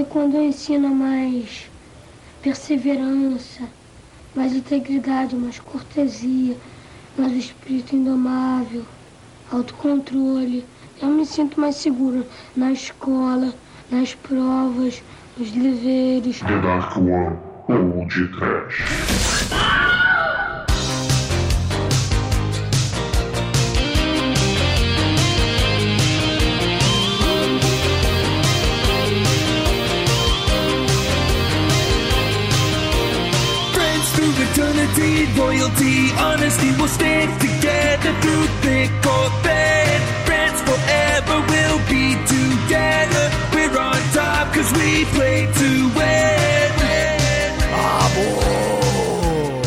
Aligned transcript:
taekwondo 0.00 0.40
ensina 0.40 0.88
mais 0.88 1.70
perseverança, 2.42 3.64
mais 4.34 4.54
integridade, 4.54 5.36
mais 5.36 5.60
cortesia, 5.60 6.56
mais 7.18 7.32
espírito 7.32 7.94
indomável, 7.94 8.82
autocontrole. 9.52 10.64
Eu 11.02 11.08
me 11.08 11.26
sinto 11.26 11.60
mais 11.60 11.76
segura 11.76 12.26
na 12.56 12.72
escola, 12.72 13.52
nas 13.90 14.14
provas, 14.14 15.02
nos 15.36 15.50
deveres. 15.50 16.40
The 16.40 16.60
Dark 16.60 16.96
One. 16.96 17.36
Loyalty, 35.70 36.10
honesty 36.18 36.70
will 36.80 36.88
stand 36.88 37.40
together 37.40 38.12
through 38.20 38.46
thick 38.62 38.90
or 39.06 39.30
thin. 39.42 40.00
Friends 40.24 40.60
forever 40.62 41.40
we'll 41.48 41.78
be 41.88 42.14
together. 42.26 43.30
We're 43.54 43.78
on 43.78 44.00
top 44.12 44.52
cause 44.54 44.72
we 44.72 45.04
play 45.16 45.46
to 45.46 45.88
win. 45.96 46.70
Amor! 47.72 49.62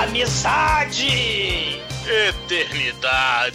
Amizade! 0.00 1.80
Eternidade. 2.04 3.51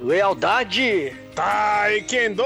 Lealdade! 0.00 1.14
Taekwondo! 1.34 2.42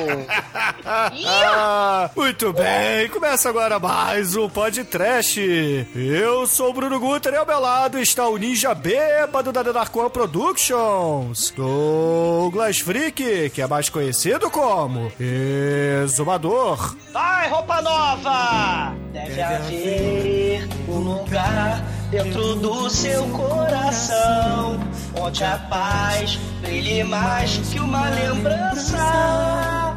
Muito 2.16 2.52
bem, 2.52 3.08
começa 3.08 3.48
agora 3.48 3.78
mais 3.78 4.36
um 4.36 4.48
podcast. 4.48 5.86
Eu 5.94 6.46
sou 6.46 6.70
o 6.70 6.72
Bruno 6.72 6.98
Guter 6.98 7.34
e 7.34 7.36
ao 7.36 7.46
meu 7.46 7.60
lado 7.60 7.98
está 7.98 8.28
o 8.28 8.36
ninja 8.36 8.74
bêbado 8.74 9.52
da 9.52 9.60
One 9.60 10.10
Productions, 10.10 11.52
Douglas 11.56 12.80
Freak, 12.80 13.50
que 13.50 13.62
é 13.62 13.66
mais 13.66 13.88
conhecido 13.88 14.50
como 14.50 15.12
Exumador. 15.18 16.96
Vai, 17.12 17.48
roupa 17.48 17.80
nova! 17.82 18.94
Deve 19.12 19.42
haver 19.42 20.68
um 20.88 20.98
lugar 20.98 21.82
dentro 22.10 22.56
do 22.56 22.90
seu 22.90 23.22
coração 23.28 24.80
onde 25.14 25.44
a 25.44 25.58
paz 25.70 26.38
brilhe 26.60 27.04
mais 27.04 27.58
que 27.70 27.78
uma 27.78 28.08
lembrança. 28.10 29.96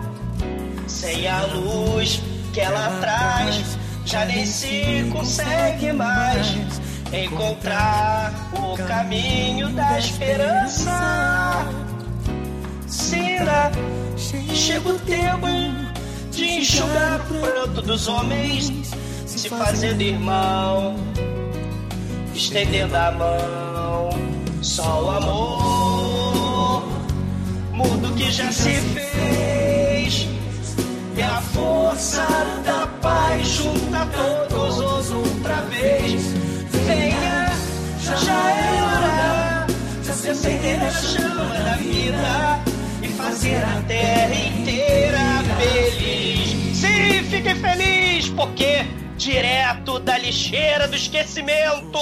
Sem 0.87 1.27
a 1.27 1.41
luz 1.47 2.21
que 2.53 2.61
ela 2.61 2.99
traz, 2.99 3.77
já 4.05 4.25
nem 4.25 4.45
se 4.45 5.09
consegue 5.11 5.91
mais 5.91 6.55
encontrar 7.11 8.33
o 8.53 8.77
caminho 8.77 9.69
da 9.69 9.97
esperança. 9.97 11.65
Sina, 12.87 13.71
chega 14.17 14.89
o 14.89 14.99
tempo 14.99 15.47
de 16.31 16.45
enxugar 16.45 17.21
o 17.21 17.23
pranto 17.25 17.81
dos 17.81 18.07
homens, 18.07 18.71
se 19.25 19.49
fazendo 19.49 20.01
irmão, 20.01 20.95
estendendo 22.35 22.95
a 22.95 23.11
mão. 23.11 24.09
Só 24.61 25.03
o 25.03 25.09
amor, 25.11 26.83
mundo 27.71 28.15
que 28.15 28.31
já 28.31 28.51
se 28.51 28.71
fez, 28.71 30.27
e 31.17 31.21
a 31.21 31.41
força 31.41 32.25
da 32.65 32.87
paz 33.01 33.47
junta 33.47 34.07
todos 34.49 35.11
outra 35.11 35.61
vez. 35.63 36.21
Venha, 36.85 37.51
já 37.99 38.51
é 38.51 38.83
hora 38.83 39.67
de 40.01 40.29
acender 40.29 40.81
a 40.81 40.89
chama 40.91 41.45
da 41.45 41.75
vida 41.75 42.63
e 43.01 43.07
fazer 43.09 43.57
a 43.57 43.81
terra 43.85 44.33
inteira 44.33 45.43
feliz. 45.59 46.77
Sim, 46.77 47.23
fiquem 47.29 47.55
felizes, 47.55 48.29
porque 48.29 48.85
direto 49.23 49.99
da 49.99 50.17
lixeira 50.17 50.85
do 50.85 50.97
esquecimento. 50.97 51.97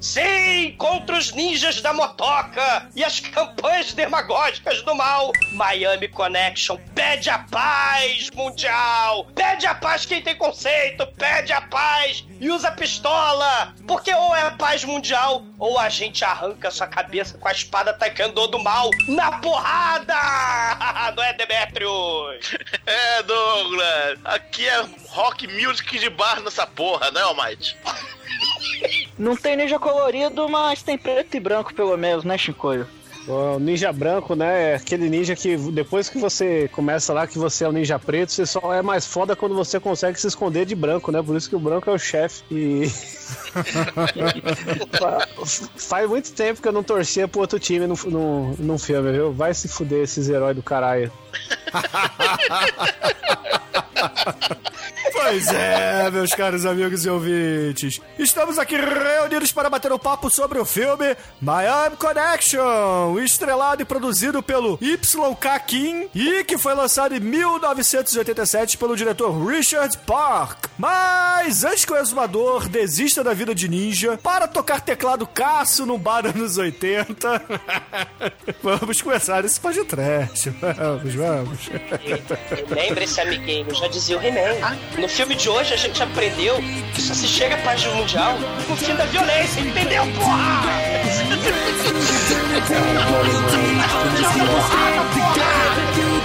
Sim, 0.00 0.72
contra 0.78 1.16
os 1.18 1.32
ninjas 1.32 1.80
da 1.80 1.92
motoca 1.92 2.88
e 2.94 3.02
as 3.02 3.18
campanhas 3.18 3.92
demagógicas 3.92 4.80
do 4.82 4.94
mal. 4.94 5.32
Miami 5.52 6.06
Connection 6.06 6.78
pede 6.94 7.28
a 7.28 7.40
paz 7.40 8.30
mundial. 8.30 9.26
Pede 9.34 9.66
a 9.66 9.74
paz 9.74 10.06
quem 10.06 10.22
tem 10.22 10.36
conceito, 10.36 11.04
pede 11.18 11.52
a 11.52 11.60
paz 11.60 12.24
e 12.40 12.48
usa 12.48 12.70
pistola. 12.70 13.74
Porque 13.86 14.14
ou 14.14 14.36
é 14.36 14.42
a 14.42 14.52
paz 14.52 14.84
mundial 14.84 15.42
ou 15.58 15.76
a 15.76 15.88
gente 15.88 16.24
arranca 16.24 16.70
sua 16.70 16.86
cabeça 16.86 17.36
com 17.36 17.48
a 17.48 17.52
espada 17.52 17.92
taekwondo 17.92 18.46
do 18.46 18.60
mal 18.60 18.90
na 19.08 19.38
porrada. 19.38 20.14
Não 21.16 21.22
é, 21.22 21.32
Demetrius? 21.32 22.56
É, 22.86 23.22
Douglas. 23.22 24.18
Aqui 24.24 24.66
é 24.66 24.82
rock 25.10 25.46
music 25.46 25.98
de 25.98 26.08
bar 26.08 26.27
nessa 26.36 26.66
porra, 26.66 27.10
né, 27.10 27.20
Almighty? 27.20 27.76
Não 29.18 29.36
tem 29.36 29.56
ninja 29.56 29.78
colorido, 29.78 30.48
mas 30.48 30.82
tem 30.82 30.96
preto 30.96 31.36
e 31.36 31.40
branco 31.40 31.74
pelo 31.74 31.96
menos, 31.96 32.24
né, 32.24 32.38
Shinkoio? 32.38 32.86
O 33.26 33.58
ninja 33.58 33.92
branco, 33.92 34.34
né? 34.34 34.72
É 34.72 34.74
aquele 34.76 35.10
ninja 35.10 35.36
que 35.36 35.54
depois 35.56 36.08
que 36.08 36.16
você 36.16 36.66
começa 36.72 37.12
lá, 37.12 37.26
que 37.26 37.38
você 37.38 37.64
é 37.64 37.68
o 37.68 37.72
ninja 37.72 37.98
preto, 37.98 38.32
você 38.32 38.46
só 38.46 38.72
é 38.72 38.80
mais 38.80 39.06
foda 39.06 39.36
quando 39.36 39.54
você 39.54 39.78
consegue 39.78 40.18
se 40.18 40.26
esconder 40.26 40.64
de 40.64 40.74
branco, 40.74 41.12
né? 41.12 41.22
Por 41.22 41.36
isso 41.36 41.48
que 41.48 41.56
o 41.56 41.58
branco 41.58 41.90
é 41.90 41.92
o 41.92 41.98
chefe. 41.98 42.42
E. 42.50 42.90
Fa- 44.98 45.28
Faz 45.76 46.08
muito 46.08 46.32
tempo 46.32 46.60
que 46.62 46.68
eu 46.68 46.72
não 46.72 46.82
torcia 46.82 47.26
pro 47.28 47.40
outro 47.40 47.58
time 47.58 47.86
no, 47.86 47.94
no, 48.06 48.54
num 48.58 48.78
filme, 48.78 49.12
viu? 49.12 49.32
Vai 49.32 49.54
se 49.54 49.68
fuder 49.68 50.04
esses 50.04 50.28
heróis 50.28 50.54
do 50.56 50.62
caralho. 50.62 51.10
Pois 55.12 55.48
é, 55.48 56.10
meus 56.10 56.30
caros 56.32 56.64
amigos 56.64 57.04
e 57.04 57.10
ouvintes. 57.10 58.00
Estamos 58.18 58.58
aqui 58.58 58.76
reunidos 58.76 59.52
para 59.52 59.68
bater 59.68 59.92
um 59.92 59.98
papo 59.98 60.30
sobre 60.30 60.58
o 60.58 60.64
filme 60.64 61.16
Miami 61.40 61.96
Connection, 61.96 63.18
estrelado 63.18 63.82
e 63.82 63.84
produzido 63.84 64.42
pelo 64.42 64.78
Y.K. 64.80 65.58
Kim 65.60 66.08
e 66.14 66.44
que 66.44 66.56
foi 66.56 66.72
lançado 66.74 67.14
em 67.14 67.20
1987 67.20 68.78
pelo 68.78 68.96
diretor 68.96 69.30
Richard 69.44 69.98
Park. 70.06 70.66
Mas 70.78 71.64
antes 71.64 71.84
que 71.84 71.92
o 71.92 71.96
exumador 71.96 72.68
desista 72.68 73.17
da 73.22 73.34
vida 73.34 73.54
de 73.54 73.68
ninja 73.68 74.18
para 74.18 74.48
tocar 74.48 74.80
teclado 74.80 75.26
caço 75.26 75.84
num 75.86 75.98
bar 75.98 76.26
anos 76.26 76.58
80, 76.58 77.42
vamos 78.62 79.02
começar 79.02 79.44
esse 79.44 79.60
podcast. 79.60 80.50
Vamos, 80.78 81.14
vamos. 81.14 81.70
Lembre-se, 82.70 83.20
amiguinho, 83.20 83.74
já 83.74 83.88
dizia 83.88 84.18
o 84.18 84.22
He-Man. 84.22 84.76
No 84.98 85.08
filme 85.08 85.34
de 85.34 85.48
hoje 85.48 85.74
a 85.74 85.76
gente 85.76 86.02
aprendeu 86.02 86.56
que 86.94 87.00
só 87.00 87.14
se 87.14 87.26
chega 87.26 87.54
à 87.56 87.58
paz 87.62 87.84
mundial 87.86 88.36
com 88.66 88.72
o 88.72 88.76
fim 88.76 88.94
da 88.94 89.04
violência, 89.06 89.60
entendeu, 89.60 90.04
porra? 90.16 90.68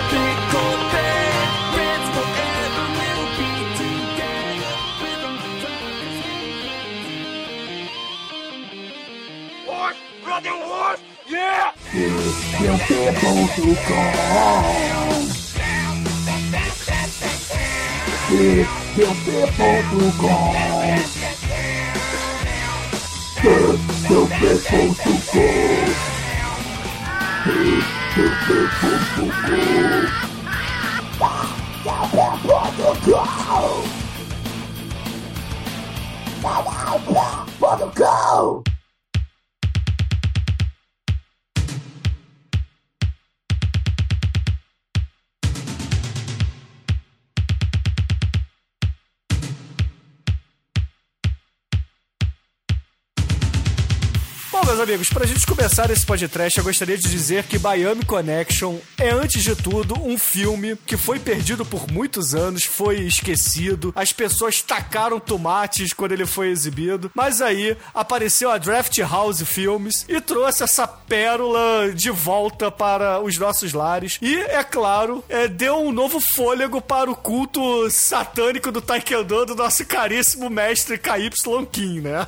Running 10.25 10.59
Wolf? 10.67 11.01
Yeah! 11.27 11.73
It's 11.91 12.59
your 12.61 12.77
people's 12.79 13.79
gone. 13.87 14.63
It's 18.29 18.97
your 18.97 19.13
people's 19.15 20.17
gone. 20.17 20.55
It's 23.35 24.09
your 24.09 24.27
people's 24.27 25.27
gone. 25.33 25.91
It's 27.45 28.17
your 28.17 28.31
people's 28.47 29.03
go! 37.95 38.63
Meus 54.73 54.89
amigos, 54.89 55.09
pra 55.09 55.27
gente 55.27 55.45
começar 55.45 55.91
esse 55.91 56.03
podcast, 56.03 56.57
eu 56.57 56.63
gostaria 56.63 56.97
de 56.97 57.07
dizer 57.07 57.43
que 57.43 57.59
Miami 57.59 58.03
Connection 58.03 58.79
é, 58.97 59.11
antes 59.11 59.43
de 59.43 59.55
tudo, 59.55 59.93
um 60.03 60.17
filme 60.17 60.75
que 60.87 60.97
foi 60.97 61.19
perdido 61.19 61.63
por 61.63 61.91
muitos 61.91 62.33
anos, 62.33 62.63
foi 62.63 63.01
esquecido, 63.01 63.93
as 63.95 64.11
pessoas 64.11 64.63
tacaram 64.63 65.19
tomates 65.19 65.93
quando 65.93 66.13
ele 66.13 66.25
foi 66.25 66.49
exibido, 66.49 67.11
mas 67.13 67.39
aí 67.39 67.77
apareceu 67.93 68.49
a 68.49 68.57
Draft 68.57 68.97
House 68.99 69.43
Filmes 69.43 70.05
e 70.09 70.19
trouxe 70.19 70.63
essa 70.63 70.87
pérola 70.87 71.91
de 71.93 72.09
volta 72.09 72.71
para 72.71 73.21
os 73.21 73.37
nossos 73.37 73.73
lares 73.73 74.17
e, 74.23 74.35
é 74.35 74.63
claro, 74.63 75.23
é, 75.29 75.47
deu 75.47 75.81
um 75.81 75.91
novo 75.91 76.19
fôlego 76.19 76.81
para 76.81 77.11
o 77.11 77.15
culto 77.15 77.91
satânico 77.91 78.71
do 78.71 78.81
Taekwondo 78.81 79.45
do 79.45 79.55
nosso 79.55 79.85
caríssimo 79.85 80.49
mestre 80.49 80.97
KY 80.97 81.29
Kim, 81.71 81.99
né? 81.99 82.25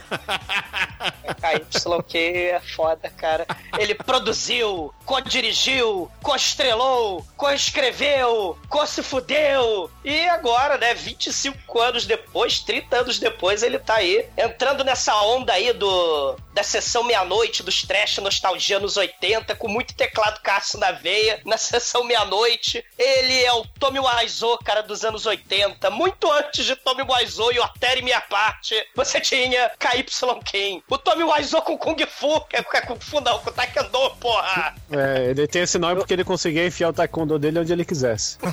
KYK 1.42 2.35
é 2.38 2.60
foda, 2.60 3.10
cara. 3.10 3.46
Ele 3.78 3.96
produziu, 3.96 4.94
co-dirigiu, 5.06 6.12
co-estrelou, 6.22 7.26
co-escreveu, 7.38 8.58
co-se 8.70 9.04
fudeu. 9.04 9.90
E 10.04 10.28
agora, 10.30 10.78
né, 10.78 10.94
25 10.94 11.80
anos 11.80 12.06
depois, 12.06 12.60
30 12.60 12.98
anos 12.98 13.20
depois, 13.20 13.64
ele 13.64 13.80
tá 13.80 13.96
aí, 13.96 14.26
entrando 14.38 14.84
nessa 14.84 15.16
onda 15.22 15.54
aí 15.54 15.74
do 15.74 16.38
da 16.56 16.64
sessão 16.64 17.04
meia-noite, 17.04 17.62
dos 17.62 17.82
trash 17.82 18.18
nostalgia 18.20 18.80
nos 18.80 18.96
80, 18.96 19.54
com 19.56 19.68
muito 19.68 19.94
teclado 19.94 20.40
Cássio 20.42 20.80
na 20.80 20.92
veia, 20.92 21.42
na 21.46 21.58
sessão 21.58 22.06
meia-noite. 22.06 22.84
Ele 22.98 23.44
é 23.44 23.52
o 23.52 23.66
Tommy 23.78 24.00
Wiseau, 24.00 24.58
cara, 24.60 24.82
dos 24.82 25.04
anos 25.04 25.26
80. 25.26 25.90
Muito 25.90 26.32
antes 26.32 26.66
de 26.66 26.78
Tommy 26.78 27.04
Wiseau 27.04 27.52
e 27.52 27.60
o 27.60 27.64
Até 27.64 28.02
Minha 28.02 28.22
Parte, 28.22 28.74
você 28.96 29.20
tinha 29.20 29.70
KY 29.78 30.06
King. 30.46 30.82
O 30.90 30.98
Tommy 30.98 31.24
Wiseau 31.24 31.62
com 31.62 31.78
Kung 31.78 31.98
Fu, 32.08 32.25
que 32.42 32.56
é 32.56 32.82
Kung 32.82 33.00
Fu 33.00 33.22
não, 33.22 33.40
com 33.40 33.52
Taekwondo, 33.52 34.16
porra! 34.20 34.76
É, 34.92 35.30
ele 35.30 35.48
tem 35.48 35.64
esse 35.64 35.78
nome 35.78 35.96
porque 35.96 36.14
ele 36.14 36.24
conseguia 36.24 36.66
enfiar 36.66 36.90
o 36.90 36.94
taekwondo 36.94 37.40
dele 37.40 37.60
onde 37.60 37.74
ele 37.74 37.86
quisesse. 37.86 38.38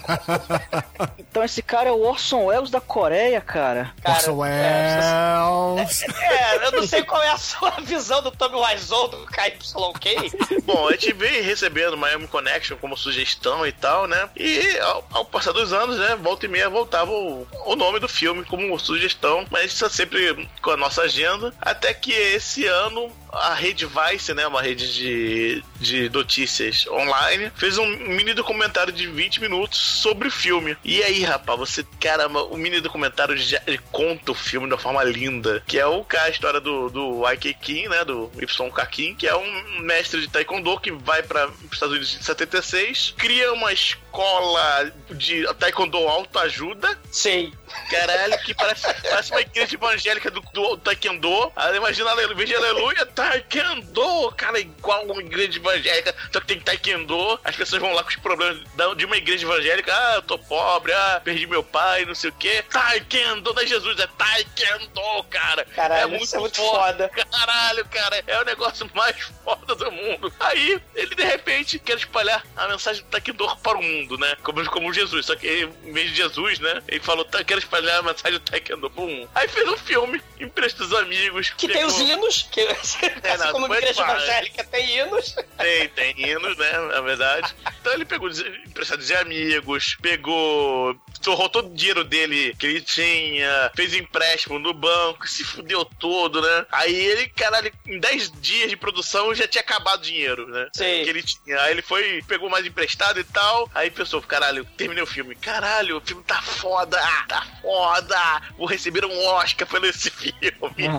Então 1.19 1.43
esse 1.43 1.63
cara 1.63 1.89
é 1.89 1.93
o 1.93 2.03
Orson 2.03 2.45
Welles 2.45 2.71
da 2.71 2.81
Coreia, 2.81 3.41
cara. 3.41 3.95
Cara, 4.03 4.19
Orson 4.19 4.37
Welles. 4.37 6.03
É, 6.21 6.67
eu 6.67 6.73
não 6.73 6.87
sei 6.87 7.03
qual 7.03 7.23
é 7.23 7.31
a 7.31 7.39
sua 7.39 7.71
visão 7.81 8.23
do 8.23 8.31
Tommy 8.31 8.57
Wiseau 8.57 9.09
do 9.09 9.27
KYK. 9.27 10.61
Bom, 10.65 10.89
a 10.89 10.93
gente 10.93 11.15
vem 11.15 11.41
recebendo 11.41 11.97
Miami 11.97 12.29
Connection 12.29 12.77
como 12.77 12.99
sugestão 12.99 13.67
e 13.67 13.73
tal, 13.73 14.07
né? 14.07 14.29
E 14.37 14.79
ao, 14.81 15.09
ao 15.11 15.25
passar 15.25 15.53
dos 15.53 15.73
anos, 15.73 15.97
né? 15.97 16.17
Volta 16.17 16.45
e 16.45 16.49
meia 16.51 16.69
voltava 16.69 17.11
o, 17.11 17.47
o 17.65 17.77
nome 17.77 17.99
do 17.99 18.09
filme 18.09 18.45
como 18.45 18.79
sugestão, 18.79 19.47
mas 19.51 19.73
isso 19.73 19.87
é 19.87 19.89
sempre 19.89 20.49
com 20.61 20.71
a 20.71 20.77
nossa 20.77 21.03
agenda. 21.03 21.55
Até 21.61 21.95
que 21.95 22.13
esse 22.13 22.67
ano 22.67 23.11
a 23.33 23.55
rede 23.55 23.87
Vice, 23.87 24.35
né? 24.35 24.47
Uma 24.47 24.63
rede 24.63 24.93
de, 24.93 25.65
de 25.81 26.09
notícias 26.11 26.87
online, 26.87 27.51
fez 27.57 27.79
um 27.79 27.87
mini 27.87 28.35
documentário 28.35 28.93
de 28.93 29.07
20 29.07 29.41
minutos 29.41 29.79
sobre 29.79 30.29
o 30.29 30.31
filme. 30.31 30.77
E 30.85 31.03
aí, 31.03 31.23
rapaz, 31.23 31.59
você, 31.59 31.85
caramba, 31.99 32.43
o 32.45 32.57
mini 32.57 32.81
documentário 32.81 33.37
já 33.37 33.61
conta 33.91 34.33
o 34.33 34.35
filme 34.35 34.67
de 34.67 34.75
uma 34.75 34.81
forma 34.81 35.03
linda. 35.05 35.63
Que 35.67 35.79
é 35.79 35.87
o, 35.87 36.05
a 36.21 36.29
história 36.29 36.61
do, 36.61 36.91
do 36.91 37.29
YK 37.31 37.55
Kim, 37.55 37.89
né? 37.89 38.05
Do 38.05 38.31
YK 38.37 38.87
Kim, 38.91 39.15
que 39.15 39.27
é 39.27 39.35
um 39.35 39.81
mestre 39.81 40.21
de 40.21 40.29
taekwondo 40.29 40.79
que 40.79 40.93
vai 40.93 41.23
para 41.23 41.49
os 41.49 41.73
Estados 41.73 41.95
Unidos 41.95 42.17
em 42.19 42.23
76, 42.23 43.15
cria 43.17 43.53
uma 43.53 43.73
escola 43.73 44.93
de 45.11 45.45
taekwondo 45.55 45.97
autoajuda. 45.97 46.99
Sei. 47.11 47.53
Caralho, 47.91 48.39
que 48.41 48.55
parece, 48.55 48.83
parece 49.09 49.31
uma 49.31 49.41
igreja 49.41 49.75
evangélica 49.75 50.31
do, 50.31 50.41
do 50.53 50.77
taekwondo. 50.79 51.53
Imagina, 51.77 52.11
aleluia, 52.11 52.37
veja 52.37 52.57
aleluia, 52.59 53.07
taekwondo, 53.23 54.33
cara, 54.37 54.59
igual 54.59 55.05
uma 55.05 55.23
igreja 55.23 55.59
evangélica, 55.59 56.15
só 56.33 56.41
que 56.41 56.47
tem 56.47 56.61
taekwondo. 56.61 57.39
As 57.45 57.55
pessoas 57.55 57.81
vão 57.81 57.93
lá 57.93 58.03
com 58.03 58.11
os 58.11 58.17
problemas 58.17 58.61
de 58.97 59.05
uma 59.05 59.17
igreja 59.17 59.47
evangélica. 59.47 59.93
Ah, 59.95 60.15
eu 60.17 60.23
tô 60.23 60.39
pobre, 60.39 60.93
ah, 60.93 61.21
perdi 61.23 61.47
meu 61.47 61.63
pai, 61.63 62.05
não 62.05 62.15
sei 62.15 62.31
o 62.31 62.33
quê. 62.33 62.65
Taekwondo 62.71 63.53
da 63.53 63.65
Jesus, 63.65 63.99
é 64.01 64.07
taekwondo, 64.07 65.25
cara. 65.31 65.65
Caralho, 65.67 66.17
isso 66.17 66.37
é 66.37 66.41
muito 66.41 66.57
foda. 66.57 67.09
Caralho, 67.09 67.85
cara, 67.87 68.23
é 68.27 68.41
o 68.41 68.45
negócio 68.45 68.91
mais 68.95 69.17
foda 69.45 69.75
do 69.75 69.91
mundo. 69.93 70.33
Aí, 70.41 70.81
ele 70.95 71.15
de 71.15 71.25
repente 71.25 71.79
quer 71.79 71.97
espalhar 71.97 72.45
a 72.57 72.69
mensagem 72.69 73.03
do 73.03 73.09
Taekwondo 73.09 73.57
para 73.63 73.79
o 73.79 73.83
mundo, 73.83 74.19
né? 74.19 74.37
Como, 74.43 74.65
como 74.67 74.93
Jesus. 74.93 75.27
Só 75.27 75.37
que 75.37 75.47
ele, 75.47 75.73
em 75.85 75.93
vez 75.93 76.11
de 76.11 76.17
Jesus, 76.17 76.59
né? 76.59 76.83
Ele 76.89 77.01
falou, 77.01 77.25
tá, 77.25 77.43
quero 77.45 77.61
espalhar 77.61 78.01
a 78.01 78.03
mensagem 78.03 78.39
do 78.39 78.41
Taekwondo 78.41 78.91
para 78.91 79.05
o 79.05 79.07
mundo. 79.07 79.31
Aí 79.35 79.49
fez 79.49 79.69
um 79.69 79.77
filme, 79.77 80.21
empresta 80.41 80.83
os 80.83 80.93
amigos. 80.93 81.51
Que 81.57 81.69
tem 81.69 81.85
os 81.85 81.99
hinos, 81.99 82.49
que 82.51 82.63
assim 83.25 83.45
não, 83.45 83.53
como 83.53 83.75
igreja 83.75 84.03
evangélica 84.03 84.65
tem 84.65 84.99
hinos. 84.99 85.35
Tem, 85.59 85.89
tem 85.89 86.15
hinos, 86.17 86.57
né? 86.57 86.73
Na 86.93 87.01
verdade. 87.01 87.55
Então 87.81 87.93
ele 87.93 88.05
pegou 88.05 88.29
emprestado 88.31 89.03
de 89.03 89.15
amigos, 89.15 89.97
pegou. 90.01 90.97
Torrou 91.23 91.49
todo 91.49 91.71
o 91.71 91.75
dinheiro 91.75 92.03
dele 92.05 92.55
que 92.59 92.67
ele 92.67 92.81
tinha, 92.81 93.71
fez 93.77 93.95
empréstimo 93.95 94.59
no 94.59 94.75
banco, 94.75 95.29
se 95.29 95.45
fudeu 95.45 95.85
todo, 95.85 96.43
né? 96.43 96.67
Aí 96.73 96.95
ele, 96.95 97.29
caralho, 97.29 97.73
em 97.87 98.01
10 98.01 98.33
dias 98.41 98.71
de 98.71 98.77
produção 98.77 99.35
já 99.35 99.47
tinha 99.47 99.63
acabado 99.63 100.01
o 100.01 100.03
dinheiro, 100.03 100.49
né? 100.49 100.69
Sim. 100.75 101.05
Que 101.05 101.11
ele 101.11 101.23
tinha. 101.23 101.61
Aí 101.63 101.73
ele 101.73 101.83
foi, 101.83 102.23
pegou 102.27 102.51
mais 102.51 102.67
emprestado 102.67 103.21
e 103.21 103.25
tal. 103.25 103.71
Aí 103.75 103.91
pensou, 103.91 104.21
caralho, 104.23 104.65
terminei 104.77 105.03
o 105.03 105.07
filme. 105.07 105.35
Caralho, 105.37 105.99
o 105.99 106.01
filme 106.01 106.23
tá 106.25 106.43
foda, 106.43 106.99
tá 107.29 107.47
foda. 107.61 108.19
Vou 108.57 108.67
receber 108.67 109.05
um 109.05 109.25
Oscar 109.27 109.67
pelo 109.69 109.87
esse 109.87 110.11
filme. 110.11 110.43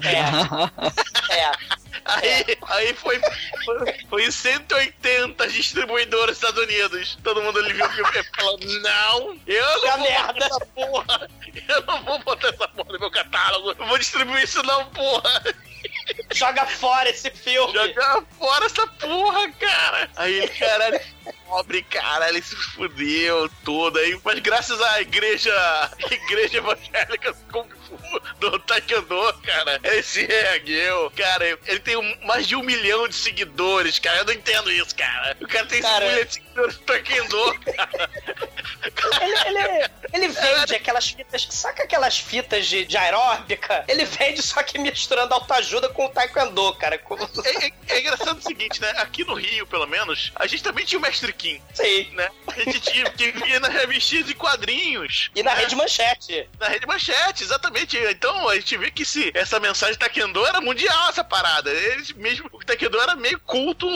É. 0.04 0.24
É. 1.34 1.83
Aí, 2.06 2.58
aí 2.68 2.94
foi, 2.94 3.20
foi, 3.64 3.94
foi 4.10 4.26
em 4.26 4.32
180 4.32 5.48
distribuidoras 5.48 6.38
dos 6.38 6.50
Estados 6.50 6.64
Unidos. 6.64 7.18
Todo 7.24 7.42
mundo 7.42 7.60
ali 7.60 7.74
viu 7.74 7.86
o 7.86 7.90
filme 7.90 8.12
e 8.16 8.36
falou: 8.36 8.60
Não, 8.60 9.40
eu 9.48 9.82
não 9.82 9.98
vou 9.98 10.10
merda. 10.10 10.34
botar 10.34 10.46
essa 10.46 10.66
porra. 10.66 11.30
Eu 11.68 11.82
não 11.84 12.04
vou 12.04 12.20
botar 12.20 12.50
essa 12.50 12.68
porra 12.68 12.94
no 12.94 13.00
meu 13.00 13.12
catálogo. 13.12 13.76
Não 13.80 13.88
vou 13.88 13.98
distribuir 13.98 14.44
isso, 14.44 14.62
não, 14.64 14.86
porra. 14.88 15.44
Joga 16.34 16.66
fora 16.66 17.10
esse 17.10 17.30
filme. 17.32 17.74
Jogar 17.74 18.24
fora 18.38 18.66
essa 18.66 18.88
porra, 18.88 19.52
cara. 19.54 20.10
Aí 20.18 20.48
caralho, 20.50 21.00
pobre, 21.46 21.84
cara, 21.84 22.30
ele 22.30 22.42
se 22.42 22.56
fudeu 22.56 23.50
todo 23.64 23.98
aí. 24.00 24.20
Mas 24.24 24.40
graças 24.40 24.82
à 24.82 25.02
igreja, 25.02 25.52
igreja 26.12 26.58
evangélica 26.58 27.34
Kung 27.52 27.68
Fu 27.70 28.20
do 28.40 28.60
Taekwondo, 28.60 29.34
cara, 29.44 29.80
ele 29.84 30.04
se 30.04 30.26
reergueu. 30.26 31.12
Cara, 31.16 31.46
ele 31.66 31.80
tem 31.80 31.96
um- 31.96 32.18
mais 32.26 32.48
de 32.48 32.56
um 32.56 32.64
milhão 32.64 33.08
de 33.08 33.16
seguidores, 33.16 34.00
cara. 34.00 34.18
Eu 34.20 34.26
não 34.26 34.34
entendo 34.34 34.72
isso, 34.72 34.96
cara. 34.96 35.38
O 35.42 35.48
cara 35.48 35.66
tem 35.66 35.82
Cara. 35.82 36.06
um 36.06 36.10
milhão 36.10 36.26
de 36.26 36.34
seguidores 36.34 36.76
do 36.78 36.84
Taekwondo, 36.84 37.60
cara. 37.60 38.10
Ele, 39.22 39.58
ele, 39.60 39.90
ele 40.14 40.28
vende 40.30 40.76
aquelas 40.76 41.10
fitas, 41.10 41.48
saca 41.50 41.84
aquelas 41.84 42.18
fitas 42.20 42.66
de, 42.68 42.86
de 42.86 42.98
aeróbica? 42.98 43.84
Ele 43.88 44.06
vende 44.06 44.42
só 44.42 44.62
que 44.64 44.78
misturando 44.78 45.34
autoajuda 45.34 45.90
com 45.90 46.06
o 46.06 46.10
taekwondo, 46.10 46.74
cara. 46.76 46.96
É, 46.96 47.66
é- 47.68 47.74
é 47.88 48.00
engraçado 48.00 48.38
o 48.38 48.42
seguinte, 48.42 48.82
né? 48.82 48.90
Aqui 48.98 49.24
no 49.24 49.34
Rio, 49.34 49.66
pelo 49.68 49.86
menos, 49.88 50.32
a 50.36 50.48
gente 50.48 50.64
também 50.64 50.86
tinha 50.86 51.00
o 51.00 51.02
Mestre 51.14 51.32
Kim, 51.32 51.62
Sim. 51.76 52.08
né? 52.16 52.28
A 52.48 52.60
gente 52.60 52.80
tinha 52.80 53.08
que 53.12 53.32
via 53.32 53.60
nas 53.60 53.72
revistinhas 53.72 54.28
e 54.30 54.34
quadrinhos. 54.34 55.30
E 55.36 55.44
na 55.44 55.54
né? 55.54 55.62
rede 55.62 55.76
manchete. 55.76 56.50
Na 56.60 56.68
rede 56.68 56.88
manchete, 56.88 57.44
exatamente. 57.44 57.96
Então 57.98 58.50
a 58.50 58.56
gente 58.56 58.76
vê 58.78 58.90
que 58.90 59.06
se 59.06 59.32
essa 59.36 59.60
mensagem 59.60 59.96
Taekwondo 59.96 60.44
era 60.46 60.60
mundial, 60.60 61.10
essa 61.10 61.24
parada. 61.24 61.70
Eles 61.70 62.12
mesmo, 62.14 62.50
o 62.52 62.60
Taekwondo 62.66 63.00
era 63.00 63.16
meio 63.16 63.40
culto, 63.42 63.88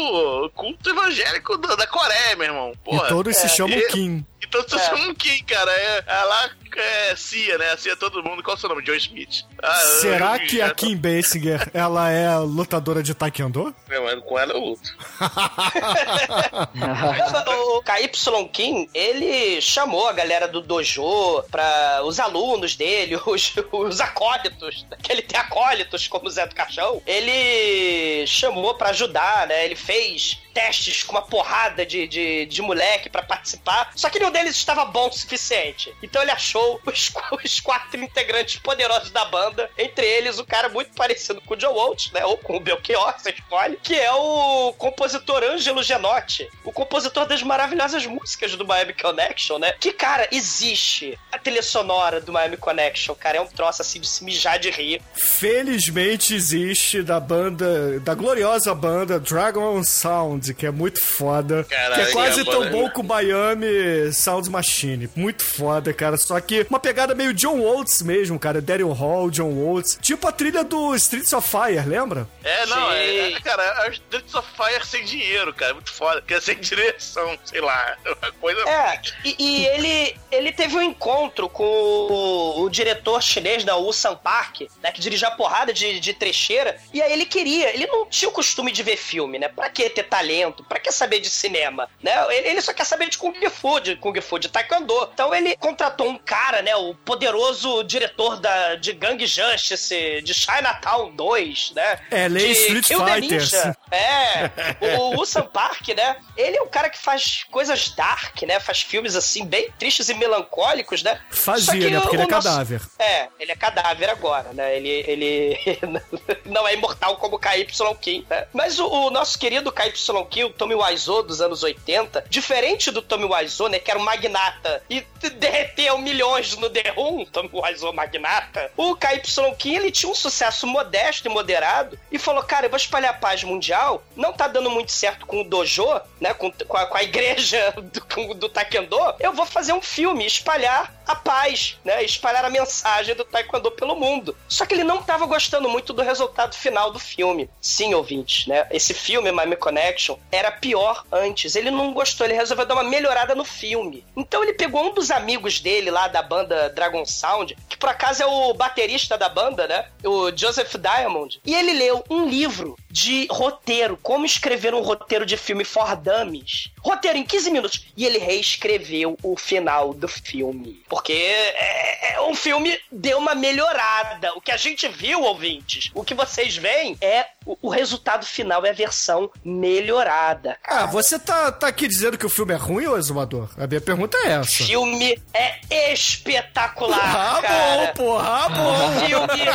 culto 0.53 0.89
evangélico 0.91 1.57
da, 1.57 1.75
da 1.75 1.87
Coreia, 1.87 2.35
meu 2.35 2.45
irmão. 2.47 2.71
Porra. 2.83 3.05
e 3.05 3.09
todos 3.09 3.35
se 3.35 3.49
chamam 3.49 3.75
E- 3.77 3.87
Kim. 3.87 4.25
Então 4.41 4.63
tu 4.63 4.75
É. 4.75 4.79
chama 4.79 5.07
um 5.07 5.15
Kim, 5.15 5.43
cara. 5.43 5.71
É, 5.71 6.03
é 6.07 6.23
lá 6.23 6.49
é 6.79 7.15
Cia, 7.15 7.57
né? 7.57 7.71
A 7.71 7.77
Cia 7.77 7.93
é 7.93 7.95
todo 7.95 8.23
mundo. 8.23 8.43
Qual 8.43 8.55
é 8.55 8.57
o 8.57 8.59
seu 8.59 8.69
nome? 8.69 8.83
John 8.83 8.93
Smith. 8.93 9.43
Ah, 9.63 9.73
Será 9.99 10.37
eu- 10.37 10.47
que 10.47 10.61
a 10.61 10.71
Kim 10.73 10.95
Basinger, 10.95 11.69
ela 11.73 12.11
é 12.11 12.37
lutadora 12.37 13.01
de 13.01 13.15
taekwondo? 13.15 13.73
Não, 13.89 14.21
com 14.21 14.37
ela 14.37 14.53
eu 14.53 14.59
luto. 14.59 14.95
o 17.77 17.81
KY 17.81 18.49
Kim, 18.51 18.89
ele 18.93 19.61
chamou 19.61 20.07
a 20.07 20.13
galera 20.13 20.47
do 20.47 20.61
dojo 20.61 21.41
pra 21.49 22.01
os 22.03 22.19
alunos 22.19 22.75
dele, 22.75 23.19
os, 23.25 23.53
os 23.71 24.01
acólitos, 24.01 24.85
que 25.01 25.11
ele 25.11 25.21
tem 25.21 25.39
acólitos 25.39 26.07
como 26.07 26.27
o 26.27 26.31
Zé 26.31 26.45
do 26.45 26.55
Caixão, 26.55 27.01
ele 27.05 28.25
chamou 28.27 28.75
pra 28.75 28.89
ajudar, 28.89 29.47
né? 29.47 29.65
Ele 29.65 29.75
fez 29.75 30.37
testes 30.57 31.03
com 31.03 31.11
uma 31.11 31.21
porrada 31.21 31.85
de, 31.85 32.07
de, 32.07 32.47
de 32.47 32.61
moleque 32.63 33.11
pra 33.11 33.21
participar, 33.21 33.91
só 33.95 34.09
que 34.09 34.17
nenhum 34.17 34.31
deles 34.31 34.55
estava 34.55 34.85
bom 34.85 35.07
o 35.07 35.11
suficiente. 35.11 35.93
Então 36.01 36.19
ele 36.19 36.31
achou 36.31 36.81
os, 36.87 37.13
os 37.43 37.59
quatro 37.59 38.01
integrantes 38.01 38.57
poderosos 38.57 39.11
da 39.11 39.23
banda, 39.25 39.69
entre 39.77 40.03
eles 40.03 40.39
o 40.39 40.45
cara 40.45 40.67
muito 40.67 40.95
parecido 40.95 41.39
com 41.41 41.53
o 41.53 41.59
Joe 41.59 41.71
Walsh, 41.71 42.11
né? 42.11 42.25
Ou 42.25 42.37
com 42.37 42.57
o 42.57 42.59
Belchior, 42.59 43.13
você 43.19 43.29
escolhe, 43.29 43.77
que 43.83 43.93
é 43.93 44.11
o 44.11 44.73
compositor 44.79 45.43
Ângelo 45.43 45.83
Genotti, 45.83 46.49
o 46.63 46.71
compositor 46.71 47.27
das 47.27 47.43
maravilhosas 47.43 48.07
músicas 48.07 48.55
do 48.55 48.65
Miami 48.65 48.93
Connection, 48.93 49.59
né? 49.59 49.73
Que, 49.73 49.93
cara, 49.93 50.27
existe 50.31 51.19
a 51.31 51.37
trilha 51.37 51.61
sonora 51.61 52.19
do 52.19 52.33
Miami 52.33 52.57
Connection, 52.57 53.13
cara, 53.13 53.37
é 53.37 53.41
um 53.41 53.47
troço 53.47 53.83
assim 53.83 53.99
de 53.99 54.07
se 54.07 54.23
mijar 54.23 54.57
de 54.57 54.71
rir. 54.71 55.03
Felizmente 55.13 56.33
existe 56.33 57.03
da 57.03 57.19
banda, 57.19 57.99
da 57.99 58.15
gloriosa 58.15 58.73
banda 58.73 59.19
Dragon 59.19 59.83
Sound, 59.83 60.46
que 60.53 60.65
é 60.65 60.71
muito 60.71 61.03
foda. 61.03 61.65
Caralho, 61.69 61.95
que 61.95 62.09
é 62.09 62.11
quase 62.11 62.41
é, 62.41 62.43
tão 62.43 62.59
mano. 62.59 62.71
bom 62.71 62.89
com 62.89 63.03
Miami 63.03 64.11
Sound 64.13 64.49
Machine. 64.49 65.09
Muito 65.15 65.43
foda, 65.43 65.93
cara. 65.93 66.17
Só 66.17 66.39
que 66.39 66.65
uma 66.69 66.79
pegada 66.79 67.15
meio 67.15 67.33
John 67.33 67.59
Waltz 67.59 68.01
mesmo, 68.01 68.39
cara. 68.39 68.61
Daryl 68.61 68.91
Hall, 68.91 69.29
John 69.29 69.51
Waltz. 69.51 69.97
Tipo 70.01 70.27
a 70.27 70.31
trilha 70.31 70.63
do 70.63 70.95
Streets 70.95 71.33
of 71.33 71.47
Fire, 71.47 71.87
lembra? 71.87 72.27
É, 72.43 72.65
não, 72.67 72.91
é, 72.91 73.07
Sim. 73.07 73.35
é, 73.35 73.39
cara, 73.41 73.85
é 73.85 73.89
Streets 73.89 74.33
of 74.35 74.47
Fire 74.55 74.85
sem 74.85 75.03
dinheiro, 75.03 75.53
cara, 75.53 75.73
muito 75.73 75.91
foda, 75.91 76.21
que 76.21 76.33
é 76.33 76.41
sem 76.41 76.55
direção, 76.55 77.37
sei 77.43 77.61
lá, 77.61 77.97
uma 78.05 78.31
coisa... 78.33 78.61
É, 78.69 79.01
e, 79.23 79.35
e 79.37 79.65
ele, 79.67 80.15
ele 80.31 80.51
teve 80.51 80.75
um 80.75 80.81
encontro 80.81 81.49
com 81.49 81.63
o, 81.63 82.61
o 82.61 82.69
diretor 82.69 83.21
chinês 83.21 83.63
da 83.63 83.77
Ulsan 83.77 84.15
Park, 84.15 84.61
né, 84.81 84.91
que 84.91 85.01
dirigia 85.01 85.27
a 85.27 85.31
porrada 85.31 85.73
de, 85.73 85.99
de 85.99 86.13
trecheira, 86.13 86.77
e 86.93 87.01
aí 87.01 87.11
ele 87.11 87.25
queria, 87.25 87.73
ele 87.73 87.87
não 87.87 88.05
tinha 88.05 88.29
o 88.29 88.33
costume 88.33 88.71
de 88.71 88.83
ver 88.83 88.97
filme, 88.97 89.39
né? 89.39 89.47
Pra 89.47 89.69
que 89.69 89.89
ter 89.89 90.03
talento? 90.03 90.36
Pra 90.67 90.79
que 90.79 90.91
saber 90.91 91.19
de 91.19 91.29
cinema? 91.29 91.89
Né? 92.01 92.11
Ele, 92.35 92.49
ele 92.49 92.61
só 92.61 92.73
quer 92.73 92.85
saber 92.85 93.09
de 93.09 93.17
Kung 93.17 93.33
Fu, 93.49 93.79
de 93.79 93.95
Kung 93.95 94.19
Fu, 94.21 94.37
de 94.39 94.49
Taekwondo. 94.49 95.09
Então 95.13 95.33
ele 95.33 95.55
contratou 95.57 96.07
um 96.09 96.17
cara, 96.17 96.61
né? 96.61 96.75
O 96.75 96.93
poderoso 96.95 97.83
diretor 97.83 98.37
da, 98.39 98.75
de 98.75 98.93
Gang 98.93 99.25
Justice, 99.25 100.21
de 100.21 100.33
Chinatown 100.33 101.11
2, 101.15 101.71
né? 101.75 101.99
É, 102.11 102.29
de 102.29 102.51
Street 102.51 102.85
Kill 102.85 103.03
the 103.03 103.13
Fighters. 103.15 103.51
Ninja. 103.51 103.77
É, 103.91 104.51
o 104.97 105.15
Ulsan 105.17 105.45
Park, 105.47 105.87
né? 105.89 106.17
Ele 106.35 106.57
é 106.57 106.61
um 106.61 106.67
cara 106.67 106.89
que 106.89 106.97
faz 106.97 107.43
coisas 107.51 107.89
dark, 107.89 108.41
né? 108.43 108.59
Faz 108.59 108.81
filmes 108.81 109.15
assim, 109.15 109.45
bem 109.45 109.71
tristes 109.79 110.09
e 110.09 110.13
melancólicos, 110.13 111.01
né? 111.03 111.19
Fazia, 111.31 111.89
né? 111.89 111.99
Porque 112.01 112.15
o 112.15 112.19
ele 112.19 112.23
é 112.23 112.27
nosso- 112.27 112.47
cadáver. 112.47 112.81
É, 112.99 113.27
ele 113.39 113.51
é 113.51 113.55
cadáver 113.55 114.09
agora, 114.09 114.53
né? 114.53 114.75
Ele, 114.75 114.89
ele 115.07 115.59
não 116.45 116.67
é 116.67 116.73
imortal 116.73 117.17
como 117.17 117.35
o 117.35 117.39
KY 117.39 117.67
Kim, 118.01 118.25
né? 118.29 118.47
Mas 118.53 118.79
o, 118.79 118.87
o 118.87 119.09
nosso 119.09 119.37
querido 119.37 119.71
KY 119.71 119.93
Kim, 120.25 120.43
o 120.43 120.49
Tommy 120.49 120.75
Wiseau 120.75 121.23
dos 121.23 121.41
anos 121.41 121.63
80, 121.63 122.25
diferente 122.29 122.91
do 122.91 123.01
Tommy 123.01 123.25
Wiseau, 123.25 123.69
né? 123.69 123.79
Que 123.79 123.91
era 123.91 123.99
um 123.99 124.03
magnata 124.03 124.83
e 124.89 125.05
derreteu 125.35 125.97
milhões 125.97 126.55
no 126.57 126.69
The 126.69 126.91
Room, 126.95 127.25
Tommy 127.25 127.49
Wiseau 127.53 127.93
magnata, 127.93 128.71
o 128.75 128.95
KY 128.95 129.75
ele 129.75 129.91
tinha 129.91 130.11
um 130.11 130.15
sucesso 130.15 130.65
modesto 130.67 131.27
e 131.27 131.31
moderado 131.31 131.97
e 132.11 132.17
falou, 132.17 132.43
cara, 132.43 132.65
eu 132.65 132.69
vou 132.69 132.77
espalhar 132.77 133.11
a 133.11 133.17
paz 133.17 133.43
mundial, 133.43 134.03
não 134.15 134.33
tá 134.33 134.47
dando 134.47 134.69
muito 134.69 134.91
certo 134.91 135.25
com 135.25 135.41
o 135.41 135.43
dojo, 135.43 135.87
né? 136.19 136.33
Com, 136.33 136.51
com, 136.51 136.77
a, 136.77 136.85
com 136.85 136.97
a 136.97 137.03
igreja 137.03 137.73
do, 137.77 138.33
do 138.33 138.49
Taekwondo, 138.49 138.97
eu 139.19 139.33
vou 139.33 139.45
fazer 139.45 139.73
um 139.73 139.81
filme, 139.81 140.25
espalhar 140.25 140.96
a 141.07 141.15
paz, 141.15 141.77
né? 141.83 142.03
Espalhar 142.03 142.43
a 142.43 142.49
mensagem 142.49 143.15
do 143.15 143.23
Taekwondo 143.23 143.71
pelo 143.71 143.95
mundo. 143.95 144.35
Só 144.47 144.65
que 144.65 144.73
ele 144.73 144.83
não 144.83 144.99
estava 144.99 145.25
gostando 145.25 145.69
muito 145.69 145.93
do 145.93 146.01
resultado 146.01 146.55
final 146.55 146.91
do 146.91 146.99
filme. 146.99 147.49
Sim, 147.61 147.93
ouvintes, 147.93 148.47
né? 148.47 148.67
Esse 148.71 148.93
filme, 148.93 149.31
Miami 149.31 149.55
Connection, 149.55 150.17
era 150.31 150.51
pior 150.51 151.03
antes. 151.11 151.55
Ele 151.55 151.71
não 151.71 151.93
gostou, 151.93 152.25
ele 152.25 152.33
resolveu 152.35 152.65
dar 152.65 152.75
uma 152.75 152.83
melhorada 152.83 153.33
no 153.33 153.45
filme. 153.45 154.05
Então 154.15 154.43
ele 154.43 154.53
pegou 154.53 154.83
um 154.83 154.93
dos 154.93 155.09
amigos 155.11 155.59
dele 155.59 155.89
lá 155.89 156.07
da 156.07 156.21
banda 156.21 156.69
Dragon 156.69 157.05
Sound, 157.05 157.57
que 157.69 157.77
por 157.77 157.89
acaso 157.89 158.23
é 158.23 158.25
o 158.25 158.53
baterista 158.53 159.17
da 159.17 159.29
banda, 159.29 159.67
né? 159.67 159.85
O 160.03 160.35
Joseph 160.35 160.75
Diamond. 160.75 161.39
E 161.45 161.55
ele 161.55 161.73
leu 161.73 162.03
um 162.09 162.25
livro 162.25 162.75
de 162.97 163.27
roteiro, 163.29 163.95
como 164.01 164.25
escrever 164.25 164.73
um 164.73 164.81
roteiro 164.81 165.23
de 165.23 165.37
filme 165.37 165.63
for 165.63 165.95
dummies. 165.95 166.71
Roteiro 166.81 167.17
em 167.19 167.23
15 167.23 167.51
minutos. 167.51 167.85
E 167.95 168.05
ele 168.05 168.17
reescreveu 168.17 169.15
o 169.21 169.37
final 169.37 169.93
do 169.93 170.07
filme. 170.07 170.81
Porque 170.89 171.13
é, 171.13 172.13
é, 172.15 172.19
o 172.21 172.33
filme 172.33 172.75
deu 172.91 173.19
uma 173.19 173.35
melhorada. 173.35 174.33
O 174.35 174.41
que 174.41 174.51
a 174.51 174.57
gente 174.57 174.87
viu, 174.87 175.21
ouvintes, 175.21 175.91
o 175.93 176.03
que 176.03 176.15
vocês 176.15 176.57
veem 176.57 176.97
é 176.99 177.27
o, 177.45 177.55
o 177.61 177.69
resultado 177.69 178.25
final 178.25 178.65
é 178.65 178.69
a 178.71 178.73
versão 178.73 179.29
melhorada. 179.45 180.57
Ah, 180.63 180.87
você 180.87 181.19
tá, 181.19 181.51
tá 181.51 181.67
aqui 181.67 181.87
dizendo 181.87 182.17
que 182.17 182.25
o 182.25 182.29
filme 182.29 182.53
é 182.53 182.57
ruim, 182.57 182.87
ô 182.87 182.97
exumador? 182.97 183.49
A 183.57 183.67
minha 183.67 183.81
pergunta 183.81 184.17
é 184.25 184.39
O 184.39 184.41
essa. 184.41 184.63
filme 184.63 185.21
é 185.33 185.93
espetacular, 185.93 187.37
Ah, 187.37 187.41
cara. 187.41 187.77
bom, 187.87 187.93
porra, 187.93 188.45
ah, 188.45 188.49
bom. 188.49 188.87
O 188.87 188.99
filme 189.05 189.45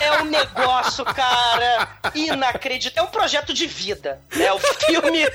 é 0.00 0.20
um 0.20 0.24
negócio, 0.26 1.04
cara, 1.06 1.88
inacreditável. 2.14 2.81
É 2.94 3.02
um 3.02 3.06
projeto 3.06 3.52
de 3.52 3.66
vida. 3.66 4.20
É 4.38 4.52
o 4.52 4.58
filme. 4.58 5.22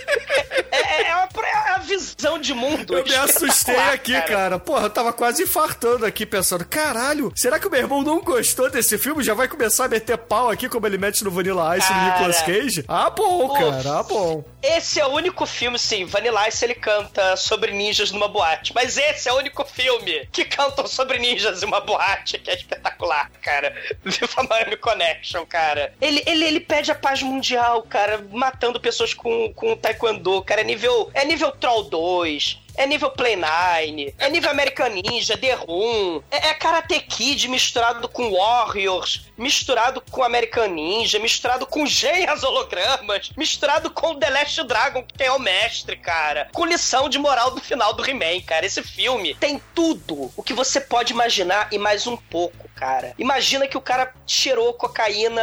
É, 0.69 1.03
é 1.09 1.15
uma- 1.15 1.27
é 1.47 1.69
a 1.75 1.77
visão 1.79 2.39
de 2.39 2.53
mundo. 2.53 2.97
Eu 2.97 3.03
me 3.03 3.15
assustei 3.15 3.75
aqui, 3.75 4.19
cara. 4.23 4.59
Porra, 4.59 4.83
eu 4.83 4.89
tava 4.89 5.13
quase 5.13 5.43
infartando 5.43 6.05
aqui, 6.05 6.25
pensando, 6.25 6.65
caralho, 6.65 7.31
será 7.35 7.59
que 7.59 7.67
o 7.67 7.71
meu 7.71 7.79
irmão 7.79 8.03
não 8.03 8.21
gostou 8.21 8.69
desse 8.69 8.97
filme? 8.97 9.23
Já 9.23 9.33
vai 9.33 9.47
começar 9.47 9.85
a 9.85 9.87
meter 9.87 10.17
pau 10.17 10.49
aqui, 10.49 10.67
como 10.69 10.85
ele 10.85 10.97
mete 10.97 11.23
no 11.23 11.31
Vanilla 11.31 11.77
Ice 11.77 11.87
no 11.91 11.95
Cara. 11.99 12.11
Nicolas 12.11 12.41
Cage? 12.41 12.85
Ah, 12.87 13.09
bom, 13.09 13.45
Uf. 13.45 13.59
cara, 13.59 13.99
ah, 13.99 14.03
bom. 14.03 14.43
Esse 14.61 14.99
é 14.99 15.05
o 15.05 15.09
único 15.09 15.45
filme, 15.45 15.79
sim. 15.79 16.05
Vanilla 16.05 16.47
Ice 16.47 16.63
ele 16.65 16.75
canta 16.75 17.35
sobre 17.35 17.71
ninjas 17.71 18.11
numa 18.11 18.27
boate. 18.27 18.73
Mas 18.75 18.97
esse 18.97 19.29
é 19.29 19.33
o 19.33 19.37
único 19.37 19.63
filme 19.65 20.27
que 20.31 20.45
cantam 20.45 20.85
sobre 20.87 21.17
ninjas 21.19 21.63
em 21.63 21.65
uma 21.65 21.79
boate, 21.79 22.37
que 22.39 22.49
é 22.51 22.55
espetacular, 22.55 23.31
cara. 23.41 23.73
Viva 24.03 24.43
Miami 24.49 24.77
Connection, 24.77 25.45
cara. 25.45 25.93
Ele, 26.01 26.21
ele, 26.25 26.43
ele 26.45 26.59
pede 26.59 26.91
a 26.91 26.95
paz 26.95 27.21
mundial, 27.27 27.83
cara, 27.83 28.25
matando 28.31 28.79
pessoas 28.79 29.13
com, 29.13 29.51
com 29.53 29.75
taekwondo, 29.75 30.41
cara. 30.41 30.61
É 30.61 30.63
nível, 30.63 31.09
é 31.13 31.25
nível 31.25 31.51
Troll 31.51 31.83
2. 31.83 32.59
É 32.77 32.85
nível 32.85 33.09
Play 33.09 33.35
9, 33.35 34.15
é 34.19 34.29
nível 34.29 34.51
American 34.51 34.89
Ninja, 34.89 35.35
The 35.35 35.53
Room, 35.55 36.21
é, 36.29 36.49
é 36.49 36.53
Karate 36.53 36.99
Kid 36.99 37.47
misturado 37.47 38.07
com 38.07 38.31
Warriors, 38.31 39.25
misturado 39.35 40.01
com 40.11 40.23
American 40.23 40.67
Ninja, 40.67 41.17
misturado 41.17 41.65
com 41.65 41.85
Geias 41.85 42.43
hologramas, 42.43 43.31
misturado 43.35 43.89
com 43.89 44.15
The 44.15 44.29
Last 44.29 44.63
Dragon, 44.63 45.03
que 45.03 45.23
é 45.23 45.31
o 45.31 45.39
mestre, 45.39 45.97
cara. 45.97 46.49
Com 46.53 46.65
lição 46.65 47.09
de 47.09 47.17
moral 47.17 47.51
do 47.51 47.61
final 47.61 47.93
do 47.93 48.07
He-Man, 48.07 48.41
cara. 48.45 48.65
Esse 48.65 48.83
filme 48.83 49.33
tem 49.35 49.61
tudo 49.73 50.31
o 50.35 50.43
que 50.43 50.53
você 50.53 50.79
pode 50.79 51.13
imaginar 51.13 51.69
e 51.71 51.79
mais 51.79 52.05
um 52.05 52.15
pouco, 52.15 52.69
cara. 52.75 53.13
Imagina 53.17 53.67
que 53.67 53.77
o 53.77 53.81
cara 53.81 54.13
cheirou 54.25 54.73
cocaína 54.73 55.41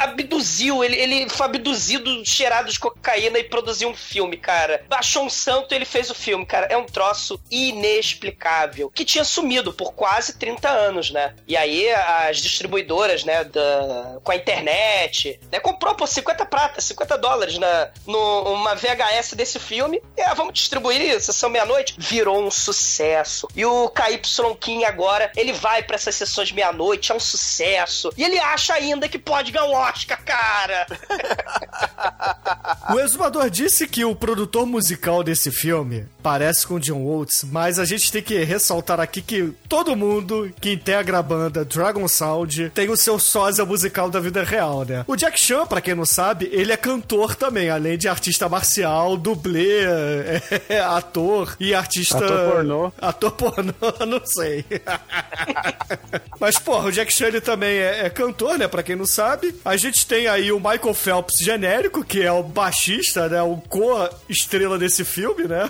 abduziu, 0.00 0.82
ele, 0.82 0.96
ele 0.96 1.28
foi 1.28 1.46
abduzido, 1.46 2.24
cheirado 2.24 2.72
de 2.72 2.78
cocaína 2.78 3.38
e 3.38 3.44
produziu 3.44 3.88
um 3.88 3.94
filme, 3.94 4.36
cara. 4.36 4.84
Baixou 4.88 5.24
um 5.24 5.30
santo 5.30 5.72
e 5.72 5.76
ele 5.76 5.84
fez 5.84 6.10
o 6.10 6.14
filme, 6.14 6.39
cara. 6.44 6.66
É 6.66 6.76
um 6.76 6.86
troço 6.86 7.40
inexplicável. 7.50 8.90
Que 8.90 9.04
tinha 9.04 9.24
sumido 9.24 9.72
por 9.72 9.92
quase 9.92 10.34
30 10.34 10.68
anos, 10.68 11.10
né? 11.10 11.34
E 11.46 11.56
aí 11.56 11.90
as 11.92 12.38
distribuidoras, 12.38 13.24
né, 13.24 13.44
da, 13.44 14.18
com 14.22 14.32
a 14.32 14.36
internet, 14.36 15.40
né, 15.50 15.60
comprou 15.60 15.94
por 15.94 16.06
50 16.06 16.44
pratas, 16.46 16.84
50 16.84 17.18
dólares 17.18 17.58
na, 17.58 17.90
numa 18.06 18.74
VHS 18.74 19.34
desse 19.34 19.58
filme. 19.58 20.02
E, 20.16 20.22
ah, 20.22 20.34
vamos 20.34 20.54
distribuir, 20.54 21.20
sessão 21.20 21.50
meia-noite. 21.50 21.94
Virou 21.98 22.42
um 22.42 22.50
sucesso. 22.50 23.48
E 23.54 23.64
o 23.64 23.90
KY 23.90 24.20
Kim 24.58 24.84
agora, 24.84 25.30
ele 25.36 25.52
vai 25.52 25.82
pra 25.82 25.96
essas 25.96 26.14
sessões 26.14 26.52
meia-noite, 26.52 27.12
é 27.12 27.14
um 27.14 27.20
sucesso. 27.20 28.12
E 28.16 28.24
ele 28.24 28.38
acha 28.38 28.74
ainda 28.74 29.08
que 29.08 29.18
pode 29.18 29.52
ganhar 29.52 29.66
um 29.66 29.74
Oscar, 29.74 30.22
cara. 30.24 30.86
O 32.92 32.98
exumador 32.98 33.48
disse 33.50 33.86
que 33.86 34.04
o 34.04 34.16
produtor 34.16 34.66
musical 34.66 35.22
desse 35.22 35.50
filme 35.50 36.06
parece 36.30 36.64
com 36.64 36.78
John 36.78 37.02
Waltz, 37.02 37.44
mas 37.50 37.80
a 37.80 37.84
gente 37.84 38.12
tem 38.12 38.22
que 38.22 38.38
ressaltar 38.44 39.00
aqui 39.00 39.20
que 39.20 39.52
todo 39.68 39.96
mundo 39.96 40.48
que 40.60 40.70
integra 40.70 41.18
a 41.18 41.22
banda 41.22 41.64
Dragon 41.64 42.06
Sound 42.06 42.70
tem 42.72 42.88
o 42.88 42.96
seu 42.96 43.18
sósia 43.18 43.64
musical 43.64 44.08
da 44.08 44.20
vida 44.20 44.44
real, 44.44 44.84
né? 44.84 45.04
O 45.08 45.16
Jack 45.16 45.40
Chan, 45.40 45.66
pra 45.66 45.80
quem 45.80 45.92
não 45.92 46.06
sabe, 46.06 46.48
ele 46.52 46.70
é 46.70 46.76
cantor 46.76 47.34
também, 47.34 47.68
além 47.68 47.98
de 47.98 48.06
artista 48.06 48.48
marcial, 48.48 49.16
dublê, 49.16 49.80
é, 50.70 50.78
ator 50.78 51.56
e 51.58 51.74
artista... 51.74 52.18
Ator 52.18 52.52
pornô. 52.52 52.92
Ator 53.00 53.32
pornô, 53.32 53.74
não 54.06 54.24
sei. 54.24 54.64
Mas, 56.38 56.60
porra, 56.60 56.90
o 56.90 56.92
Jack 56.92 57.12
Chan 57.12 57.26
ele 57.26 57.40
também 57.40 57.76
é, 57.76 58.06
é 58.06 58.10
cantor, 58.10 58.56
né? 58.56 58.68
Pra 58.68 58.84
quem 58.84 58.94
não 58.94 59.04
sabe. 59.04 59.52
A 59.64 59.76
gente 59.76 60.06
tem 60.06 60.28
aí 60.28 60.52
o 60.52 60.60
Michael 60.60 60.94
Phelps 60.94 61.40
genérico, 61.40 62.04
que 62.04 62.22
é 62.22 62.30
o 62.30 62.44
baixista, 62.44 63.28
né? 63.28 63.42
O 63.42 63.56
co-estrela 63.56 64.78
desse 64.78 65.04
filme, 65.04 65.48
né? 65.48 65.68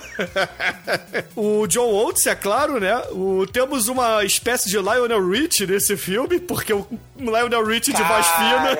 O 1.35 1.67
John 1.67 1.89
Oates, 1.89 2.25
é 2.27 2.35
claro, 2.35 2.79
né? 2.79 3.01
O, 3.11 3.45
temos 3.47 3.87
uma 3.87 4.23
espécie 4.23 4.69
de 4.69 4.77
Lionel 4.77 5.27
Rich 5.29 5.65
nesse 5.65 5.97
filme, 5.97 6.39
porque 6.39 6.73
o 6.73 6.87
Lionel 7.17 7.65
Rich 7.65 7.93
de 7.93 8.03
voz 8.03 8.27
fina. 8.27 8.77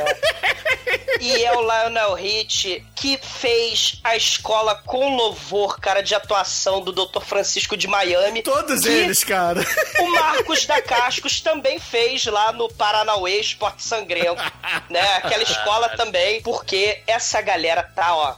E 1.22 1.44
é 1.44 1.56
o 1.56 1.62
Lionel 1.62 2.18
Hitch 2.18 2.82
que 2.96 3.20
fez 3.22 4.00
a 4.03 4.15
escola 4.15 4.74
com 4.86 5.15
louvor, 5.15 5.80
cara, 5.80 6.01
de 6.01 6.15
atuação 6.15 6.82
do 6.82 6.91
Dr. 6.91 7.22
Francisco 7.22 7.77
de 7.77 7.88
Miami. 7.88 8.41
Todos 8.41 8.86
eles, 8.86 9.24
cara. 9.24 9.63
O 10.00 10.12
Marcos 10.13 10.65
da 10.65 10.82
Cascos 10.82 11.39
também 11.39 11.80
fez 11.80 12.25
lá 12.25 12.51
no 12.51 12.68
Paranauê 12.70 13.39
Esporte 13.39 13.84
Sangrento, 13.84 14.41
né? 14.89 15.18
Aquela 15.18 15.44
escola 15.44 15.89
também, 15.89 16.41
porque 16.41 17.01
essa 17.06 17.39
galera 17.39 17.84
tá, 17.84 18.15
ó, 18.15 18.36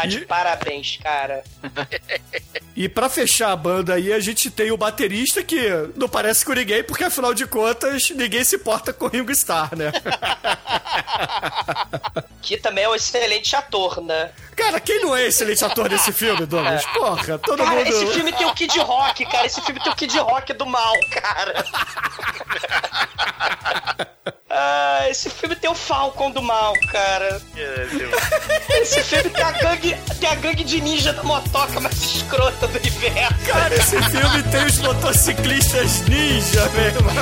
tá 0.00 0.04
de 0.06 0.18
E- 0.18 0.26
parabéns, 0.26 0.98
cara. 1.02 1.42
E 2.76 2.86
pra 2.88 3.08
fechar 3.08 3.52
a 3.52 3.56
banda 3.56 3.94
aí, 3.94 4.12
a 4.12 4.20
gente 4.20 4.50
tem 4.50 4.70
o 4.70 4.76
baterista 4.76 5.42
que 5.42 5.58
não 5.96 6.06
parece 6.08 6.44
com 6.44 6.52
ninguém, 6.52 6.84
porque 6.84 7.04
afinal 7.04 7.32
de 7.32 7.46
contas, 7.46 8.10
ninguém 8.10 8.44
se 8.44 8.56
importa 8.56 8.92
com 8.92 9.06
o 9.06 9.08
Ringo 9.08 9.32
Starr, 9.32 9.74
né? 9.74 9.90
Que 12.42 12.56
também 12.56 12.84
é 12.84 12.88
um 12.88 12.94
excelente 12.94 13.56
ator, 13.56 14.00
né? 14.00 14.30
Cara, 14.54 14.78
quem 14.78 15.00
não 15.02 15.16
é 15.16 15.26
excelente 15.26 15.64
ator 15.64 15.88
desse 15.88 16.12
filme, 16.12 16.46
Douglas? 16.46 16.86
Porra, 16.86 17.38
todo 17.38 17.58
Cara, 17.64 17.74
mundo... 17.76 17.88
esse 17.88 18.06
filme 18.06 18.32
tem 18.32 18.46
o 18.46 18.54
Kid 18.54 18.78
Rock, 18.78 19.26
cara. 19.26 19.46
Esse 19.46 19.60
filme 19.62 19.82
tem 19.82 19.90
o 19.92 19.96
Kid 19.96 20.16
Rock 20.18 20.52
do 20.52 20.64
mal, 20.64 20.94
cara. 21.10 21.64
Ah, 24.48 25.08
esse 25.10 25.28
filme 25.28 25.56
tem 25.56 25.68
o 25.68 25.74
Falcon 25.74 26.30
do 26.30 26.40
mal, 26.40 26.72
cara. 26.92 27.42
Esse 28.70 29.02
filme 29.02 29.28
tem 29.30 29.42
a 29.42 29.50
gangue, 29.50 29.96
tem 30.20 30.28
a 30.28 30.34
gangue 30.36 30.62
de 30.62 30.80
ninja 30.80 31.12
da 31.12 31.24
motoca 31.24 31.80
mais 31.80 32.00
escrota 32.00 32.68
do 32.68 32.78
universo. 32.78 33.46
Cara, 33.46 33.74
esse 33.74 34.00
filme 34.02 34.42
tem 34.44 34.66
os 34.66 34.78
motociclistas 34.78 36.02
ninja, 36.02 36.68
meu 36.70 36.84
irmão. 36.84 37.12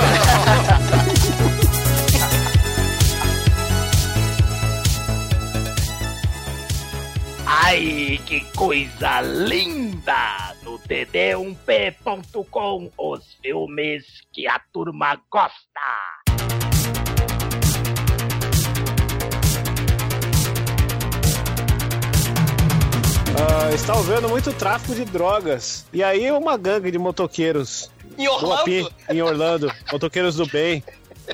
Ai, 7.46 8.20
que 8.26 8.40
coisa 8.54 9.22
linda! 9.22 10.54
No 10.62 10.78
td1p.com, 10.78 12.90
os 12.98 13.34
filmes 13.42 14.04
que 14.32 14.46
a 14.46 14.58
turma 14.72 15.18
gosta. 15.30 16.13
Está 23.72 23.94
havendo 23.94 24.28
muito 24.28 24.52
tráfico 24.52 24.94
de 24.94 25.04
drogas. 25.04 25.86
E 25.92 26.02
aí 26.02 26.30
uma 26.30 26.56
gangue 26.56 26.90
de 26.90 26.98
motoqueiros 26.98 27.90
Em 28.18 28.24
do 28.24 28.32
Orlando, 28.32 28.92
em 29.10 29.22
Orlando, 29.22 29.72
motoqueiros 29.90 30.36
do 30.36 30.46
bem, 30.46 30.82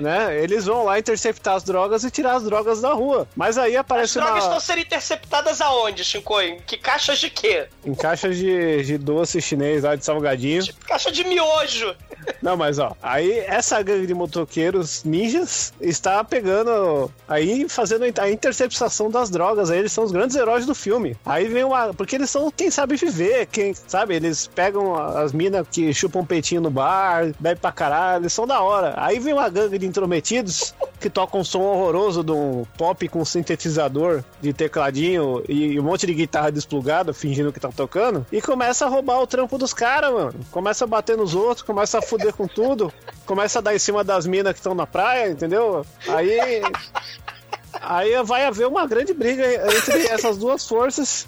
né? 0.01 0.39
Eles 0.43 0.67
vão 0.67 0.85
lá 0.85 0.99
interceptar 0.99 1.55
as 1.55 1.65
drogas 1.65 2.05
e 2.05 2.11
tirar 2.11 2.35
as 2.35 2.45
drogas 2.45 2.81
da 2.81 2.93
rua. 2.93 3.27
Mas 3.35 3.59
aí 3.59 3.75
as 3.75 3.81
aparece 3.81 4.15
drogas 4.15 4.45
uma... 4.45 4.57
estão 4.57 4.61
sendo 4.61 4.81
interceptadas 4.81 5.61
aonde, 5.61 6.05
Shinkoi? 6.05 6.61
Que 6.67 6.77
caixas 6.77 7.19
de 7.19 7.31
quê? 7.31 7.67
em 7.85 7.95
caixas 7.95 8.37
de, 8.37 8.83
de 8.85 8.99
doce 8.99 9.41
chinês 9.41 9.83
lá 9.83 9.97
de 9.97 10.05
salgadinho. 10.05 10.63
Caixa 10.87 11.11
de 11.11 11.25
miojo. 11.25 11.95
Não, 12.43 12.57
mas 12.57 12.79
ó, 12.79 12.95
aí 13.03 13.39
essa 13.41 13.81
gangue 13.83 14.07
de 14.07 14.15
motoqueiros 14.15 15.03
ninjas 15.05 15.73
está 15.81 16.23
pegando, 16.23 17.11
aí 17.27 17.69
fazendo 17.69 18.05
a 18.21 18.31
interceptação 18.31 19.11
das 19.11 19.31
drogas, 19.31 19.71
aí 19.71 19.79
eles 19.79 19.93
são 19.93 20.05
os 20.05 20.13
grandes 20.13 20.37
heróis 20.37 20.67
do 20.67 20.75
filme. 20.75 21.17
Aí 21.25 21.49
vem 21.49 21.65
uma, 21.65 21.95
porque 21.95 22.17
eles 22.17 22.31
são 22.31 22.51
quem 22.51 22.71
sabe 22.71 22.97
viver, 22.97 23.47
quem 23.47 23.75
sabe, 23.75 24.15
eles 24.15 24.47
pegam 24.47 24.95
as 24.95 25.33
minas 25.33 25.67
que 25.71 25.93
chupam 25.95 26.25
peitinho 26.25 26.61
no 26.61 26.71
bar, 26.71 27.33
bebem 27.39 27.61
pra 27.61 27.73
caralho, 27.73 28.23
eles 28.23 28.33
são 28.33 28.47
da 28.47 28.61
hora. 28.61 28.95
Aí 28.97 29.19
vem 29.19 29.33
uma 29.33 29.49
gangue 29.49 29.79
de 29.81 29.87
intrometidos 29.87 30.75
que 31.01 31.09
tocam 31.09 31.41
um 31.41 31.45
som 31.45 31.63
horroroso 31.63 32.23
de 32.23 32.31
um 32.31 32.65
pop 32.77 33.09
com 33.09 33.25
sintetizador 33.25 34.23
de 34.41 34.53
tecladinho 34.53 35.43
e 35.49 35.81
um 35.81 35.83
monte 35.83 36.07
de 36.07 36.15
guitarra 36.15 36.53
desplugada, 36.53 37.13
fingindo 37.15 37.53
que 37.53 37.59
tá 37.59 37.71
tocando, 37.75 38.27
e 38.31 38.41
começa 38.41 38.85
a 38.85 38.89
roubar 38.89 39.21
o 39.21 39.27
trampo 39.27 39.57
dos 39.57 39.73
caras, 39.73 40.13
mano. 40.13 40.35
Começa 40.51 40.85
a 40.85 40.87
bater 40.87 41.17
nos 41.17 41.35
outros, 41.35 41.63
começa 41.63 41.99
a 41.99 42.03
fuder 42.03 42.35
com 42.35 42.47
tudo, 42.47 42.93
começa 43.25 43.59
a 43.59 43.63
dar 43.63 43.75
em 43.75 43.79
cima 43.79 44.05
das 44.05 44.27
minas 44.27 44.53
que 44.53 44.59
estão 44.59 44.75
na 44.75 44.87
praia, 44.87 45.31
entendeu? 45.31 45.85
Aí. 46.07 46.63
Aí 47.83 48.23
vai 48.25 48.45
haver 48.45 48.67
uma 48.67 48.87
grande 48.87 49.15
briga 49.15 49.47
entre 49.75 50.07
essas 50.09 50.37
duas 50.37 50.67
forças 50.69 51.27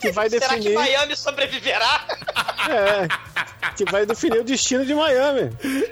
que 0.00 0.10
vai 0.12 0.28
Será 0.30 0.48
que 0.48 0.54
definir. 0.56 0.74
Miami 0.74 1.16
sobreviverá? 1.16 2.04
É, 2.68 3.08
que 3.76 3.84
vai 3.90 4.06
definir 4.06 4.40
o 4.40 4.44
destino 4.44 4.84
de 4.84 4.94
Miami. 4.94 5.50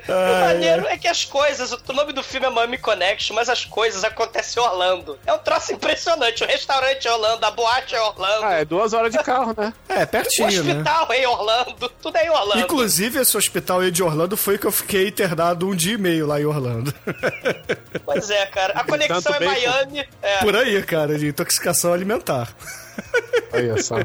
O 0.08 0.40
maneiro 0.46 0.86
é 0.86 0.96
que 0.96 1.08
as 1.08 1.24
coisas, 1.24 1.72
o 1.72 1.92
nome 1.92 2.12
do 2.12 2.22
filme 2.22 2.46
é 2.46 2.50
Miami 2.50 2.78
Connection, 2.78 3.34
mas 3.34 3.48
as 3.48 3.64
coisas 3.64 4.04
acontecem 4.04 4.62
em 4.62 4.66
Orlando. 4.66 5.18
É 5.26 5.32
um 5.32 5.38
troço 5.38 5.72
impressionante. 5.72 6.42
O 6.44 6.46
restaurante 6.46 7.06
é 7.06 7.12
Orlando, 7.12 7.44
a 7.44 7.50
boate 7.50 7.94
é 7.94 8.00
Orlando, 8.00 8.44
Ah, 8.44 8.54
é 8.54 8.64
duas 8.64 8.92
horas 8.92 9.12
de 9.12 9.18
carro, 9.22 9.54
né? 9.56 9.72
É, 9.88 10.04
o 10.04 10.06
pertinho, 10.06 10.64
né? 10.64 10.72
hospital 10.72 11.12
é 11.12 11.22
em 11.22 11.26
Orlando, 11.26 11.88
tudo 12.00 12.16
é 12.16 12.26
em 12.26 12.30
Orlando. 12.30 12.60
Inclusive, 12.60 13.18
esse 13.20 13.36
hospital 13.36 13.80
aí 13.80 13.90
de 13.90 14.02
Orlando 14.02 14.36
foi 14.36 14.56
que 14.58 14.66
eu 14.66 14.72
fiquei 14.72 15.08
internado 15.08 15.66
um 15.68 15.74
dia 15.74 15.94
e 15.94 15.98
meio 15.98 16.26
lá 16.26 16.40
em 16.40 16.44
Orlando. 16.46 16.94
Pois 18.04 18.30
é, 18.30 18.46
cara. 18.46 18.74
A 18.74 18.84
conexão 18.84 19.20
Tanto 19.20 19.42
é 19.42 19.46
bacon. 19.46 19.60
Miami. 19.60 20.08
É, 20.22 20.38
Por 20.38 20.56
aí, 20.56 20.82
cara, 20.82 21.18
de 21.18 21.28
intoxicação 21.28 21.92
alimentar. 21.92 22.48
Olha 23.52 23.82
só. 23.82 23.96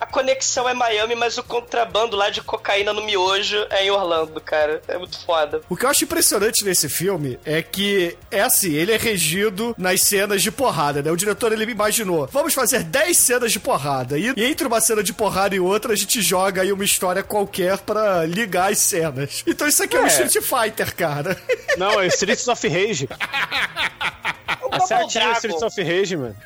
a 0.00 0.06
conexão 0.06 0.68
é 0.68 0.74
Miami, 0.74 1.14
mas 1.14 1.38
o 1.38 1.42
contrabando 1.42 2.16
lá 2.16 2.30
de 2.30 2.40
cocaína 2.42 2.92
no 2.92 3.02
miojo 3.04 3.66
é 3.70 3.84
em 3.84 3.90
Orlando, 3.90 4.40
cara. 4.40 4.80
É 4.88 4.96
muito 4.98 5.24
foda. 5.24 5.60
O 5.68 5.76
que 5.76 5.84
eu 5.84 5.90
acho 5.90 6.04
impressionante 6.04 6.64
nesse 6.64 6.88
filme 6.88 7.38
é 7.44 7.62
que 7.62 8.16
é 8.30 8.40
assim, 8.40 8.72
ele 8.72 8.92
é 8.92 8.96
regido 8.96 9.74
nas 9.78 10.02
cenas 10.02 10.42
de 10.42 10.50
porrada, 10.50 11.02
né? 11.02 11.10
O 11.10 11.16
diretor 11.16 11.52
ele 11.52 11.66
me 11.66 11.72
imaginou, 11.72 12.26
vamos 12.32 12.54
fazer 12.54 12.82
10 12.82 13.16
cenas 13.16 13.52
de 13.52 13.60
porrada 13.60 14.18
e, 14.18 14.32
e 14.36 14.44
entre 14.44 14.66
uma 14.66 14.80
cena 14.80 15.02
de 15.02 15.12
porrada 15.12 15.54
e 15.54 15.60
outra 15.60 15.92
a 15.92 15.96
gente 15.96 16.20
joga 16.20 16.62
aí 16.62 16.72
uma 16.72 16.84
história 16.84 17.22
qualquer 17.22 17.78
pra 17.78 18.24
ligar 18.24 18.72
as 18.72 18.78
cenas. 18.78 19.44
Então 19.46 19.68
isso 19.68 19.82
aqui 19.82 19.96
é, 19.96 20.00
um 20.00 20.06
É. 20.06 20.08
Street 20.08 20.42
Fighter, 20.44 20.94
cara. 20.96 21.36
Não, 21.76 22.00
é 22.00 22.06
Streets 22.08 22.48
of 22.48 22.66
Rage. 22.68 23.08
O 24.62 24.66
É 24.66 24.78
Double 24.78 24.86
certinho 24.86 25.24
Dragon. 25.24 25.32
Streets 25.34 25.62
of 25.62 25.82
Rage, 25.82 26.16
mano. 26.16 26.36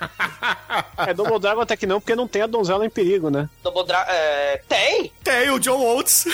É 0.99 1.14
Double 1.14 1.38
Dragon 1.38 1.61
até 1.61 1.77
que 1.77 1.87
não, 1.87 2.01
porque 2.01 2.14
não 2.14 2.27
tem 2.29 2.42
a 2.42 2.47
donzela 2.47 2.85
em 2.87 2.90
perigo, 2.90 3.31
né? 3.31 3.49
Double 3.62 3.85
Dra 3.85 4.05
é, 4.09 4.61
tem? 4.69 5.12
Tem 5.25 5.51
o 5.51 5.59
John 5.59 5.81
Oates. 5.81 6.27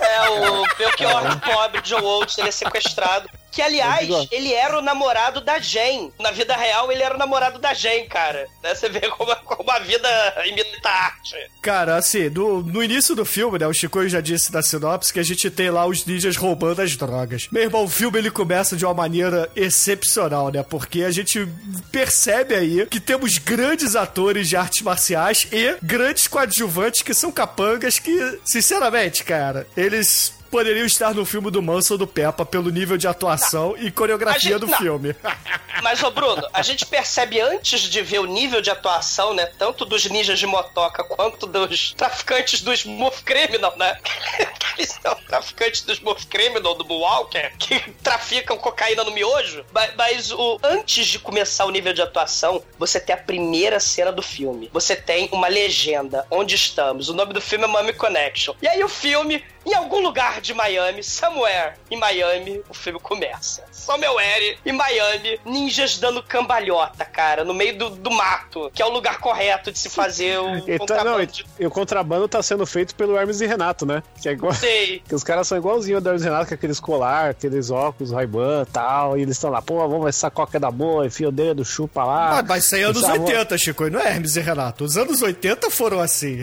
É, 0.00 0.28
o 0.28 0.66
Belchior 0.76 1.40
pobre, 1.40 1.80
John 1.82 2.02
Oates, 2.02 2.36
ele 2.38 2.48
é 2.48 2.52
sequestrado. 2.52 3.28
Que, 3.56 3.62
aliás, 3.62 4.28
ele 4.30 4.52
era 4.52 4.78
o 4.78 4.82
namorado 4.82 5.40
da 5.40 5.58
Jen. 5.58 6.12
Na 6.20 6.30
vida 6.30 6.54
real, 6.54 6.92
ele 6.92 7.02
era 7.02 7.14
o 7.14 7.18
namorado 7.18 7.58
da 7.58 7.72
Jen, 7.72 8.06
cara. 8.06 8.46
Né? 8.62 8.74
Você 8.74 8.86
vê 8.90 9.00
como, 9.08 9.34
como 9.46 9.70
a 9.70 9.78
vida 9.78 10.06
imita 10.44 10.86
a 10.86 11.04
arte. 11.06 11.36
Cara, 11.62 11.96
assim, 11.96 12.28
no, 12.28 12.62
no 12.62 12.84
início 12.84 13.14
do 13.14 13.24
filme, 13.24 13.58
né, 13.58 13.66
o 13.66 13.72
Chico 13.72 14.06
já 14.06 14.20
disse 14.20 14.52
na 14.52 14.60
sinopse 14.60 15.10
que 15.10 15.20
a 15.20 15.22
gente 15.22 15.48
tem 15.50 15.70
lá 15.70 15.86
os 15.86 16.04
ninjas 16.04 16.36
roubando 16.36 16.82
as 16.82 16.94
drogas. 16.98 17.48
Meu 17.50 17.62
irmão, 17.62 17.84
o 17.84 17.88
filme 17.88 18.18
ele 18.18 18.30
começa 18.30 18.76
de 18.76 18.84
uma 18.84 18.92
maneira 18.92 19.50
excepcional, 19.56 20.50
né? 20.50 20.62
Porque 20.62 21.04
a 21.04 21.10
gente 21.10 21.48
percebe 21.90 22.54
aí 22.54 22.84
que 22.84 23.00
temos 23.00 23.38
grandes 23.38 23.96
atores 23.96 24.50
de 24.50 24.56
artes 24.56 24.82
marciais 24.82 25.48
e 25.50 25.78
grandes 25.82 26.28
coadjuvantes 26.28 27.00
que 27.00 27.14
são 27.14 27.32
capangas 27.32 27.98
que, 27.98 28.38
sinceramente, 28.44 29.24
cara, 29.24 29.66
eles 29.74 30.35
poderiam 30.50 30.86
estar 30.86 31.14
no 31.14 31.24
filme 31.24 31.50
do 31.50 31.60
Manson 31.62 31.94
ou 31.94 31.98
do 31.98 32.06
Peppa 32.06 32.44
pelo 32.46 32.70
nível 32.70 32.96
de 32.96 33.06
atuação 33.08 33.74
e 33.78 33.88
A 33.88 33.92
coreografia 33.92 34.52
gente- 34.52 34.60
do 34.60 34.66
não. 34.66 34.78
filme. 34.78 35.14
Mas, 35.82 36.02
ô 36.02 36.10
Bruno, 36.10 36.42
a 36.52 36.62
gente 36.62 36.86
percebe 36.86 37.38
antes 37.40 37.80
de 37.82 38.00
ver 38.00 38.18
o 38.20 38.24
nível 38.24 38.62
de 38.62 38.70
atuação, 38.70 39.34
né? 39.34 39.44
Tanto 39.58 39.84
dos 39.84 40.06
ninjas 40.06 40.38
de 40.38 40.46
motoca 40.46 41.04
quanto 41.04 41.46
dos 41.46 41.92
traficantes 41.92 42.62
do 42.62 42.72
Smooth 42.72 43.22
Criminal, 43.22 43.74
né? 43.76 43.98
Eles 44.78 44.98
são 45.02 45.14
traficantes 45.26 45.82
do 45.82 45.92
Smooth 45.92 46.26
Criminal, 46.26 46.74
do 46.74 46.84
Bullwalker, 46.84 47.52
que 47.58 47.78
traficam 48.02 48.56
cocaína 48.58 49.04
no 49.04 49.10
miojo. 49.10 49.64
Mas, 49.72 49.94
mas 49.96 50.30
o, 50.32 50.58
antes 50.62 51.06
de 51.06 51.18
começar 51.18 51.64
o 51.66 51.70
nível 51.70 51.92
de 51.92 52.00
atuação, 52.02 52.62
você 52.78 52.98
tem 52.98 53.14
a 53.14 53.18
primeira 53.18 53.78
cena 53.78 54.10
do 54.12 54.22
filme. 54.22 54.70
Você 54.72 54.96
tem 54.96 55.28
uma 55.32 55.48
legenda, 55.48 56.26
onde 56.30 56.54
estamos. 56.54 57.08
O 57.08 57.14
nome 57.14 57.32
do 57.34 57.40
filme 57.40 57.64
é 57.64 57.68
Miami 57.68 57.92
Connection. 57.92 58.54
E 58.62 58.68
aí 58.68 58.82
o 58.82 58.88
filme, 58.88 59.44
em 59.66 59.74
algum 59.74 60.00
lugar 60.00 60.40
de 60.40 60.54
Miami, 60.54 61.02
somewhere 61.02 61.74
em 61.90 61.98
Miami, 61.98 62.62
o 62.68 62.74
filme 62.74 63.00
começa. 63.00 63.64
Somewhere 63.72 64.58
em 64.64 64.72
Miami, 64.72 65.40
ninjas 65.44 65.98
dando 65.98 66.22
cambalhota, 66.22 67.04
cara, 67.04 67.44
no 67.44 67.52
meio 67.52 67.76
do, 67.76 67.90
do 67.90 68.10
mato, 68.10 68.70
que 68.72 68.80
é 68.80 68.86
o 68.86 68.90
lugar 68.90 69.18
correto 69.18 69.72
de 69.72 69.78
se 69.78 69.90
fazer 69.90 70.38
o 70.38 70.56
E, 70.66 70.78
tá, 70.78 71.04
não, 71.04 71.18
contrabando 71.18 71.22
e, 71.58 71.62
e 71.62 71.66
o 71.66 71.70
contrabando 71.70 72.28
tá 72.28 72.42
sendo 72.42 72.64
feito 72.66 72.94
pelo 72.94 73.16
Hermes 73.16 73.40
e 73.40 73.46
Renato, 73.46 73.84
né? 73.84 74.02
Que 74.20 74.28
é 74.28 74.32
igual. 74.32 74.54
Sei. 74.54 75.02
Que 75.06 75.14
os 75.14 75.22
caras 75.22 75.46
são 75.46 75.56
igualzinho 75.56 76.00
o 76.00 76.06
Hermes 76.06 76.22
e 76.22 76.24
Renato, 76.24 76.48
com 76.48 76.54
aqueles 76.54 76.80
colar, 76.80 77.30
aqueles 77.30 77.70
óculos, 77.70 78.12
Ray-Ban 78.12 78.62
e 78.62 78.72
tal. 78.72 79.18
E 79.18 79.22
eles 79.22 79.36
estão 79.36 79.50
lá, 79.50 79.60
pô, 79.60 79.78
vamos 79.88 80.04
ver 80.04 80.12
se 80.12 80.20
essa 80.20 80.30
coca 80.30 80.56
é 80.56 80.60
da 80.60 80.70
boa, 80.70 81.06
enfia 81.06 81.28
o 81.28 81.32
dedo, 81.32 81.64
chupa 81.64 82.04
lá. 82.04 82.38
Ah, 82.38 82.44
mas 82.46 82.64
isso 82.64 82.74
aí 82.74 82.82
é 82.82 82.84
anos 82.84 83.00
Puxa, 83.00 83.12
80, 83.12 83.58
Chico, 83.58 83.86
e 83.86 83.90
não 83.90 84.00
é 84.00 84.08
Hermes 84.08 84.36
e 84.36 84.40
Renato. 84.40 84.84
Os 84.84 84.96
anos 84.96 85.22
80 85.22 85.70
foram 85.70 86.00
assim. 86.00 86.38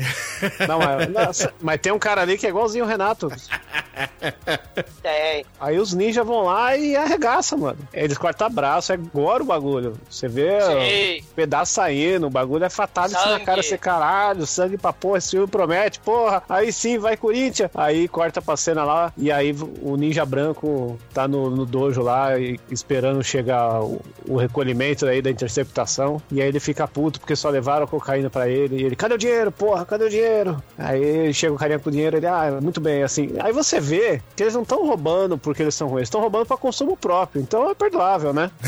Não, 0.68 0.80
mas, 0.80 1.10
nossa, 1.12 1.54
mas 1.62 1.80
tem 1.82 1.92
um 1.92 2.00
cara 2.00 2.22
ali 2.22 2.38
que 2.38 2.46
é 2.46 2.50
igualzinho 2.50 2.86
o 2.86 2.88
Renato. 2.88 3.13
É, 5.04 5.44
Aí 5.60 5.78
os 5.78 5.94
ninjas 5.94 6.26
vão 6.26 6.44
lá 6.44 6.76
e 6.78 6.96
arregaçam, 6.96 7.60
mano. 7.60 7.78
Eles 7.94 8.18
cortam 8.18 8.50
braço, 8.50 8.92
é 8.94 8.98
gore 8.98 9.44
o 9.44 9.46
bagulho. 9.46 9.94
Você 10.10 10.28
vê 10.28 10.60
Sim. 10.62 11.26
o 11.32 11.34
pedaço 11.36 11.74
saindo, 11.74 12.28
o 12.28 12.30
bagulho 12.30 12.64
é 12.64 12.70
fatality 12.70 13.14
na 13.16 13.22
Sangue. 13.34 13.46
cara, 13.46 13.62
você 13.64 13.78
caralho, 13.78 14.46
sangue 14.48 14.78
pra 14.78 14.94
porra, 14.94 15.18
esse 15.18 15.32
filme 15.32 15.48
promete, 15.48 16.00
porra. 16.00 16.42
Aí 16.50 16.72
sim, 16.72 16.98
vai 16.98 17.18
Corinthians. 17.18 17.70
Aí 17.76 18.08
corta 18.08 18.42
pra 18.42 18.56
cena 18.58 18.84
lá, 18.84 19.14
e 19.18 19.32
aí 19.32 19.56
o 19.82 19.96
ninja 19.98 20.26
branco 20.26 20.98
tá 21.14 21.28
no, 21.28 21.50
no 21.50 21.66
dojo 21.66 22.02
lá, 22.02 22.38
e- 22.40 22.60
esperando 22.72 23.22
chegar 23.24 23.82
o, 23.84 24.02
o 24.28 24.38
recolhimento 24.38 25.06
aí 25.06 25.22
da 25.22 25.30
interceptação. 25.30 26.22
E 26.32 26.42
aí 26.42 26.48
ele 26.48 26.60
fica 26.60 26.88
puto 26.88 27.20
porque 27.20 27.36
só 27.36 27.50
levaram 27.50 27.84
a 27.84 27.88
cocaína 27.88 28.30
pra 28.30 28.48
ele. 28.48 28.78
E 28.82 28.84
ele, 28.86 28.96
cadê 28.96 29.16
o 29.16 29.18
dinheiro, 29.18 29.52
porra, 29.52 29.86
cadê 29.86 30.06
o 30.06 30.10
dinheiro? 30.10 30.62
Aí 30.78 31.34
chega 31.34 31.54
o 31.54 31.58
carinha 31.58 31.80
com 31.80 31.90
o 31.90 31.92
dinheiro, 31.92 32.18
ele, 32.18 32.26
ah, 32.28 32.58
muito 32.62 32.80
bem, 32.82 33.03
assim. 33.04 33.34
Aí 33.40 33.52
você 33.52 33.80
vê 33.80 34.22
que 34.36 34.44
eles 34.44 34.54
não 34.54 34.64
estão 34.64 34.86
roubando 34.86 35.38
porque 35.38 35.62
eles 35.62 35.76
são 35.76 35.88
ruins, 35.88 36.04
estão 36.04 36.22
roubando 36.22 36.46
pra 36.46 36.58
consumo 36.58 36.96
próprio. 36.96 37.42
Então 37.42 37.70
é 37.70 37.76
perdoável, 37.76 38.34
né? 38.34 38.52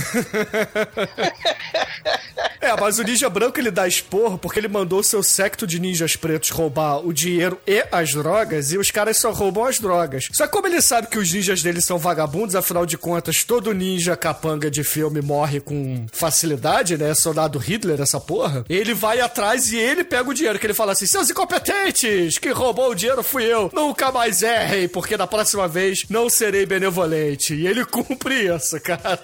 É, 2.66 2.76
mas 2.82 2.98
o 2.98 3.04
ninja 3.04 3.30
branco 3.30 3.60
ele 3.60 3.70
dá 3.70 3.88
esporro 3.88 4.40
porque 4.40 4.58
ele 4.58 4.68
mandou 4.68 5.04
seu 5.04 5.22
secto 5.22 5.68
de 5.68 5.80
ninjas 5.80 6.16
pretos 6.16 6.50
roubar 6.50 7.06
o 7.06 7.14
dinheiro 7.14 7.60
e 7.68 7.86
as 7.92 8.12
drogas 8.12 8.72
e 8.72 8.78
os 8.80 8.90
caras 8.90 9.18
só 9.18 9.32
roubam 9.32 9.66
as 9.66 9.78
drogas. 9.78 10.30
Só 10.32 10.48
que 10.48 10.52
como 10.52 10.66
ele 10.66 10.82
sabe 10.82 11.08
que 11.08 11.20
os 11.20 11.32
ninjas 11.32 11.62
dele 11.62 11.80
são 11.80 12.00
vagabundos, 12.00 12.56
afinal 12.56 12.84
de 12.84 12.98
contas, 12.98 13.44
todo 13.44 13.72
ninja 13.72 14.18
capanga 14.18 14.72
de 14.72 14.84
filme 14.84 15.22
morre 15.22 15.60
com 15.60 16.08
facilidade, 16.12 16.98
né? 16.98 17.14
Soldado 17.14 17.60
Hitler, 17.60 18.02
essa 18.02 18.20
porra. 18.20 18.66
Ele 18.68 18.96
vai 18.96 19.20
atrás 19.20 19.72
e 19.72 19.78
ele 19.78 20.04
pega 20.04 20.28
o 20.28 20.34
dinheiro, 20.34 20.58
que 20.58 20.66
ele 20.66 20.74
fala 20.74 20.94
assim: 20.94 21.06
seus 21.06 21.30
incompetentes, 21.30 22.40
quem 22.40 22.52
roubou 22.52 22.90
o 22.90 22.96
dinheiro 22.96 23.22
fui 23.22 23.44
eu. 23.44 23.70
Nunca 23.74 24.12
mais 24.12 24.25
errem, 24.42 24.88
porque 24.88 25.18
da 25.18 25.28
próxima 25.28 25.68
vez 25.68 26.06
não 26.10 26.30
serei 26.30 26.66
benevolente. 26.66 27.54
E 27.54 27.68
ele 27.68 27.86
cumpre 27.86 28.54
isso, 28.54 28.80
cara. 28.82 29.20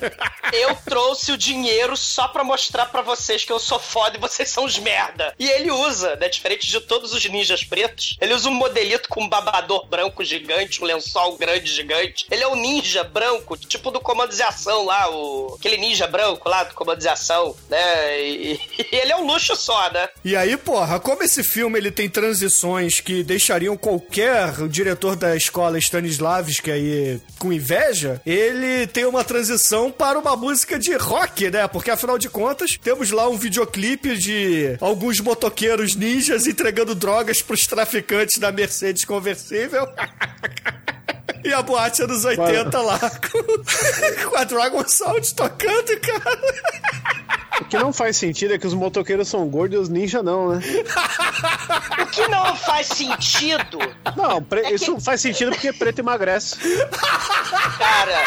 Eu 0.51 0.75
trouxe 0.75 1.31
o 1.31 1.37
dinheiro 1.37 1.95
só 1.95 2.27
pra 2.27 2.43
mostrar 2.43 2.87
pra 2.87 3.01
vocês 3.01 3.45
que 3.45 3.51
eu 3.51 3.59
sou 3.59 3.79
foda 3.79 4.17
e 4.17 4.19
vocês 4.19 4.49
são 4.49 4.65
os 4.65 4.77
merda. 4.77 5.33
E 5.39 5.49
ele 5.49 5.71
usa, 5.71 6.15
né? 6.15 6.29
Diferente 6.29 6.67
de 6.67 6.79
todos 6.81 7.13
os 7.13 7.25
ninjas 7.25 7.63
pretos, 7.63 8.17
ele 8.19 8.33
usa 8.33 8.49
um 8.49 8.53
modelito 8.53 9.09
com 9.09 9.23
um 9.23 9.29
babador 9.29 9.85
branco 9.87 10.23
gigante, 10.23 10.81
um 10.81 10.85
lençol 10.85 11.37
grande 11.37 11.71
gigante. 11.71 12.25
Ele 12.29 12.43
é 12.43 12.47
um 12.47 12.55
ninja 12.55 13.03
branco, 13.03 13.57
tipo 13.57 13.91
do 13.91 13.99
comando 13.99 14.35
de 14.35 14.41
ação 14.41 14.85
lá, 14.85 15.09
o... 15.09 15.55
aquele 15.57 15.77
ninja 15.77 16.07
branco 16.07 16.47
lá 16.49 16.63
do 16.63 16.73
comando 16.73 16.99
de 16.99 17.07
ação, 17.07 17.55
né? 17.69 18.21
E, 18.21 18.59
e 18.91 18.95
ele 18.95 19.11
é 19.11 19.17
um 19.17 19.25
luxo 19.25 19.55
só, 19.55 19.91
né? 19.91 20.09
E 20.23 20.35
aí, 20.35 20.57
porra, 20.57 20.99
como 20.99 21.23
esse 21.23 21.43
filme 21.43 21.79
ele 21.79 21.91
tem 21.91 22.09
transições 22.09 22.99
que 22.99 23.23
deixariam 23.23 23.77
qualquer 23.77 24.67
diretor 24.91 25.15
da 25.15 25.35
escola 25.35 25.77
Stanislavski 25.77 26.69
aí 26.69 27.21
com 27.39 27.53
inveja, 27.53 28.21
ele 28.25 28.85
tem 28.87 29.05
uma 29.05 29.23
transição 29.23 29.89
para 29.89 30.19
uma 30.19 30.35
música 30.35 30.77
de 30.77 30.93
rock, 30.95 31.49
né? 31.49 31.67
Porque 31.67 31.89
afinal 31.89 32.17
de 32.17 32.29
contas, 32.29 32.77
temos 32.77 33.11
lá 33.11 33.29
um 33.29 33.37
videoclipe 33.37 34.17
de 34.17 34.75
alguns 34.81 35.19
motoqueiros 35.21 35.95
ninjas 35.95 36.45
entregando 36.45 36.93
drogas 36.93 37.41
pros 37.41 37.65
traficantes 37.65 38.37
da 38.39 38.51
Mercedes 38.51 39.05
conversível. 39.05 39.87
E 41.43 41.51
a 41.51 41.61
boate 41.63 42.03
anos 42.03 42.23
80 42.23 42.81
lá 42.81 42.99
com, 42.99 43.41
com 44.29 44.37
a 44.37 44.43
Dragon 44.43 44.87
Sound 44.87 45.33
tocando, 45.33 45.99
cara. 45.99 47.40
O 47.61 47.65
que 47.65 47.77
não 47.77 47.93
faz 47.93 48.17
sentido 48.17 48.53
é 48.53 48.57
que 48.57 48.67
os 48.67 48.73
motoqueiros 48.73 49.27
são 49.27 49.47
gordos 49.47 49.77
e 49.77 49.81
os 49.81 49.89
ninjas 49.89 50.23
não, 50.23 50.49
né? 50.49 50.61
O 52.01 52.05
que 52.07 52.27
não 52.27 52.55
faz 52.55 52.87
sentido, 52.87 53.77
Não, 54.15 54.43
pre- 54.43 54.69
isso 54.73 54.99
faz 54.99 55.21
sentido 55.21 55.51
porque 55.51 55.71
preto 55.71 55.99
emagrece. 55.99 56.57
cara. 57.77 58.23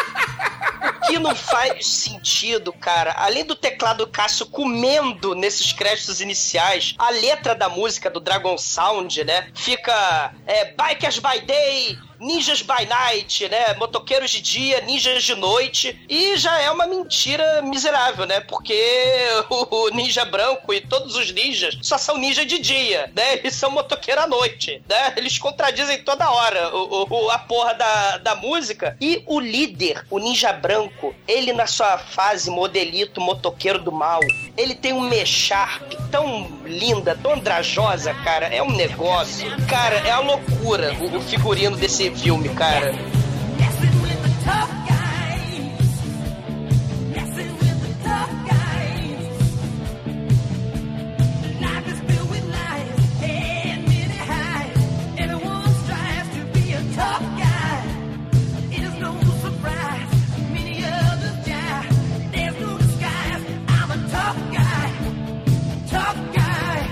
O 1.05 1.07
que 1.07 1.19
não 1.19 1.35
faz 1.35 1.87
sentido, 1.87 2.73
cara, 2.73 3.15
além 3.19 3.45
do 3.45 3.55
teclado 3.55 4.07
Cássio 4.07 4.47
comendo 4.47 5.35
nesses 5.35 5.73
créditos 5.73 6.21
iniciais, 6.21 6.95
a 6.99 7.11
letra 7.11 7.55
da 7.55 7.69
música 7.69 8.09
do 8.11 8.21
Dragon 8.21 8.57
Sound, 8.57 9.23
né? 9.25 9.49
Fica 9.55 10.33
é, 10.47 10.73
Bikers 10.73 11.19
by 11.19 11.41
Day. 11.47 11.99
Ninjas 12.19 12.63
by 12.63 12.87
night, 12.89 13.49
né? 13.49 13.75
Motoqueiros 13.75 14.31
de 14.31 14.41
dia, 14.41 14.81
ninjas 14.83 15.23
de 15.25 15.35
noite. 15.35 15.99
E 16.09 16.37
já 16.37 16.61
é 16.61 16.71
uma 16.71 16.87
mentira 16.87 17.63
miserável, 17.63 18.27
né? 18.27 18.41
Porque 18.41 18.75
o 19.51 19.89
ninja 19.91 20.25
branco 20.25 20.73
e 20.73 20.81
todos 20.81 21.17
os 21.17 21.31
ninjas 21.33 21.77
só 21.83 21.99
são 21.99 22.17
ninja 22.19 22.45
de 22.45 22.59
dia, 22.59 23.11
né? 23.15 23.35
Eles 23.39 23.55
são 23.55 23.71
motoqueiro 23.71 24.21
à 24.21 24.27
noite, 24.27 24.83
né? 24.89 25.13
Eles 25.17 25.39
contradizem 25.39 26.03
toda 26.03 26.31
hora 26.31 26.75
o, 26.75 27.07
o- 27.27 27.31
a 27.31 27.39
porra 27.39 27.75
da, 27.75 28.19
da 28.19 28.35
música. 28.35 28.97
E 29.01 29.23
o 29.27 29.41
líder, 29.41 30.05
o 30.11 30.19
ninja 30.19 30.53
branco, 30.53 31.15
ele 31.27 31.53
na 31.53 31.67
sua 31.67 31.99
fase 31.99 32.51
modelito 32.51 33.21
motoqueiro 33.21 33.79
do 33.79 33.93
mal, 33.93 34.21
ele 34.57 34.75
tem 34.75 34.93
um 34.93 35.01
mecharp 35.01 35.93
tão 36.11 36.51
linda, 36.65 37.19
tão 37.21 37.33
andrajosa, 37.35 38.15
cara. 38.15 38.47
É 38.47 38.63
um 38.63 38.71
negócio. 38.71 39.47
Cara, 39.69 39.97
é 40.07 40.11
a 40.11 40.21
loucura 40.21 40.95
o, 41.01 41.17
o 41.19 41.21
figurino 41.23 41.77
desse 41.77 42.04
filme, 42.11 42.49
cara. 42.51 42.95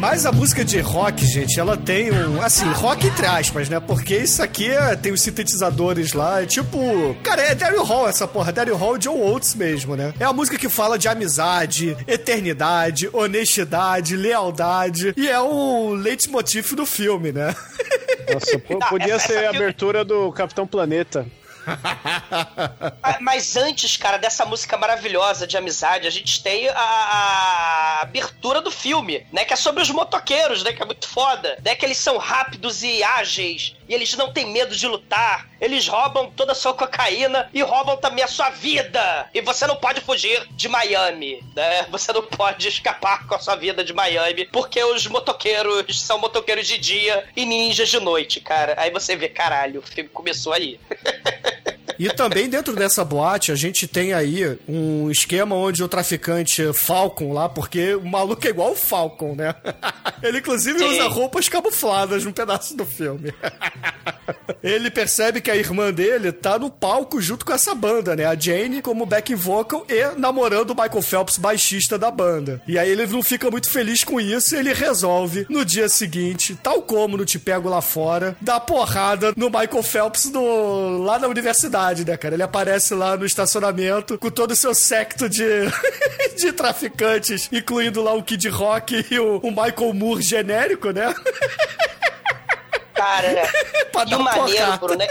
Mas 0.02 0.26
a 0.26 0.32
música 0.32 0.64
de 0.64 0.80
rock, 0.80 1.24
gente, 1.24 1.60
ela 1.60 1.76
tem 1.76 2.10
um. 2.10 2.42
Assim, 2.42 2.64
rock 2.72 3.06
entre 3.06 3.24
aspas, 3.24 3.68
né? 3.68 3.78
Porque 3.78 4.16
isso 4.16 4.42
aqui 4.42 4.68
é- 4.68 4.96
tem 4.96 5.12
os 5.12 5.22
sintetizadores 5.22 6.12
lá. 6.12 6.42
É 6.42 6.46
tipo. 6.46 7.14
Cara, 7.22 7.40
é 7.42 7.54
Daryl 7.54 7.84
Hall 7.84 8.08
essa 8.08 8.26
porra. 8.26 8.50
Daryl 8.50 8.74
Hall 8.76 8.96
e 8.96 8.98
John 8.98 9.16
Oates 9.16 9.54
mesmo, 9.54 9.94
né? 9.94 10.12
É 10.18 10.24
a 10.24 10.32
música 10.32 10.58
que 10.58 10.68
fala 10.68 10.98
de 10.98 11.06
amizade, 11.06 11.96
eternidade, 12.08 13.08
honestidade, 13.12 14.16
lealdade. 14.16 15.14
E 15.16 15.28
é 15.28 15.38
o 15.38 15.94
leitmotiv 15.94 16.72
do 16.74 16.84
filme, 16.84 17.30
né? 17.30 17.54
Nossa, 18.32 18.58
po- 18.66 18.72
Não, 18.80 18.88
podia 18.88 19.14
essa- 19.14 19.28
ser 19.28 19.34
essa 19.38 19.46
a 19.46 19.50
abertura 19.50 20.04
do 20.04 20.32
Capitão 20.32 20.66
Planeta. 20.66 21.24
Ah, 23.02 23.18
Mas 23.20 23.56
antes, 23.56 23.96
cara, 23.96 24.16
dessa 24.16 24.44
música 24.44 24.76
maravilhosa 24.76 25.46
de 25.46 25.56
amizade, 25.56 26.06
a 26.06 26.10
gente 26.10 26.42
tem 26.42 26.68
a, 26.68 26.74
a 26.76 28.02
abertura 28.02 28.60
do 28.60 28.70
filme, 28.70 29.26
né? 29.32 29.44
Que 29.44 29.52
é 29.52 29.56
sobre 29.56 29.82
os 29.82 29.90
motoqueiros, 29.90 30.62
né? 30.62 30.72
Que 30.72 30.82
é 30.82 30.86
muito 30.86 31.08
foda. 31.08 31.58
Né, 31.64 31.74
que 31.74 31.84
eles 31.84 31.98
são 31.98 32.16
rápidos 32.18 32.82
e 32.82 33.02
ágeis. 33.02 33.74
E 33.88 33.94
eles 33.94 34.14
não 34.16 34.32
têm 34.32 34.46
medo 34.46 34.74
de 34.74 34.86
lutar. 34.86 35.48
Eles 35.60 35.86
roubam 35.86 36.30
toda 36.30 36.52
a 36.52 36.54
sua 36.54 36.74
cocaína 36.74 37.48
e 37.52 37.62
roubam 37.62 37.96
também 37.96 38.24
a 38.24 38.28
sua 38.28 38.50
vida. 38.50 39.28
E 39.34 39.40
você 39.40 39.66
não 39.66 39.76
pode 39.76 40.00
fugir 40.00 40.46
de 40.52 40.68
Miami, 40.68 41.42
né? 41.54 41.84
Você 41.90 42.12
não 42.12 42.22
pode 42.22 42.68
escapar 42.68 43.26
com 43.26 43.34
a 43.34 43.38
sua 43.38 43.56
vida 43.56 43.84
de 43.84 43.92
Miami. 43.92 44.46
Porque 44.46 44.82
os 44.82 45.06
motoqueiros 45.06 46.00
são 46.00 46.18
motoqueiros 46.18 46.66
de 46.66 46.78
dia 46.78 47.28
e 47.36 47.44
ninjas 47.44 47.88
de 47.88 48.00
noite, 48.00 48.40
cara. 48.40 48.74
Aí 48.78 48.90
você 48.90 49.16
vê, 49.16 49.28
caralho, 49.28 49.80
o 49.80 49.82
filme 49.82 50.08
começou 50.08 50.52
aí. 50.52 50.78
E 52.02 52.10
também 52.14 52.48
dentro 52.48 52.74
dessa 52.74 53.04
boate 53.04 53.52
a 53.52 53.54
gente 53.54 53.86
tem 53.86 54.12
aí 54.12 54.58
um 54.68 55.10
esquema 55.10 55.54
onde 55.54 55.84
o 55.84 55.88
traficante 55.88 56.72
Falcon 56.72 57.32
lá, 57.32 57.48
porque 57.48 57.94
o 57.94 58.04
maluco 58.04 58.44
é 58.46 58.50
igual 58.50 58.72
o 58.72 58.76
Falcon, 58.76 59.34
né? 59.36 59.54
Ele 60.22 60.38
inclusive 60.38 60.78
Sim. 60.78 60.84
usa 60.84 61.08
roupas 61.08 61.48
camufladas 61.48 62.24
num 62.24 62.32
pedaço 62.32 62.76
do 62.76 62.84
filme. 62.84 63.32
Ele 64.62 64.90
percebe 64.90 65.40
que 65.40 65.50
a 65.50 65.56
irmã 65.56 65.92
dele 65.92 66.32
tá 66.32 66.58
no 66.58 66.70
palco 66.70 67.20
junto 67.20 67.44
com 67.44 67.52
essa 67.52 67.74
banda, 67.74 68.14
né? 68.16 68.24
A 68.24 68.34
Jane 68.34 68.82
como 68.82 69.06
back 69.06 69.34
vocal 69.34 69.84
e 69.88 70.18
namorando 70.18 70.70
o 70.70 70.74
Michael 70.74 71.02
Phelps, 71.02 71.38
baixista 71.38 71.98
da 71.98 72.10
banda. 72.10 72.62
E 72.66 72.78
aí 72.78 72.90
ele 72.90 73.06
não 73.06 73.22
fica 73.22 73.50
muito 73.50 73.70
feliz 73.70 74.04
com 74.04 74.20
isso 74.20 74.54
e 74.54 74.58
ele 74.58 74.72
resolve, 74.72 75.46
no 75.48 75.64
dia 75.64 75.88
seguinte, 75.88 76.56
tal 76.62 76.82
como 76.82 77.16
no 77.16 77.24
Te 77.24 77.38
Pego 77.38 77.68
Lá 77.68 77.80
Fora, 77.80 78.36
dar 78.40 78.60
porrada 78.60 79.32
no 79.36 79.46
Michael 79.46 79.82
Phelps 79.82 80.26
no, 80.26 81.02
lá 81.02 81.18
na 81.18 81.28
universidade, 81.28 81.91
né, 82.00 82.16
cara? 82.16 82.34
Ele 82.34 82.42
aparece 82.42 82.94
lá 82.94 83.16
no 83.16 83.26
estacionamento 83.26 84.18
com 84.18 84.30
todo 84.30 84.52
o 84.52 84.56
seu 84.56 84.74
secto 84.74 85.28
de, 85.28 85.44
de 86.36 86.52
traficantes, 86.52 87.48
incluindo 87.52 88.02
lá 88.02 88.14
o 88.14 88.22
Kid 88.22 88.48
Rock 88.48 89.06
e 89.10 89.18
o, 89.18 89.38
o 89.38 89.50
Michael 89.50 89.92
Moore 89.94 90.22
genérico, 90.22 90.90
né? 90.90 91.14
Cara, 93.02 93.52
Pra 93.92 94.02
e 94.02 94.06
dar 94.10 94.16
o 94.18 94.22
maneiro. 94.22 94.78
Bruno, 94.78 94.94
né? 94.96 95.06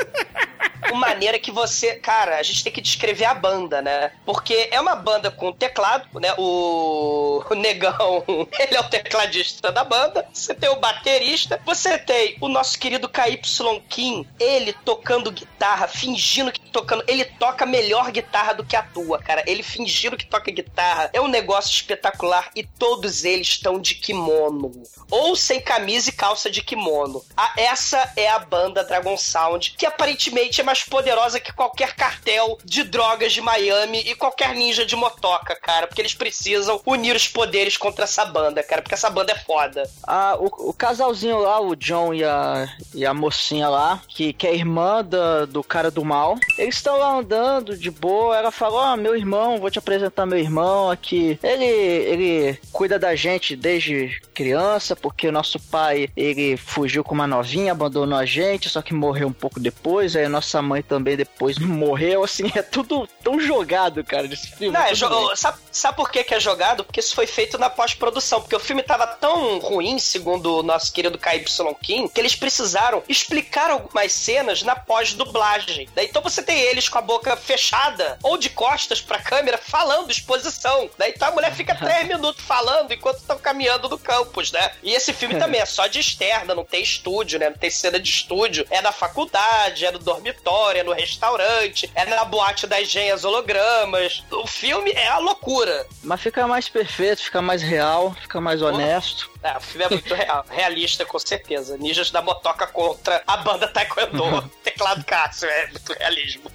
O 0.92 0.96
maneiro 0.96 1.36
é 1.38 1.40
que 1.40 1.52
você. 1.52 1.96
Cara, 1.96 2.38
a 2.38 2.44
gente 2.44 2.64
tem 2.64 2.74
que 2.74 2.82
descrever 2.82 3.26
a 3.26 3.34
banda, 3.34 3.82
né? 3.82 4.12
Porque 4.26 4.68
é 4.72 4.80
uma 4.82 4.96
banda 4.96 5.30
com 5.32 5.52
teclado, 5.52 6.20
né? 6.20 6.34
O, 6.38 7.44
o 7.50 7.54
Negão, 7.56 8.24
ele 8.60 8.76
é 8.76 8.80
o 8.80 8.84
tecladista 8.90 9.72
da 9.72 9.84
banda. 9.84 10.28
Você 10.34 10.54
tem 10.54 10.70
o 10.70 10.78
baterista. 10.78 11.62
Você 11.66 11.98
tem 11.98 12.36
o 12.42 12.48
nosso 12.50 12.78
querido 12.80 13.08
KY 13.08 13.40
Kim, 13.88 14.28
ele 14.40 14.74
tocando 14.84 15.32
guitarra, 15.32 15.88
fingindo 15.88 16.52
que 16.52 16.60
tocando. 16.72 17.04
Ele 17.08 17.24
toca 17.26 17.66
melhor 17.66 18.12
guitarra 18.12 18.54
do 18.54 18.66
que 18.66 18.76
atua, 18.76 19.20
cara. 19.20 19.44
Ele 19.48 19.64
fingindo 19.64 20.18
que 20.18 20.26
toca 20.26 20.52
guitarra. 20.52 21.10
É 21.14 21.22
um 21.22 21.28
negócio 21.28 21.72
espetacular 21.72 22.50
e 22.56 22.64
todos 22.64 23.24
eles 23.24 23.48
estão 23.48 23.80
de 23.80 23.96
kimono. 23.96 24.72
Ou 25.10 25.36
sem 25.36 25.62
camisa 25.62 26.10
e 26.10 26.14
calça 26.14 26.50
de 26.50 26.62
kimono. 26.62 27.24
A- 27.38 27.54
essa 27.56 27.81
é 28.16 28.30
a 28.30 28.40
banda 28.40 28.84
Dragon 28.84 29.18
Sound, 29.18 29.74
que 29.78 29.86
aparentemente 29.86 30.62
é 30.62 30.64
mais 30.64 30.84
poderosa 30.84 31.40
que 31.40 31.52
qualquer 31.54 31.96
cartel 31.96 32.58
de 32.64 32.84
drogas 32.84 33.34
de 33.34 33.42
Miami 33.42 34.00
e 34.02 34.16
qualquer 34.16 34.54
ninja 34.56 34.86
de 34.86 34.96
motoca, 34.96 35.56
cara. 35.56 35.88
Porque 35.88 36.02
eles 36.02 36.14
precisam 36.14 36.82
unir 36.86 37.16
os 37.16 37.28
poderes 37.28 37.78
contra 37.78 38.04
essa 38.06 38.26
banda, 38.26 38.64
cara. 38.64 38.82
Porque 38.82 38.94
essa 38.96 39.10
banda 39.10 39.32
é 39.34 39.36
foda. 39.36 39.84
Ah, 40.04 40.36
o, 40.40 40.70
o 40.70 40.74
casalzinho 40.74 41.40
lá, 41.40 41.60
o 41.60 41.76
John 41.76 42.14
e 42.14 42.24
a, 42.24 42.68
e 42.94 43.06
a 43.06 43.14
mocinha 43.14 43.70
lá, 43.70 44.02
que, 44.08 44.34
que 44.34 44.48
é 44.48 44.54
irmã 44.56 45.04
da- 45.04 45.46
do 45.46 45.64
cara 45.64 45.90
do 45.92 46.04
mal, 46.04 46.38
eles 46.58 46.76
estão 46.76 46.98
lá 46.98 47.12
andando 47.18 47.78
de 47.78 47.90
boa. 47.92 48.36
Ela 48.38 48.52
falou: 48.52 48.80
Ó, 48.80 48.96
meu 48.98 49.16
irmão, 49.16 49.60
vou 49.60 49.70
te 49.72 49.80
apresentar 49.80 50.26
meu 50.26 50.40
irmão 50.40 50.90
aqui. 50.90 51.40
Ele, 51.44 51.66
ele 51.66 52.60
cuida 52.72 52.98
da 53.00 53.16
gente 53.16 53.56
desde 53.56 54.22
criança, 54.34 54.96
porque 54.96 55.28
o 55.28 55.32
nosso 55.32 55.60
pai 55.60 56.10
ele 56.16 56.58
fugiu 56.58 57.04
com 57.04 57.14
uma 57.14 57.28
novinha, 57.28 57.61
abandonou 57.70 58.18
a 58.18 58.26
gente, 58.26 58.70
só 58.70 58.82
que 58.82 58.94
morreu 58.94 59.28
um 59.28 59.34
pouco 59.34 59.60
depois. 59.60 60.16
Aí 60.16 60.26
a 60.26 60.30
nossa 60.30 60.62
mãe 60.62 60.82
também 60.82 61.16
depois 61.16 61.58
morreu. 61.60 62.24
Assim, 62.24 62.52
é 62.56 62.62
tudo 62.62 63.08
tão 63.24 63.40
jogado, 63.40 64.04
cara, 64.04 64.28
desse 64.28 64.48
filme. 64.52 64.78
Não, 64.78 64.86
é 64.86 64.94
jo- 64.94 65.36
sabe, 65.36 65.58
sabe 65.72 65.96
por 65.98 66.10
que, 66.12 66.24
que 66.24 66.34
é 66.36 66.40
jogado? 66.40 66.84
Porque 66.84 67.00
isso 67.00 67.16
foi 67.16 67.28
feito 67.28 67.58
na 67.58 67.70
pós-produção. 67.70 68.42
Porque 68.42 68.56
o 68.56 68.60
filme 68.60 68.84
tava 68.84 69.08
tão 69.08 69.60
ruim, 69.60 70.00
segundo 70.00 70.58
o 70.60 70.64
nosso 70.64 70.92
querido 70.94 71.18
KY 71.18 71.46
Kim, 71.82 72.08
que 72.08 72.20
eles 72.20 72.36
precisaram 72.36 73.04
explicar 73.08 73.70
algumas 73.72 74.12
cenas 74.14 74.62
na 74.64 74.76
pós-dublagem. 74.76 75.88
Daí 75.96 76.06
então 76.08 76.22
você 76.22 76.42
tem 76.42 76.60
eles 76.60 76.88
com 76.90 76.98
a 76.98 77.02
boca 77.02 77.36
fechada 77.36 78.18
ou 78.24 78.38
de 78.38 78.50
costas 78.50 79.02
pra 79.02 79.20
câmera 79.20 79.58
falando 79.58 80.12
exposição. 80.12 80.90
Daí 80.98 81.12
então 81.16 81.28
a 81.28 81.32
mulher 81.32 81.54
fica 81.54 81.76
três 81.76 82.08
minutos 82.08 82.44
falando 82.44 82.92
enquanto 82.94 83.18
estão 83.18 83.38
caminhando 83.38 83.90
no 83.90 83.98
campus, 83.98 84.52
né? 84.52 84.72
E 84.84 84.94
esse 84.94 85.14
filme 85.14 85.36
também 85.38 85.62
é 85.62 85.66
só 85.66 85.88
de 85.88 86.00
externa, 86.00 86.56
não 86.56 86.66
tem 86.66 86.82
estúdio, 86.82 87.40
né? 87.40 87.51
Não 87.52 87.58
tem 87.58 87.70
cena 87.70 88.00
de 88.00 88.10
estúdio. 88.10 88.66
É 88.70 88.82
na 88.82 88.92
faculdade, 88.92 89.86
é 89.86 89.92
no 89.92 90.00
dormitório, 90.00 90.80
é 90.80 90.84
no 90.84 90.94
restaurante, 90.94 91.90
é 91.94 92.06
na 92.06 92.26
boate 92.26 92.66
das 92.66 92.90
genhas 92.90 93.24
hologramas. 93.24 94.24
O 94.32 94.48
filme 94.48 94.92
é 94.92 95.08
a 95.08 95.18
loucura. 95.18 95.86
Mas 96.04 96.22
fica 96.22 96.48
mais 96.48 96.70
perfeito, 96.70 97.22
fica 97.22 97.42
mais 97.42 97.62
real, 97.62 98.16
fica 98.22 98.40
mais 98.42 98.62
honesto. 98.62 99.30
É, 99.44 99.58
o 99.58 99.62
filme 99.62 99.86
é 99.86 99.90
muito 99.90 100.14
real, 100.14 100.46
realista, 100.50 101.06
com 101.06 101.20
certeza. 101.20 101.78
Ninjas 101.78 102.12
da 102.12 102.22
motoca 102.22 102.68
contra 102.68 103.22
a 103.26 103.38
banda 103.38 103.68
Taekwondo. 103.68 104.50
Teclado 104.64 105.04
Cássio, 105.04 105.50
é 105.50 105.68
muito 105.68 105.94
realismo. 105.94 106.52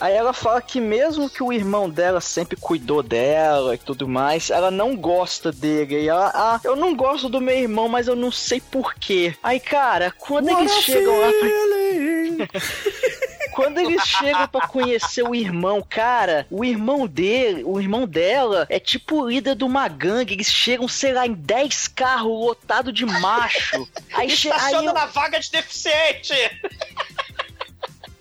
Aí 0.00 0.14
ela 0.14 0.32
fala 0.32 0.60
que 0.62 0.80
mesmo 0.80 1.28
que 1.28 1.42
o 1.42 1.52
irmão 1.52 1.88
dela 1.90 2.20
sempre 2.20 2.56
cuidou 2.56 3.02
dela 3.02 3.74
e 3.74 3.78
tudo 3.78 4.08
mais, 4.08 4.50
ela 4.50 4.70
não 4.70 4.96
gosta 4.96 5.52
dele. 5.52 6.00
E 6.02 6.08
ela, 6.08 6.30
ah, 6.34 6.60
eu 6.64 6.74
não 6.74 6.94
gosto 6.94 7.28
do 7.28 7.40
meu 7.40 7.56
irmão, 7.56 7.88
mas 7.88 8.08
eu 8.08 8.16
não 8.16 8.32
sei 8.32 8.60
porquê. 8.60 9.34
Aí, 9.42 9.60
cara, 9.60 10.10
quando 10.18 10.48
eles 10.48 10.72
chegam 10.82 11.18
lá. 11.20 11.28
pra- 11.28 12.60
Quando 13.52 13.78
eles 13.78 14.02
chegam 14.06 14.46
pra 14.48 14.66
conhecer 14.68 15.22
o 15.22 15.34
irmão, 15.34 15.84
cara, 15.86 16.46
o 16.50 16.64
irmão 16.64 17.06
dele, 17.06 17.62
o 17.64 17.78
irmão 17.80 18.06
dela 18.06 18.64
é 18.70 18.78
tipo 18.78 19.22
o 19.22 19.28
líder 19.28 19.54
de 19.56 19.64
uma 19.64 19.86
gangue. 19.88 20.32
Eles 20.34 20.46
chegam, 20.46 20.88
sei 20.88 21.12
lá, 21.12 21.26
em 21.26 21.34
10 21.34 21.88
carros 21.88 22.30
lotados 22.30 22.94
de 22.94 23.04
macho. 23.04 23.86
Aí, 24.14 24.30
che- 24.30 24.50
aí 24.50 24.56
Estaciona 24.56 24.90
eu- 24.90 24.94
na 24.94 25.06
vaga 25.06 25.38
de 25.40 25.50
deficiente! 25.50 26.32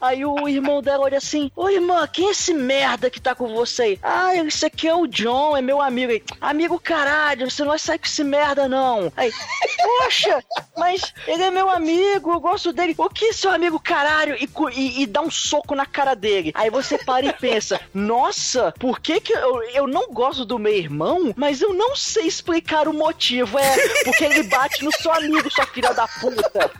Aí 0.01 0.25
o 0.25 0.47
irmão 0.47 0.81
dela 0.81 1.03
olha 1.03 1.17
assim: 1.17 1.51
Ô 1.55 1.69
irmã, 1.69 2.07
quem 2.07 2.27
é 2.27 2.31
esse 2.31 2.53
merda 2.53 3.09
que 3.09 3.19
tá 3.19 3.35
com 3.35 3.53
você 3.53 3.81
aí? 3.83 3.99
Ah, 4.01 4.35
esse 4.35 4.65
aqui 4.65 4.87
é 4.87 4.95
o 4.95 5.05
John, 5.07 5.55
é 5.57 5.61
meu 5.61 5.81
amigo 5.81 6.11
aí. 6.11 6.23
Amigo 6.39 6.79
caralho, 6.79 7.49
você 7.49 7.61
não 7.63 7.69
vai 7.69 7.79
sair 7.79 7.99
com 7.99 8.05
esse 8.05 8.23
merda 8.23 8.67
não. 8.67 9.11
Aí, 9.17 9.31
poxa, 9.83 10.43
mas 10.77 11.13
ele 11.27 11.43
é 11.43 11.51
meu 11.51 11.69
amigo, 11.69 12.31
eu 12.31 12.39
gosto 12.39 12.71
dele. 12.71 12.95
O 12.97 13.09
que 13.09 13.33
seu 13.33 13.51
amigo 13.51 13.79
caralho? 13.79 14.35
E, 14.35 14.49
e- 14.73 15.01
e 15.03 15.05
dá 15.05 15.21
um 15.21 15.29
soco 15.31 15.75
na 15.75 15.85
cara 15.85 16.13
dele. 16.15 16.51
Aí 16.55 16.69
você 16.69 16.97
para 16.97 17.25
e 17.25 17.33
pensa: 17.33 17.79
Nossa, 17.93 18.73
por 18.79 18.99
que 18.99 19.19
que 19.19 19.33
eu, 19.33 19.61
eu 19.73 19.87
não 19.87 20.07
gosto 20.11 20.45
do 20.45 20.57
meu 20.59 20.73
irmão, 20.73 21.33
mas 21.35 21.61
eu 21.61 21.73
não 21.73 21.95
sei 21.95 22.25
explicar 22.27 22.87
o 22.87 22.93
motivo. 22.93 23.57
É 23.59 24.03
porque 24.03 24.23
ele 24.23 24.43
bate 24.43 24.83
no 24.83 24.91
seu 24.93 25.11
amigo, 25.11 25.49
sua 25.51 25.65
filha 25.67 25.93
da 25.93 26.07
puta. 26.07 26.71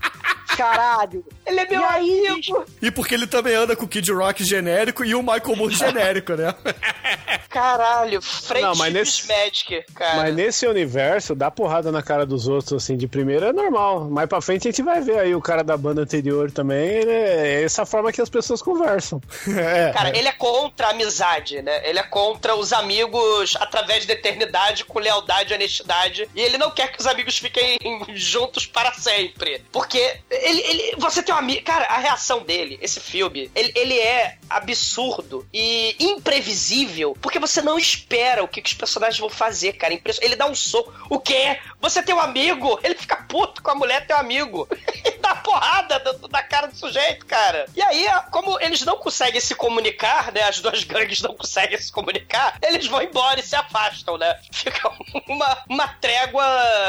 Caralho. 0.58 1.24
Ele 1.50 1.60
é 1.62 1.66
meu 1.70 1.82
E 1.82 1.84
aí, 1.86 2.28
amigo! 2.28 2.66
E 2.82 2.92
porque 2.92 3.14
ele 3.16 3.28
também 3.28 3.56
anda 3.56 3.76
com 3.76 3.86
o 3.86 3.88
Kid 3.88 4.12
Rock 4.12 4.44
genérico 4.44 5.04
e 5.04 5.14
o 5.16 5.22
Michael 5.22 5.56
Moore 5.56 5.74
genérico, 5.76 6.34
né? 6.34 6.54
Caralho, 7.50 8.22
frente 8.22 8.62
Não, 8.64 8.76
mas 8.76 8.94
nesse- 8.94 9.28
Magic, 9.28 9.84
cara. 9.96 10.18
Mas 10.18 10.36
nesse 10.36 10.68
universo, 10.68 11.34
dar 11.36 11.52
porrada 11.52 11.92
na 11.92 12.02
cara 12.04 12.26
dos 12.26 12.48
outros, 12.48 12.84
assim, 12.84 12.96
de 12.98 13.08
primeira 13.08 13.48
é 13.48 13.54
normal. 13.54 14.10
Mais 14.10 14.28
pra 14.30 14.42
frente 14.42 14.68
a 14.68 14.72
gente 14.72 14.84
vai 14.84 15.02
ver 15.02 15.20
aí 15.20 15.34
o 15.36 15.42
cara 15.42 15.64
da 15.64 15.76
banda 15.78 16.02
anterior 16.02 16.52
também. 16.52 16.88
ele 16.88 17.12
é 17.12 17.64
essa 17.64 17.86
forma 17.86 18.12
que 18.12 18.22
as 18.22 18.30
pessoas 18.30 18.62
conversam. 18.62 19.22
É. 19.60 19.92
Cara, 19.92 20.16
ele 20.18 20.28
é 20.28 20.32
contra 20.32 20.88
a 20.88 20.90
amizade, 20.92 21.62
né? 21.62 21.82
Ele 21.88 22.00
é 22.00 22.04
contra 22.04 22.56
os 22.56 22.72
amigos 22.72 23.56
através 23.60 24.06
da 24.06 24.14
eternidade, 24.14 24.86
com 24.86 25.00
lealdade 25.00 25.52
e 25.52 25.56
honestidade. 25.56 26.30
E 26.36 26.40
ele 26.42 26.58
não 26.58 26.72
quer 26.72 26.92
que 26.92 27.00
os 27.00 27.08
amigos 27.08 27.38
fiquem 27.38 27.78
juntos 28.16 28.66
para 28.66 28.94
sempre. 28.94 29.62
Porque 29.72 30.18
ele, 30.30 30.62
ele 30.62 30.96
você 30.98 31.22
tem 31.24 31.34
um 31.34 31.38
amigo. 31.40 31.64
Cara, 31.64 31.86
a 31.86 31.98
reação 31.98 32.44
dele, 32.44 32.78
esse 32.82 33.00
filme, 33.00 33.50
ele, 33.56 33.72
ele 33.76 34.00
é 34.00 34.38
absurdo 34.50 35.48
e 35.54 35.96
imprevisível. 36.00 37.18
Porque 37.22 37.40
você 37.40 37.62
não 37.62 37.78
espera 37.78 38.44
o 38.44 38.48
que, 38.48 38.62
que 38.62 38.70
os 38.70 38.76
personagens 38.78 39.20
vão 39.20 39.30
fazer, 39.30 39.74
cara. 39.74 39.94
Ele 40.22 40.36
dá 40.36 40.46
um 40.46 40.56
soco. 40.56 40.94
O 41.10 41.20
quê? 41.20 41.60
Você 41.82 42.02
tem 42.04 42.14
um 42.16 42.20
amigo? 42.20 42.80
Ele 42.84 42.96
fica 42.96 43.16
puto 43.28 43.62
com 43.62 43.72
a 43.72 43.76
mulher, 43.76 44.06
tem 44.06 44.16
um 44.16 44.20
amigo. 44.20 44.68
Ele 45.04 45.18
dá 45.18 45.36
porrada 45.36 46.00
da- 46.00 46.12
da 46.28 46.44
cara 46.44 46.68
do 46.68 46.76
sujeito, 46.76 47.26
cara. 47.26 47.66
E 47.76 47.82
aí, 47.82 48.06
como 48.32 48.60
eles 48.60 48.82
não 48.82 48.98
conseguem 48.98 49.40
se 49.40 49.56
comunicar, 49.56 50.32
né? 50.32 50.44
As 50.44 50.60
duas 50.60 50.84
gangues 50.84 51.22
não 51.22 51.34
conseguem 51.36 51.78
se 51.80 51.92
comunicar, 51.92 52.58
eles 52.62 52.86
vão 52.88 53.02
embora 53.02 53.40
e 53.40 53.44
se 53.44 53.56
afastam, 53.56 54.18
né? 54.18 54.40
Fica 54.52 54.90
uma, 55.28 55.64
uma 55.70 55.88
trégua 55.88 56.44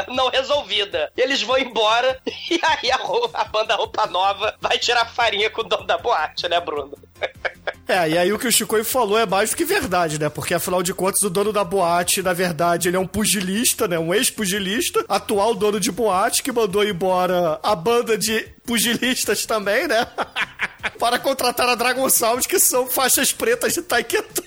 não 0.09 0.29
resolvida. 0.29 1.11
E 1.15 1.21
eles 1.21 1.41
vão 1.41 1.57
embora 1.57 2.19
e 2.49 2.59
aí 2.63 2.91
a, 2.91 2.99
a 3.33 3.43
banda 3.45 3.75
Roupa 3.75 4.05
Nova 4.07 4.40
vai 4.59 4.77
tirar 4.77 5.05
farinha 5.05 5.49
com 5.49 5.61
o 5.61 5.63
dono 5.63 5.85
da 5.85 5.97
boate, 5.97 6.47
né, 6.49 6.59
Bruno? 6.59 6.97
É, 7.87 8.09
e 8.09 8.17
aí 8.17 8.33
o 8.33 8.39
que 8.39 8.47
o 8.47 8.51
Chico 8.51 8.81
falou 8.83 9.17
é 9.17 9.25
mais 9.25 9.51
do 9.51 9.55
que 9.55 9.65
verdade, 9.65 10.19
né? 10.19 10.29
Porque 10.29 10.53
afinal 10.53 10.81
de 10.81 10.93
contas, 10.93 11.21
o 11.21 11.29
dono 11.29 11.51
da 11.53 11.63
boate, 11.63 12.21
na 12.21 12.33
verdade, 12.33 12.87
ele 12.87 12.97
é 12.97 12.99
um 12.99 13.05
pugilista, 13.07 13.87
né? 13.87 13.99
Um 13.99 14.13
ex-pugilista, 14.13 15.03
atual 15.07 15.53
dono 15.53 15.79
de 15.79 15.91
boate, 15.91 16.41
que 16.41 16.51
mandou 16.51 16.83
embora 16.83 17.59
a 17.61 17.75
banda 17.75 18.17
de 18.17 18.41
pugilistas 18.65 19.45
também, 19.45 19.87
né? 19.87 20.07
Para 20.97 21.19
contratar 21.19 21.67
a 21.69 21.75
Dragon 21.75 22.09
Sound, 22.09 22.47
que 22.47 22.59
são 22.59 22.87
faixas 22.87 23.31
pretas 23.31 23.73
de 23.73 23.81
Taekwondo. 23.83 24.43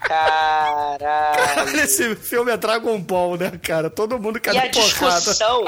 Caralho. 0.00 1.80
Esse 1.80 2.14
filme 2.16 2.50
é 2.52 2.56
Dragon 2.56 2.98
Ball, 3.00 3.36
né, 3.36 3.52
cara? 3.62 3.90
Todo 3.90 4.18
mundo 4.18 4.40
cai 4.40 4.54
E 4.54 4.58
a 4.58 4.70
porrada. 4.70 5.20
discussão, 5.20 5.64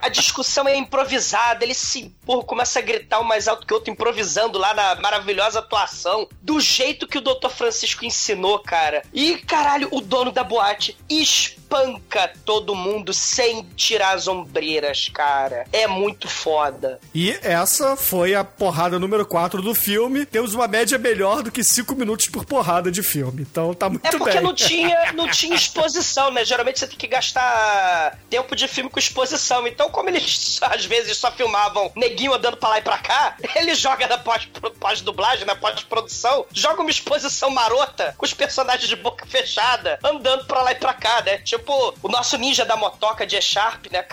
a 0.00 0.08
discussão 0.08 0.66
é 0.68 0.76
improvisada, 0.76 1.64
ele 1.64 1.74
se 1.74 2.00
empurra, 2.00 2.42
começa 2.44 2.78
a 2.78 2.82
gritar 2.82 3.20
um 3.20 3.24
mais 3.24 3.48
alto 3.48 3.66
que 3.66 3.72
o 3.72 3.76
outro, 3.76 3.92
improvisando 3.92 4.58
lá 4.58 4.72
na 4.74 4.94
maravilhosa 4.96 5.58
atuação, 5.58 6.28
do 6.42 6.60
jeito 6.60 7.06
que 7.06 7.18
o 7.18 7.20
Dr. 7.20 7.48
Francisco 7.50 8.04
ensinou, 8.04 8.58
cara. 8.60 9.02
E, 9.12 9.36
caralho, 9.38 9.88
o 9.90 10.00
dono 10.00 10.30
da 10.32 10.42
boate 10.44 10.96
espanca 11.08 12.32
todo 12.44 12.74
mundo 12.74 13.12
sem 13.12 13.64
tirar 13.76 14.14
as 14.14 14.26
ombreiras, 14.26 15.08
cara. 15.12 15.64
É 15.72 15.86
muito 15.86 16.28
foda. 16.28 16.98
E 17.14 17.30
essa 17.42 17.96
foi 17.96 18.34
a 18.34 18.42
porrada 18.42 18.98
número 18.98 19.24
4 19.26 19.62
do 19.62 19.74
filme. 19.74 20.26
Temos 20.26 20.54
uma 20.54 20.66
média 20.66 20.98
melhor 20.98 21.42
do 21.42 21.50
que 21.52 21.62
5 21.62 21.94
minutos 21.94 22.26
por 22.26 22.44
porrada 22.44 22.90
de 22.90 23.02
filme. 23.02 23.42
Então 23.42 23.72
tá 23.74 23.88
muito 23.88 24.04
É 24.06 24.10
porque 24.10 24.32
bem. 24.34 24.42
não 24.42 24.54
tinha, 24.54 25.12
não 25.12 25.28
tinha 25.30 25.54
exposição, 25.56 26.30
né? 26.30 26.44
Geralmente 26.44 26.80
você 26.80 26.86
tem 26.86 26.96
que 26.96 27.06
gastar 27.06 28.18
tempo 28.28 28.56
de 28.56 28.66
filme 28.66 28.90
com 28.90 28.98
exposição. 28.98 29.66
Então, 29.66 29.89
como 29.90 30.08
eles 30.08 30.58
às 30.62 30.84
vezes 30.84 31.16
só 31.16 31.30
filmavam 31.30 31.90
neguinho 31.94 32.34
andando 32.34 32.56
pra 32.56 32.68
lá 32.70 32.78
e 32.78 32.82
pra 32.82 32.98
cá, 32.98 33.36
ele 33.56 33.74
joga 33.74 34.06
na 34.06 34.18
pós- 34.18 34.48
pós-dublagem, 34.78 35.44
na 35.46 35.54
pós-produção, 35.56 36.46
joga 36.52 36.80
uma 36.80 36.90
exposição 36.90 37.50
marota 37.50 38.14
com 38.16 38.24
os 38.24 38.34
personagens 38.34 38.88
de 38.88 38.96
boca 38.96 39.26
fechada, 39.26 39.98
andando 40.02 40.44
pra 40.46 40.62
lá 40.62 40.72
e 40.72 40.76
pra 40.76 40.94
cá, 40.94 41.22
né? 41.22 41.38
Tipo, 41.38 41.94
o 42.02 42.08
nosso 42.08 42.36
ninja 42.38 42.64
da 42.64 42.76
motoca 42.76 43.26
de 43.26 43.36
E-Sharp, 43.36 43.86
né? 43.90 44.04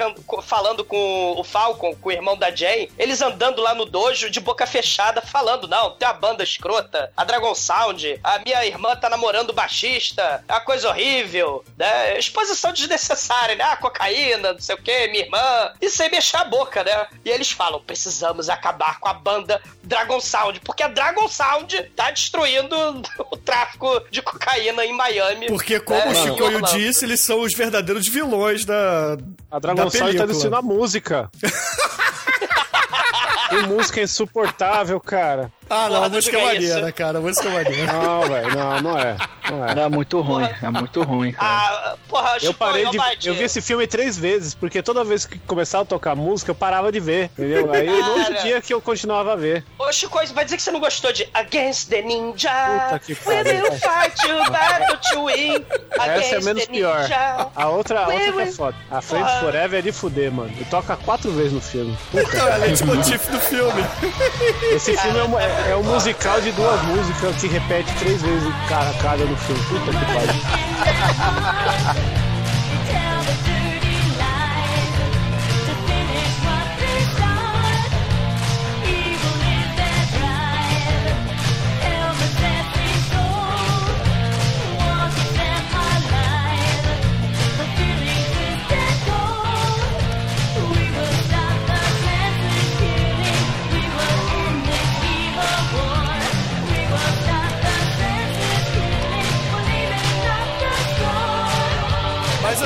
Falando 0.43 0.83
com 0.83 1.33
o 1.37 1.43
Falcon, 1.43 1.95
com 1.95 2.09
o 2.09 2.11
irmão 2.11 2.37
da 2.37 2.53
Jane, 2.53 2.91
eles 2.97 3.21
andando 3.21 3.61
lá 3.61 3.73
no 3.73 3.85
dojo 3.85 4.29
de 4.29 4.39
boca 4.39 4.65
fechada, 4.67 5.21
falando: 5.21 5.67
não, 5.67 5.91
tem 5.91 6.07
a 6.07 6.13
banda 6.13 6.43
escrota, 6.43 7.11
a 7.15 7.23
Dragon 7.23 7.53
Sound, 7.55 8.19
a 8.23 8.39
minha 8.39 8.65
irmã 8.65 8.95
tá 8.95 9.09
namorando 9.09 9.49
o 9.51 9.53
baixista, 9.53 10.43
é 10.47 10.53
uma 10.53 10.59
coisa 10.61 10.89
horrível, 10.89 11.63
né? 11.77 12.17
Exposição 12.17 12.71
desnecessária, 12.73 13.55
né? 13.55 13.63
Ah, 13.63 13.77
cocaína, 13.77 14.53
não 14.53 14.59
sei 14.59 14.75
o 14.75 14.81
que, 14.81 15.07
minha 15.07 15.23
irmã. 15.23 15.66
E 15.81 15.89
sem 15.89 16.09
mexer 16.09 16.37
a 16.37 16.43
boca, 16.43 16.83
né? 16.83 17.07
E 17.23 17.29
eles 17.29 17.51
falam: 17.51 17.81
precisamos 17.81 18.49
acabar 18.49 18.99
com 18.99 19.07
a 19.07 19.13
banda 19.13 19.61
Dragon 19.83 20.19
Sound, 20.19 20.59
porque 20.61 20.83
a 20.83 20.87
Dragon 20.87 21.27
Sound 21.27 21.83
tá 21.95 22.11
destruindo 22.11 22.75
o 23.31 23.37
tráfico 23.37 24.01
de 24.09 24.21
cocaína 24.21 24.85
em 24.85 24.93
Miami. 24.93 25.47
Porque, 25.47 25.79
como 25.79 25.99
né? 25.99 26.11
o 26.11 26.15
Chicoio 26.15 26.61
disse, 26.63 27.05
eles 27.05 27.21
são 27.21 27.41
os 27.41 27.53
verdadeiros 27.53 28.07
vilões 28.07 28.65
da. 28.65 29.17
A 29.49 29.59
Dragon 29.59 29.85
da 29.85 29.89
Sound 29.89 30.17
tá 30.17 30.25
destruindo 30.25 30.55
a 30.55 30.61
música. 30.61 31.29
Tem 33.49 33.63
música 33.63 34.01
insuportável, 34.01 34.99
cara. 34.99 35.51
Ah, 35.69 35.83
não, 35.89 35.95
Porra, 35.95 36.05
a 36.05 36.09
música 36.09 36.37
é 36.37 36.45
maneira, 36.45 36.91
cara. 36.91 37.17
A 37.17 37.21
música 37.21 37.47
é 37.47 37.51
maneira. 37.51 37.93
Não, 37.93 38.21
velho, 38.21 38.55
não, 38.55 38.81
não 38.81 38.97
é. 38.99 39.17
Não 39.49 39.65
é. 39.65 39.85
É 39.85 39.89
muito 39.89 40.19
ruim, 40.21 40.49
é 40.61 40.69
muito 40.69 41.03
ruim, 41.03 41.31
cara. 41.31 41.47
Ah, 41.49 41.95
porra, 42.07 42.33
Eu 42.35 42.39
Chico, 42.41 42.53
parei 42.55 42.85
ô, 42.85 42.91
de. 42.91 42.97
Eu 43.27 43.33
vi 43.35 43.43
esse 43.43 43.61
filme 43.61 43.87
três 43.87 44.17
vezes, 44.17 44.53
porque 44.53 44.81
toda 44.81 45.03
vez 45.03 45.25
que 45.25 45.39
começava 45.39 45.83
a 45.83 45.85
tocar 45.85 46.15
música, 46.15 46.51
eu 46.51 46.55
parava 46.55 46.91
de 46.91 46.99
ver, 46.99 47.25
entendeu? 47.37 47.71
Aí 47.73 47.87
no 47.89 48.11
outro 48.17 48.33
dia 48.41 48.59
que 48.61 48.73
eu 48.73 48.81
continuava 48.81 49.33
a 49.33 49.35
ver. 49.35 49.63
Ô, 49.79 49.91
Chico, 49.91 50.19
vai 50.33 50.43
dizer 50.43 50.57
que 50.57 50.63
você 50.63 50.71
não 50.71 50.79
gostou 50.79 51.11
de 51.13 51.27
Against 51.33 51.89
the 51.89 52.01
Ninja. 52.01 52.49
Puta 52.89 52.99
que 52.99 53.13
We 53.13 53.43
pariu. 53.43 53.63
will 53.63 53.71
fight 53.73 54.27
you 54.27 54.51
battle 54.51 54.97
to 55.13 55.25
win. 55.25 55.65
Essa 55.99 56.35
é 56.35 56.41
menos 56.41 56.65
pior. 56.65 57.01
Ninja. 57.03 57.47
A 57.55 57.69
outra, 57.69 57.99
a 58.01 58.07
outra 58.07 58.31
que 58.33 58.41
é 58.41 58.45
foda. 58.47 58.75
A 58.91 59.01
Friends 59.01 59.27
Porra. 59.31 59.39
Forever 59.41 59.79
é 59.79 59.81
de 59.81 59.91
fuder, 59.91 60.31
mano. 60.31 60.51
E 60.59 60.65
toca 60.65 60.95
quatro 60.97 61.31
vezes 61.31 61.53
no 61.53 61.61
filme. 61.61 61.97
Puta. 62.11 62.23
Então, 62.23 62.47
é 62.47 62.57
leitmotiv 62.57 63.21
do 63.31 63.39
filme. 63.39 63.83
Esse 64.73 64.95
filme 64.97 65.19
é 65.19 65.23
um, 65.23 65.39
é- 65.39 65.56
é 65.69 65.75
um 65.75 65.83
musical 65.83 66.39
de 66.41 66.51
duas 66.51 66.81
músicas 66.83 67.35
que 67.37 67.47
repete 67.47 67.91
três 67.95 68.21
vezes 68.21 68.47
o 68.47 68.53
cara 68.69 68.93
cada 69.01 69.25
no 69.25 69.35
filme. 69.37 69.63
Puta 69.63 69.91
que 69.91 70.05
pariu. 70.05 70.35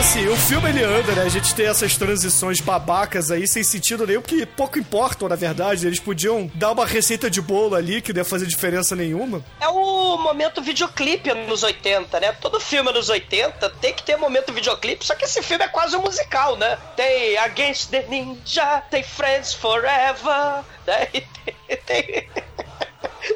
Assim, 0.02 0.28
o 0.28 0.36
filme 0.36 0.68
ele 0.68 0.84
anda, 0.84 1.12
né? 1.14 1.22
A 1.22 1.30
gente 1.30 1.54
tem 1.54 1.68
essas 1.68 1.96
transições 1.96 2.60
babacas 2.60 3.30
aí, 3.30 3.48
sem 3.48 3.64
sentido 3.64 4.08
nenhum, 4.08 4.22
que 4.24 4.48
pouco 4.48 4.80
importam, 4.80 5.30
na 5.30 5.36
verdade. 5.36 5.86
Eles 5.86 6.00
podiam 6.00 6.50
dar 6.56 6.72
uma 6.72 6.88
receita 6.88 7.30
de 7.30 7.40
bolo 7.40 7.76
ali, 7.76 8.02
que 8.02 8.12
não 8.12 8.20
ia 8.20 8.26
fazer 8.26 8.48
diferença 8.48 8.96
nenhuma. 8.96 9.46
É 9.60 9.68
o 9.68 10.18
momento 10.18 10.60
videoclipe 10.60 11.32
nos 11.48 11.62
80, 11.62 12.20
né? 12.20 12.32
Todo 12.42 12.60
filme 12.60 12.92
nos 12.92 13.10
80 13.10 13.70
tem 13.80 13.94
que 13.94 14.02
ter 14.02 14.18
momento 14.18 14.52
videoclipe, 14.52 15.06
só 15.06 15.14
que 15.14 15.26
esse 15.26 15.42
filme 15.44 15.64
é 15.64 15.68
quase 15.68 15.96
um 15.96 16.02
musical, 16.02 16.58
né? 16.58 16.80
Tem 16.96 17.38
Against 17.38 17.92
the 17.92 18.04
Ninja, 18.10 18.82
tem 18.90 19.04
Friends 19.04 19.54
Forever, 19.54 20.64
né? 20.88 21.08
E 21.70 21.78
tem... 21.78 21.86
tem- 21.86 22.30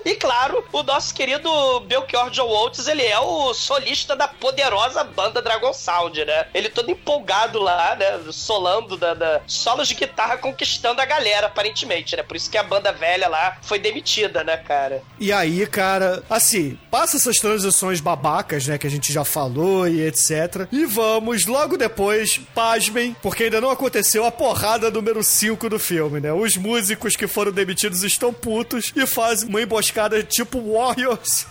E 0.05 0.13
claro, 0.15 0.63
o 0.71 0.83
nosso 0.83 1.13
querido 1.15 1.49
Belchior 1.81 2.29
John 2.29 2.47
Waltz, 2.47 2.87
ele 2.87 3.01
é 3.03 3.19
o 3.19 3.53
solista 3.55 4.15
da 4.15 4.27
poderosa 4.27 5.03
banda 5.03 5.41
Dragon 5.41 5.73
Sound, 5.73 6.23
né? 6.23 6.45
Ele 6.53 6.69
todo 6.69 6.91
empolgado 6.91 7.59
lá, 7.59 7.95
né? 7.95 8.19
Solando 8.31 8.95
da, 8.97 9.15
da- 9.15 9.41
solos 9.47 9.87
de 9.87 9.95
guitarra 9.95 10.37
conquistando 10.37 11.01
a 11.01 11.05
galera, 11.05 11.47
aparentemente, 11.47 12.15
né? 12.15 12.21
Por 12.21 12.37
isso 12.37 12.51
que 12.51 12.57
a 12.57 12.61
banda 12.63 12.91
velha 12.93 13.27
lá 13.27 13.57
foi 13.63 13.79
demitida, 13.79 14.43
né, 14.43 14.57
cara? 14.57 15.01
E 15.19 15.33
aí, 15.33 15.65
cara, 15.65 16.23
assim, 16.29 16.77
passa 16.91 17.17
essas 17.17 17.37
transições 17.37 17.99
babacas, 17.99 18.67
né, 18.67 18.77
que 18.77 18.85
a 18.85 18.91
gente 18.91 19.11
já 19.11 19.25
falou 19.25 19.87
e 19.87 20.01
etc. 20.05 20.67
E 20.71 20.85
vamos, 20.85 21.47
logo 21.47 21.77
depois, 21.77 22.39
pasmem, 22.53 23.15
porque 23.23 23.45
ainda 23.45 23.59
não 23.59 23.71
aconteceu 23.71 24.23
a 24.23 24.31
porrada 24.31 24.91
número 24.91 25.23
5 25.23 25.67
do 25.67 25.79
filme, 25.79 26.19
né? 26.19 26.31
Os 26.31 26.55
músicos 26.57 27.15
que 27.15 27.25
foram 27.25 27.51
demitidos 27.51 28.03
estão 28.03 28.31
putos 28.31 28.93
e 28.95 29.07
fazem 29.07 29.49
uma 29.49 29.61
emboscada 29.61 29.94
tipo 30.27 30.59
Warriors 30.73 31.47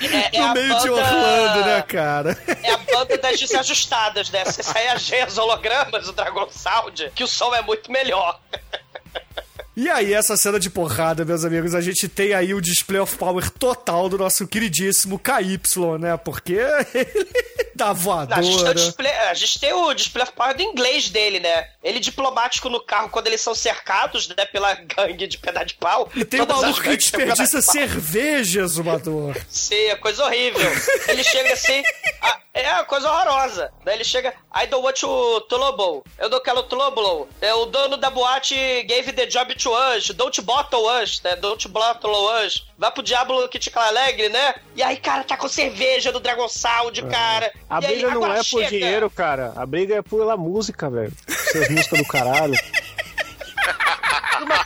É, 0.00 0.36
é 0.36 0.40
no 0.40 0.52
meio 0.54 0.68
de 0.78 0.88
banda- 0.88 0.92
Orlando, 0.92 1.64
né, 1.64 1.82
cara? 1.82 2.38
É 2.62 2.70
a 2.72 2.76
banda 2.78 3.16
das 3.18 3.38
desajustadas, 3.40 4.30
né? 4.30 4.44
Você 4.44 4.62
sai 4.62 4.88
a 4.88 4.96
Geas 4.96 5.38
hologramas 5.38 6.06
do 6.06 6.12
Dragon 6.12 6.48
Sound, 6.50 7.10
que 7.14 7.24
o 7.24 7.28
som 7.28 7.54
é 7.54 7.62
muito 7.62 7.90
melhor. 7.90 8.38
E 9.76 9.90
aí, 9.90 10.14
essa 10.14 10.38
cena 10.38 10.58
de 10.58 10.70
porrada, 10.70 11.22
meus 11.22 11.44
amigos, 11.44 11.74
a 11.74 11.82
gente 11.82 12.08
tem 12.08 12.32
aí 12.32 12.54
o 12.54 12.62
display 12.62 12.98
of 12.98 13.14
power 13.16 13.50
total 13.50 14.08
do 14.08 14.16
nosso 14.16 14.46
queridíssimo 14.48 15.18
KY, 15.18 15.60
né? 16.00 16.16
Porque 16.16 16.54
ele 16.94 17.34
dá 17.76 17.90
A 17.90 17.92
gente, 17.92 18.00
tem 18.00 18.00
o 18.00 18.00
voadora. 18.00 18.74
display, 18.74 19.12
a 19.12 19.34
gente 19.34 19.60
tem 19.60 19.72
o 19.74 19.92
display 19.92 20.22
of 20.24 20.32
power 20.32 20.56
do 20.56 20.62
inglês 20.62 21.10
dele, 21.10 21.40
né? 21.40 21.68
Ele 21.84 22.00
diplomático 22.00 22.70
no 22.70 22.80
carro 22.80 23.10
quando 23.10 23.26
eles 23.26 23.42
são 23.42 23.54
cercados, 23.54 24.28
né? 24.28 24.46
Pela 24.50 24.72
gangue 24.74 25.26
de 25.26 25.36
pedaço 25.36 25.66
de 25.66 25.74
pau. 25.74 26.10
E 26.16 26.24
tem 26.24 26.40
o 26.40 26.46
maluco 26.46 26.80
que 26.80 26.96
desperdiça 26.96 27.60
de 27.60 27.66
pau. 27.66 27.72
cerveja, 27.74 28.66
Zumador. 28.66 29.36
Sim, 29.46 29.74
é 29.74 29.96
coisa 29.96 30.24
horrível. 30.24 30.70
Ele 31.06 31.22
chega 31.22 31.52
assim, 31.52 31.82
a- 32.22 32.38
é 32.62 32.72
uma 32.74 32.84
coisa 32.84 33.10
horrorosa. 33.10 33.70
Daí 33.84 33.96
ele 33.96 34.04
chega, 34.04 34.32
I 34.54 34.66
don't 34.66 34.84
want 34.84 34.96
to 35.00 35.40
trouble. 35.42 36.02
Eu 36.18 36.28
não 36.30 36.40
quero 36.42 36.62
trouble. 36.64 37.28
É, 37.40 37.52
o 37.54 37.66
dono 37.66 37.96
da 37.96 38.08
boate 38.10 38.54
gave 38.84 39.12
the 39.12 39.26
job 39.26 39.54
to 39.56 39.70
us. 39.94 40.08
Don't 40.10 40.40
bottle 40.42 40.86
us, 41.02 41.20
né? 41.22 41.36
Don't 41.36 41.68
bottle 41.68 42.14
us. 42.44 42.66
Vai 42.78 42.90
pro 42.90 43.02
diabo 43.02 43.46
que 43.48 43.58
te 43.58 43.70
alegre, 43.74 44.28
né? 44.28 44.54
E 44.74 44.82
aí, 44.82 44.96
cara, 44.96 45.24
tá 45.24 45.36
com 45.36 45.48
cerveja 45.48 46.10
do 46.12 46.20
Dragon 46.20 46.48
Sound, 46.48 47.02
cara. 47.06 47.52
A 47.68 47.80
E 47.82 47.86
aí, 47.86 47.92
briga 47.92 48.08
não 48.10 48.16
agora 48.16 48.34
é 48.34 48.36
por 48.38 48.44
chega. 48.44 48.68
dinheiro, 48.68 49.10
cara. 49.10 49.52
A 49.56 49.66
briga 49.66 49.96
é 49.96 50.02
pela 50.02 50.36
música, 50.36 50.88
velho. 50.88 51.12
Essas 51.28 51.68
músicas 51.68 51.98
do 51.98 52.06
caralho. 52.06 52.54
Uma 54.42 54.64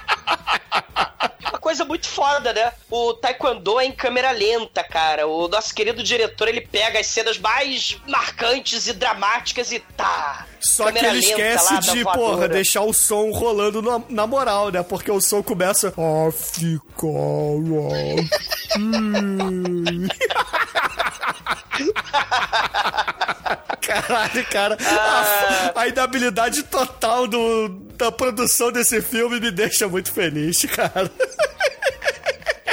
coisa 1.71 1.85
muito 1.85 2.09
foda, 2.09 2.53
né? 2.53 2.73
O 2.91 3.15
Taekwondo 3.15 3.79
é 3.79 3.85
em 3.85 3.93
câmera 3.93 4.33
lenta, 4.33 4.83
cara. 4.83 5.29
O 5.29 5.47
nosso 5.47 5.73
querido 5.73 6.03
diretor, 6.03 6.49
ele 6.49 6.63
pega 6.63 6.99
as 6.99 7.07
cenas 7.07 7.39
mais 7.39 7.97
marcantes 8.09 8.89
e 8.89 8.93
dramáticas 8.93 9.71
e 9.71 9.79
tá. 9.79 10.47
Só 10.61 10.91
que 10.91 10.99
ele 10.99 11.19
esquece 11.19 11.73
lá 11.73 11.81
de, 11.81 12.03
porra, 12.03 12.49
deixar 12.49 12.81
o 12.83 12.93
som 12.93 13.31
rolando 13.31 13.81
na, 13.81 14.03
na 14.09 14.27
moral, 14.27 14.71
né? 14.71 14.83
Porque 14.83 15.13
o 15.13 15.21
som 15.21 15.43
começa. 15.43 15.89
A 15.89 16.33
ficar 16.33 17.09
assim. 18.69 20.09
Caralho, 23.81 24.45
cara. 24.51 24.77
Ah. 24.85 25.73
A, 25.75 25.81
a 25.81 25.89
inabilidade 25.89 26.63
total 26.65 27.27
do, 27.27 27.69
da 27.97 28.13
produção 28.13 28.71
desse 28.71 29.01
filme 29.03 29.41
me 29.41 29.51
deixa 29.51 29.89
muito 29.89 30.13
feliz, 30.13 30.59
cara. 30.67 31.11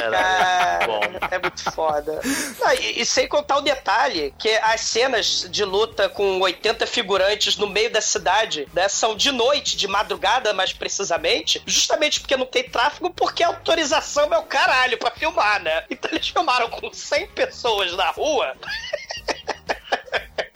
Ah, 0.04 0.80
Bom. 0.86 1.02
é 1.32 1.40
muito 1.40 1.72
foda. 1.72 2.22
Não, 2.60 2.74
e, 2.74 3.02
e 3.02 3.06
sem 3.06 3.28
contar 3.28 3.58
o 3.58 3.62
detalhe, 3.62 4.34
que 4.38 4.50
as 4.58 4.82
cenas 4.82 5.48
de 5.50 5.64
luta 5.64 6.10
com 6.10 6.40
80 6.40 6.86
figurantes 6.88 7.58
no 7.58 7.68
meio 7.68 7.92
da 7.92 8.02
cidade, 8.02 8.68
né, 8.74 8.88
são 8.88 9.16
de 9.16 9.32
noite, 9.32 9.78
de 9.78 9.88
madrugada, 9.88 10.54
mais 10.54 10.74
precisamente, 10.74 11.62
justamente 11.66 12.20
porque 12.20 12.38
não 12.38 12.46
tem 12.46 12.64
tráfego, 12.70 13.10
porque 13.10 13.44
a 13.44 13.48
autorização 13.48 14.34
é 14.34 14.38
o 14.38 14.44
caralho 14.44 14.98
pra 14.98 15.12
filmar, 15.12 15.62
né? 15.62 15.84
Então 15.90 16.12
eles 16.12 16.28
filmaram 16.28 16.70
com 16.70 16.92
100 16.92 17.28
pessoas 17.28 17.94
na 17.94 18.10
rua. 18.12 18.56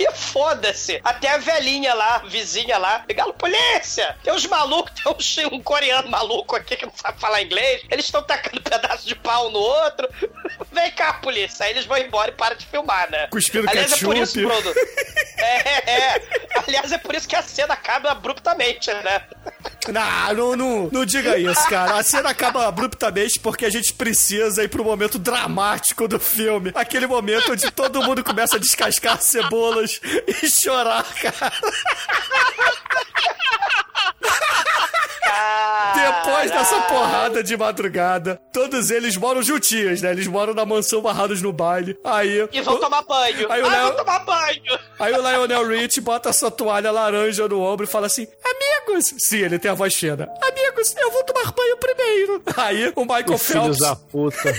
E 0.00 0.10
foda-se. 0.16 0.98
Até 1.04 1.28
a 1.28 1.36
velhinha 1.36 1.92
lá, 1.92 2.16
a 2.16 2.18
vizinha 2.20 2.78
lá, 2.78 3.04
ligando 3.06 3.34
polícia. 3.34 4.16
Tem 4.24 4.32
uns 4.32 4.46
malucos, 4.46 4.92
tem 5.04 5.12
uns, 5.12 5.38
um 5.52 5.62
coreano 5.62 6.08
maluco 6.08 6.56
aqui 6.56 6.74
que 6.74 6.86
não 6.86 6.92
sabe 6.96 7.20
falar 7.20 7.42
inglês. 7.42 7.82
Eles 7.90 8.06
estão 8.06 8.22
tacando 8.22 8.62
pedaço 8.64 9.06
de 9.06 9.14
pau 9.14 9.50
no 9.50 9.58
outro. 9.58 10.08
Vem 10.72 10.90
cá, 10.92 11.14
polícia. 11.14 11.66
Aí 11.66 11.72
eles 11.72 11.84
vão 11.84 11.98
embora 11.98 12.30
e 12.30 12.34
param 12.34 12.56
de 12.56 12.66
filmar, 12.66 13.10
né? 13.10 13.26
Cuspindo 13.26 13.68
Aliás, 13.68 13.92
é 13.92 13.98
por 13.98 14.16
isso, 14.16 14.34
ketchup. 14.34 14.62
Bruno. 14.62 14.74
É, 15.36 15.90
é. 15.90 16.22
Aliás, 16.66 16.92
é 16.92 16.98
por 16.98 17.14
isso 17.14 17.28
que 17.28 17.36
a 17.36 17.42
cena 17.42 17.74
acaba 17.74 18.10
abruptamente, 18.10 18.92
né? 18.92 19.22
Não, 19.92 20.34
não, 20.34 20.56
não, 20.56 20.88
não 20.92 21.04
diga 21.04 21.38
isso, 21.38 21.68
cara. 21.68 21.98
A 21.98 22.02
cena 22.02 22.30
acaba 22.30 22.66
abruptamente 22.66 23.38
porque 23.38 23.64
a 23.64 23.70
gente 23.70 23.92
precisa 23.92 24.62
ir 24.62 24.68
pro 24.68 24.84
momento 24.84 25.18
dramático 25.18 26.06
do 26.06 26.18
filme. 26.18 26.72
Aquele 26.74 27.06
momento 27.06 27.52
onde 27.52 27.70
todo 27.70 28.02
mundo 28.02 28.22
começa 28.24 28.56
a 28.56 28.58
descascar 28.58 29.20
cebolas 29.20 30.00
e 30.26 30.48
chorar, 30.48 31.04
cara. 31.14 31.52
Depois 35.94 36.50
dessa 36.50 36.80
porrada 36.82 37.42
de 37.42 37.56
madrugada, 37.56 38.40
todos 38.52 38.90
eles 38.90 39.16
moram 39.16 39.42
juntinhos, 39.42 40.00
né? 40.02 40.10
Eles 40.12 40.26
moram 40.26 40.54
na 40.54 40.64
mansão 40.64 41.00
barrados 41.02 41.42
no 41.42 41.52
baile. 41.52 41.98
Aí. 42.04 42.48
E 42.52 42.60
vão 42.60 42.74
o- 42.74 42.78
tomar 42.78 43.02
banho. 43.02 43.50
Aí 43.50 43.62
o 43.62 43.66
ah, 43.66 43.70
Léo- 43.70 43.86
vão 43.88 43.96
tomar 43.96 44.18
banho. 44.20 44.78
Aí 44.98 45.12
o 45.12 45.16
Lionel 45.20 45.66
Rich 45.68 46.00
bota 46.00 46.32
sua 46.32 46.50
toalha 46.50 46.90
laranja 46.90 47.46
no 47.48 47.60
ombro 47.60 47.84
e 47.84 47.88
fala 47.88 48.06
assim: 48.06 48.26
Amigos! 48.44 49.14
Sim, 49.18 49.38
ele 49.38 49.58
tem 49.58 49.70
a 49.70 49.74
voz 49.74 49.94
fina. 49.94 50.28
Amigos, 50.42 50.94
eu 50.96 51.10
vou 51.10 51.24
tomar 51.24 51.52
banho 51.52 51.76
primeiro. 51.76 52.42
Aí 52.56 52.92
o 52.94 53.02
Michael 53.02 53.34
Os 53.34 53.42
filhos 53.42 53.78
Phelps. 53.78 53.80
da 53.80 53.96
puta. 53.96 54.38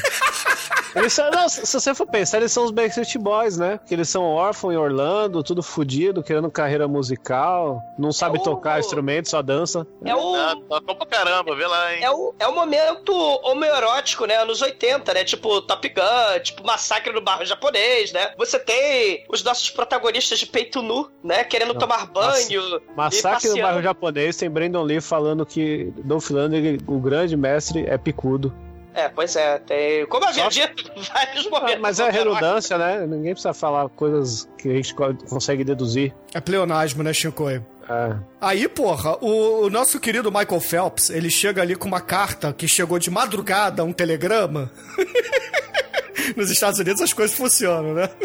Eles 0.94 1.14
são, 1.14 1.32
não, 1.32 1.48
se 1.48 1.66
você 1.72 1.96
for 1.96 2.06
pensar, 2.06 2.40
eles 2.40 2.52
são 2.52 2.66
os 2.66 2.72
Backstreet 2.72 3.16
Boys, 3.18 3.58
né? 3.58 3.80
Que 3.88 3.94
eles 3.94 4.10
são 4.10 4.24
órfãos 4.24 4.74
em 4.74 4.78
Orlando, 4.78 5.42
tudo 5.42 5.64
fudido, 5.64 6.22
querendo 6.22 6.52
carreira 6.52 6.86
musical, 6.86 7.82
não 7.98 8.12
sabe 8.12 8.38
É 8.38 8.42
o- 8.42 8.44
tocar 8.44 8.78
instrumento, 8.78 9.30
só 9.30 9.42
dança. 9.42 9.88
É 10.04 10.14
o, 10.14 10.36
Ah, 10.36 10.54
tocou 10.80 10.96
pra 10.96 11.06
caramba, 11.06 11.56
vê 11.56 11.66
lá, 11.68 11.94
hein? 11.94 12.04
é 12.04 12.10
o, 12.12 12.34
é 12.40 12.48
o 12.48 12.54
momento 12.56 13.12
homoerótico, 13.44 14.26
né? 14.26 14.36
Anos 14.38 14.62
80, 14.62 15.14
né? 15.14 15.24
Tipo 15.24 15.62
Top 15.62 15.88
Gun, 15.90 16.40
tipo 16.42 16.66
Massacre 16.66 17.12
no 17.12 17.22
Barro 17.22 17.46
Japonês, 17.46 18.12
né? 18.14 18.34
Você 18.38 18.58
tem 18.60 19.26
os 19.30 19.44
nossos 19.44 19.70
protagonistas 19.70 20.40
de 20.40 20.46
peito 20.46 20.82
nu, 20.82 21.10
né? 21.24 21.44
Querendo 21.44 21.74
tomar 21.76 22.06
banho. 22.08 22.48
e 22.52 22.82
Massacre 22.96 23.50
no 23.50 23.62
bairro 23.62 23.82
japonês 23.82 24.38
tem 24.38 24.50
Brandon 24.50 24.84
Lee 24.84 25.02
falando 25.02 25.46
que 25.46 25.92
Dolph 26.04 26.30
Lundgren, 26.30 26.78
o 26.88 27.00
grande 27.00 27.36
mestre, 27.36 27.86
é 27.88 27.98
picudo. 27.98 28.54
É, 28.94 29.08
pois 29.08 29.36
é. 29.38 29.58
Tem, 29.60 30.06
como 30.08 30.26
havia 30.26 30.44
Só- 30.44 30.50
dito, 30.50 30.92
vários 31.14 31.48
Ah, 31.48 31.50
momentos. 31.50 31.80
Mas 31.82 32.00
é 32.00 32.10
redundância, 32.10 32.78
né? 32.78 33.06
Ninguém 33.08 33.32
precisa 33.34 33.54
falar 33.54 33.88
coisas 33.90 34.50
que 34.58 34.70
a 34.70 34.74
gente 34.76 34.94
co- 34.94 35.16
consegue 35.30 35.64
deduzir. 35.64 36.14
É 36.34 36.42
pleonasmo, 36.42 37.02
né, 37.02 37.14
Chico? 37.14 37.46
É. 37.92 38.16
Aí, 38.40 38.68
porra, 38.70 39.18
o, 39.22 39.66
o 39.66 39.70
nosso 39.70 40.00
querido 40.00 40.32
Michael 40.32 40.62
Phelps, 40.62 41.10
ele 41.10 41.30
chega 41.30 41.62
ali 41.62 41.76
com 41.76 41.88
uma 41.88 42.00
carta 42.02 42.54
que 42.54 42.68
chegou 42.68 42.98
de 42.98 43.10
madrugada, 43.12 43.84
um 43.84 43.92
telegrama. 43.92 44.72
Nos 46.38 46.50
Estados 46.50 46.80
Unidos 46.80 47.02
as 47.02 47.12
coisas 47.14 47.36
funcionam, 47.36 47.94
né? 47.94 48.10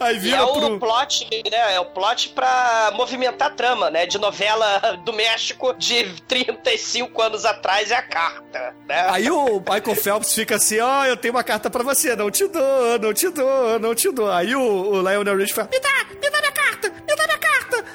Aí 0.00 0.16
E 0.16 0.18
vira 0.18 0.38
é 0.38 0.42
o 0.42 0.52
pro. 0.52 0.80
plot, 0.80 1.28
né? 1.48 1.74
É 1.74 1.78
o 1.80 1.84
plot 1.86 2.30
pra 2.30 2.90
movimentar 2.94 3.48
a 3.48 3.54
trama, 3.54 3.88
né? 3.88 4.04
De 4.04 4.18
novela 4.18 4.98
do 5.04 5.12
México 5.12 5.72
de 5.74 6.04
35 6.26 7.22
anos 7.22 7.44
atrás 7.44 7.90
é 7.92 7.94
a 7.94 8.02
carta, 8.02 8.74
né? 8.88 9.06
Aí 9.10 9.30
o 9.30 9.60
Michael 9.60 9.94
Phelps 9.96 10.34
fica 10.34 10.56
assim, 10.56 10.80
ó, 10.80 11.04
eu 11.04 11.16
tenho 11.16 11.32
uma 11.34 11.44
carta 11.44 11.70
pra 11.70 11.84
você, 11.84 12.16
não 12.16 12.32
te 12.32 12.48
dou, 12.48 12.98
não 12.98 13.12
te 13.14 13.28
dou, 13.28 13.78
não 13.78 13.94
te 13.94 14.10
dou. 14.10 14.28
Aí 14.30 14.56
o, 14.56 14.60
o 14.60 15.00
Lionel 15.08 15.36
Rich 15.36 15.54
fala, 15.54 15.68
me 15.72 15.78
dá, 15.78 16.04
me 16.20 16.30
dá 16.30 16.38
minha 16.40 16.52
carta, 16.52 16.88
me 16.90 17.16
dá 17.16 17.24
minha 17.26 17.38
carta, 17.38 17.41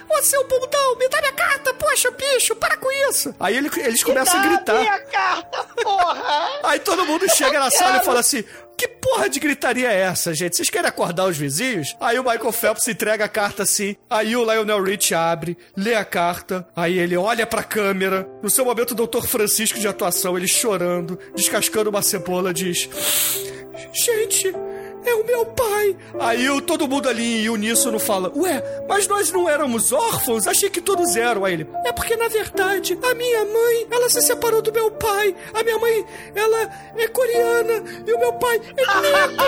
ô 0.10 0.22
seu 0.24 0.44
bundão, 0.48 0.96
me 0.98 1.08
dá 1.10 1.20
minha 1.20 1.34
carta, 1.34 1.74
poxa, 1.74 2.10
bicho, 2.12 2.56
para 2.56 2.78
com 2.78 2.92
isso. 3.10 3.34
Aí 3.40 3.58
ele- 3.58 3.70
eles 3.78 4.04
começam 4.04 4.40
a 4.40 4.44
Dá 4.44 4.50
gritar. 4.50 4.80
minha 4.80 5.00
carta, 5.00 5.64
porra! 5.84 6.50
Aí 6.64 6.80
todo 6.80 7.06
mundo 7.06 7.26
chega 7.36 7.60
na 7.60 7.70
sala 7.70 7.98
e 7.98 8.06
fala 8.06 8.20
assim: 8.20 8.44
que 8.78 8.88
porra 8.88 9.30
de 9.30 9.40
gritaria 9.40 9.92
é 9.92 10.02
essa, 10.02 10.34
gente? 10.34 10.56
Vocês 10.56 10.70
querem 10.70 10.88
acordar 10.88 11.26
os 11.26 11.36
vizinhos? 11.38 11.96
Aí 12.00 12.20
o 12.20 12.24
Michael 12.24 12.52
Phelps 12.52 12.88
entrega 12.88 13.26
a 13.26 13.30
carta 13.30 13.64
assim. 13.64 13.96
Aí 14.10 14.36
o 14.36 14.44
Lionel 14.44 14.84
Rich 14.84 15.14
abre, 15.16 15.58
lê 15.76 15.96
a 15.96 16.06
carta. 16.06 16.68
Aí 16.76 16.98
ele 17.00 17.18
olha 17.18 17.46
pra 17.48 17.64
câmera. 17.64 18.28
No 18.44 18.50
seu 18.50 18.64
momento, 18.66 18.92
o 18.92 19.08
Dr. 19.08 19.26
Francisco 19.28 19.80
de 19.80 19.88
atuação, 19.88 20.38
ele 20.38 20.48
chorando, 20.48 21.18
descascando 21.36 21.90
uma 21.90 22.02
cebola, 22.02 22.54
diz: 22.54 22.88
Gente. 23.94 24.54
É 25.08 25.16
o 25.16 25.26
meu 25.26 25.46
pai. 25.46 25.96
Aí 26.20 26.62
todo 26.62 26.88
mundo 26.88 27.08
ali 27.08 27.46
em 27.46 27.50
uníssono 27.50 27.98
fala: 27.98 28.30
Ué, 28.36 28.62
mas 28.90 29.08
nós 29.08 29.32
não 29.32 29.48
éramos 29.50 29.94
órfãos? 29.94 30.46
Achei 30.48 30.70
que 30.70 30.82
todos 30.82 31.16
eram. 31.16 31.46
Aí 31.46 31.54
ele: 31.54 31.68
É 31.86 31.94
porque 31.94 32.18
na 32.18 32.28
verdade 32.28 32.98
a 33.02 33.14
minha 33.16 33.46
mãe, 33.46 33.88
ela 33.90 34.10
se 34.10 34.22
separou 34.22 34.62
do 34.62 34.74
meu 34.74 34.92
pai. 34.92 35.34
A 35.54 35.64
minha 35.64 35.78
mãe, 35.80 36.06
ela 36.36 36.70
é 36.98 37.08
coreana 37.08 37.84
e 38.06 38.14
o 38.14 38.20
meu 38.20 38.34
pai 38.34 38.58
é 38.58 39.02
negro. 39.02 39.46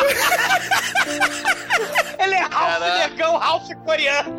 Ele 2.20 2.36
é 2.36 2.41
Ralph. 2.41 3.10
Negão, 3.10 3.38
Ralph 3.38 3.70
coreano. 3.86 4.38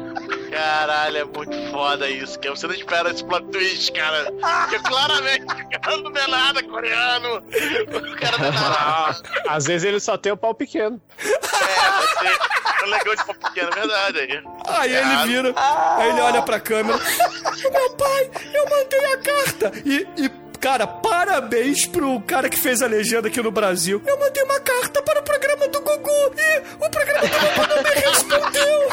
Caralho, 0.51 1.17
é 1.19 1.25
muito 1.25 1.71
foda 1.71 2.09
isso, 2.09 2.39
que 2.39 2.49
você 2.49 2.67
não 2.67 2.75
espera 2.75 3.11
esse 3.11 3.25
plot 3.25 3.47
twist, 3.51 3.93
cara. 3.93 4.25
Porque 4.33 4.79
claramente 4.81 5.45
o 5.45 5.81
cara 5.81 5.97
não 5.99 6.17
é 6.17 6.27
nada 6.27 6.63
coreano. 6.63 7.37
O 7.37 8.17
cara 8.17 8.39
não 8.39 8.47
é 8.47 8.51
nada. 8.51 9.23
Às 9.49 9.67
vezes 9.67 9.87
ele 9.87 10.01
só 10.01 10.17
tem 10.17 10.33
o 10.33 10.37
pau 10.37 10.55
pequeno. 10.55 11.01
É, 11.19 12.19
ser. 12.19 12.39
É 12.83 12.87
legal 12.87 13.15
de 13.17 13.25
pau 13.25 13.35
pequeno, 13.35 13.69
é 13.69 13.75
verdade. 13.75 14.19
Aí, 14.19 14.97
Aí 14.97 14.97
ele 14.97 15.27
vira, 15.27 15.55
aí 15.57 16.09
ele 16.11 16.21
olha 16.21 16.43
pra 16.43 16.59
câmera. 16.59 16.99
Meu 16.99 17.91
pai, 17.91 18.31
eu 18.55 18.69
mandei 18.69 19.05
a 19.13 19.17
carta. 19.19 19.73
E, 19.85 20.07
e, 20.17 20.29
cara, 20.59 20.87
parabéns 20.87 21.87
pro 21.87 22.21
cara 22.23 22.49
que 22.49 22.57
fez 22.57 22.83
a 22.83 22.87
legenda 22.87 23.29
aqui 23.29 23.41
no 23.43 23.51
Brasil. 23.51 24.03
Eu 24.07 24.19
mandei 24.19 24.43
uma 24.43 24.59
carta 24.61 25.03
para 25.03 25.21
o 25.21 25.23
programa 25.23 25.69
do 25.69 25.81
Gugu 25.81 26.35
e 26.37 26.85
o 26.85 26.91
programa 26.91 27.21
do 27.21 27.29
Gugu 27.29 27.70
me 27.83 28.01
respondeu. 28.01 28.89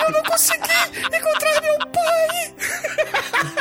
Eu 0.00 0.10
não 0.10 0.22
consegui 0.24 0.62
encontrar 1.06 1.60
meu 1.62 1.78
pai. 1.78 2.54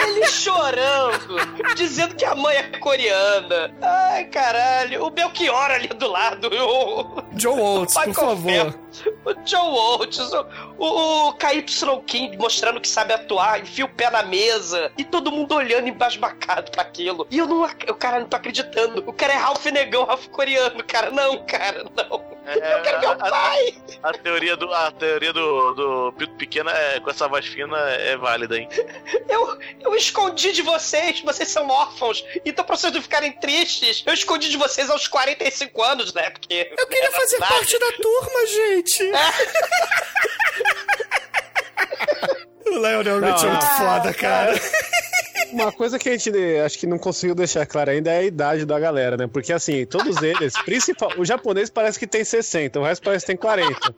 Ele 0.08 0.26
chorando, 0.28 1.36
dizendo 1.76 2.16
que 2.16 2.26
a 2.26 2.36
mãe 2.36 2.58
é 2.58 2.78
coreana. 2.78 3.74
Ai, 3.82 4.26
caralho. 4.26 5.04
O 5.04 5.10
Belchior 5.10 5.72
ali 5.72 5.88
do 5.88 6.08
lado. 6.08 6.50
O, 6.52 7.22
John 7.34 7.60
Oates, 7.60 7.96
por 7.96 8.14
favor. 8.14 8.80
O 9.26 9.34
John 9.46 9.74
Oates, 9.74 10.32
o, 10.78 11.28
o, 11.30 11.34
KY 11.34 11.64
King 12.06 12.38
mostrando 12.38 12.82
que 12.82 12.88
sabe 12.88 13.14
atuar, 13.14 13.62
enfia 13.62 13.86
o 13.86 13.90
pé 13.90 14.10
na 14.10 14.24
mesa. 14.24 14.92
E 14.98 15.04
todo 15.04 15.32
mundo 15.32 15.56
olhando 15.56 15.88
embasbacado 15.88 16.72
pra 16.72 16.82
aquilo. 16.82 17.28
E 17.30 17.38
eu 17.38 17.48
não, 17.48 17.64
o 17.64 17.96
cara 17.96 18.20
não 18.20 18.28
tô 18.28 18.36
acreditando. 18.36 19.04
O 19.08 19.14
cara 19.14 19.34
é 19.34 19.38
Ralph 19.38 19.66
Negão, 19.66 20.06
Ralph 20.06 20.28
coreano, 20.28 20.84
cara. 20.84 21.12
Não, 21.12 21.46
cara, 21.46 21.86
não. 21.96 22.41
É, 22.46 22.74
eu 22.74 22.82
quero 22.82 23.00
meu 23.00 23.10
a- 23.12 23.14
a- 23.14 23.30
pai. 23.30 23.76
A 24.04 24.14
teoria 24.14 24.56
do, 24.58 24.74
a 24.74 24.92
teoria 24.92 25.32
do, 25.32 25.74
do 25.74 26.14
Pito 26.14 26.34
Pequeno 26.36 26.70
é, 26.72 27.00
com 27.00 27.10
essa 27.10 27.28
voz 27.28 27.46
fina 27.46 27.78
é 27.92 28.18
válida, 28.18 28.58
hein? 28.58 28.68
Eu, 29.30 29.60
eu 29.80 29.96
escondi 29.96 30.52
de 30.52 30.62
vocês, 30.64 31.22
vocês 31.22 31.50
são 31.50 31.68
órfãos. 31.70 32.26
Então, 32.44 32.66
pra 32.66 32.76
vocês 32.76 32.92
não 32.92 33.02
ficarem 33.02 33.32
tristes, 33.34 34.04
eu 34.06 34.14
escondi 34.14 34.50
de 34.50 34.58
vocês 34.58 34.90
aos 34.90 35.08
45 35.08 35.84
anos, 35.84 36.14
né? 36.14 36.30
Porque. 36.32 36.74
Eu 36.78 36.88
queria 36.88 37.12
fazer 37.12 37.38
verdade. 37.38 37.54
parte 37.54 37.80
da 37.80 37.92
turma, 38.02 38.48
gente. 38.48 39.12
O 42.66 42.70
Lionel 42.78 43.20
Rich 43.20 43.46
é 43.46 43.50
muito 43.50 43.66
foda, 43.66 44.14
cara. 44.14 44.54
Uma 45.52 45.72
coisa 45.72 46.00
que 46.00 46.10
a 46.10 46.18
gente 46.18 46.32
acho 46.64 46.78
que 46.78 46.88
não 46.88 46.98
conseguiu 46.98 47.36
deixar 47.36 47.66
claro 47.66 47.92
ainda 47.92 48.12
é 48.12 48.20
a 48.20 48.24
idade 48.24 48.66
da 48.66 48.80
galera, 48.80 49.18
né? 49.18 49.28
Porque 49.28 49.52
assim, 49.52 49.86
todos 49.86 50.22
eles, 50.22 50.54
principal, 50.64 51.12
o 51.18 51.26
japonês 51.26 51.70
parece 51.70 52.00
que 52.00 52.08
tem 52.08 52.24
60, 52.24 52.80
o 52.80 52.84
resto 52.84 53.04
parece 53.04 53.26
que 53.26 53.32
tem 53.32 53.38
40. 53.38 53.96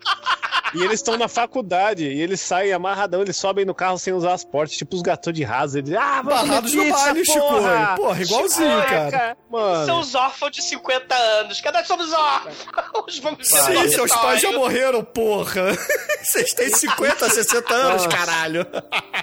E 0.76 0.82
eles 0.84 0.94
estão 1.00 1.18
na 1.18 1.28
faculdade 1.28 2.06
e 2.06 2.22
eles 2.22 2.40
saem 2.42 2.72
amarradão, 2.74 3.22
eles 3.22 3.38
sobem 3.38 3.64
no 3.66 3.74
carro 3.76 3.98
sem 4.00 4.14
usar 4.14 4.34
as 4.34 4.44
portas, 4.44 4.76
tipo 4.76 4.96
os 4.96 5.02
gatos 5.02 5.32
de 5.34 5.44
rasa. 5.44 5.80
Eles, 5.80 5.94
ah, 5.94 6.22
comer 6.24 6.62
no 6.88 6.90
baile, 6.94 7.26
Chico. 7.26 7.40
porra! 7.40 7.94
Porra, 7.96 8.22
igualzinho, 8.22 8.78
Chico, 8.82 8.90
cara. 8.90 9.38
Mano, 9.52 9.86
São 9.86 10.00
os 10.00 10.16
órfãos 10.16 10.52
de 10.52 10.62
50 10.64 11.14
anos. 11.16 11.62
Cada 11.62 11.80
nós 11.84 11.88
somos 11.88 12.14
órfãos. 12.14 13.20
Vamos 13.22 13.48
Sim, 13.48 13.88
seus 13.90 14.12
pais 14.12 14.42
já 14.42 14.52
morreram, 14.54 15.04
porra. 15.04 15.74
Vocês 16.24 16.54
têm 16.54 16.70
50, 16.70 17.30
60 17.30 17.74
anos, 17.74 18.06
Nossa. 18.06 18.18
caralho. 18.18 18.66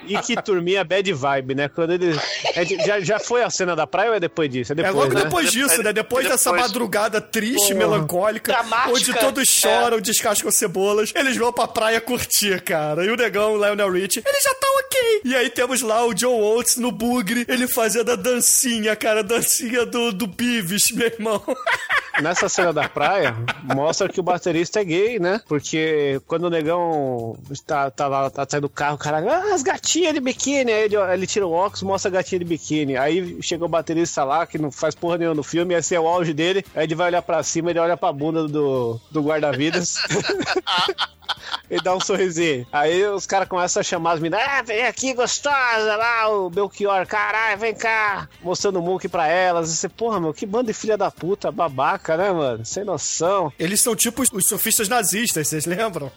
e 0.06 0.18
que 0.18 0.40
turminha 0.42 0.84
bad 0.84 1.10
vibe, 1.12 1.54
né? 1.54 1.68
Quando 1.68 1.92
eles. 1.94 2.16
é 2.54 2.64
já, 2.84 3.00
já 3.00 3.18
foi 3.18 3.42
a 3.42 3.48
cena 3.50 3.74
da 3.74 3.86
praia 3.86 4.10
ou 4.10 4.16
é 4.16 4.20
depois 4.20 4.50
disso? 4.50 4.72
É 4.72 4.74
É 4.74 4.76
depois, 4.76 4.94
logo 4.94 5.14
né? 5.14 5.24
depois 5.24 5.50
disso, 5.50 5.82
né? 5.82 5.92
Depois 5.92 6.28
dessa 6.28 6.50
Depois. 6.50 6.68
madrugada 6.68 7.20
triste, 7.20 7.68
Porra. 7.74 7.78
melancólica, 7.78 8.52
Dramática. 8.52 8.90
onde 8.92 9.14
todos 9.14 9.48
choram, 9.48 10.00
descascam 10.00 10.50
cebolas, 10.50 11.12
eles 11.14 11.36
vão 11.40 11.52
pra 11.52 11.66
praia 11.66 12.00
curtir, 12.00 12.60
cara. 12.62 13.04
E 13.04 13.10
o 13.10 13.16
negão, 13.16 13.54
o 13.54 13.56
Lionel 13.56 13.90
Rich, 13.90 14.22
ele 14.24 14.40
já 14.40 14.54
tá 14.54 14.66
ok. 14.78 15.20
E 15.24 15.34
aí 15.34 15.50
temos 15.50 15.80
lá 15.80 16.04
o 16.04 16.14
John 16.14 16.40
Oates 16.40 16.76
no 16.76 16.92
bugre, 16.92 17.44
ele 17.48 17.66
fazendo 17.66 18.12
a 18.12 18.16
dancinha, 18.16 18.94
cara, 18.94 19.20
a 19.20 19.22
dancinha 19.22 19.84
do, 19.86 20.12
do 20.12 20.26
Beavis, 20.26 20.90
meu 20.92 21.06
irmão. 21.06 21.42
Nessa 22.20 22.48
cena 22.48 22.72
da 22.72 22.86
praia, 22.88 23.34
mostra 23.62 24.08
que 24.08 24.20
o 24.20 24.22
baterista 24.22 24.80
é 24.80 24.84
gay, 24.84 25.18
né? 25.18 25.40
Porque 25.48 26.20
quando 26.26 26.44
o 26.44 26.50
negão 26.50 27.38
tá, 27.66 27.90
tá 27.90 28.08
lá, 28.08 28.28
tá 28.28 28.46
saindo 28.48 28.62
do 28.62 28.68
carro, 28.68 28.96
o 28.96 28.98
cara, 28.98 29.18
ah, 29.18 29.54
as 29.54 29.62
gatinhas 29.62 30.12
de 30.12 30.20
biquíni. 30.20 30.70
Aí 30.70 30.84
ele, 30.84 30.96
ele 30.96 31.26
tira 31.26 31.46
o 31.46 31.52
óculos, 31.52 31.82
mostra 31.82 32.10
a 32.10 32.12
gatinha 32.12 32.40
de 32.40 32.44
biquíni. 32.44 32.96
Aí 32.96 33.40
chega 33.40 33.64
o 33.64 33.68
baterista 33.68 34.22
lá, 34.24 34.46
que 34.46 34.58
não 34.58 34.70
faz 34.70 34.94
porra 34.94 35.16
nenhuma 35.16 35.36
no 35.36 35.42
filme, 35.42 35.74
esse 35.74 35.94
é 35.94 36.00
o 36.00 36.06
auge 36.06 36.34
dele. 36.34 36.64
Aí 36.74 36.84
ele 36.84 36.94
vai 36.94 37.06
olhar 37.06 37.22
pra 37.22 37.42
cima, 37.42 37.70
ele 37.70 37.78
olha 37.78 37.96
pra 37.96 38.12
bunda 38.12 38.46
do, 38.46 39.00
do 39.10 39.22
guarda-vidas. 39.22 39.94
Ele 41.70 41.80
dá 41.84 41.94
um 41.94 42.00
sorrisinho. 42.00 42.66
Aí 42.72 43.04
os 43.06 43.26
caras 43.26 43.48
começam 43.48 43.80
a 43.80 43.84
chamar 43.84 44.12
as 44.12 44.20
meninas. 44.20 44.44
Ah, 44.46 44.62
vem 44.62 44.86
aqui, 44.86 45.12
gostosa, 45.14 45.96
lá, 45.96 46.28
o 46.28 46.50
Belchior. 46.50 47.06
Caralho, 47.06 47.58
vem 47.58 47.74
cá. 47.74 48.28
Mostrando 48.42 48.78
o 48.78 48.82
Monkey 48.82 49.08
pra 49.08 49.26
elas. 49.26 49.70
E 49.72 49.76
você, 49.76 49.88
porra, 49.88 50.20
meu, 50.20 50.32
que 50.34 50.46
banda 50.46 50.72
de 50.72 50.72
filha 50.78 50.96
da 50.96 51.10
puta, 51.10 51.50
babaca, 51.50 52.16
né, 52.16 52.30
mano? 52.32 52.64
Sem 52.64 52.84
noção. 52.84 53.52
Eles 53.58 53.80
são 53.80 53.94
tipo 53.96 54.22
os- 54.22 54.46
sofistas 54.46 54.88
nazistas, 54.88 55.48
vocês 55.48 55.66
lembram? 55.66 56.10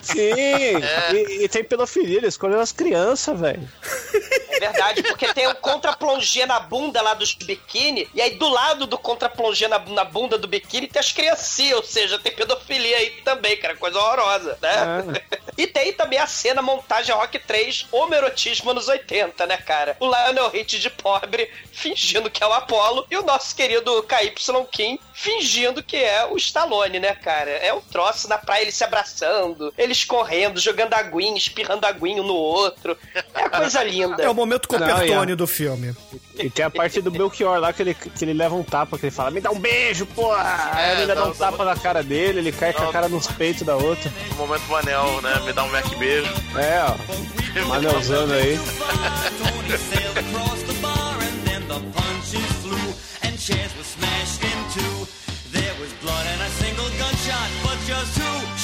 Sim, 0.00 0.18
e, 1.14 1.44
e 1.44 1.48
tem 1.48 1.64
pedofilia, 1.64 2.18
eles 2.18 2.34
escolheram 2.34 2.60
as 2.62 2.72
crianças, 2.72 3.38
velho. 3.38 3.68
É 4.58 4.70
verdade, 4.70 5.02
porque 5.02 5.32
tem 5.32 5.46
o 5.46 5.54
contra-plongé 5.54 6.46
na 6.46 6.60
bunda 6.60 7.00
lá 7.00 7.14
dos 7.14 7.34
biquíni, 7.34 8.08
e 8.14 8.20
aí 8.20 8.36
do 8.36 8.48
lado 8.48 8.86
do 8.86 8.98
contra-plongé 8.98 9.68
na, 9.68 9.78
na 9.78 10.04
bunda 10.04 10.36
do 10.36 10.48
biquíni 10.48 10.88
tem 10.88 11.00
as 11.00 11.12
criancinhas, 11.12 11.78
ou 11.78 11.84
seja, 11.84 12.18
tem 12.18 12.32
pedofilia 12.32 12.96
aí 12.96 13.10
também, 13.22 13.56
cara, 13.56 13.76
coisa 13.76 13.98
horrorosa, 13.98 14.58
né? 14.60 15.38
E 15.58 15.66
tem 15.66 15.92
também 15.92 16.20
a 16.20 16.26
cena 16.26 16.62
montagem 16.62 17.12
Rock 17.12 17.36
3, 17.36 17.86
homerotismo 17.90 18.70
anos 18.70 18.86
80, 18.86 19.44
né, 19.44 19.56
cara? 19.56 19.96
O 19.98 20.06
Lionel 20.06 20.54
Hitch 20.54 20.78
de 20.78 20.88
pobre, 20.88 21.50
fingindo 21.72 22.30
que 22.30 22.44
é 22.44 22.46
o 22.46 22.52
Apollo, 22.52 23.04
e 23.10 23.16
o 23.16 23.24
nosso 23.24 23.56
querido 23.56 24.04
KY 24.04 24.32
Kim 24.70 25.00
fingindo 25.12 25.82
que 25.82 25.96
é 25.96 26.24
o 26.26 26.36
Stallone, 26.36 27.00
né, 27.00 27.12
cara? 27.12 27.50
É 27.50 27.74
um 27.74 27.80
troço 27.80 28.28
na 28.28 28.38
praia, 28.38 28.62
eles 28.62 28.76
se 28.76 28.84
abraçando, 28.84 29.74
eles 29.76 30.04
correndo, 30.04 30.60
jogando 30.60 30.94
aguinha, 30.94 31.36
espirrando 31.36 31.84
aguinho 31.84 32.22
no 32.22 32.34
outro. 32.34 32.96
É 33.34 33.48
coisa 33.48 33.82
linda. 33.82 34.22
É 34.22 34.30
o 34.30 34.34
momento 34.34 34.47
Não, 34.54 34.60
Copertone 34.60 35.32
é. 35.32 35.36
do 35.36 35.46
filme. 35.46 35.94
E 36.38 36.48
tem 36.50 36.64
a 36.64 36.70
parte 36.70 37.00
do 37.00 37.10
Belchior 37.10 37.58
lá 37.58 37.72
que 37.72 37.82
ele, 37.82 37.94
que 37.94 38.24
ele 38.24 38.32
leva 38.32 38.54
um 38.54 38.62
tapa, 38.62 38.98
que 38.98 39.06
ele 39.06 39.10
fala, 39.10 39.30
me 39.30 39.40
dá 39.40 39.50
um 39.50 39.58
beijo, 39.58 40.06
porra! 40.06 40.70
Aí 40.72 40.96
ele 40.98 41.06
dá 41.06 41.14
dá- 41.14 41.26
um 41.26 41.32
tapa 41.34 41.64
na 41.64 41.76
cara 41.76 42.02
dele, 42.02 42.38
ele 42.38 42.52
cai 42.52 42.72
com 42.72 42.82
a 42.84 42.92
cara 42.92 43.08
nos 43.08 43.26
peitos 43.26 43.62
da 43.62 43.76
outra. 43.76 44.12
O 44.32 44.34
momento 44.36 44.62
Manel, 44.68 45.20
né? 45.22 45.40
Me 45.44 45.52
dá 45.52 45.64
um 45.64 45.70
Mac 45.70 45.86
beijo. 45.98 46.30
É, 46.56 46.84
ó. 46.84 47.64
Manelzando 47.68 48.32
aí. 48.34 48.56
Tony 48.58 49.78
sailed 49.78 50.18
across 50.18 50.62
the 50.62 50.74
bar 50.80 51.16
and 51.20 51.46
then 51.46 51.62
the 51.68 51.80
punches 51.92 52.52
flew 52.62 52.94
and 53.24 53.36
chairs 53.38 53.72
were 53.76 53.84
smashed 53.84 54.42
in 54.44 54.58
two. 54.72 55.06
There 55.52 55.74
was 55.80 55.90
blood 56.02 56.26
and 56.26 56.42
a 56.42 56.50
single 56.50 56.88
gunshot, 56.98 57.50
but 57.64 57.78
just 57.86 58.18
who 58.18 58.57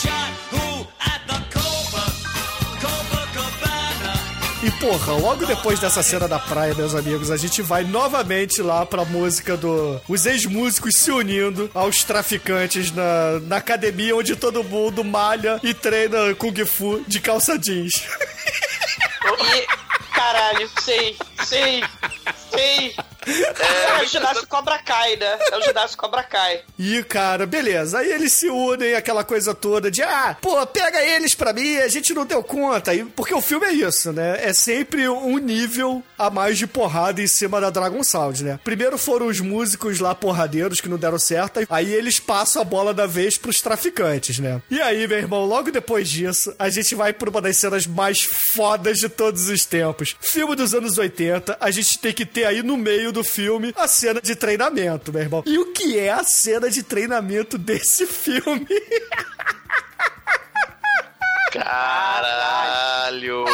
E 4.65 4.71
porra, 4.71 5.12
logo 5.12 5.45
depois 5.45 5.79
dessa 5.79 6.03
cena 6.03 6.27
da 6.27 6.39
praia, 6.39 6.75
meus 6.75 6.95
amigos, 6.95 7.31
a 7.31 7.37
gente 7.37 7.61
vai 7.61 7.85
novamente 7.85 8.62
lá 8.62 8.87
pra 8.87 9.05
música 9.05 9.59
do. 9.59 10.01
Os 10.09 10.25
ex-músicos 10.25 10.95
se 10.97 11.11
unindo 11.11 11.71
aos 11.75 12.03
traficantes 12.03 12.91
na, 12.91 13.41
na 13.41 13.57
academia 13.57 14.17
onde 14.17 14.35
todo 14.35 14.65
mundo 14.65 15.05
malha 15.05 15.61
e 15.62 15.75
treina 15.75 16.35
Kung 16.35 16.65
Fu 16.65 17.05
de 17.07 17.21
calça 17.21 17.59
jeans. 17.59 18.07
E, 19.27 19.84
caralho, 20.15 20.71
sei, 20.81 21.17
sei, 21.45 21.83
sei. 22.55 22.95
É, 23.27 24.03
o 24.03 24.07
ginásio 24.07 24.47
Cobra 24.47 24.79
Kai, 24.79 25.17
né? 25.17 25.39
É 25.51 25.57
o 25.57 25.62
ginásio 25.62 25.97
Cobra 25.97 26.23
Kai. 26.23 26.61
E, 26.79 27.03
cara, 27.05 27.47
beleza. 27.47 27.99
Aí 27.99 28.12
eles 28.12 28.33
se 28.33 28.49
unem, 28.49 28.95
aquela 28.95 29.25
coisa 29.25 29.55
toda 29.55 29.91
de, 29.91 30.03
ah, 30.03 30.37
pô, 30.41 30.65
pega 30.67 31.03
eles 31.03 31.35
pra 31.35 31.53
mim, 31.53 31.79
a 31.79 31.89
gente 31.89 32.12
não 32.12 32.27
deu 32.27 32.43
conta. 32.43 32.95
E, 32.95 33.05
porque 33.05 33.35
o 33.35 33.41
filme 33.41 33.67
é 33.67 33.73
isso, 33.73 34.12
né? 34.12 34.45
É 34.45 34.53
sempre 34.53 35.09
um 35.09 35.39
nível 35.39 36.03
a 36.19 36.29
mais 36.29 36.59
de 36.59 36.67
porrada 36.67 37.23
em 37.23 37.27
cima 37.27 37.61
da 37.61 37.71
Dragon 37.71 38.03
Sound, 38.05 38.45
né? 38.45 38.61
Primeiro 38.62 38.99
foram 38.99 39.27
os 39.27 39.41
músicos 39.41 40.01
lá 40.01 40.15
porradeiros 40.15 40.81
que 40.81 40.89
não 40.89 40.99
deram 40.99 41.19
certo, 41.19 41.61
aí 41.71 41.93
eles 41.93 42.21
passam 42.21 42.61
a 42.61 42.65
bola 42.65 42.93
da 42.93 43.07
vez 43.07 43.39
pros 43.39 43.61
traficantes, 43.61 44.39
né? 44.39 44.61
E 44.71 44.81
aí, 44.83 45.07
meu 45.09 45.19
irmão, 45.19 45.45
logo 45.45 45.71
depois 45.71 46.09
disso, 46.09 46.55
a 46.59 46.69
gente 46.69 46.95
vai 46.95 47.12
por 47.12 47.29
uma 47.29 47.41
das 47.41 47.57
cenas 47.57 47.87
mais 47.87 48.23
fodas 48.23 48.99
de 48.99 49.09
todos 49.09 49.49
os 49.49 49.65
tempos. 49.65 50.04
Filme 50.21 50.55
dos 50.55 50.75
anos 50.75 50.99
80, 50.99 51.57
a 51.61 51.71
gente 51.71 51.99
tem 51.99 52.13
que 52.13 52.27
ter 52.27 52.45
aí 52.45 52.63
no 52.63 52.77
meio 52.77 53.13
do 53.13 53.25
filme 53.25 53.73
a 53.77 53.89
cena 53.89 54.21
de 54.21 54.35
treinamento, 54.35 55.13
meu 55.13 55.23
irmão. 55.23 55.43
E 55.47 55.59
o 55.59 55.73
que 55.73 55.99
é 55.99 56.11
a 56.11 56.25
cena 56.25 56.71
de 56.71 56.83
treinamento 56.83 57.57
desse 57.57 58.07
filme? 58.07 58.67
Caralho. 61.53 63.45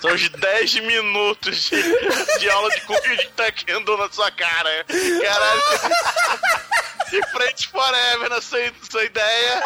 São 0.00 0.14
os 0.14 0.28
10 0.28 0.80
minutos 0.80 1.70
de, 1.70 2.38
de 2.38 2.50
aula 2.50 2.70
de 2.70 2.80
Kung 2.82 3.16
de 3.16 3.28
Taekwondo 3.36 3.96
na 3.96 4.10
sua 4.10 4.30
cara. 4.30 4.84
Caralho. 4.86 5.62
De 7.10 7.26
frente 7.28 7.68
forever 7.68 8.30
na 8.30 8.40
sua, 8.40 8.60
sua 8.90 9.04
ideia. 9.04 9.62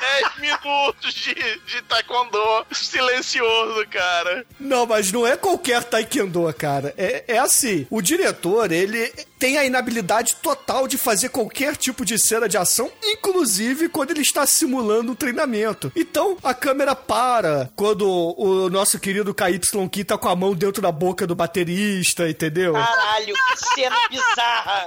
10 0.00 0.38
minutos 0.38 1.14
de, 1.14 1.34
de 1.34 1.82
Taekwondo 1.82 2.38
silencioso, 2.72 3.86
cara. 3.90 4.46
Não, 4.60 4.86
mas 4.86 5.10
não 5.10 5.26
é 5.26 5.36
qualquer 5.36 5.82
taekwondo, 5.84 6.52
cara. 6.54 6.94
É, 6.96 7.24
é 7.28 7.38
assim, 7.38 7.86
o 7.90 8.00
diretor, 8.00 8.70
ele 8.70 9.12
tem 9.38 9.56
a 9.56 9.64
inabilidade 9.64 10.36
total 10.36 10.88
de 10.88 10.98
fazer 10.98 11.28
qualquer 11.28 11.76
tipo 11.76 12.04
de 12.04 12.18
cena 12.18 12.48
de 12.48 12.56
ação, 12.56 12.90
inclusive 13.02 13.88
quando 13.88 14.10
ele 14.10 14.22
está 14.22 14.46
simulando 14.46 15.12
um 15.12 15.14
treinamento. 15.14 15.92
Então, 15.94 16.36
a 16.42 16.52
câmera 16.52 16.94
para 16.94 17.70
quando 17.76 18.08
o 18.36 18.68
nosso 18.68 18.98
querido 18.98 19.34
KY 19.34 19.88
Ki 19.90 20.04
tá 20.04 20.18
com 20.18 20.28
a 20.28 20.36
mão 20.36 20.54
dentro 20.54 20.82
da 20.82 20.90
boca 20.90 21.26
do 21.26 21.34
baterista, 21.34 22.28
entendeu? 22.28 22.72
Caralho, 22.72 23.34
que 23.34 23.74
cena 23.74 23.96
bizarra. 24.08 24.86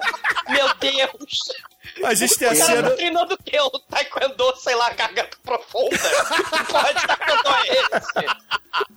Meu 0.50 0.68
Deus. 0.76 1.72
A 2.04 2.14
gente 2.14 2.38
tem 2.38 2.48
a 2.48 2.52
O 2.52 2.58
cara 2.58 2.72
cena... 2.76 2.90
tá 2.90 2.96
treinando 2.96 3.34
o 3.34 3.38
quê? 3.44 3.60
O 3.62 3.80
taekwondo, 3.80 4.56
sei 4.58 4.76
lá, 4.76 4.90
garganta 4.92 5.38
profunda? 5.44 5.98
Que 6.52 6.64
porra 6.66 6.94
de 6.94 7.08
taekwondo 7.08 7.50
é 7.50 7.68
esse? 7.74 8.42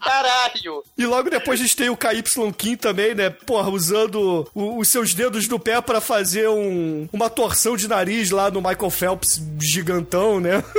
Caralho. 0.02 0.84
E 0.96 1.06
logo 1.06 1.30
depois 1.30 1.58
a 1.60 1.62
gente 1.62 1.76
tem 1.76 1.88
o 1.90 1.96
KY 1.96 2.22
Kim 2.56 2.76
também, 2.76 3.14
né? 3.14 3.30
Porra, 3.30 3.68
usando 3.70 4.48
o- 4.54 4.78
os 4.78 4.88
seus 4.90 5.14
dedos 5.14 5.48
do 5.48 5.58
pé 5.58 5.80
pra 5.80 6.00
fazer 6.00 6.48
um, 6.48 7.08
uma 7.12 7.28
torção 7.30 7.76
de 7.76 7.88
nariz 7.88 8.30
lá 8.30 8.50
no 8.50 8.60
Michael 8.60 8.90
Phelps 8.90 9.40
gigantão, 9.60 10.40
né? 10.40 10.62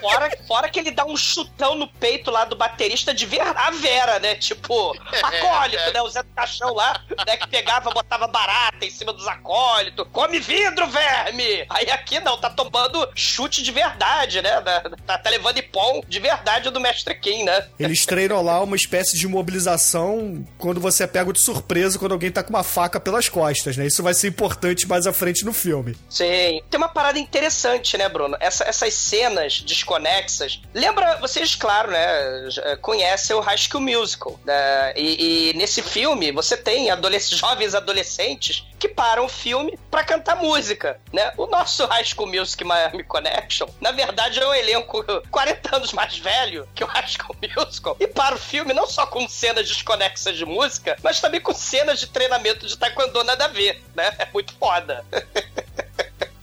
Fora, 0.00 0.30
fora 0.46 0.68
que 0.68 0.78
ele 0.78 0.92
dá 0.92 1.04
um 1.04 1.16
chutão 1.16 1.74
no 1.74 1.88
peito 1.88 2.30
lá 2.30 2.44
do 2.44 2.54
baterista 2.54 3.12
de 3.12 3.26
ver 3.26 3.40
a 3.40 3.70
Vera, 3.72 4.20
né? 4.20 4.36
Tipo, 4.36 4.92
acólito, 5.20 5.92
né? 5.92 6.00
O 6.00 6.08
Zé 6.08 6.22
do 6.22 6.28
Caixão 6.30 6.72
lá, 6.74 7.00
né? 7.26 7.36
Que 7.36 7.48
pegava, 7.48 7.90
botava 7.90 8.28
barata 8.28 8.84
em 8.84 8.90
cima 8.90 9.12
dos 9.12 9.26
acólitos. 9.26 10.06
Come 10.12 10.38
vidro, 10.38 10.86
verme! 10.86 11.65
Aí 11.68 11.90
aqui 11.90 12.20
não, 12.20 12.36
tá 12.38 12.50
tomando 12.50 13.08
chute 13.14 13.62
de 13.62 13.70
verdade, 13.72 14.40
né? 14.42 14.60
Tá, 15.06 15.18
tá 15.18 15.30
levando 15.30 15.58
ipom 15.58 16.02
de 16.08 16.18
verdade 16.20 16.70
do 16.70 16.80
Mestre 16.80 17.14
Kim, 17.14 17.44
né? 17.44 17.66
Eles 17.78 18.04
treinam 18.06 18.42
lá 18.42 18.60
uma 18.62 18.76
espécie 18.76 19.18
de 19.18 19.26
mobilização 19.28 20.44
quando 20.58 20.80
você 20.80 21.04
é 21.04 21.06
pego 21.06 21.32
de 21.32 21.40
surpresa 21.42 21.98
quando 21.98 22.12
alguém 22.12 22.30
tá 22.30 22.42
com 22.42 22.50
uma 22.50 22.62
faca 22.64 22.98
pelas 23.00 23.28
costas, 23.28 23.76
né? 23.76 23.86
Isso 23.86 24.02
vai 24.02 24.14
ser 24.14 24.28
importante 24.28 24.86
mais 24.86 25.06
à 25.06 25.12
frente 25.12 25.44
no 25.44 25.52
filme. 25.52 25.96
Sim. 26.08 26.60
Tem 26.70 26.78
uma 26.78 26.88
parada 26.88 27.18
interessante, 27.18 27.96
né, 27.98 28.08
Bruno? 28.08 28.36
Essa- 28.40 28.64
essas 28.64 28.94
cenas 28.94 29.60
desconexas. 29.60 30.60
Lembra, 30.74 31.16
vocês, 31.16 31.54
claro, 31.54 31.90
né, 31.90 32.46
já 32.50 32.76
conhecem 32.78 33.34
o 33.36 33.40
High 33.40 33.58
School 33.58 33.82
Musical. 33.82 34.38
né? 34.44 34.92
E, 34.96 35.50
e 35.50 35.54
nesse 35.54 35.82
filme 35.82 36.30
você 36.32 36.56
tem 36.56 36.90
adolesc- 36.90 37.34
jovens 37.34 37.74
adolescentes 37.74 38.64
que 38.78 38.88
param 38.88 39.24
o 39.24 39.28
filme 39.28 39.78
pra 39.90 40.04
cantar 40.04 40.36
música, 40.36 41.00
né? 41.12 41.32
O 41.36 41.45
nosso 41.48 41.86
High 41.86 42.04
School 42.04 42.28
Music 42.28 42.62
Miami 42.64 43.04
Connection, 43.04 43.68
na 43.80 43.92
verdade, 43.92 44.38
é 44.38 44.46
um 44.46 44.54
elenco 44.54 45.04
40 45.30 45.76
anos 45.76 45.92
mais 45.92 46.18
velho 46.18 46.68
que 46.74 46.84
o 46.84 46.86
High 46.86 47.08
School 47.08 47.36
Musical. 47.56 47.96
E 48.00 48.06
para 48.06 48.34
o 48.34 48.38
filme 48.38 48.72
não 48.72 48.86
só 48.86 49.06
com 49.06 49.28
cenas 49.28 49.68
desconexas 49.68 50.36
de 50.36 50.44
música, 50.44 50.96
mas 51.02 51.20
também 51.20 51.40
com 51.40 51.54
cenas 51.54 52.00
de 52.00 52.06
treinamento 52.06 52.66
de 52.66 52.76
taekwondo 52.76 53.22
nada 53.24 53.46
a 53.46 53.48
ver, 53.48 53.82
né? 53.94 54.14
É 54.18 54.28
muito 54.32 54.54
foda. 54.54 55.04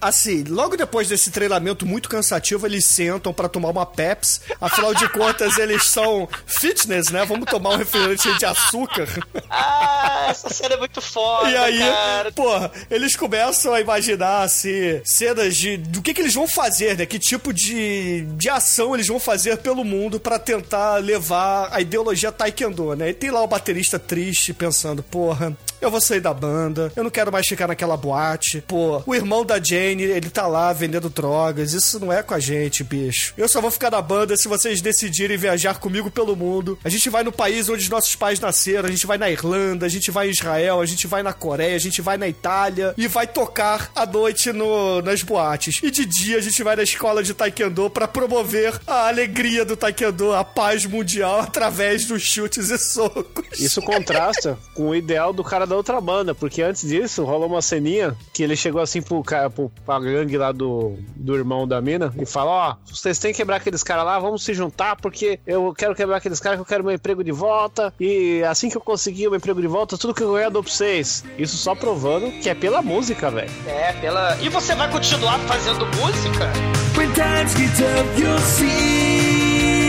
Assim, 0.04 0.44
logo 0.48 0.76
depois 0.76 1.08
desse 1.08 1.32
treinamento 1.32 1.86
muito 1.86 2.10
cansativo, 2.10 2.66
eles 2.68 2.86
sentam 2.88 3.34
pra 3.34 3.48
tomar 3.48 3.70
uma 3.70 3.86
Pepsi. 3.86 4.42
Afinal 4.60 4.94
de 4.94 5.08
contas, 5.10 5.58
eles 5.58 5.86
são 5.86 6.28
fitness, 6.46 7.10
né? 7.10 7.26
Vamos 7.26 7.46
tomar 7.50 7.72
um 7.72 7.78
refrigerante 7.78 8.38
de 8.38 8.46
açúcar. 8.46 9.08
Ah, 9.50 10.28
essa 10.30 10.50
cena 10.50 10.76
é 10.76 10.78
muito 10.78 11.02
foda, 11.02 11.50
E 11.50 11.56
aí, 11.58 11.80
cara. 11.80 12.32
porra, 12.32 12.72
eles 12.90 13.16
começam 13.16 13.74
a 13.74 13.80
imaginar, 13.82 14.44
assim, 14.44 15.02
cenas 15.06 15.56
de. 15.56 15.78
do 15.78 16.02
que, 16.02 16.14
que 16.14 16.22
eles 16.22 16.34
vão 16.34 16.48
fazer, 16.48 16.98
né? 16.98 17.06
Que 17.06 17.20
tipo 17.20 17.54
de, 17.54 18.22
de 18.36 18.50
ação 18.50 18.94
eles 18.94 19.08
vão 19.08 19.20
fazer 19.20 19.58
pelo 19.58 19.84
mundo 19.84 20.20
pra 20.20 20.38
tentar 20.40 20.98
levar 20.98 21.70
a 21.72 21.80
ideologia 21.82 22.32
Taekwondo, 22.32 22.96
né? 22.96 23.10
E 23.10 23.14
tem 23.14 23.32
lá 23.32 23.42
o 23.42 23.48
baterista 23.48 23.98
triste 24.00 24.54
pensando, 24.54 25.02
porra. 25.04 25.56
Eu 25.82 25.92
vou 25.92 26.00
sair 26.00 26.22
da 26.22 26.34
banda, 26.34 26.94
eu 26.96 27.04
não 27.04 27.12
quero 27.12 27.30
mais 27.30 27.46
ficar 27.46 27.68
naquela 27.68 27.98
boate. 27.98 28.64
Pô, 28.66 29.04
o 29.06 29.14
irmão 29.14 29.44
da 29.46 29.62
Jane, 29.62 29.93
ele 30.02 30.30
tá 30.30 30.48
lá 30.48 30.74
vendendo 30.74 31.10
drogas. 31.10 31.74
Isso 31.74 32.00
não 32.00 32.12
é 32.12 32.24
com 32.24 32.34
a 32.34 32.40
gente, 32.40 32.84
bicho. 32.84 33.34
Eu 33.38 33.48
só 33.48 33.62
vou 33.62 33.72
ficar 33.72 33.92
na 33.92 34.02
banda 34.02 34.36
se 34.36 34.48
vocês 34.48 34.82
decidirem 34.82 35.38
viajar 35.38 35.80
comigo 35.80 36.10
pelo 36.10 36.36
mundo. 36.36 36.78
A 36.84 36.90
gente 36.90 37.10
vai 37.10 37.24
no 37.24 37.32
país 37.32 37.70
onde 37.70 37.84
os 37.84 37.90
nossos 37.90 38.16
pais 38.16 38.40
nasceram, 38.40 38.88
a 38.88 38.92
gente 38.92 39.06
vai 39.06 39.18
na 39.18 39.30
Irlanda, 39.30 39.86
a 39.86 39.90
gente 39.90 40.12
vai 40.12 40.28
em 40.28 40.32
Israel, 40.32 40.82
a 40.82 40.86
gente 40.86 41.08
vai 41.08 41.24
na 41.24 41.34
Coreia, 41.34 41.76
a 41.76 41.80
gente 41.80 42.02
vai 42.02 42.18
na 42.18 42.28
Itália 42.28 42.94
e 42.98 43.08
vai 43.08 43.28
tocar 43.28 43.92
à 43.96 44.06
noite 44.06 44.52
no, 44.52 45.02
nas 45.02 45.24
boates. 45.24 45.80
E 45.84 45.92
de 45.92 46.06
dia 46.06 46.38
a 46.38 46.42
gente 46.42 46.64
vai 46.64 46.76
na 46.76 46.84
escola 46.84 47.24
de 47.24 47.34
Taekwondo 47.34 47.90
pra 47.90 48.08
promover 48.08 48.80
a 48.88 49.08
alegria 49.08 49.66
do 49.66 49.76
Taekwondo, 49.76 50.34
a 50.34 50.44
paz 50.44 50.86
mundial 50.86 51.42
através 51.42 52.06
dos 52.06 52.22
chutes 52.22 52.70
e 52.70 52.78
socos. 52.78 53.60
Isso 53.60 53.82
contrasta 53.82 54.58
com 54.74 54.90
o 54.90 54.96
ideal 54.96 55.34
do 55.34 55.44
cara 55.44 55.66
da 55.66 55.76
outra 55.76 56.00
banda, 56.00 56.34
porque 56.34 56.62
antes 56.62 56.88
disso 56.88 57.24
rolou 57.24 57.48
uma 57.48 57.62
ceninha 57.62 58.16
que 58.34 58.44
ele 58.44 58.56
chegou 58.56 58.82
assim 58.82 59.02
pro 59.02 59.24
cara, 59.24 59.50
pro, 59.50 59.72
pra 59.84 60.00
gangue 60.00 60.38
lá 60.38 60.52
do, 60.52 60.98
do 61.16 61.36
irmão 61.36 61.68
da 61.68 61.82
mina 61.82 62.14
e 62.20 62.26
fala: 62.26 62.52
Ó, 62.52 62.76
vocês 62.86 63.20
têm 63.20 63.32
que 63.32 63.38
quebrar 63.38 63.58
aqueles 63.58 63.84
caras 63.84 64.06
lá, 64.06 64.20
vamos 64.20 64.44
se 64.44 64.54
juntar, 64.54 64.96
porque 64.96 65.40
eu 65.46 65.74
quero 65.74 65.96
quebrar 65.96 66.18
aqueles 66.18 66.40
caras 66.40 66.58
que 66.58 66.62
eu 66.62 66.66
quero 66.66 66.84
meu 66.84 66.94
emprego 66.94 67.24
de 67.24 67.32
volta. 67.32 67.94
E 68.00 68.44
assim 68.44 68.70
que 68.70 68.78
eu 68.78 68.82
conseguir 68.82 69.28
o 69.28 69.32
meu 69.32 69.38
emprego 69.38 69.62
de 69.62 69.68
volta, 69.68 69.98
tudo 69.98 70.14
que 70.14 70.24
eu 70.24 70.34
ganhar 70.34 70.46
eu 70.46 70.52
dou 70.52 70.64
pra 70.64 70.72
vocês. 70.72 71.24
Isso 71.38 71.58
só 71.58 71.76
provando 71.76 72.32
que 72.42 72.50
é 72.50 72.56
pela 72.56 72.82
música, 72.82 73.30
velho. 73.30 73.52
É, 73.68 73.94
pela. 73.94 74.38
E 74.42 74.50
você 74.50 74.76
vai 74.76 74.90
continuar 74.90 75.40
fazendo 75.40 75.86
música? 75.98 76.52
When 76.98 77.12
times 77.14 77.56
get 77.56 77.70
tough, 77.76 78.20
you'll 78.20 78.40
see. 78.40 79.84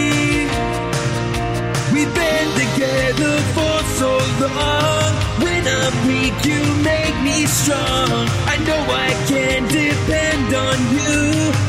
We've 1.92 2.12
been 2.12 2.48
together 2.54 3.38
for 3.54 3.84
so 3.98 4.18
long. 4.40 5.53
I'm 5.66 5.94
weak, 6.06 6.34
you 6.44 6.60
make 6.82 7.16
me 7.22 7.46
strong. 7.46 8.10
I 8.52 8.56
know 8.66 8.80
I 8.90 9.10
can 9.30 9.62
depend 9.68 10.54
on 10.54 10.76
you 10.96 11.14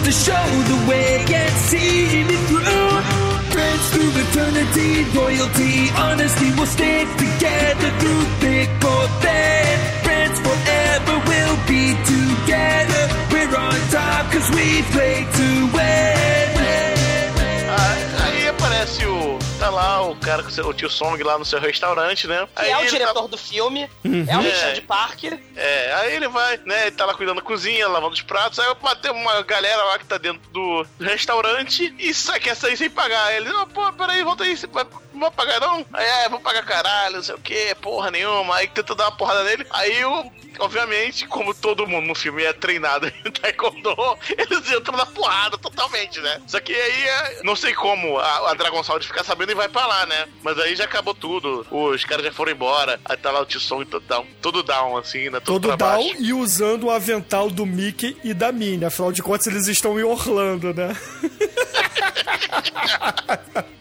to 0.05 0.11
show 0.11 0.45
the 0.71 0.79
way 0.89 1.23
and 1.33 1.53
see 1.69 2.23
me 2.29 2.35
through. 2.49 2.91
Friends 3.53 3.85
through 3.93 4.11
eternity, 4.23 4.91
loyalty, 5.15 5.89
honesty 5.95 6.49
will 6.57 6.65
stick 6.67 7.07
together 7.17 7.89
through 7.99 8.23
thick 8.43 8.69
or 8.83 9.05
thin. 9.23 9.75
Friends 10.03 10.37
forever 10.45 11.15
will 11.29 11.57
be 11.67 11.95
together. 12.13 13.03
We're 13.31 13.55
on 13.55 13.77
top 13.95 14.23
cause 14.31 14.49
we 14.51 14.83
play 14.91 15.23
to 15.39 15.47
win. 15.71 16.49
Ah, 17.69 18.25
Aí 18.25 18.47
aparece 18.47 19.05
o. 19.07 19.34
Tá 19.66 19.72
lá 19.72 19.99
o 20.03 20.16
cara, 20.18 20.43
o 20.43 20.74
tio 20.76 20.91
Song 20.91 21.24
lá 21.24 21.39
no 21.39 21.43
seu 21.43 21.59
restaurante, 21.59 22.28
né? 22.28 22.47
Que 22.55 22.61
Aí 22.61 22.70
é 22.72 22.78
o 22.78 22.82
ele 22.82 22.89
diretor 22.91 23.22
tá- 23.24 23.28
do 23.28 23.36
filme, 23.38 23.89
é 24.28 24.38
o 24.38 24.41
É. 24.41 24.43
Richard 24.43 24.82
Parker. 24.82 25.39
É, 25.55 25.93
aí 25.95 26.16
ele 26.16 26.28
vai, 26.28 26.57
né? 26.66 26.84
Ele 26.86 26.91
tá 26.95 27.03
lá 27.03 27.16
cuidando 27.16 27.38
da 27.38 27.41
cozinha, 27.41 27.88
lavando 27.88 28.13
os 28.13 28.22
pratos. 28.22 28.59
Aí 28.59 28.68
tem 29.01 29.09
uma 29.11 29.41
galera 29.41 29.84
lá 29.86 29.97
que 29.97 30.05
tá 30.05 30.20
dentro 30.20 30.47
do 30.51 30.86
restaurante 30.99 31.91
e 31.97 32.13
sa- 32.13 32.39
quer 32.39 32.55
sair 32.55 32.78
sem 32.78 32.91
pagar. 32.91 33.34
Ele, 33.34 33.49
não, 33.49 33.68
pô, 33.68 33.91
peraí, 33.93 34.24
volta 34.24 34.43
aí, 34.43 34.55
você 34.55 34.68
vai, 34.68 34.86
não 35.11 35.22
vai 35.22 35.32
pagar 35.32 35.59
não? 35.59 35.84
Aí, 35.93 36.05
é, 36.05 36.30
vou 36.30 36.39
pagar 36.39 36.63
caralho, 36.63 37.16
não 37.16 37.24
sei 37.24 37.34
o 37.34 37.39
que, 37.39 37.74
porra 37.82 38.11
nenhuma. 38.11 38.57
Aí 38.57 38.68
tenta 38.68 38.93
dar 38.93 39.05
uma 39.05 39.18
porrada 39.18 39.43
nele. 39.45 39.66
Aí 39.72 40.05
o. 40.05 40.32
Obviamente, 40.57 41.28
como 41.28 41.53
todo 41.53 41.86
mundo 41.86 42.07
no 42.07 42.16
filme 42.16 42.41
é 42.41 42.53
treinado 42.53 43.07
em 43.26 43.30
Taekwondo, 43.30 43.93
eles 44.38 44.72
entram 44.72 44.95
na 44.95 45.05
porrada 45.05 45.57
totalmente, 45.57 46.18
né? 46.22 46.41
Só 46.47 46.61
que 46.61 46.74
aí, 46.74 47.03
é- 47.03 47.41
não 47.43 47.57
sei 47.57 47.74
como 47.74 48.18
a, 48.18 48.51
a 48.51 48.53
Dragon 48.53 48.82
Sound 48.82 49.05
ficar 49.05 49.26
sabendo 49.26 49.51
e 49.56 49.58
vai 49.58 49.70
pra 49.70 49.88
lá, 49.88 50.06
né? 50.06 50.28
Mas 50.43 50.60
aí 50.60 50.76
já 50.76 50.84
acabou 50.84 51.14
tudo. 51.14 51.66
Os 51.72 52.03
caras 52.03 52.26
já 52.26 52.32
foram 52.32 52.51
embora. 52.51 52.99
Aí 53.06 53.18
tá 53.18 53.32
lá 53.32 53.41
o 53.41 53.60
Song 53.60 53.86
todo 53.86 54.03
down, 54.06 54.26
todo 54.41 54.62
down, 54.62 54.97
assim, 54.97 55.30
né? 55.30 55.39
Todo, 55.39 55.68
Todo 55.68 55.78
down 55.78 55.78
baixo. 55.78 56.16
e 56.20 56.34
usando 56.34 56.84
o 56.86 56.91
avental 56.91 57.49
do 57.49 57.66
Mickey 57.66 58.18
e 58.24 58.34
da 58.34 58.51
Minnie. 58.51 58.86
Afinal 58.86 59.12
de 59.12 59.24
contas, 59.24 59.47
eles 59.47 59.68
estão 59.68 59.99
em 59.99 60.03
Orlando, 60.03 60.74
né? 60.74 60.95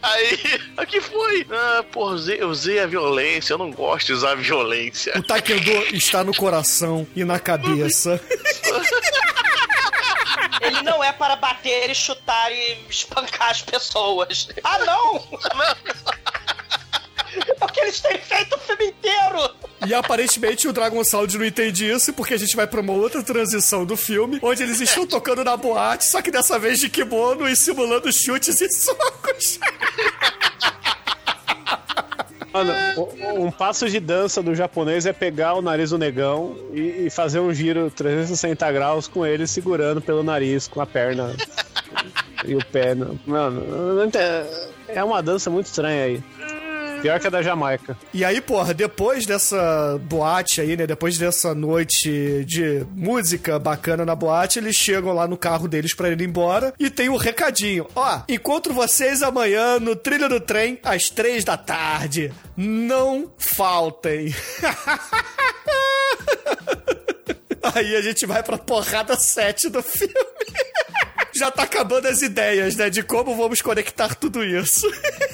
Aí, 0.03 0.39
o 0.79 0.87
que 0.87 1.01
foi? 1.01 1.47
Ah, 1.51 1.85
pô, 1.91 2.07
usei, 2.11 2.43
usei 2.45 2.79
a 2.79 2.87
violência, 2.87 3.55
eu 3.55 3.59
não 3.59 3.71
gosto 3.71 4.09
de 4.09 4.13
usar 4.13 4.33
a 4.33 4.35
violência. 4.35 5.13
O 5.17 5.23
Taekwondo 5.23 5.71
está 5.95 6.23
no 6.23 6.35
coração 6.35 7.07
e 7.17 7.25
na 7.25 7.39
cabeça. 7.39 8.21
Ele 10.61 10.83
não 10.83 11.03
é 11.03 11.13
para 11.13 11.37
bater 11.37 11.91
e 11.91 11.95
chutar 11.95 12.53
e 12.53 12.87
espancar 12.89 13.51
as 13.51 13.63
pessoas. 13.63 14.49
Ah, 14.63 14.79
não! 14.79 15.41
É 17.37 17.65
o 17.65 17.67
que 17.67 17.81
eles 17.81 18.01
têm 18.01 18.17
feito 18.19 18.55
o 18.55 18.59
filme 18.59 18.87
inteiro! 18.87 19.55
E 19.87 19.93
aparentemente 19.93 20.69
o 20.69 20.73
Dragon 20.73 21.03
Sound 21.03 21.37
não 21.37 21.45
entende 21.45 21.91
isso, 21.91 22.13
porque 22.13 22.35
a 22.35 22.39
gente 22.39 22.55
vai 22.55 22.67
pra 22.67 22.81
uma 22.81 22.93
outra 22.93 23.23
transição 23.23 23.85
do 23.85 23.97
filme, 23.97 24.39
onde 24.41 24.63
eles 24.63 24.81
estão 24.81 25.07
tocando 25.07 25.45
na 25.45 25.57
boate, 25.57 26.05
só 26.05 26.23
que 26.23 26.31
dessa 26.31 26.59
vez 26.59 26.79
de 26.79 26.89
kimono 26.89 27.49
e 27.49 27.57
simulando 27.57 28.13
chutes 28.13 28.61
e 28.61 28.69
socos. 28.71 29.59
Mano, 32.55 32.73
um, 33.37 33.51
passo 33.51 33.91
de 33.91 33.99
dança 33.99 34.41
do 34.41 34.55
japonês 34.55 35.07
é 35.07 35.13
pegar 35.13 35.55
o 35.55 35.61
nariz 35.61 35.91
do 35.91 35.99
negão 35.99 36.57
e, 36.73 37.11
fazer 37.11 37.41
um 37.41 37.53
giro 37.53 37.91
360 37.91 38.71
graus 38.71 39.09
com 39.09 39.27
ele 39.27 39.45
segurando 39.45 40.01
pelo 40.01 40.23
nariz, 40.23 40.69
com 40.69 40.81
a 40.81 40.87
perna 40.87 41.35
e 42.47 42.55
o 42.55 42.65
pé. 42.65 42.95
Mano, 43.27 43.61
é 44.87 45.03
uma 45.03 45.21
dança 45.21 45.51
muito 45.51 45.67
estranha 45.67 46.05
aí. 46.05 46.23
Pior 47.05 47.21
que 47.21 47.27
a 47.27 47.31
da 47.31 47.43
Jamaica. 47.43 47.99
E 48.15 48.25
aí, 48.25 48.41
porra, 48.41 48.73
depois 48.73 49.27
dessa 49.27 50.01
boate 50.05 50.63
aí, 50.63 50.75
né? 50.75 50.87
Depois 50.87 51.19
dessa 51.19 51.55
noite 51.55 52.43
de 52.47 52.87
música 52.97 53.59
bacana 53.59 54.07
na 54.07 54.15
boate, 54.15 54.59
eles 54.59 54.75
chegam 54.75 55.13
lá 55.13 55.29
no 55.29 55.37
carro 55.37 55.69
deles 55.69 55.93
pra 55.93 56.09
ir 56.09 56.19
embora 56.23 56.73
e 56.81 56.89
tem 56.89 57.11
um 57.11 57.19
recadinho. 57.19 57.87
Ó, 57.95 58.23
encontro 58.27 58.73
vocês 58.73 59.23
amanhã 59.23 59.79
no 59.79 59.95
trilho 59.95 60.31
do 60.31 60.41
trem 60.41 60.79
às 60.83 61.11
três 61.11 61.45
da 61.45 61.59
tarde. 61.59 62.33
Não 62.57 63.31
faltem. 63.37 64.35
Aí 67.75 67.97
a 67.97 68.01
gente 68.01 68.25
vai 68.25 68.43
pra 68.43 68.57
porrada 68.57 69.15
7 69.15 69.69
do 69.69 69.83
filme. 69.83 70.15
Já 71.37 71.51
tá 71.51 71.65
acabando 71.65 72.07
as 72.07 72.23
ideias, 72.23 72.77
né? 72.77 72.89
De 72.89 73.03
como 73.03 73.37
vamos 73.37 73.61
conectar 73.61 74.15
tudo 74.15 74.43
isso. 74.43 74.91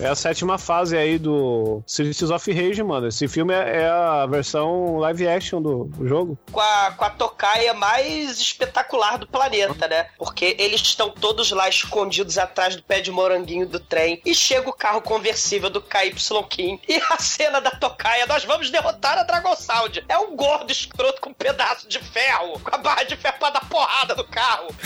É 0.00 0.06
a 0.06 0.14
sétima 0.14 0.58
fase 0.58 0.96
aí 0.96 1.18
do 1.18 1.82
Cities 1.86 2.30
of 2.30 2.52
Rage, 2.52 2.82
mano. 2.82 3.08
Esse 3.08 3.26
filme 3.26 3.52
é, 3.52 3.82
é 3.82 3.88
a 3.88 4.26
versão 4.26 4.96
live 4.98 5.26
action 5.26 5.60
do, 5.60 5.90
jogo. 6.06 6.38
Com 6.52 6.60
a, 6.60 6.92
com 6.92 7.04
a 7.04 7.10
tocaia 7.10 7.74
mais 7.74 8.38
espetacular 8.38 9.18
do 9.18 9.26
planeta, 9.26 9.88
né? 9.88 10.08
Porque 10.16 10.56
eles 10.58 10.80
estão 10.80 11.10
todos 11.10 11.50
lá 11.50 11.68
escondidos 11.68 12.38
atrás 12.38 12.76
do 12.76 12.82
pé 12.82 13.00
de 13.00 13.10
moranguinho 13.10 13.66
do 13.66 13.80
trem. 13.80 14.20
E 14.24 14.34
chega 14.34 14.68
o 14.68 14.72
carro 14.72 15.02
conversível 15.02 15.68
do 15.68 15.82
KY 15.82 16.14
Kim. 16.48 16.80
E 16.88 17.02
a 17.10 17.18
cena 17.18 17.60
da 17.60 17.70
tocaia, 17.72 18.26
nós 18.26 18.44
vamos 18.44 18.70
derrotar 18.70 19.18
a 19.18 19.24
Dragon 19.24 19.56
Sound. 19.56 20.04
É 20.08 20.16
um 20.16 20.36
gordo 20.36 20.70
escroto 20.70 21.20
com 21.20 21.30
um 21.30 21.34
pedaço 21.34 21.88
de 21.88 21.98
ferro, 21.98 22.60
com 22.60 22.74
a 22.74 22.78
barra 22.78 23.02
de 23.02 23.16
ferro 23.16 23.38
pra 23.38 23.50
dar 23.50 23.68
porrada 23.68 24.14
no 24.14 24.24
carro. 24.24 24.68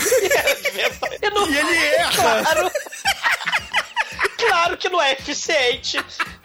E, 1.23 1.27
E 1.53 1.57
ele 1.57 1.77
erra. 1.97 2.43
Claro. 2.43 2.71
Claro 4.49 4.77
que 4.77 4.89
não 4.89 5.01
é 5.01 5.13
eficiente. 5.13 5.99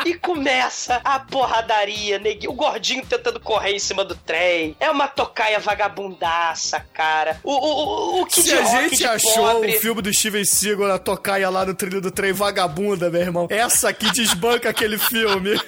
E 0.05 0.13
começa 0.13 1.01
a 1.03 1.19
porradaria, 1.19 2.19
neguinho. 2.19 2.51
O 2.51 2.55
gordinho 2.55 3.05
tentando 3.05 3.39
correr 3.39 3.71
em 3.71 3.79
cima 3.79 4.05
do 4.05 4.15
trem. 4.15 4.75
É 4.79 4.89
uma 4.89 5.07
tocaia 5.07 5.59
vagabundaça, 5.59 6.85
cara. 6.93 7.39
O, 7.43 7.51
o, 7.51 8.17
o, 8.17 8.21
o 8.21 8.25
Kid 8.25 8.47
Se 8.47 8.53
a 8.55 8.63
gente 8.63 9.05
achou 9.05 9.33
pobre. 9.53 9.75
o 9.75 9.79
filme 9.79 10.01
do 10.01 10.13
Steven 10.13 10.45
Seagal 10.45 10.87
na 10.87 10.99
tocaia 10.99 11.49
lá 11.49 11.65
no 11.65 11.73
trilho 11.73 11.99
do 12.01 12.11
trem 12.11 12.31
vagabunda, 12.31 13.09
meu 13.09 13.21
irmão, 13.21 13.47
essa 13.49 13.89
aqui 13.89 14.11
desbanca 14.11 14.69
aquele 14.69 14.97
filme. 14.97 15.59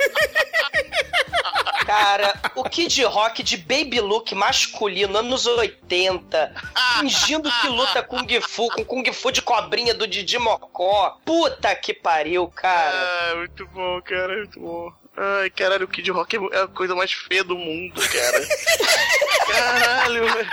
Cara, 1.86 2.34
o 2.56 2.64
Kid 2.64 3.04
Rock 3.04 3.44
de 3.44 3.58
baby 3.58 4.00
look 4.00 4.34
masculino, 4.36 5.18
anos 5.18 5.46
80, 5.46 6.54
fingindo 7.00 7.50
que 7.62 7.68
luta 7.68 8.04
Kung 8.04 8.28
Fu, 8.42 8.68
com 8.70 8.86
Kung 8.86 9.14
Fu 9.14 9.32
de 9.32 9.42
cobrinha 9.42 9.94
do 9.94 10.08
Didi 10.08 10.38
Mocó. 10.38 11.18
Puta 11.26 11.76
que 11.76 11.94
pariu, 11.94 12.48
cara. 12.48 13.32
Ah, 13.32 13.36
muito 13.36 13.68
bom, 13.68 14.02
cara, 14.02 14.36
muito 14.38 14.60
bom. 14.60 14.92
Ai, 15.18 15.50
caralho, 15.50 15.86
o 15.86 15.88
Kid 15.90 16.10
Rock 16.12 16.38
é 16.38 16.62
a 16.62 16.68
coisa 16.68 16.96
mais 16.96 17.12
feia 17.12 17.44
do 17.44 17.58
mundo, 17.58 18.02
cara. 18.02 18.48
Caralho, 19.50 20.32
velho. 20.32 20.50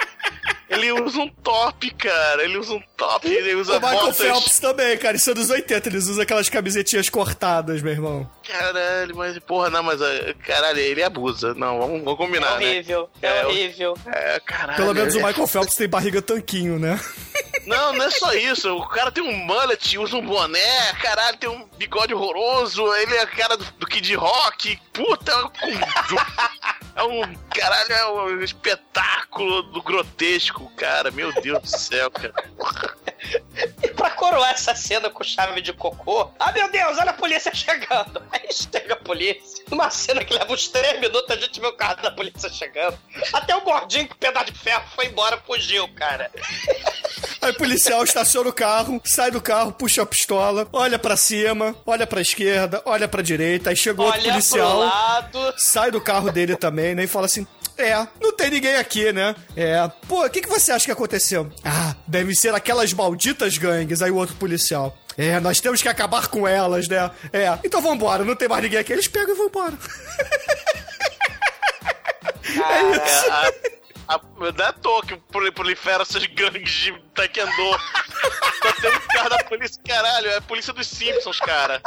Ele 0.68 0.90
usa 0.92 1.20
um 1.20 1.28
top, 1.28 1.90
cara. 1.94 2.42
Ele 2.42 2.58
usa 2.58 2.74
um 2.74 2.82
top, 2.96 3.28
ele 3.28 3.54
usa 3.54 3.72
O 3.78 3.80
Michael 3.80 3.98
botas. 4.00 4.16
Phelps 4.18 4.58
também, 4.58 4.96
cara, 4.98 5.16
isso 5.16 5.30
é 5.30 5.34
dos 5.34 5.48
80, 5.48 5.88
eles 5.88 6.06
usam 6.08 6.22
aquelas 6.22 6.48
camisetinhas 6.48 7.08
cortadas, 7.08 7.80
meu 7.82 7.92
irmão. 7.92 8.28
Caralho, 8.46 9.14
mas 9.16 9.38
porra, 9.38 9.70
não, 9.70 9.82
mas 9.84 10.02
ah, 10.02 10.34
caralho, 10.44 10.78
ele 10.78 11.02
abusa. 11.04 11.54
Não, 11.54 11.78
vamos, 11.78 12.02
vamos 12.02 12.14
É 12.14 12.16
combinar, 12.26 12.58
né? 12.58 12.66
horrível, 12.66 13.08
é, 13.22 13.28
É, 13.28 13.46
horrível. 13.46 13.94
É, 14.06 14.40
caralho. 14.40 14.76
Pelo 14.76 14.94
menos 14.94 15.14
o 15.14 15.20
é- 15.20 15.22
Michael 15.26 15.46
Phelps 15.46 15.74
tem 15.76 15.88
barriga 15.88 16.20
tanquinho, 16.20 16.78
né? 16.78 16.98
Não, 17.66 17.92
não 17.92 18.04
é 18.04 18.10
só 18.10 18.32
isso. 18.32 18.74
O 18.76 18.88
cara 18.88 19.10
tem 19.10 19.22
um 19.22 19.36
mullet, 19.44 19.98
usa 19.98 20.16
um 20.16 20.24
boné, 20.24 20.92
caralho, 20.94 21.36
tem 21.36 21.50
um 21.50 21.68
bigode 21.76 22.14
horroroso. 22.14 22.86
Ele 22.94 23.16
é 23.16 23.22
a 23.22 23.26
cara 23.26 23.56
do, 23.56 23.64
do 23.72 23.86
Kid 23.86 24.14
Rock. 24.14 24.80
Puta, 24.92 25.32
é 25.32 25.44
um, 25.44 25.50
é 26.96 27.02
um. 27.02 27.34
Caralho, 27.50 27.92
é 27.92 28.10
um 28.10 28.42
espetáculo 28.42 29.62
do 29.64 29.82
grotesco, 29.82 30.70
cara. 30.76 31.10
Meu 31.10 31.32
Deus 31.42 31.60
do 31.60 31.68
céu, 31.68 32.10
cara. 32.10 32.32
E 33.82 33.88
pra 33.88 34.10
coroar 34.10 34.50
essa 34.50 34.74
cena 34.74 35.08
com 35.10 35.22
chave 35.24 35.60
de 35.60 35.72
cocô, 35.72 36.30
ah 36.38 36.52
meu 36.52 36.70
Deus, 36.70 36.98
olha 36.98 37.10
a 37.10 37.14
polícia 37.14 37.54
chegando. 37.54 38.22
Aí 38.32 38.48
chega 38.52 38.94
a 38.94 38.96
polícia. 38.96 39.64
Numa 39.70 39.90
cena 39.90 40.24
que 40.24 40.32
leva 40.34 40.52
uns 40.52 40.68
três 40.68 41.00
minutos, 41.00 41.30
a 41.30 41.36
gente 41.36 41.60
vê 41.60 41.66
o 41.66 41.72
carro 41.72 42.02
da 42.02 42.10
polícia 42.10 42.48
chegando. 42.50 42.98
Até 43.32 43.54
o 43.56 43.60
gordinho 43.62 44.08
com 44.08 44.14
pedaço 44.14 44.52
de 44.52 44.58
ferro 44.58 44.84
foi 44.94 45.06
embora, 45.06 45.38
fugiu, 45.46 45.88
cara. 45.94 46.30
Aí 47.40 47.50
o 47.50 47.56
policial 47.56 48.02
estaciona 48.04 48.48
o 48.50 48.52
carro, 48.52 49.00
sai 49.04 49.30
do 49.30 49.40
carro, 49.40 49.72
puxa 49.72 50.02
a 50.02 50.06
pistola, 50.06 50.68
olha 50.72 50.98
pra 50.98 51.16
cima, 51.16 51.74
olha 51.86 52.06
pra 52.06 52.20
esquerda, 52.20 52.82
olha 52.84 53.08
pra 53.08 53.22
direita, 53.22 53.70
aí 53.70 53.76
chegou 53.76 54.06
outro 54.06 54.20
Olha 54.20 54.32
policial, 54.32 54.70
pro 54.70 55.38
lado. 55.40 55.54
sai 55.58 55.90
do 55.90 56.00
carro 56.00 56.30
dele 56.30 56.56
também, 56.56 56.94
né, 56.94 57.04
e 57.04 57.08
fala 57.08 57.26
assim... 57.26 57.46
É, 57.78 58.06
não 58.20 58.32
tem 58.34 58.50
ninguém 58.50 58.76
aqui, 58.76 59.12
né? 59.12 59.34
É. 59.54 59.86
Pô, 60.08 60.24
o 60.24 60.30
que, 60.30 60.40
que 60.40 60.48
você 60.48 60.72
acha 60.72 60.84
que 60.86 60.90
aconteceu? 60.92 61.50
Ah, 61.64 61.94
deve 62.06 62.34
ser 62.34 62.54
aquelas 62.54 62.92
malditas 62.92 63.58
gangues. 63.58 64.00
Aí 64.02 64.10
o 64.10 64.16
outro 64.16 64.34
policial. 64.36 64.96
É, 65.18 65.38
nós 65.40 65.60
temos 65.60 65.80
que 65.82 65.88
acabar 65.88 66.28
com 66.28 66.46
elas, 66.48 66.88
né? 66.88 67.10
É, 67.32 67.58
então 67.64 67.80
vambora, 67.82 68.24
não 68.24 68.34
tem 68.36 68.48
mais 68.48 68.62
ninguém 68.62 68.78
aqui. 68.78 68.92
Eles 68.92 69.08
pegam 69.08 69.34
e 69.34 69.36
vão 69.36 69.46
embora. 69.46 69.74
Cara, 72.54 73.52
A, 74.08 74.14
a, 74.14 74.20
não 74.38 74.46
é 74.46 74.68
à 74.68 74.72
toa 74.72 75.02
que 75.04 75.16
proli- 75.16 75.50
prolifera 75.50 76.02
essas 76.02 76.24
gangues 76.26 76.70
de 76.70 76.92
taekwondo. 77.14 77.78
Tá 78.62 78.72
tendo 78.80 79.00
cara 79.08 79.28
da 79.30 79.44
polícia, 79.44 79.80
caralho, 79.86 80.28
é 80.28 80.36
a 80.36 80.40
polícia 80.42 80.72
dos 80.72 80.86
Simpsons, 80.86 81.40
cara. 81.40 81.80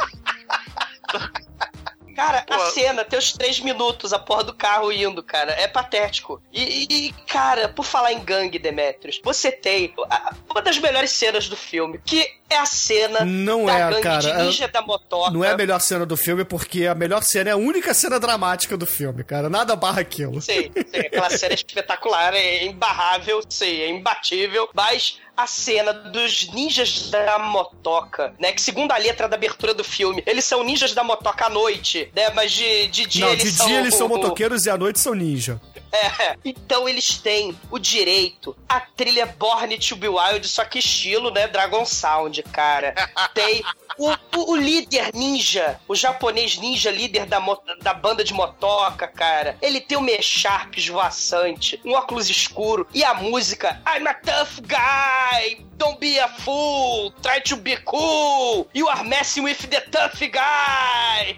Cara, 2.20 2.44
a 2.50 2.58
cena 2.70 3.04
tem 3.04 3.18
os 3.18 3.32
três 3.32 3.58
minutos, 3.60 4.12
a 4.12 4.18
porra 4.18 4.44
do 4.44 4.52
carro 4.54 4.92
indo, 4.92 5.22
cara. 5.22 5.52
É 5.52 5.66
patético. 5.66 6.42
E, 6.52 6.86
e, 6.90 7.12
cara, 7.26 7.68
por 7.68 7.84
falar 7.84 8.12
em 8.12 8.20
gangue, 8.20 8.58
Demetrius, 8.58 9.18
você 9.24 9.50
tem 9.50 9.94
a- 10.10 10.34
uma 10.50 10.60
das 10.60 10.76
melhores 10.78 11.12
cenas 11.12 11.48
do 11.48 11.56
filme, 11.56 11.98
que 12.04 12.30
é 12.50 12.56
a 12.56 12.66
cena 12.66 13.24
Não 13.24 13.64
da 13.64 13.78
é, 13.78 13.90
gangue 13.90 14.02
cara. 14.02 14.20
de 14.20 14.32
ninja 14.42 14.68
da 14.68 14.82
motoca. 14.82 15.30
Não 15.30 15.44
é 15.44 15.52
a 15.52 15.56
melhor 15.56 15.80
cena 15.80 16.04
do 16.04 16.16
filme, 16.16 16.44
porque 16.44 16.86
a 16.86 16.94
melhor 16.94 17.22
cena 17.22 17.50
é 17.50 17.52
a 17.52 17.56
única 17.56 17.94
cena 17.94 18.18
dramática 18.18 18.76
do 18.76 18.86
filme, 18.86 19.22
cara. 19.22 19.48
Nada 19.48 19.76
barra 19.76 20.00
aquilo. 20.00 20.42
Sim, 20.42 20.70
sim, 20.74 20.98
aquela 20.98 21.30
cena 21.30 21.52
é 21.52 21.54
espetacular, 21.54 22.34
é 22.34 22.64
imbarrável, 22.64 23.40
sim, 23.48 23.80
é 23.80 23.88
imbatível, 23.88 24.68
mas 24.74 25.18
a 25.36 25.46
cena 25.46 25.92
dos 25.92 26.52
ninjas 26.52 27.08
da 27.08 27.38
motoca, 27.38 28.34
né, 28.38 28.52
que 28.52 28.60
segundo 28.60 28.92
a 28.92 28.98
letra 28.98 29.28
da 29.28 29.36
abertura 29.36 29.72
do 29.72 29.82
filme, 29.82 30.22
eles 30.26 30.44
são 30.44 30.62
ninjas 30.62 30.92
da 30.92 31.02
motoca 31.02 31.46
à 31.46 31.48
noite, 31.48 32.10
né, 32.14 32.30
mas 32.34 32.52
de, 32.52 32.88
de 32.88 33.06
dia 33.06 33.24
Não, 33.24 33.32
eles 33.32 33.44
de 33.44 33.50
são... 33.52 33.66
dia 33.66 33.78
eles 33.78 33.94
são 33.94 34.08
motoqueiros 34.08 34.66
e 34.66 34.70
à 34.70 34.76
noite 34.76 35.00
são 35.00 35.14
ninja. 35.14 35.60
É, 35.92 36.36
então 36.44 36.88
eles 36.88 37.18
têm 37.18 37.56
o 37.70 37.78
direito 37.78 38.56
à 38.68 38.80
trilha 38.80 39.26
Born 39.26 39.76
to 39.78 39.96
Be 39.96 40.08
Wild, 40.08 40.46
só 40.48 40.64
que 40.64 40.78
estilo, 40.78 41.30
né, 41.30 41.48
Dragon 41.48 41.84
Sound, 41.84 42.42
cara. 42.44 42.94
Tem 43.34 43.62
o, 43.98 44.10
o- 44.10 44.52
o 44.52 44.56
líder 44.56 45.10
ninja, 45.14 45.80
o 45.88 45.94
japonês 45.96 46.56
ninja, 46.58 46.90
líder 46.90 47.26
da, 47.26 47.40
da 47.82 47.92
banda 47.92 48.22
de 48.22 48.32
motoca, 48.32 49.08
cara. 49.08 49.56
Ele 49.60 49.80
tem 49.80 49.98
o 49.98 50.00
Mecharp 50.00 50.76
esvoaçante, 50.76 51.80
um 51.84 51.92
óculos 51.92 52.30
escuro 52.30 52.86
e 52.94 53.02
a 53.04 53.12
música 53.14 53.80
I'm 53.86 54.06
a 54.06 54.14
tough 54.14 54.60
guy, 54.62 55.66
don't 55.80 55.98
be 55.98 56.18
a 56.18 56.28
fool, 56.28 57.10
try 57.22 57.40
to 57.40 57.56
be 57.56 57.74
cool, 57.86 58.68
you 58.74 58.86
are 58.86 59.02
messing 59.02 59.42
with 59.42 59.58
the 59.70 59.80
tough 59.90 60.20
guy. 60.30 61.34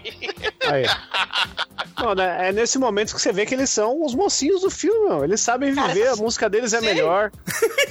Aí. 0.69 0.85
Não, 1.97 2.13
né, 2.13 2.49
é 2.49 2.51
nesse 2.51 2.77
momento 2.77 3.15
que 3.15 3.21
você 3.21 3.31
vê 3.31 3.45
que 3.45 3.55
eles 3.55 3.69
são 3.69 4.03
os 4.03 4.13
mocinhos 4.13 4.61
do 4.61 4.69
filme, 4.69 5.09
meu. 5.09 5.23
Eles 5.23 5.39
sabem 5.39 5.71
viver, 5.71 6.09
a 6.09 6.15
música 6.17 6.49
deles 6.49 6.73
é 6.73 6.79
sim. 6.79 6.85
melhor. 6.85 7.31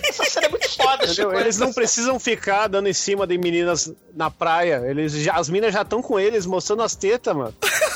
Essa 0.07 0.25
cena 0.25 0.47
é 0.47 0.49
muito 0.51 0.69
foda? 0.69 1.07
Chico. 1.09 1.33
Eles 1.33 1.57
não 1.57 1.73
precisam 1.73 2.19
ficar 2.21 2.67
dando 2.69 2.89
em 2.89 2.93
cima 2.93 3.27
de 3.27 3.39
meninas 3.39 3.91
na 4.15 4.31
praia. 4.31 4.83
Eles 4.85 5.13
já, 5.13 5.33
as 5.35 5.49
minas 5.49 5.73
já 5.73 5.81
estão 5.81 6.03
com 6.03 6.21
eles, 6.21 6.45
mostrando 6.45 6.83
as 6.83 6.95
tetas, 6.95 7.35
mano. 7.35 7.55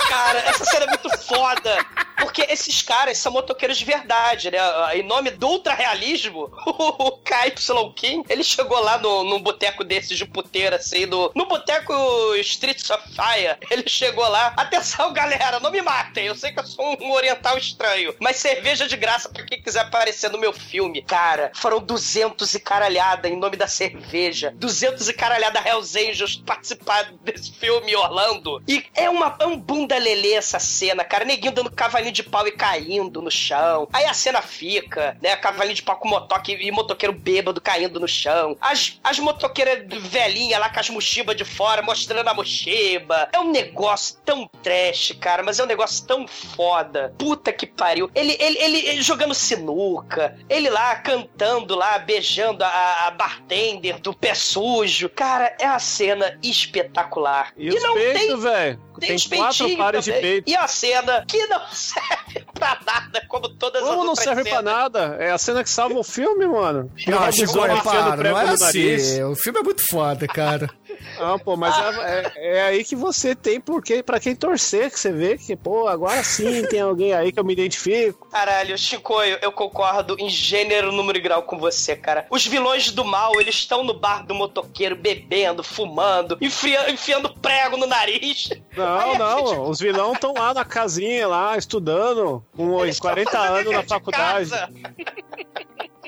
Cara, 0.08 0.38
essa 0.38 0.64
cena 0.64 0.86
é 0.86 0.88
muito 0.88 1.15
foda. 1.26 1.84
Porque 2.18 2.42
esses 2.48 2.80
caras 2.82 3.18
são 3.18 3.32
motoqueiros 3.32 3.76
de 3.76 3.84
verdade, 3.84 4.50
né? 4.50 4.58
Em 4.94 5.02
nome 5.02 5.30
do 5.30 5.48
ultra-realismo, 5.48 6.50
o 6.66 7.12
KY 7.18 7.52
King, 7.94 8.24
ele 8.28 8.42
chegou 8.42 8.78
lá 8.80 8.98
no, 8.98 9.22
num 9.24 9.40
boteco 9.40 9.84
desses 9.84 10.16
de 10.16 10.24
puteira, 10.24 10.76
assim, 10.76 11.04
no, 11.06 11.30
no 11.34 11.46
boteco 11.46 11.94
Streets 12.36 12.88
of 12.90 13.02
Fire. 13.08 13.56
Ele 13.70 13.88
chegou 13.88 14.26
lá. 14.28 14.54
Atenção, 14.56 15.12
galera, 15.12 15.60
não 15.60 15.70
me 15.70 15.82
matem. 15.82 16.26
Eu 16.26 16.34
sei 16.34 16.52
que 16.52 16.60
eu 16.60 16.66
sou 16.66 16.96
um 17.00 17.12
oriental 17.12 17.58
estranho. 17.58 18.14
Mas 18.18 18.36
cerveja 18.36 18.86
de 18.86 18.96
graça 18.96 19.28
pra 19.28 19.44
quem 19.44 19.60
quiser 19.60 19.80
aparecer 19.80 20.30
no 20.30 20.38
meu 20.38 20.52
filme. 20.52 21.02
Cara, 21.02 21.52
foram 21.54 21.80
200 21.80 22.54
e 22.54 22.60
caralhada 22.60 23.28
em 23.28 23.36
nome 23.36 23.56
da 23.56 23.66
cerveja. 23.66 24.52
200 24.56 25.08
e 25.08 25.12
caralhada 25.12 25.62
Hells 25.66 25.98
Angels 25.98 26.36
participar 26.36 27.12
desse 27.22 27.52
filme 27.52 27.94
Orlando. 27.94 28.62
E 28.66 28.84
é, 28.94 29.08
uma, 29.10 29.36
é 29.38 29.46
um 29.46 29.56
bunda 29.56 29.98
lelê 29.98 30.32
essa 30.32 30.58
cena, 30.58 31.04
cara. 31.04 31.15
Neguinho 31.24 31.52
dando 31.52 31.70
cavalinho 31.70 32.12
de 32.12 32.22
pau 32.22 32.46
e 32.46 32.52
caindo 32.52 33.22
no 33.22 33.30
chão. 33.30 33.88
Aí 33.92 34.04
a 34.04 34.14
cena 34.14 34.42
fica, 34.42 35.16
né? 35.22 35.34
Cavalinho 35.36 35.74
de 35.74 35.82
pau 35.82 35.96
com 35.96 36.08
motoque 36.08 36.52
e 36.52 36.70
motoqueiro 36.70 37.12
bêbado 37.12 37.60
caindo 37.60 38.00
no 38.00 38.08
chão. 38.08 38.56
As, 38.60 38.98
as 39.02 39.18
motoqueiras 39.18 39.84
velhinhas 40.08 40.60
lá 40.60 40.68
com 40.68 40.80
as 40.80 40.90
mochibas 40.90 41.36
de 41.36 41.44
fora, 41.44 41.82
mostrando 41.82 42.28
a 42.28 42.34
mochiba. 42.34 43.28
É 43.32 43.38
um 43.38 43.50
negócio 43.50 44.18
tão 44.24 44.48
trash, 44.62 45.16
cara, 45.20 45.42
mas 45.42 45.58
é 45.58 45.64
um 45.64 45.66
negócio 45.66 46.06
tão 46.06 46.26
foda. 46.26 47.14
Puta 47.18 47.52
que 47.52 47.66
pariu. 47.66 48.10
Ele, 48.14 48.36
ele, 48.38 48.58
ele, 48.58 48.78
ele 48.88 49.02
jogando 49.02 49.34
sinuca, 49.34 50.36
ele 50.48 50.68
lá 50.68 50.96
cantando 50.96 51.74
lá, 51.74 51.98
beijando 51.98 52.64
a, 52.64 53.06
a 53.06 53.10
bartender 53.10 54.00
do 54.00 54.14
pé 54.14 54.34
sujo. 54.34 55.08
Cara, 55.08 55.54
é 55.58 55.66
uma 55.66 55.78
cena 55.78 56.38
espetacular. 56.42 57.52
E, 57.56 57.68
os 57.68 57.82
não 57.82 57.94
peitos, 57.94 58.20
tem 58.20 58.36
velho? 58.40 58.85
Tem, 59.00 59.16
Tem 59.16 59.38
quatro 59.38 59.76
pares 59.76 60.04
de 60.04 60.10
também. 60.12 60.22
peito. 60.30 60.50
E 60.50 60.56
a 60.56 60.66
cena 60.66 61.24
que 61.26 61.46
não 61.46 61.60
serve 61.72 62.44
pra 62.54 62.78
nada, 62.86 63.22
como 63.28 63.48
todas 63.48 63.82
as 63.82 63.88
Como 63.88 64.02
não 64.02 64.10
outras 64.10 64.24
serve 64.24 64.42
pra 64.42 64.58
cenas. 64.58 64.64
nada? 64.74 65.16
É 65.20 65.30
a 65.30 65.38
cena 65.38 65.62
que 65.64 65.70
salva 65.70 65.98
o 65.98 66.04
filme, 66.04 66.46
mano. 66.46 66.90
Não, 67.06 67.16
Ela 67.18 67.32
Chico, 67.32 67.46
bisou 67.46 67.66
enfiando 67.66 67.82
para, 68.16 68.30
não 68.30 68.38
é 68.38 68.48
assim. 68.50 69.22
O 69.24 69.34
filme 69.34 69.58
é 69.60 69.62
muito 69.62 69.82
foda, 69.90 70.26
cara. 70.26 70.70
Ah, 71.18 71.38
pô, 71.38 71.56
mas 71.56 71.74
é, 71.78 72.32
é- 72.36 72.56
é 72.58 72.62
aí 72.62 72.84
que 72.84 72.94
você 72.96 73.34
tem 73.34 73.60
porque, 73.60 74.02
pra 74.02 74.20
quem 74.20 74.34
torcer, 74.34 74.90
que 74.90 74.98
você 75.00 75.10
vê 75.12 75.38
que, 75.38 75.56
pô, 75.56 75.88
agora 75.88 76.22
sim 76.22 76.66
tem 76.66 76.80
alguém 76.80 77.12
aí 77.14 77.32
que 77.32 77.38
eu 77.40 77.44
me 77.44 77.52
identifico. 77.52 78.28
Caralho, 78.30 78.76
Chico, 78.76 79.22
eu, 79.22 79.38
eu 79.42 79.52
concordo 79.52 80.16
em 80.18 80.28
gênero, 80.28 80.92
número 80.92 81.18
e 81.18 81.20
grau 81.20 81.42
com 81.42 81.58
você, 81.58 81.96
cara. 81.96 82.26
Os 82.30 82.46
vilões 82.46 82.90
do 82.90 83.04
mal, 83.04 83.40
eles 83.40 83.54
estão 83.54 83.82
no 83.82 83.94
bar 83.94 84.26
do 84.26 84.34
motoqueiro 84.34 84.96
bebendo, 84.96 85.62
fumando, 85.62 86.36
enfia- 86.40 86.90
enfiando 86.90 87.32
prego 87.34 87.76
no 87.76 87.86
nariz. 87.86 88.50
Não, 88.76 89.14
não, 89.16 89.70
os 89.70 89.80
vilões 89.80 90.14
estão 90.14 90.34
lá 90.34 90.52
na 90.52 90.64
casinha, 90.64 91.26
lá, 91.26 91.56
estudando, 91.56 92.44
com 92.56 92.78
tão 92.78 92.94
40 93.00 93.30
fazendo 93.30 93.54
anos 93.54 93.72
na 93.72 93.82
faculdade. 93.82 94.50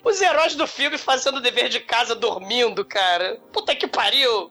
Os 0.09 0.22
heróis 0.22 0.54
do 0.54 0.66
filme 0.66 0.96
fazendo 0.96 1.38
dever 1.38 1.68
de 1.68 1.80
casa 1.80 2.14
dormindo, 2.14 2.82
cara. 2.82 3.38
Puta 3.52 3.76
que 3.76 3.86
pariu. 3.86 4.50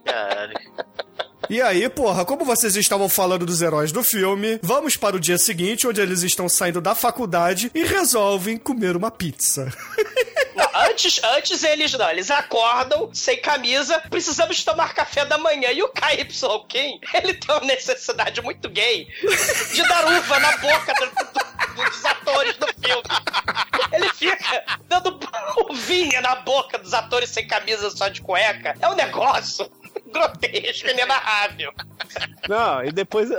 E 1.50 1.62
aí, 1.62 1.88
porra, 1.88 2.26
como 2.26 2.44
vocês 2.44 2.76
estavam 2.76 3.08
falando 3.08 3.46
dos 3.46 3.62
heróis 3.62 3.92
do 3.92 4.04
filme, 4.04 4.60
vamos 4.62 4.98
para 4.98 5.16
o 5.16 5.20
dia 5.20 5.38
seguinte, 5.38 5.88
onde 5.88 6.02
eles 6.02 6.24
estão 6.24 6.50
saindo 6.50 6.82
da 6.82 6.96
faculdade 6.96 7.72
e 7.74 7.84
resolvem 7.84 8.58
comer 8.58 8.96
uma 8.98 9.12
pizza. 9.12 9.72
Antes, 10.74 11.22
antes 11.24 11.64
eles 11.64 11.94
não, 11.94 12.10
eles 12.10 12.30
acordam 12.32 13.10
sem 13.14 13.40
camisa, 13.40 14.00
precisamos 14.10 14.64
tomar 14.64 14.94
café 14.94 15.26
da 15.26 15.38
manhã. 15.38 15.70
E 15.72 15.82
o 15.84 15.90
KY 15.90 16.26
Kim, 16.68 17.00
ele 17.14 17.34
tem 17.36 17.56
uma 17.56 17.66
necessidade 17.66 18.42
muito 18.42 18.68
gay 18.70 19.08
de 19.74 19.88
dar 19.88 20.06
uva 20.18 20.40
na 20.40 20.58
boca 20.58 20.94
do- 20.94 21.06
do- 21.06 21.84
dos 21.90 22.06
atores 22.06 22.56
do 22.58 22.68
filme. 22.68 23.04
Ele 23.94 24.10
fica 24.10 24.64
dando 24.90 25.20
uvinha 25.70 26.20
na 26.22 26.36
boca 26.38 26.78
dos 26.80 26.94
atores 26.94 27.30
sem 27.30 27.48
camisa 27.48 27.90
só 27.92 28.08
de 28.08 28.22
cueca. 28.22 28.76
É 28.82 28.88
um 28.90 28.96
negócio 28.96 29.70
grotesco, 30.12 30.90
inenarrável. 30.90 31.74
Não, 32.48 32.84
e 32.84 32.92
depois 32.92 33.30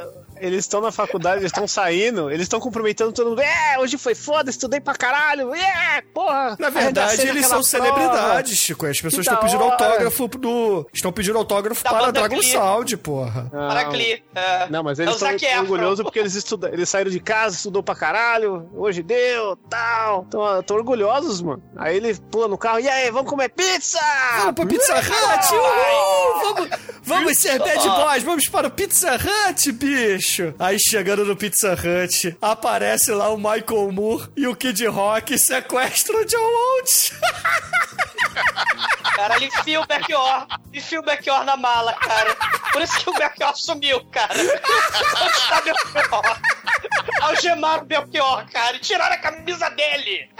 eles 0.41 0.61
estão 0.61 0.80
na 0.80 0.91
faculdade, 0.93 1.41
eles 1.41 1.51
estão 1.53 1.66
saindo, 1.68 2.30
eles 2.30 2.43
estão 2.43 2.61
cumprimentando 2.61 3.12
todo 3.12 3.30
mundo. 3.30 3.41
É, 3.41 3.78
hoje 3.78 3.97
foi 3.99 4.14
foda, 4.14 4.51
estudei 4.51 4.80
pra 4.80 4.95
caralho. 4.95 5.55
É, 5.55 6.03
porra. 6.14 6.57
Na 6.59 6.70
verdade, 6.70 7.20
eles 7.22 7.43
são 7.47 7.62
prova. 7.62 7.62
celebridades, 7.64 8.57
Chico. 8.59 8.86
As 8.86 9.01
pessoas 9.01 9.26
estão 9.26 9.34
da 9.36 9.41
pedindo 9.41 9.62
hora. 9.64 9.72
autógrafo 9.74 10.28
do. 10.28 10.86
Estão 10.93 11.12
pedindo 11.12 11.39
autógrafo 11.39 11.82
Da 11.84 11.91
para 11.91 12.11
Dragon. 12.11 12.43
Sound, 12.43 12.97
porra. 12.99 13.43
Não, 13.53 13.68
Para 13.68 13.84
Glee. 13.84 14.22
é. 14.34 14.68
Não, 14.70 14.82
mas 14.82 14.99
É 14.99 15.03
eles 15.05 15.14
estão 15.14 15.30
Efron. 15.30 15.61
orgulhosos 15.61 16.03
porque 16.03 16.18
eles 16.18 16.34
estudaram, 16.34 16.74
eles 16.74 16.89
saíram 16.89 17.11
de 17.11 17.20
casa, 17.20 17.57
estudou 17.57 17.82
pra 17.82 17.95
caralho, 17.95 18.68
hoje 18.74 19.03
deu, 19.03 19.57
tal. 19.68 20.24
Então, 20.28 20.61
estão 20.61 20.76
orgulhosos, 20.76 21.41
mano. 21.41 21.62
Aí 21.76 21.97
ele 21.97 22.14
pula 22.30 22.49
no 22.49 22.57
carro, 22.59 22.80
e 22.80 22.89
aí, 22.89 23.11
vamos 23.11 23.28
comer 23.30 23.49
pizza! 23.51 23.99
Vamos 24.39 24.55
pro 24.55 24.66
Pizza 24.66 24.95
Hut! 24.99 25.55
Uhul! 25.55 26.41
Vamos, 26.55 26.70
vamos 27.03 27.39
ser 27.39 27.59
bad 27.59 27.89
boys, 27.89 28.22
vamos 28.22 28.49
para 28.49 28.68
o 28.68 28.70
Pizza 28.70 29.16
Hut, 29.16 29.72
bicho! 29.72 30.28
Aí 30.59 30.79
chegando 30.79 31.24
no 31.24 31.37
Pizza 31.37 31.74
Hut, 31.74 32.37
aparece 32.41 33.12
lá 33.12 33.29
o 33.31 33.37
Michael 33.37 33.93
Moore 33.93 34.29
e 34.37 34.47
o 34.47 34.55
Kid 34.55 34.87
Rock 34.87 35.39
sequestram 35.39 36.20
o 36.20 36.24
John 36.24 36.39
Walt. 36.39 37.12
cara. 39.18 39.37
Ele 39.37 39.47
enfia 39.47 39.81
o 39.81 39.87
Belchior, 39.87 40.47
enfia 40.72 41.01
o 41.01 41.03
Belchior 41.03 41.45
na 41.45 41.57
mala, 41.57 41.93
cara. 41.95 42.37
Por 42.72 42.83
isso 42.83 42.99
que 43.01 43.11
o 43.11 43.14
Belchior 43.14 43.57
sumiu, 43.57 44.05
cara. 44.07 44.35
Onde 44.35 45.37
está 45.37 45.61
Belchior? 45.61 46.41
Algemaram 47.20 47.83
o 47.83 47.87
Belchior, 47.87 48.47
cara, 48.51 48.76
e 48.76 48.81
tiraram 48.81 49.14
a 49.14 49.18
camisa 49.18 49.68
dele. 49.70 50.31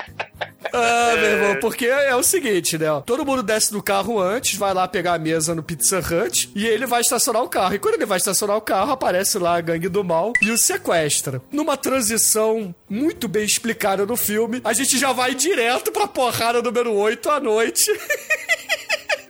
Ah, 0.73 1.15
meu 1.17 1.31
irmão, 1.31 1.57
porque 1.61 1.87
é 1.87 2.15
o 2.15 2.23
seguinte, 2.23 2.77
né? 2.79 2.87
Todo 3.05 3.25
mundo 3.25 3.43
desce 3.43 3.73
do 3.73 3.83
carro 3.83 4.21
antes, 4.21 4.57
vai 4.57 4.73
lá 4.75 4.87
pegar 4.87 5.15
a 5.15 5.19
mesa 5.19 5.55
no 5.55 5.63
Pizza 5.63 5.99
Hut 5.99 6.51
e 6.55 6.67
ele 6.67 6.87
vai 6.87 7.01
estacionar 7.01 7.43
o 7.43 7.49
carro. 7.49 7.75
E 7.75 7.79
quando 7.79 7.95
ele 7.95 8.07
vai 8.07 8.19
estacionar 8.19 8.57
o 8.57 8.61
carro, 8.61 8.93
aparece 8.93 9.39
lá 9.39 9.57
a 9.57 9.61
gangue 9.61 9.89
do 9.89 10.05
mal 10.05 10.33
e 10.43 10.51
o 10.51 10.59
sequestra. 10.59 11.41
Numa 11.51 11.77
transição 11.77 12.75
muito 12.89 13.29
bem 13.29 13.45
explicada 13.45 14.05
no 14.07 14.17
filme, 14.17 14.61
a 14.65 14.73
gente 14.73 14.99
já 14.99 15.13
vai 15.13 15.35
direto 15.35 15.93
pra 15.93 16.07
porrada 16.07 16.63
número 16.63 16.93
8 16.93 17.31
à 17.31 17.41
noite. 17.41 17.91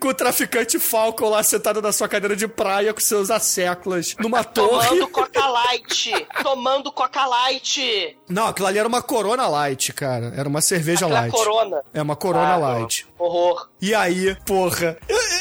Com 0.01 0.09
o 0.09 0.15
traficante 0.15 0.79
Falcon 0.79 1.29
lá 1.31 1.43
sentado 1.43 1.83
na 1.83 1.93
sua 1.93 2.09
cadeira 2.09 2.37
de 2.37 2.47
praia 2.47 2.95
com 2.95 3.01
seus 3.01 3.31
asseclas 3.31 4.15
numa 4.21 4.45
torre. 4.45 4.87
Tomando 4.89 5.09
Coca 5.09 5.47
Light. 5.49 6.27
Tomando 6.43 6.93
Coca 6.93 7.27
Light. 7.27 8.17
Não, 8.29 8.47
aquilo 8.47 8.69
ali 8.69 8.79
era 8.79 8.87
uma 8.87 9.03
Corona 9.03 9.49
Light, 9.49 9.93
cara. 9.93 10.33
Era 10.37 10.49
uma 10.49 10.61
cerveja 10.61 11.07
Aquela 11.07 11.21
light. 11.23 11.33
Corona. 11.33 11.83
É 11.93 12.01
uma 12.01 12.15
Corona 12.17 12.55
Ah, 12.55 12.57
Light. 12.57 13.07
Horror. 13.19 13.69
E 13.81 13.95
aí, 13.95 14.37
porra, 14.47 14.97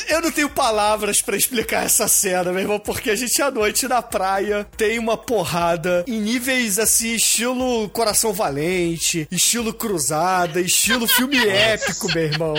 eu, 0.07 0.21
não 0.21 0.31
tenho 0.31 0.49
palavras 0.49 1.21
pra 1.21 1.37
explicar 1.37 1.85
essa 1.85 2.07
cena, 2.07 2.51
meu 2.51 2.61
irmão, 2.61 2.79
porque 2.79 3.09
a 3.09 3.15
gente 3.15 3.41
à 3.41 3.51
noite 3.51 3.87
na 3.87 4.01
praia 4.01 4.67
tem 4.75 4.99
uma 4.99 5.17
porrada 5.17 6.03
em 6.07 6.19
níveis 6.19 6.79
assim, 6.79 7.15
estilo 7.15 7.89
Coração 7.89 8.33
Valente, 8.33 9.27
estilo 9.31 9.73
Cruzada, 9.73 10.59
estilo 10.59 11.07
filme 11.07 11.37
épico, 11.47 12.07
meu 12.13 12.23
irmão. 12.23 12.53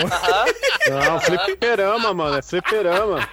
Não, 0.88 1.20
fliperama, 1.20 2.14
mano. 2.14 2.38
É 2.38 2.42
fliperama. 2.42 3.28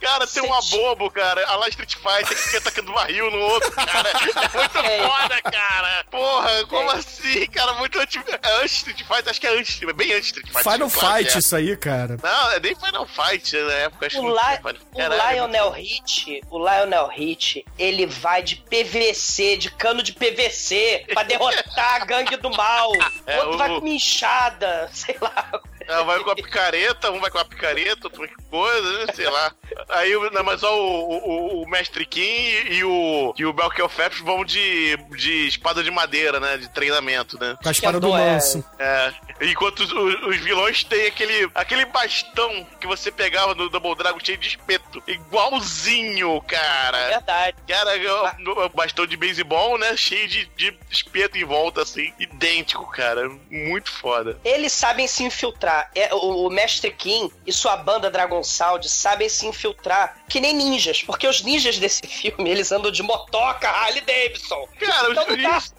Cara, 0.00 0.26
tem 0.26 0.42
uma 0.42 0.60
bobo, 0.62 1.10
cara. 1.10 1.44
A 1.48 1.56
lá 1.56 1.68
Street 1.68 1.94
Fighter 1.94 2.28
que 2.28 2.34
fica 2.44 2.58
atacando 2.58 2.92
barril 2.92 3.30
no 3.30 3.38
outro, 3.40 3.70
cara. 3.72 4.08
É 4.10 4.58
muito 4.58 4.78
É. 4.78 5.08
foda, 5.08 5.42
cara. 5.42 6.04
Porra, 6.10 6.66
como 6.66 6.90
assim, 6.90 7.46
cara? 7.46 7.72
Muito 7.74 7.98
anti... 7.98 8.18
É 8.18 8.62
anti 8.62 8.66
Street 8.76 9.02
Fighter, 9.02 9.30
acho 9.30 9.40
que 9.40 9.46
é 9.46 9.58
anti, 9.58 9.88
é 9.88 9.92
bem 9.92 10.12
anti 10.12 10.26
Street 10.26 10.46
Fighter. 10.48 10.72
Final 10.72 10.90
claro 10.90 11.16
Fight 11.16 11.34
é. 11.34 11.38
isso 11.38 11.56
aí, 11.56 11.76
cara. 11.76 12.16
Não, 12.22 12.50
é 12.52 12.60
nem 12.60 12.74
Final 12.74 13.06
Fight 13.06 13.56
na 13.56 13.72
época. 13.72 14.06
Acho 14.06 14.18
O, 14.20 14.34
Final- 14.34 14.74
o. 14.94 15.30
Lionel 15.32 15.70
Hit, 15.70 16.40
o 16.50 16.58
Lionel 16.58 17.06
Hit, 17.08 17.64
ele 17.78 18.06
vai 18.06 18.42
de 18.42 18.56
PVC, 18.56 19.56
de 19.56 19.70
cano 19.70 20.02
de 20.02 20.12
PVC, 20.12 21.04
pra 21.12 21.22
derrotar 21.22 21.94
a 22.02 22.04
gangue 22.04 22.36
do 22.36 22.50
mal. 22.50 22.90
É, 23.26 23.36
o 23.38 23.38
outro 23.40 23.54
o- 23.54 23.58
vai 23.58 23.68
com 23.68 23.78
uma 23.78 23.88
enxada, 23.88 24.88
sei 24.94 25.16
lá. 25.20 25.60
Ah, 25.88 26.02
vai 26.02 26.18
com 26.20 26.30
a 26.30 26.34
picareta, 26.36 27.10
um 27.10 27.20
vai 27.20 27.30
com 27.30 27.38
a 27.38 27.44
picareta, 27.44 28.06
outro 28.06 28.26
com 28.28 28.42
coisa, 28.50 29.06
né? 29.06 29.12
sei 29.14 29.28
lá. 29.28 29.52
Aí, 29.90 30.12
não, 30.32 30.42
mas 30.44 30.60
só 30.60 30.76
o, 30.78 31.16
o, 31.18 31.62
o 31.62 31.68
Mestre 31.68 32.04
Kim 32.06 32.20
e 32.22 32.82
o, 32.84 33.34
e 33.36 33.44
o 33.44 33.52
Belchior 33.52 33.88
Phelps 33.88 34.20
vão 34.20 34.44
de, 34.44 34.96
de 35.16 35.46
espada 35.48 35.82
de 35.82 35.90
madeira, 35.90 36.38
né? 36.40 36.56
De 36.56 36.68
treinamento, 36.70 37.38
né? 37.38 37.56
Com 37.62 37.68
a 37.68 37.72
espada 37.72 38.00
do 38.00 38.08
é. 38.16 38.34
manso. 38.34 38.64
É, 38.78 39.12
enquanto 39.42 39.80
os, 39.80 39.92
os- 39.92 40.36
vilões 40.46 40.84
têm 40.84 41.06
aquele, 41.06 41.48
aquele 41.54 41.84
bastão 41.86 42.66
que 42.80 42.86
você 42.86 43.10
pegava 43.10 43.54
no 43.54 43.68
Double 43.68 43.94
Dragon 43.96 44.18
cheio 44.22 44.38
de 44.38 44.48
espeto. 44.48 45.02
Igualzinho, 45.06 46.36
É 46.36 46.40
cara. 46.48 47.08
verdade. 47.08 47.56
Cara, 47.66 47.90
o, 48.44 48.64
o 48.64 48.68
bastão 48.70 49.06
de 49.06 49.16
beisebol, 49.16 49.78
né? 49.78 49.96
Cheio 49.96 50.28
de, 50.28 50.46
de 50.56 50.76
espeto 50.90 51.36
em 51.38 51.44
volta, 51.44 51.82
assim. 51.82 52.12
Idêntico, 52.18 52.86
cara. 52.90 53.28
Muito 53.50 53.90
foda. 53.90 54.38
Eles 54.44 54.72
sabem 54.72 55.06
se 55.06 55.22
infiltrar. 55.24 55.75
É, 55.94 56.14
o, 56.14 56.46
o 56.46 56.50
Mestre 56.50 56.90
Kim 56.90 57.30
e 57.46 57.52
sua 57.52 57.76
banda 57.76 58.10
Dragon 58.10 58.42
Sound 58.42 58.88
sabem 58.88 59.28
se 59.28 59.46
infiltrar 59.46 60.22
que 60.28 60.40
nem 60.40 60.54
ninjas, 60.54 61.02
porque 61.02 61.26
os 61.26 61.42
ninjas 61.42 61.78
desse 61.78 62.06
filme, 62.06 62.50
eles 62.50 62.70
andam 62.72 62.90
de 62.90 63.02
motoca 63.02 63.68
Harley 63.68 64.02
Davidson. 64.02 64.68
Cara, 64.78 65.10
Então 65.10 65.22
os 65.24 65.28
tá. 65.28 65.36
ninjas, 65.36 65.74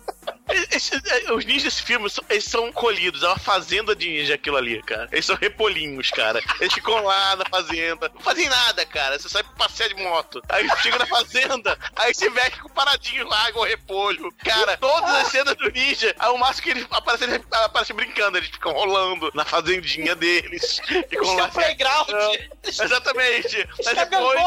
esses- 0.72 1.02
é, 1.06 1.32
os 1.34 1.46
ninjas 1.46 1.64
desse 1.64 1.84
filme, 1.84 2.10
são- 2.10 2.24
eles 2.30 2.46
são 2.46 2.72
colhidos. 2.72 3.22
É 3.24 3.28
uma 3.28 3.38
fazenda 3.40 3.96
de 3.96 4.08
ninja 4.08 4.36
aquilo 4.36 4.58
ali, 4.58 4.82
cara. 4.84 5.08
Eles 5.12 5.26
são 5.26 5.36
repolinhos, 5.36 6.10
cara. 6.10 6.42
Eles 6.60 6.74
ficam 6.74 7.04
lá 7.04 7.36
na 7.36 7.46
fazenda. 7.50 8.10
Não 8.14 8.22
fazem 8.22 8.48
nada, 8.48 8.86
cara. 8.86 9.18
Você 9.20 9.28
sai 9.30 9.44
pra 9.44 9.54
passear 9.68 9.90
de 9.90 9.96
moto. 9.96 10.42
Aí 10.50 10.68
chega 10.82 10.98
na 11.00 11.06
fazenda, 11.06 11.78
aí 11.96 12.14
se 12.14 12.30
veste 12.30 12.60
com 12.62 12.70
paradinho 12.70 13.28
lá, 13.28 13.50
igual 13.50 13.66
repolho. 13.66 14.32
Cara, 14.44 14.78
todas 14.78 15.10
as 15.16 15.28
cenas 15.28 15.56
do 15.56 15.70
ninja, 15.72 16.16
aí 16.18 16.30
o 16.32 16.38
máximo 16.38 16.64
que 16.64 16.70
eles 16.72 16.88
aparecem, 16.90 17.28
eles 17.30 17.46
aparecem 17.52 17.96
brincando. 17.96 18.38
Eles 18.38 18.50
ficam 18.50 18.72
rolando 18.74 19.30
na 19.34 19.44
fazendinha 19.46 20.16
deles. 20.16 20.80
Ficam 20.80 20.98
Eles 21.12 21.28
têm 21.28 21.36
lá. 21.38 21.46
um 21.46 21.50
playground. 21.52 22.10
Exatamente. 22.64 23.56
Eles 23.58 23.86
têm 23.86 23.96
depois. 23.96 24.40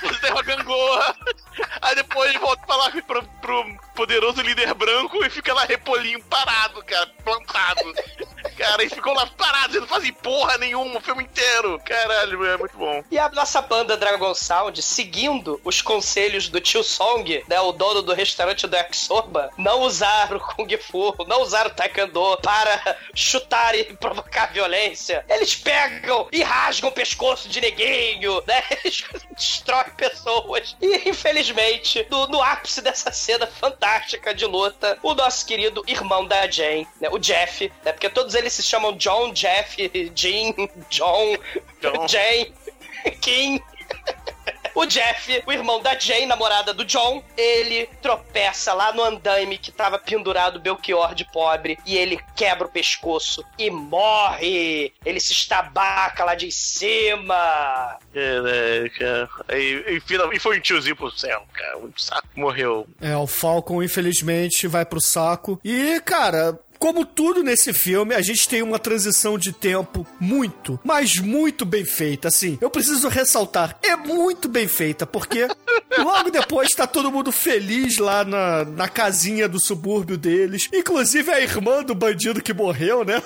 Você 0.00 0.30
uma 0.30 0.42
gangorra. 0.42 1.16
Aí 1.82 1.94
depois 1.94 2.34
volta 2.36 2.64
pra 2.66 2.76
lá 2.76 2.90
pro, 2.90 3.22
pro 3.22 3.78
poderoso 3.94 4.40
líder 4.40 4.72
branco 4.74 5.24
e 5.24 5.30
fica 5.30 5.52
lá 5.52 5.64
repolinho 5.64 6.22
parado, 6.24 6.82
cara, 6.84 7.10
plantado. 7.24 7.94
Cara, 8.56 8.82
e 8.82 8.88
ficou 8.88 9.12
lá 9.14 9.26
parado, 9.26 9.80
não 9.80 9.86
fazem 9.86 10.12
porra 10.12 10.58
nenhuma 10.58 10.98
o 10.98 11.00
filme 11.00 11.24
inteiro. 11.24 11.80
Caralho, 11.84 12.44
é 12.46 12.56
muito 12.56 12.76
bom. 12.76 13.02
E 13.10 13.18
a 13.18 13.28
nossa 13.30 13.60
banda 13.62 13.96
Dragon 13.96 14.34
Sound, 14.34 14.82
seguindo 14.82 15.60
os 15.64 15.82
conselhos 15.82 16.48
do 16.48 16.60
tio 16.60 16.82
Song, 16.82 17.44
né, 17.48 17.60
o 17.60 17.72
dono 17.72 18.02
do 18.02 18.14
restaurante 18.14 18.66
do 18.66 18.76
Exorba, 18.76 19.50
não 19.56 19.80
usar 19.80 20.34
o 20.34 20.40
Kung 20.40 20.68
Fu, 20.78 21.14
não 21.26 21.42
usar 21.42 21.66
o 21.66 21.70
Taekwondo 21.70 22.38
para 22.38 22.96
chutar 23.14 23.74
e 23.74 23.84
provocar 23.84 24.52
violência. 24.52 25.24
Eles 25.28 25.54
pegam 25.54 26.28
e 26.32 26.42
rasgam 26.42 26.90
o 26.90 26.92
pescoço 26.92 27.48
de 27.48 27.60
neguinho, 27.60 28.42
né? 28.46 28.62
Eles 28.84 29.04
destroem 29.36 29.79
pessoas. 29.96 30.76
E, 30.80 31.08
infelizmente, 31.08 32.06
no, 32.10 32.26
no 32.26 32.42
ápice 32.42 32.80
dessa 32.80 33.10
cena 33.12 33.46
fantástica 33.46 34.34
de 34.34 34.46
luta, 34.46 34.98
o 35.02 35.14
nosso 35.14 35.46
querido 35.46 35.82
irmão 35.86 36.26
da 36.26 36.50
Jane, 36.50 36.86
né, 37.00 37.08
o 37.10 37.18
Jeff, 37.18 37.72
né, 37.84 37.92
porque 37.92 38.10
todos 38.10 38.34
eles 38.34 38.52
se 38.52 38.62
chamam 38.62 38.96
John, 38.96 39.32
Jeff, 39.32 39.90
Jean, 40.14 40.54
John, 40.88 41.36
John. 41.80 42.06
Jane, 42.08 42.52
Kim. 43.20 43.60
O 44.80 44.86
Jeff, 44.86 45.42
o 45.46 45.52
irmão 45.52 45.82
da 45.82 45.94
Jane, 45.98 46.24
namorada 46.24 46.72
do 46.72 46.86
John, 46.86 47.22
ele 47.36 47.86
tropeça 48.00 48.72
lá 48.72 48.94
no 48.94 49.04
andaime 49.04 49.58
que 49.58 49.70
tava 49.70 49.98
pendurado 49.98 50.56
o 50.56 50.58
Belchior 50.58 51.14
de 51.14 51.22
pobre 51.30 51.78
e 51.84 51.98
ele 51.98 52.18
quebra 52.34 52.66
o 52.66 52.70
pescoço 52.70 53.44
e 53.58 53.68
morre. 53.68 54.90
Ele 55.04 55.20
se 55.20 55.32
estabaca 55.32 56.24
lá 56.24 56.34
de 56.34 56.50
cima. 56.50 57.98
É, 58.14 58.88
cara. 58.98 59.28
E, 59.50 60.00
e, 60.00 60.02
e 60.32 60.38
foi 60.38 60.56
um 60.56 60.62
tiozinho 60.62 60.96
pro 60.96 61.10
céu, 61.10 61.44
cara. 61.52 61.76
Um 61.76 61.92
saco. 61.94 62.26
Morreu. 62.34 62.88
É, 63.02 63.14
o 63.14 63.26
Falcon, 63.26 63.82
infelizmente, 63.82 64.66
vai 64.66 64.86
pro 64.86 64.98
saco. 64.98 65.60
E, 65.62 66.00
cara. 66.00 66.58
Como 66.80 67.04
tudo 67.04 67.42
nesse 67.42 67.74
filme, 67.74 68.14
a 68.14 68.22
gente 68.22 68.48
tem 68.48 68.62
uma 68.62 68.78
transição 68.78 69.36
de 69.36 69.52
tempo 69.52 70.06
muito, 70.18 70.80
mas 70.82 71.16
muito 71.16 71.66
bem 71.66 71.84
feita. 71.84 72.28
Assim, 72.28 72.56
eu 72.58 72.70
preciso 72.70 73.06
ressaltar, 73.06 73.76
é 73.82 73.94
muito 73.94 74.48
bem 74.48 74.66
feita, 74.66 75.06
porque 75.06 75.46
logo 75.98 76.30
depois 76.30 76.70
tá 76.70 76.86
todo 76.86 77.12
mundo 77.12 77.30
feliz 77.30 77.98
lá 77.98 78.24
na, 78.24 78.64
na 78.64 78.88
casinha 78.88 79.46
do 79.46 79.60
subúrbio 79.60 80.16
deles. 80.16 80.70
Inclusive 80.72 81.30
a 81.30 81.38
irmã 81.42 81.84
do 81.84 81.94
bandido 81.94 82.42
que 82.42 82.54
morreu, 82.54 83.04
né? 83.04 83.22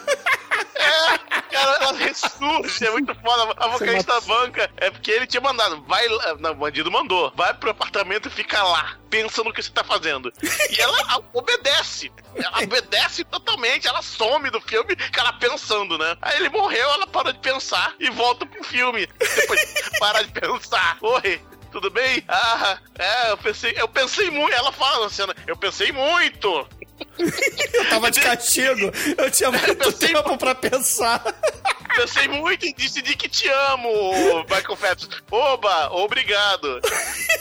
Cara, 1.54 1.78
ela 1.80 1.92
ressurge, 1.92 2.84
é 2.84 2.90
muito 2.90 3.14
foda. 3.14 3.54
A 3.56 3.68
vocalista 3.68 4.12
da 4.12 4.20
banca 4.22 4.70
é 4.76 4.90
porque 4.90 5.10
ele 5.12 5.26
tinha 5.26 5.40
mandado. 5.40 5.82
Vai 5.86 6.06
lá. 6.08 6.34
Não, 6.40 6.50
o 6.50 6.54
bandido 6.56 6.90
mandou. 6.90 7.32
Vai 7.36 7.54
pro 7.54 7.70
apartamento 7.70 8.26
e 8.26 8.30
fica 8.30 8.60
lá, 8.62 8.96
pensa 9.08 9.44
no 9.44 9.52
que 9.52 9.62
você 9.62 9.70
tá 9.70 9.84
fazendo. 9.84 10.32
E 10.42 10.80
ela 10.80 11.22
obedece. 11.32 12.10
Ela 12.34 12.62
obedece 12.62 13.22
totalmente. 13.24 13.86
Ela 13.86 14.02
some 14.02 14.50
do 14.50 14.60
filme, 14.60 14.96
cara, 14.96 15.32
pensando, 15.34 15.96
né? 15.96 16.16
Aí 16.20 16.38
ele 16.38 16.48
morreu, 16.48 16.90
ela 16.90 17.06
para 17.06 17.32
de 17.32 17.38
pensar 17.38 17.94
e 18.00 18.10
volta 18.10 18.44
pro 18.44 18.64
filme. 18.64 19.06
Depois 19.06 19.74
para 19.98 20.22
de 20.22 20.32
pensar. 20.32 20.98
Oi. 21.00 21.40
Tudo 21.70 21.90
bem? 21.90 22.22
Ah, 22.28 22.78
é, 22.96 23.32
eu 23.32 23.36
pensei, 23.36 23.74
eu 23.76 23.88
pensei 23.88 24.30
muito. 24.30 24.54
Ela 24.54 24.70
fala 24.70 25.02
na 25.02 25.10
cena, 25.10 25.34
eu 25.44 25.56
pensei 25.56 25.90
muito. 25.90 26.68
Eu 27.72 27.88
tava 27.88 28.10
de 28.10 28.20
castigo, 28.20 28.90
eu 29.18 29.30
tinha 29.30 29.50
muito 29.52 29.92
tempo 29.92 30.36
pra 30.38 30.54
pensar. 30.54 31.22
Pensei 31.96 32.26
muito 32.26 32.66
e 32.66 32.72
decidi 32.74 33.14
que 33.14 33.28
te 33.28 33.48
amo, 33.48 33.88
Michael 34.50 34.76
Phelps. 34.76 35.08
Oba, 35.30 35.90
obrigado. 35.92 36.80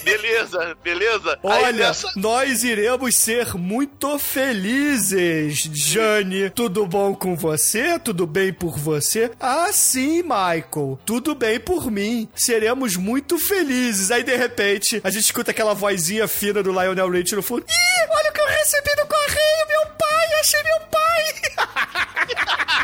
Beleza, 0.04 0.78
beleza. 0.84 1.40
Olha, 1.42 1.72
nessa- 1.72 2.12
nós 2.16 2.64
iremos 2.64 3.18
ser 3.18 3.56
muito 3.56 4.20
felizes, 4.20 5.60
Jane. 5.74 6.50
Tudo 6.52 6.86
bom 6.86 7.16
com 7.16 7.36
você? 7.36 7.98
Tudo 8.00 8.28
bem 8.28 8.54
por 8.54 8.78
você? 8.78 9.32
Ah, 9.40 9.70
sim, 9.72 10.22
Michael. 10.22 11.00
Tudo 11.06 11.34
bem 11.34 11.60
por 11.60 11.90
mim. 11.90 12.30
Seremos 12.36 12.96
muito 12.96 13.38
felizes. 13.40 14.12
Aí, 14.12 14.24
de 14.24 14.36
repente, 14.36 15.02
a 15.04 15.10
gente 15.10 15.24
escuta 15.26 15.52
aquela 15.52 15.74
vozinha 15.74 16.28
fina 16.28 16.62
do 16.62 16.72
Lionel 16.72 17.10
Rich 17.10 17.36
no 17.36 17.42
fundo. 17.42 17.66
Ih, 17.68 18.08
olha 18.18 18.30
o 18.30 18.34
que 18.34 18.42
eu 18.42 18.48
recebi 18.48 18.90
no 18.98 19.08
correio, 19.08 19.63
meu 19.68 19.86
pai. 19.98 20.40
Achei 20.40 20.64
meu 20.64 20.80
pai. 20.88 21.04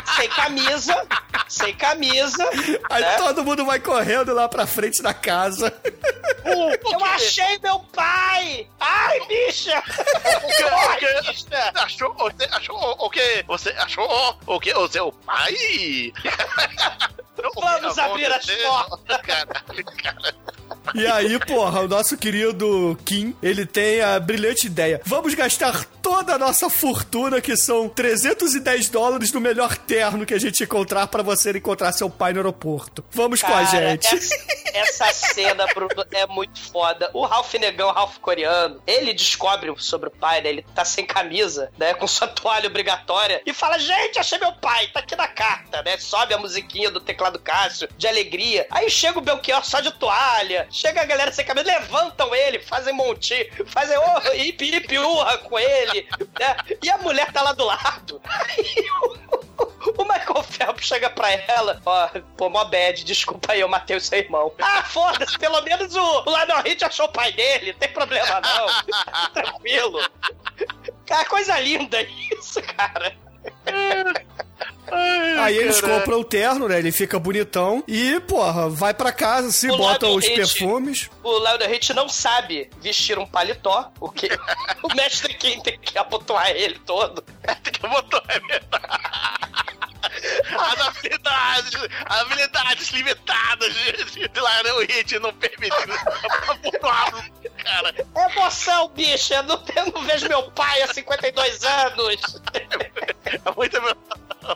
Sem 0.16 0.28
camisa, 0.28 1.06
sem 1.48 1.74
camisa. 1.74 2.50
Aí 2.90 3.02
né? 3.02 3.16
todo 3.16 3.44
mundo 3.44 3.64
vai 3.64 3.80
correndo 3.80 4.34
lá 4.34 4.48
pra 4.48 4.66
frente 4.66 5.02
da 5.02 5.14
casa. 5.14 5.72
Eu 6.44 7.04
achei 7.04 7.58
meu 7.58 7.78
pai! 7.80 8.66
Ai, 8.78 9.20
bicha! 9.26 9.82
Corre, 9.82 11.20
bicha! 11.22 11.72
Achou, 11.74 12.14
você 12.14 12.44
achou 12.50 12.96
o 12.98 13.10
que? 13.10 13.44
Você 13.46 13.70
achou 13.70 14.38
o 14.46 14.60
que? 14.60 14.74
O 14.74 14.88
seu 14.88 15.12
pai? 15.12 15.54
Vamos 17.54 17.98
abrir 17.98 18.32
as 18.32 18.46
portas. 18.46 19.16
Caralho, 19.22 19.84
cara. 20.02 20.34
E 20.94 21.06
aí, 21.06 21.38
porra, 21.40 21.80
o 21.80 21.88
nosso 21.88 22.16
querido 22.16 22.98
Kim, 23.04 23.34
ele 23.42 23.64
tem 23.64 24.00
a 24.00 24.18
brilhante 24.18 24.66
ideia. 24.66 25.00
Vamos 25.04 25.34
gastar 25.34 25.84
toda 26.10 26.34
a 26.34 26.38
nossa 26.38 26.68
fortuna, 26.68 27.40
que 27.40 27.56
são 27.56 27.88
310 27.88 28.88
dólares, 28.88 29.32
no 29.32 29.40
melhor 29.40 29.76
terno 29.76 30.26
que 30.26 30.34
a 30.34 30.40
gente 30.40 30.64
encontrar 30.64 31.06
pra 31.06 31.22
você 31.22 31.52
encontrar 31.52 31.92
seu 31.92 32.10
pai 32.10 32.32
no 32.32 32.40
aeroporto. 32.40 33.04
Vamos 33.12 33.40
com 33.40 33.46
a 33.46 33.64
Cara, 33.64 33.90
gente. 33.92 34.08
Essa, 34.72 35.06
essa 35.06 35.12
cena, 35.12 35.66
Bruno, 35.72 36.04
é 36.10 36.26
muito 36.26 36.60
foda. 36.60 37.08
O 37.14 37.24
Ralph 37.24 37.54
Negão, 37.54 37.92
Ralph 37.92 38.18
coreano, 38.18 38.82
ele 38.88 39.12
descobre 39.14 39.72
sobre 39.78 40.08
o 40.08 40.10
pai, 40.10 40.40
né? 40.40 40.48
Ele 40.48 40.66
tá 40.74 40.84
sem 40.84 41.06
camisa, 41.06 41.70
né? 41.78 41.94
Com 41.94 42.08
sua 42.08 42.26
toalha 42.26 42.66
obrigatória. 42.66 43.40
E 43.46 43.52
fala, 43.52 43.78
gente, 43.78 44.18
achei 44.18 44.38
meu 44.38 44.52
pai, 44.54 44.88
tá 44.88 44.98
aqui 44.98 45.14
na 45.14 45.28
carta, 45.28 45.80
né? 45.82 45.96
Sobe 45.96 46.34
a 46.34 46.38
musiquinha 46.38 46.90
do 46.90 47.00
teclado 47.00 47.38
Cássio, 47.38 47.88
de 47.96 48.08
alegria. 48.08 48.66
Aí 48.70 48.90
chega 48.90 49.18
o 49.18 49.22
Belchior 49.22 49.64
só 49.64 49.80
de 49.80 49.92
toalha. 49.92 50.66
Chega 50.72 51.02
a 51.02 51.04
galera 51.04 51.30
sem 51.30 51.44
camisa, 51.44 51.66
levantam 51.66 52.34
ele, 52.34 52.58
fazem 52.58 52.92
monte, 52.92 53.48
fazem 53.66 53.96
oh, 53.96 54.34
hip 54.34 54.64
hip 54.64 54.98
urra 54.98 55.38
com 55.38 55.56
ele, 55.56 55.99
né? 56.38 56.56
E 56.82 56.90
a 56.90 56.98
mulher 56.98 57.32
tá 57.32 57.42
lá 57.42 57.52
do 57.52 57.64
lado. 57.64 58.20
Aí 58.24 58.86
o, 59.02 60.02
o 60.02 60.04
Michael 60.04 60.42
Phelps 60.42 60.86
chega 60.86 61.10
pra 61.10 61.32
ela, 61.32 61.80
ó, 61.84 62.08
pô, 62.36 62.48
mó 62.48 62.64
bad, 62.64 63.04
desculpa 63.04 63.52
aí, 63.52 63.60
eu 63.60 63.68
matei 63.68 63.96
o 63.96 64.00
seu 64.00 64.18
irmão. 64.18 64.52
Ah, 64.60 64.82
foda-se, 64.82 65.38
pelo 65.38 65.60
menos 65.62 65.94
o, 65.94 66.22
o 66.26 66.30
Lionel 66.30 66.62
Hit 66.62 66.84
achou 66.84 67.06
o 67.06 67.12
pai 67.12 67.32
dele, 67.32 67.72
não 67.72 67.78
tem 67.78 67.92
problema 67.92 68.40
não. 68.40 69.30
Tranquilo. 69.32 70.00
Cara, 71.06 71.24
coisa 71.24 71.58
linda 71.58 72.00
isso, 72.02 72.62
cara. 72.62 73.16
Aí 75.40 75.56
eles 75.56 75.80
compram 75.80 76.20
o 76.20 76.24
terno, 76.24 76.68
né? 76.68 76.78
Ele 76.78 76.92
fica 76.92 77.18
bonitão. 77.18 77.82
E, 77.86 78.20
porra, 78.20 78.68
vai 78.68 78.92
pra 78.94 79.12
casa, 79.12 79.50
se 79.52 79.70
O 79.70 79.76
bota 79.76 80.06
os 80.08 80.24
Hit- 80.24 80.36
perfumes. 80.36 81.10
O 81.22 81.38
Lionel 81.38 81.68
Hit 81.68 81.92
não 81.94 82.08
sabe 82.08 82.68
vestir 82.80 83.18
um 83.18 83.26
paletó, 83.26 83.90
o 84.00 84.10
que 84.10 84.28
o 84.82 84.94
mestre 84.94 85.34
Kim 85.34 85.60
tem 85.60 85.78
que 85.78 85.96
abotoar 85.98 86.50
ele 86.50 86.78
todo. 86.86 87.22
Tem 87.62 87.72
que 87.72 87.80
é 87.86 88.40
verdade. 88.40 89.00
As 90.58 90.80
habilidades, 90.86 91.72
habilidades 92.04 92.88
limitadas 92.90 93.72
de, 93.74 93.92
de 94.28 94.30
Lionel 94.34 94.80
Hit 94.86 95.18
não 95.18 95.32
permitindo 95.32 95.92
cara. 97.62 97.94
É 97.96 98.32
emoção, 98.32 98.88
bicho, 98.88 99.34
eu 99.34 99.42
não, 99.42 99.62
eu 99.76 99.92
não 99.92 100.02
vejo 100.02 100.28
meu 100.28 100.50
pai 100.52 100.82
há 100.82 100.92
52 100.92 101.64
anos. 101.64 102.40
É 103.30 103.54
muita 103.56 103.80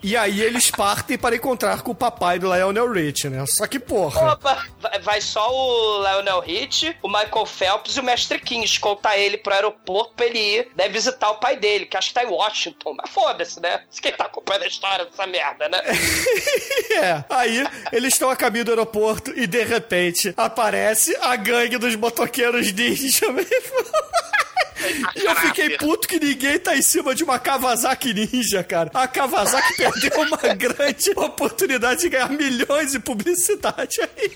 E 0.02 0.16
aí 0.16 0.40
eles 0.40 0.70
partem 0.70 1.16
para 1.16 1.36
encontrar 1.36 1.82
com 1.82 1.92
o 1.92 1.94
papai 1.94 2.38
do 2.38 2.52
Lionel 2.52 2.90
Rich, 2.90 3.28
né? 3.28 3.44
Só 3.46 3.66
que, 3.66 3.78
porra. 3.78 4.32
Opa, 4.32 4.66
vai, 5.02 5.20
só 5.20 5.48
o 5.52 6.02
Lionel 6.02 6.40
Hit, 6.40 6.96
o 7.02 7.08
Michael 7.08 7.46
Phelps 7.46 7.96
e 7.96 8.00
o 8.00 8.02
Mestre 8.02 8.38
Kim 8.40 8.62
escoltar 8.62 9.16
ele 9.18 9.38
pro 9.38 9.54
aeroporto 9.54 10.14
pra 10.16 10.26
ele 10.26 10.38
ir 10.38 10.68
né, 10.76 10.88
visitar 10.88 11.30
o 11.30 11.36
pai 11.36 11.56
dele, 11.56 11.86
que 11.86 11.96
acho 11.96 12.08
que 12.08 12.14
tá 12.14 12.24
em 12.24 12.28
Washington. 12.28 12.94
Mas 12.96 13.10
foda-se, 13.10 13.60
né? 13.60 13.82
Quem 14.00 14.12
tá 14.12 14.24
acompanhando 14.24 14.64
a 14.64 14.68
história 14.68 15.04
dessa 15.04 15.26
merda, 15.26 15.68
né? 15.68 15.80
É, 16.94 17.24
aí 17.28 17.64
eles 17.92 18.14
estão 18.14 18.30
a 18.30 18.36
caminho 18.36 18.64
do 18.64 18.70
aeroporto 18.70 19.32
e 19.36 19.46
de 19.46 19.64
repente 19.64 20.32
aparece 20.36 21.16
a 21.20 21.34
gangue 21.34 21.76
dos 21.76 21.96
motoqueiros 21.96 22.72
E 25.16 25.24
eu 25.24 25.34
fiquei 25.36 25.78
puto 25.78 26.06
que 26.06 26.18
ninguém 26.18 26.58
tá 26.58 26.76
em 26.76 26.82
cima 26.82 27.14
de 27.14 27.24
uma 27.24 27.38
Kawasaki 27.38 28.12
Ninja, 28.12 28.62
cara. 28.62 28.90
A 28.92 29.08
Kawasaki 29.08 29.76
perdeu 29.76 30.20
uma 30.20 30.54
grande 30.54 31.10
oportunidade 31.16 32.02
de 32.02 32.08
ganhar 32.10 32.30
milhões 32.30 32.92
de 32.92 32.98
publicidade 32.98 34.00
aí. 34.00 34.30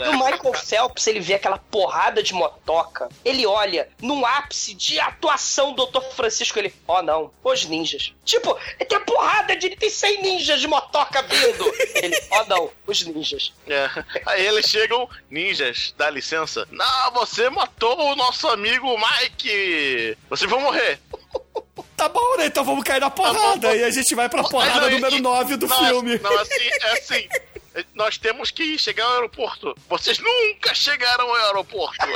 E 0.00 0.08
o 0.08 0.12
Michael 0.12 0.54
Phelps, 0.54 1.06
ele 1.06 1.20
vê 1.20 1.34
aquela 1.34 1.58
porrada 1.58 2.22
de 2.22 2.32
motoca, 2.32 3.08
ele 3.24 3.46
olha 3.46 3.88
num 4.00 4.24
ápice 4.24 4.74
de 4.74 4.98
atuação 4.98 5.72
do 5.72 5.86
Dr. 5.86 6.02
Francisco, 6.14 6.58
ele, 6.58 6.74
ó 6.86 6.98
oh, 6.98 7.02
não, 7.02 7.30
os 7.42 7.64
ninjas. 7.64 8.12
Tipo, 8.24 8.56
tem 8.88 8.98
a 8.98 9.00
porrada 9.00 9.56
de, 9.56 9.70
tem 9.76 9.90
100 9.90 10.22
ninjas 10.22 10.60
de 10.60 10.68
motoca 10.68 11.22
vindo. 11.22 11.74
Ele, 11.94 12.18
ó 12.30 12.42
oh, 12.42 12.44
não, 12.46 12.70
os 12.86 13.04
ninjas. 13.06 13.52
É. 13.66 13.88
Aí 14.26 14.46
eles 14.46 14.66
chegam, 14.66 15.08
ninjas, 15.30 15.94
dá 15.96 16.10
licença. 16.10 16.66
Não, 16.70 17.10
você 17.12 17.50
matou 17.50 18.12
o 18.12 18.16
nosso 18.16 18.48
amigo 18.48 18.86
Mike. 18.96 20.16
Vocês 20.28 20.50
vão 20.50 20.60
morrer. 20.60 20.98
Tá 21.96 22.08
bom, 22.08 22.36
né? 22.36 22.46
Então 22.46 22.64
vamos 22.64 22.82
cair 22.84 23.00
na 23.00 23.10
porrada. 23.10 23.74
e 23.74 23.84
a 23.84 23.90
gente 23.90 24.14
vai 24.14 24.28
pra 24.28 24.42
porrada 24.42 24.80
Não, 24.80 24.90
e- 24.90 24.94
número 24.94 25.18
9 25.20 25.56
do 25.56 25.66
não, 25.66 25.78
filme. 25.78 26.18
Não, 26.18 26.38
assim, 26.38 26.68
é 26.82 26.92
assim. 26.92 27.28
Nós 27.94 28.18
temos 28.18 28.50
que 28.50 28.78
chegar 28.78 29.04
ao 29.04 29.14
aeroporto. 29.14 29.74
Vocês 29.88 30.18
nunca 30.18 30.74
chegaram 30.74 31.28
ao 31.28 31.46
aeroporto. 31.46 32.06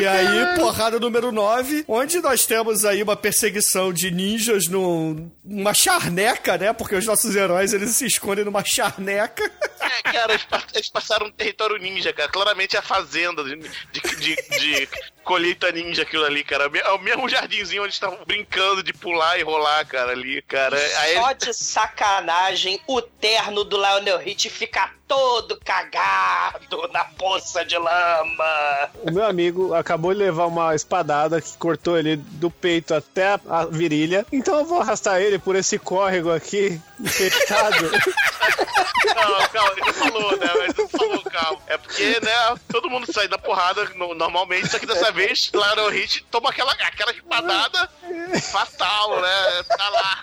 E 0.00 0.06
aí, 0.06 0.56
porrada 0.58 0.98
número 0.98 1.32
9, 1.32 1.84
onde 1.88 2.20
nós 2.20 2.46
temos 2.46 2.84
aí 2.84 3.02
uma 3.02 3.16
perseguição 3.16 3.92
de 3.92 4.10
ninjas 4.10 4.68
num- 4.68 5.30
numa 5.44 5.74
charneca, 5.74 6.56
né? 6.56 6.72
Porque 6.72 6.94
os 6.94 7.04
nossos 7.06 7.34
heróis, 7.36 7.72
eles 7.72 7.90
se 7.90 8.06
escondem 8.06 8.44
numa 8.44 8.64
charneca. 8.64 9.42
É, 9.80 10.02
cara, 10.12 10.32
eles, 10.32 10.44
pa- 10.44 10.62
eles 10.74 10.88
passaram 10.88 11.26
um 11.26 11.30
território 11.32 11.76
ninja, 11.78 12.12
cara. 12.12 12.28
Claramente 12.30 12.76
é 12.76 12.78
a 12.78 12.82
fazenda 12.82 13.42
de, 13.44 13.56
de, 13.56 14.16
de- 14.16 14.58
de 14.60 14.88
colheita 15.24 15.70
ninja 15.72 16.02
aquilo 16.02 16.24
ali, 16.24 16.42
cara. 16.44 16.70
É 16.72 16.90
o 16.92 16.98
mesmo 16.98 17.28
jardinzinho 17.28 17.82
onde 17.82 17.88
eles 17.88 17.96
estavam 17.96 18.18
brincando 18.26 18.82
de 18.82 18.92
pular 18.92 19.38
e 19.38 19.42
rolar, 19.42 19.84
cara, 19.86 20.12
ali, 20.12 20.40
cara. 20.42 20.76
Aí 21.00 21.14
Só 21.16 21.32
de 21.32 21.52
sacanagem, 21.52 22.80
o 22.86 23.02
terno 23.02 23.64
do 23.64 23.76
Lionel 23.76 24.18
Hit 24.18 24.48
fica 24.48 24.90
todo 25.06 25.58
cagado 25.64 26.88
na 26.92 27.04
poça 27.04 27.64
de 27.64 27.76
lama. 27.76 28.90
O 29.02 29.10
meu 29.12 29.24
amigo 29.32 29.74
acabou 29.74 30.12
de 30.12 30.20
levar 30.20 30.46
uma 30.46 30.74
espadada 30.74 31.40
que 31.40 31.56
cortou 31.56 31.98
ele 31.98 32.16
do 32.16 32.50
peito 32.50 32.94
até 32.94 33.38
a- 33.48 33.66
virilha. 33.70 34.24
Então 34.32 34.58
eu 34.58 34.64
vou 34.64 34.80
arrastar 34.80 35.20
ele 35.20 35.38
por 35.38 35.56
esse 35.56 35.78
córrego 35.78 36.32
aqui, 36.32 36.80
infectado. 37.00 37.90
Não, 39.04 39.48
calma, 39.48 39.72
ele 39.72 39.80
não 39.86 39.92
falou, 39.94 40.36
né? 40.36 40.46
Ele 40.64 40.74
não 40.78 40.88
falou, 40.88 41.22
calma. 41.24 41.58
É 41.66 41.76
porque, 41.76 42.20
né, 42.20 42.54
todo 42.70 42.88
mundo 42.90 43.12
sai 43.12 43.26
da 43.28 43.36
porrada 43.38 43.84
no- 43.96 44.14
normalmente, 44.14 44.68
só 44.68 44.78
que 44.78 44.86
dessa 44.86 45.10
vez, 45.12 45.48
claro, 45.50 45.86
o 45.86 45.88
Hit 45.90 46.24
toma 46.30 46.50
aquela, 46.50 46.72
aquela 46.72 47.10
espadada 47.12 47.88
fatal, 48.50 49.20
né? 49.20 49.62
Tá 49.76 49.88
lá. 49.90 50.22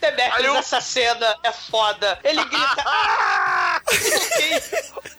Temercus, 0.00 0.38
Aí 0.38 0.44
eu- 0.46 0.56
essa 0.56 0.80
cena 0.80 1.36
é 1.42 1.52
foda. 1.52 2.18
Ele 2.24 2.42
grita, 2.44 2.82
ah! 2.86 3.79
Ken, 3.90 4.60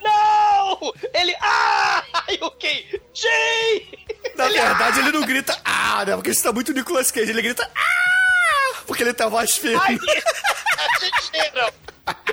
não! 0.02 0.92
Ele, 1.14 1.34
ah! 1.40 2.04
E 2.28 2.38
o 2.42 2.50
Ken, 2.52 2.82
Jay! 3.14 3.88
Na 4.36 4.48
verdade, 4.48 5.00
ele 5.00 5.12
não 5.12 5.22
grita 5.22 5.58
ah, 5.64 6.04
né? 6.04 6.14
Porque 6.14 6.30
isso 6.30 6.42
tá 6.42 6.52
muito 6.52 6.72
Nicolas 6.72 7.10
Cage. 7.10 7.30
Ele 7.30 7.42
grita 7.42 7.68
ah! 7.74 8.82
Porque 8.86 9.02
ele 9.02 9.12
tá 9.12 9.28
mais 9.30 9.56
firme. 9.56 9.80
Ai, 9.82 9.98
Tira! 11.30 11.72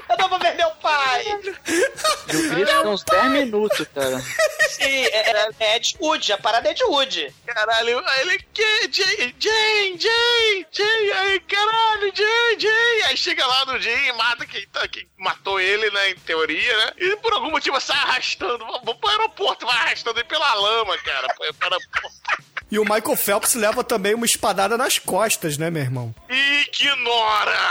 Eu 0.09 0.17
não 0.17 0.30
vou 0.30 0.39
ver 0.39 0.55
meu 0.55 0.72
pai! 0.72 1.26
Eu 1.28 2.49
grito 2.49 2.72
por 2.72 2.88
uns 2.88 3.03
10 3.03 3.26
minutos, 3.32 3.88
cara. 3.93 4.20
Sim, 4.70 4.84
é, 4.84 5.32
é, 5.32 5.49
é 5.59 5.76
Ed 5.76 5.95
Wood, 5.99 6.34
a 6.34 6.38
parada 6.38 6.67
é 6.67 6.72
Ed 6.72 6.84
Wood. 6.84 7.34
Caralho, 7.45 7.99
aí 8.07 8.22
ele, 8.22 8.39
que? 8.53 8.91
Jay, 8.91 9.36
Jay, 9.39 9.97
Jay, 9.97 10.67
Jay, 10.72 11.11
aí, 11.11 11.39
caralho, 11.41 12.11
Jay, 12.15 12.59
Jay. 12.59 13.03
Aí 13.05 13.17
chega 13.17 13.45
lá 13.45 13.65
no 13.65 13.80
Jay 13.80 14.09
e 14.09 14.13
mata 14.13 14.45
quem, 14.45 14.67
tá, 14.67 14.88
quem 14.88 15.07
matou 15.17 15.59
ele, 15.59 15.89
né, 15.91 16.11
em 16.11 16.15
teoria, 16.15 16.78
né? 16.78 16.91
E 16.97 17.15
por 17.17 17.34
algum 17.34 17.51
motivo 17.51 17.80
sai 17.80 17.97
arrastando, 17.97 18.65
vamos 18.65 18.97
pro 18.99 19.09
aeroporto, 19.09 19.65
vai 19.65 19.76
arrastando 19.78 20.20
ele 20.20 20.28
pela 20.28 20.53
lama, 20.55 20.97
cara. 20.99 21.28
Pro 21.34 21.43
aeroporto. 21.43 22.20
E 22.72 22.78
o 22.78 22.84
Michael 22.84 23.17
Phelps 23.17 23.55
leva 23.55 23.84
também 23.84 24.13
uma 24.13 24.26
espadada 24.26 24.78
nas 24.78 24.99
costas, 24.99 25.57
né, 25.57 25.72
meu 25.72 25.82
irmão? 25.82 26.13
Ignora! 26.30 27.70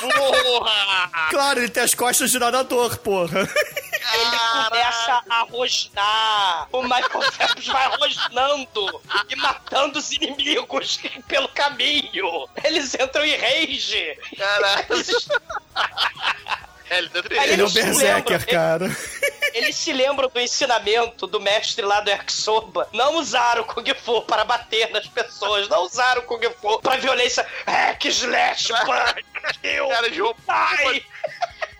Porra! 0.00 1.10
Claro, 1.30 1.60
ele 1.60 1.68
tem 1.68 1.82
as 1.82 1.94
costas 1.94 2.30
de 2.30 2.38
nadador, 2.38 2.96
porra. 2.98 3.40
Ele 3.40 4.36
começa 4.68 5.22
a 5.28 5.40
rosnar. 5.42 6.68
O 6.72 6.82
Michael 6.82 7.32
Phelps 7.32 7.66
vai 7.66 7.88
rosnando 7.96 9.02
e 9.28 9.36
matando 9.36 9.98
os 9.98 10.12
inimigos 10.12 11.00
pelo 11.26 11.48
caminho. 11.48 12.48
Eles 12.62 12.94
entram 12.94 13.24
em 13.24 13.36
rage. 13.36 14.18
Caralho. 14.36 14.86
É, 16.90 16.98
ele 16.98 17.08
tá 17.08 17.18
Ele 17.20 17.38
é 17.38 17.40
um 17.40 17.52
eles 17.52 17.72
berserker, 17.72 18.38
lembram- 18.38 18.46
cara. 18.54 18.96
eles 19.54 19.76
se 19.76 19.92
lembram 19.92 20.28
do 20.28 20.40
ensinamento 20.40 21.26
do 21.26 21.40
mestre 21.40 21.84
lá 21.84 22.00
do 22.00 22.10
Yakisoba. 22.10 22.88
Não 22.92 23.16
usar 23.16 23.58
o 23.58 23.64
Kung 23.64 23.84
Fu 23.94 24.22
para 24.22 24.44
bater 24.44 24.90
nas 24.90 25.06
pessoas. 25.06 25.68
Não 25.68 25.82
usar 25.84 26.18
o 26.18 26.22
Kung 26.22 26.42
Fu 26.60 26.80
para 26.80 26.96
violência. 26.96 27.46
Hack, 27.66 28.04
slash, 28.06 28.68
punch, 28.68 29.24
kill, 29.62 29.88
Cara, 29.88 30.10
die. 30.10 31.06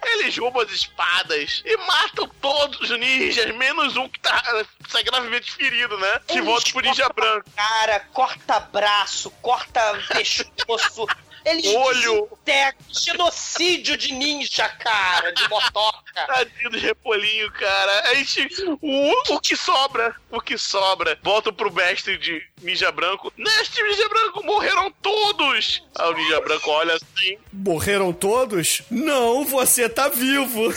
eles 0.06 0.36
roubam 0.38 0.62
as 0.62 0.70
espadas 0.70 1.62
e 1.64 1.76
matam 1.78 2.28
todos 2.40 2.78
os 2.80 2.90
ninjas, 2.98 3.54
menos 3.56 3.96
um 3.96 4.08
que 4.08 4.20
tá, 4.20 4.42
sai 4.88 5.02
gravemente 5.02 5.50
ferido, 5.52 5.96
né? 5.98 6.20
Que 6.26 6.34
Eles 6.34 6.44
volta 6.44 6.70
pro 6.70 6.80
ninja 6.82 7.08
branco. 7.08 7.50
Cara, 7.56 8.00
corta 8.12 8.60
braço, 8.60 9.30
corta 9.42 9.80
pescoço. 10.08 11.06
Eles 11.44 11.66
Olho. 11.66 12.28
desintegram. 12.44 12.74
genocídio 12.88 13.96
de 13.96 14.12
ninja, 14.12 14.68
cara, 14.68 15.30
de 15.32 15.48
motoca. 15.48 16.02
Tadinho 16.26 16.70
do 16.70 16.78
Repolinho, 16.78 17.50
cara. 17.52 18.10
A 18.10 18.14
gente. 18.14 18.48
O, 18.80 19.34
o 19.34 19.40
que 19.40 19.56
sobra, 19.56 20.14
o 20.30 20.40
que 20.40 20.56
sobra. 20.56 21.18
Volta 21.22 21.52
pro 21.52 21.72
mestre 21.72 22.16
de 22.18 22.42
Ninja 22.62 22.90
Branco. 22.92 23.32
Mestre 23.36 23.82
Ninja 23.82 24.08
Branco, 24.08 24.44
morreram 24.44 24.90
todos! 25.02 25.82
Aí 25.98 26.08
o 26.08 26.14
Ninja 26.14 26.40
Branco 26.40 26.70
olha 26.70 26.94
assim, 26.94 27.36
Morreram 27.52 28.12
todos? 28.12 28.82
Não, 28.90 29.44
você 29.44 29.88
tá 29.88 30.08
vivo. 30.08 30.72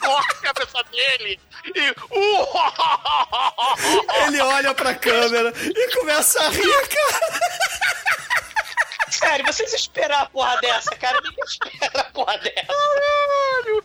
corta 0.00 0.32
a 0.32 0.52
cabeça 0.52 0.82
dele 0.90 1.38
e. 1.74 1.94
Ele 4.26 4.40
olha 4.40 4.74
pra 4.74 4.94
câmera 4.94 5.52
e 5.62 5.96
começa 5.96 6.40
a 6.42 6.48
rir, 6.50 6.88
cara. 6.88 7.40
Sério, 9.10 9.46
vocês 9.46 9.72
esperam 9.72 10.18
a 10.18 10.26
porra 10.26 10.60
dessa, 10.60 10.90
cara? 10.96 11.20
Ninguém 11.22 11.44
espera 11.44 12.00
a 12.00 12.04
porra 12.04 12.38
dessa. 12.38 12.66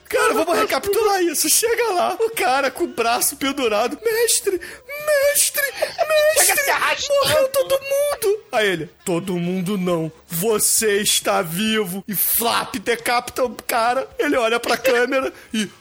Cara, 0.10 0.34
vamos 0.34 0.58
recapitular 0.58 1.22
isso. 1.24 1.50
Chega 1.50 1.92
lá, 1.92 2.14
o 2.20 2.30
cara 2.32 2.70
com 2.70 2.84
o 2.84 2.88
braço 2.88 3.36
pendurado. 3.38 3.98
Mestre, 4.04 4.60
mestre, 5.06 5.64
mestre. 5.78 5.94
Morreu 7.10 7.48
todo 7.50 7.80
mundo. 7.80 8.44
Aí 8.52 8.68
ele, 8.68 8.90
todo 9.04 9.38
mundo 9.38 9.78
não. 9.78 10.12
Você 10.28 11.02
está 11.02 11.42
vivo. 11.42 12.04
E 12.08 12.16
flap, 12.16 12.76
decapita 12.76 13.44
o 13.44 13.50
cara. 13.50 14.08
Ele 14.20 14.38
olha 14.38 14.60
pra 14.60 14.78
câmera 14.78 15.34
e... 15.54 15.68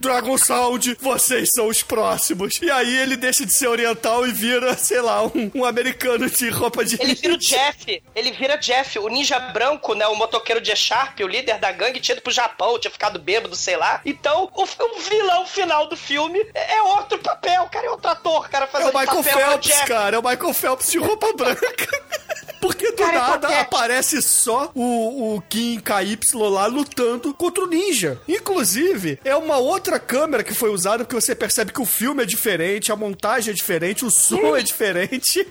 Dragon 0.00 0.38
Sound, 0.38 0.96
vocês 0.98 1.48
são 1.54 1.68
os 1.68 1.82
próximos. 1.82 2.60
E 2.62 2.70
aí 2.70 2.98
ele 2.98 3.16
deixa 3.16 3.44
de 3.44 3.52
ser 3.52 3.68
oriental 3.68 4.26
e 4.26 4.32
vira, 4.32 4.76
sei 4.76 5.00
lá, 5.00 5.22
um, 5.24 5.50
um 5.54 5.64
americano 5.64 6.28
de 6.28 6.48
roupa 6.48 6.84
de... 6.84 7.00
Ele 7.00 7.14
vira 7.14 7.34
o 7.34 7.38
Jeff, 7.38 8.02
ele 8.14 8.32
vira 8.32 8.56
Jeff, 8.56 8.98
o 8.98 9.08
ninja 9.08 9.38
branco, 9.38 9.94
né? 9.94 10.06
O 10.06 10.16
motoqueiro 10.16 10.60
de 10.60 10.74
Sharp, 10.74 11.20
o 11.20 11.28
líder 11.28 11.58
da 11.58 11.70
gangue, 11.70 12.00
tinha 12.00 12.14
ido 12.14 12.22
pro 12.22 12.32
Japão, 12.32 12.78
tinha 12.78 12.90
ficado 12.90 13.18
bêbado, 13.18 13.54
sei 13.54 13.76
lá. 13.76 14.00
Então, 14.06 14.50
o, 14.54 14.62
o 14.62 15.00
vilão 15.00 15.46
final 15.46 15.86
do 15.86 15.96
filme 16.00 16.40
é 16.54 16.70
é 16.76 16.82
outro 16.82 17.18
papel, 17.18 17.68
cara, 17.70 17.86
é 17.86 17.90
outro 17.90 18.10
ator, 18.10 18.48
cara, 18.48 18.64
É 18.64 18.68
fazendo 18.68 18.94
o 18.94 18.98
Michael 18.98 19.22
papel 19.22 19.38
é 19.38 19.50
Phelps, 19.50 19.80
cara. 19.82 20.16
É 20.16 20.18
o 20.18 20.22
Michael 20.22 20.54
Phelps 20.54 20.90
de 20.90 20.98
roupa 20.98 21.32
branca. 21.34 21.60
Porque 22.60 22.90
do 22.92 22.96
Cara, 22.98 23.10
é 23.12 23.18
nada 23.18 23.38
patético. 23.48 23.60
aparece 23.76 24.20
só 24.22 24.70
o, 24.74 25.36
o 25.36 25.40
Kim 25.42 25.80
KY 25.80 26.18
lá 26.34 26.66
lutando 26.66 27.32
contra 27.32 27.64
o 27.64 27.66
ninja. 27.66 28.20
Inclusive, 28.28 29.18
é 29.24 29.34
uma 29.34 29.56
outra 29.56 29.98
câmera 29.98 30.44
que 30.44 30.54
foi 30.54 30.70
usada 30.70 31.04
porque 31.04 31.14
você 31.14 31.34
percebe 31.34 31.72
que 31.72 31.80
o 31.80 31.86
filme 31.86 32.22
é 32.22 32.26
diferente, 32.26 32.92
a 32.92 32.96
montagem 32.96 33.50
é 33.52 33.54
diferente, 33.54 34.04
o 34.04 34.10
som 34.10 34.54
é 34.56 34.62
diferente. 34.62 35.46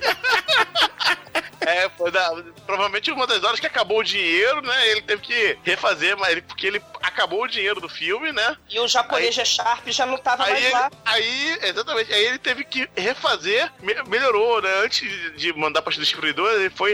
É, 1.62 1.90
foi 1.98 2.10
da, 2.10 2.32
provavelmente 2.66 3.12
uma 3.12 3.28
das 3.28 3.44
horas 3.44 3.60
que 3.60 3.68
acabou 3.68 4.00
o 4.00 4.04
dinheiro, 4.04 4.62
né? 4.62 4.88
Ele 4.92 5.02
teve 5.02 5.22
que 5.22 5.58
refazer, 5.64 6.18
mas 6.18 6.32
ele, 6.32 6.42
porque 6.42 6.66
ele 6.66 6.82
acabou 7.02 7.44
o 7.44 7.48
dinheiro 7.48 7.82
do 7.82 7.90
filme, 7.90 8.32
né? 8.32 8.56
E 8.70 8.80
o 8.80 8.88
japonês 8.88 9.36
de 9.36 9.46
Sharp 9.46 9.86
já 9.90 10.06
não 10.06 10.18
tava 10.18 10.46
Aí, 10.46 10.52
mais 10.54 10.64
ele- 10.64 10.74
lá. 10.74 10.92
aí, 11.06 11.60
exatamente, 11.64 12.14
aí 12.14 12.24
ele 12.26 12.38
teve 12.40 12.64
que 12.64 12.90
refazer, 12.96 13.70
me- 13.84 14.02
melhorou, 14.08 14.62
né? 14.62 14.70
Antes 14.86 15.02
de- 15.38 15.52
mandar 15.54 15.82
para 15.82 15.92
os 15.92 15.98
distribuidores, 15.98 16.60
ele 16.62 16.70
foi 16.70 16.94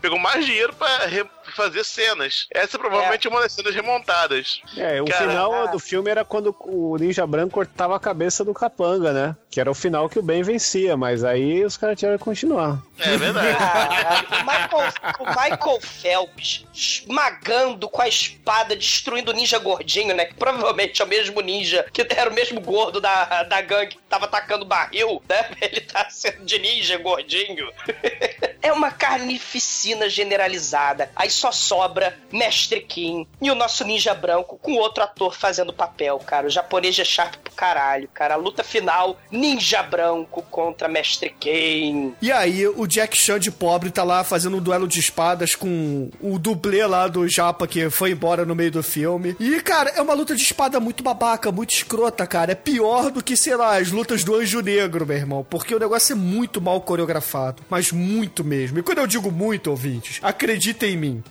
pegou 0.00 0.18
mais 0.18 0.44
dinheiro 0.44 0.72
para 0.74 1.06
fazer 1.52 1.84
cenas. 1.84 2.46
Essa 2.50 2.76
é 2.76 2.80
provavelmente 2.80 3.28
uma 3.28 3.40
das 3.40 3.52
cenas 3.52 3.74
remontadas. 3.74 4.60
É, 4.76 5.00
o 5.00 5.06
Cara, 5.06 5.26
final 5.26 5.68
do 5.68 5.78
filme 5.78 6.10
era 6.10 6.24
quando 6.24 6.54
o 6.60 6.96
Ninja 6.96 7.26
Branco 7.26 7.52
cortava 7.52 7.96
a 7.96 8.00
cabeça 8.00 8.44
do 8.44 8.54
Capanga, 8.54 9.12
né? 9.12 9.36
Que 9.50 9.60
era 9.60 9.70
o 9.70 9.74
final 9.74 10.08
que 10.08 10.18
o 10.18 10.22
Ben 10.22 10.42
vencia, 10.42 10.96
mas 10.96 11.24
aí 11.24 11.64
os 11.64 11.76
caras 11.76 11.98
tiveram 11.98 12.18
que 12.18 12.24
continuar. 12.24 12.82
É 12.98 13.16
verdade. 13.16 13.48
O 14.38 14.44
Michael, 14.48 14.92
o 15.18 15.26
Michael 15.26 15.80
Phelps 15.80 16.66
esmagando 16.74 17.88
com 17.88 18.00
a 18.00 18.08
espada, 18.08 18.74
destruindo 18.76 19.30
o 19.30 19.34
ninja 19.34 19.58
gordinho, 19.58 20.14
né? 20.14 20.26
Que 20.26 20.34
provavelmente 20.34 21.00
é 21.00 21.04
o 21.04 21.08
mesmo 21.08 21.40
ninja, 21.40 21.86
que 21.92 22.06
era 22.08 22.30
o 22.30 22.32
mesmo 22.32 22.60
gordo 22.60 23.00
da, 23.00 23.42
da 23.44 23.60
gangue 23.60 23.96
que 23.96 23.98
tava 24.08 24.26
atacando 24.26 24.64
barril, 24.64 25.22
né? 25.28 25.50
Ele 25.60 25.80
tá 25.80 26.08
sendo 26.10 26.44
de 26.44 26.58
ninja 26.58 26.98
gordinho. 26.98 27.70
É 28.60 28.72
uma 28.72 28.90
carnificina 28.90 30.10
generalizada. 30.10 31.10
Aí 31.14 31.30
só 31.30 31.47
sobra 31.52 32.16
Mestre 32.32 32.80
Kim 32.80 33.26
e 33.40 33.50
o 33.50 33.54
nosso 33.54 33.84
ninja 33.84 34.14
branco 34.14 34.58
com 34.60 34.74
outro 34.74 35.02
ator 35.02 35.34
fazendo 35.34 35.72
papel, 35.72 36.18
cara. 36.18 36.46
O 36.46 36.50
japonês 36.50 36.94
de 36.94 37.04
Sharp 37.04 37.36
pro 37.36 37.52
caralho, 37.52 38.08
cara. 38.12 38.34
A 38.34 38.36
luta 38.36 38.62
final, 38.62 39.18
ninja 39.30 39.82
branco 39.82 40.42
contra 40.50 40.88
Mestre 40.88 41.30
Kim. 41.30 42.14
E 42.20 42.30
aí, 42.30 42.66
o 42.66 42.86
Jack 42.86 43.16
Chan 43.16 43.38
de 43.38 43.50
pobre 43.50 43.90
tá 43.90 44.04
lá 44.04 44.24
fazendo 44.24 44.56
um 44.56 44.60
duelo 44.60 44.86
de 44.86 45.00
espadas 45.00 45.54
com 45.54 46.10
o 46.20 46.38
dublê 46.38 46.86
lá 46.86 47.08
do 47.08 47.28
Japa 47.28 47.66
que 47.66 47.90
foi 47.90 48.12
embora 48.12 48.44
no 48.44 48.54
meio 48.54 48.70
do 48.70 48.82
filme. 48.82 49.36
E, 49.38 49.60
cara, 49.60 49.90
é 49.90 50.00
uma 50.00 50.14
luta 50.14 50.34
de 50.34 50.42
espada 50.42 50.80
muito 50.80 51.02
babaca, 51.02 51.52
muito 51.52 51.74
escrota, 51.74 52.26
cara. 52.26 52.52
É 52.52 52.54
pior 52.54 53.10
do 53.10 53.22
que, 53.22 53.36
sei 53.36 53.56
lá, 53.56 53.78
as 53.78 53.90
lutas 53.90 54.24
do 54.24 54.34
Anjo 54.34 54.60
Negro, 54.60 55.06
meu 55.06 55.16
irmão. 55.16 55.46
Porque 55.48 55.74
o 55.74 55.78
negócio 55.78 56.12
é 56.12 56.16
muito 56.16 56.60
mal 56.60 56.80
coreografado. 56.80 57.62
Mas 57.68 57.92
muito 57.92 58.44
mesmo. 58.44 58.78
E 58.78 58.82
quando 58.82 58.98
eu 58.98 59.06
digo 59.06 59.30
muito, 59.30 59.70
ouvintes, 59.70 60.18
acreditem 60.22 60.94
em 60.94 60.96
mim. 60.96 61.24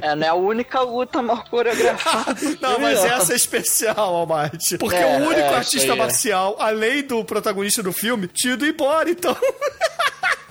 É, 0.00 0.14
não 0.14 0.26
é 0.26 0.28
a 0.28 0.34
única 0.34 0.80
luta 0.80 1.22
mal 1.22 1.44
coreografada. 1.48 2.36
Não, 2.60 2.78
mas 2.78 3.04
essa 3.04 3.32
é 3.32 3.36
especial, 3.36 4.14
Almighty. 4.14 4.78
Porque 4.78 4.96
É, 4.96 5.18
o 5.18 5.26
único 5.26 5.40
é, 5.40 5.54
artista 5.56 5.94
marcial, 5.96 6.56
além 6.58 7.02
do 7.02 7.24
protagonista 7.24 7.82
do 7.82 7.92
filme, 7.92 8.28
tinha 8.28 8.54
ido 8.54 8.66
embora, 8.66 9.10
então. 9.10 9.36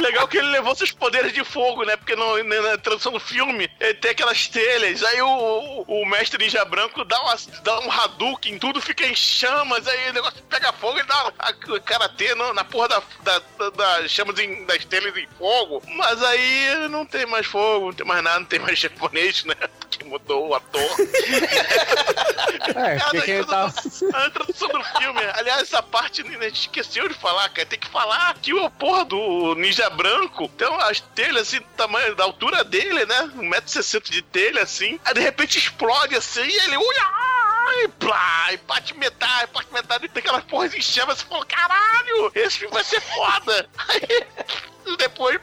Legal 0.00 0.26
que 0.26 0.36
ele 0.38 0.48
levou 0.48 0.74
seus 0.74 0.90
poderes 0.90 1.32
de 1.32 1.44
fogo, 1.44 1.84
né? 1.84 1.96
Porque 1.96 2.16
no- 2.16 2.42
na, 2.42 2.76
tradução 2.78 3.12
do 3.12 3.20
filme 3.20 3.68
tem 4.00 4.10
aquelas 4.10 4.48
telhas. 4.48 5.02
Aí 5.04 5.22
o, 5.22 5.84
o, 5.86 6.04
mestre 6.06 6.42
ninja 6.44 6.64
branco 6.64 7.04
dá, 7.04 7.20
uma, 7.22 7.36
dá 7.62 7.80
um 7.80 7.90
Hadouken, 7.90 8.58
tudo 8.58 8.80
fica 8.80 9.06
em 9.06 9.14
chamas. 9.14 9.86
Aí 9.86 10.10
o 10.10 10.12
negócio 10.12 10.42
pega 10.50 10.72
fogo, 10.72 10.98
ele 10.98 11.06
dá 11.06 11.32
a, 11.38 11.48
a 11.48 11.80
karatê 11.80 12.34
no- 12.34 12.52
na 12.52 12.64
porra 12.64 12.88
da, 12.88 13.02
da, 13.22 13.38
da- 13.58 13.70
das 14.00 14.10
chamas 14.10 14.38
em- 14.38 14.64
das 14.66 14.84
telhas 14.84 15.16
em 15.16 15.28
fogo. 15.38 15.82
Mas 15.88 16.22
aí 16.24 16.88
não 16.90 17.06
tem 17.06 17.24
mais 17.26 17.46
fogo, 17.46 17.86
não 17.86 17.92
tem 17.94 18.06
mais 18.06 18.22
nada, 18.22 18.40
não 18.40 18.46
tem 18.46 18.58
mais 18.58 18.78
japonês, 18.80 19.44
né? 19.44 19.54
Que 19.90 20.02
mudou 20.04 20.48
o 20.48 20.54
ator. 20.54 20.80
É, 22.84 22.98
Cara, 22.98 23.10
porque 23.10 23.22
quem 23.22 23.40
a 23.40 23.44
tá. 23.44 23.72
A 24.14 24.26
introdução 24.26 24.68
do 24.68 24.84
filme, 24.84 25.20
aliás, 25.34 25.62
essa 25.62 25.82
parte 25.82 26.22
a 26.22 26.24
gente 26.24 26.60
esqueceu 26.60 27.08
de 27.08 27.14
falar, 27.14 27.48
cara. 27.48 27.66
Tem 27.66 27.78
que 27.78 27.88
falar 27.88 28.34
que 28.34 28.52
o 28.52 28.70
porra 28.70 29.04
do 29.04 29.54
ninja 29.54 29.88
branco 29.90 30.48
tem 30.48 30.68
as 30.82 31.00
telhas 31.00 31.48
assim, 31.48 31.58
do 31.58 31.66
tamanho, 31.76 32.14
da 32.14 32.24
altura 32.24 32.62
dele, 32.62 33.06
né? 33.06 33.30
1,60m 33.36 34.10
de 34.10 34.22
telha, 34.22 34.62
assim. 34.62 35.00
Aí 35.04 35.14
de 35.14 35.20
repente 35.20 35.58
explode 35.58 36.14
assim 36.14 36.42
e 36.42 36.58
ele. 36.64 36.76
Ui, 36.76 36.94
ai, 37.00 37.88
plá, 37.98 38.52
e 38.52 38.56
bate 38.58 38.96
metade, 38.96 39.50
bate 39.52 39.72
metade, 39.72 40.08
tem 40.08 40.20
aquelas 40.20 40.44
porras 40.44 40.74
em 40.74 40.80
chamas. 40.80 41.18
Você 41.18 41.24
falou, 41.24 41.46
caralho, 41.46 42.32
esse 42.34 42.58
filme 42.58 42.74
vai 42.74 42.84
ser 42.84 43.00
foda. 43.00 43.68
Aí 43.88 44.96
depois, 44.96 45.38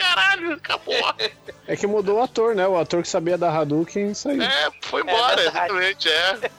caralho, 0.00 0.52
acabou. 0.52 1.14
É 1.66 1.76
que 1.76 1.86
mudou 1.86 2.18
o 2.18 2.22
ator, 2.22 2.54
né? 2.54 2.66
O 2.66 2.76
ator 2.78 3.02
que 3.02 3.08
sabia 3.08 3.36
da 3.38 3.50
Hadouken 3.50 4.14
saiu. 4.14 4.42
É, 4.42 4.70
foi 4.82 5.02
embora, 5.02 5.40
É 5.40 5.46
exatamente, 5.46 6.08
é. 6.08 6.50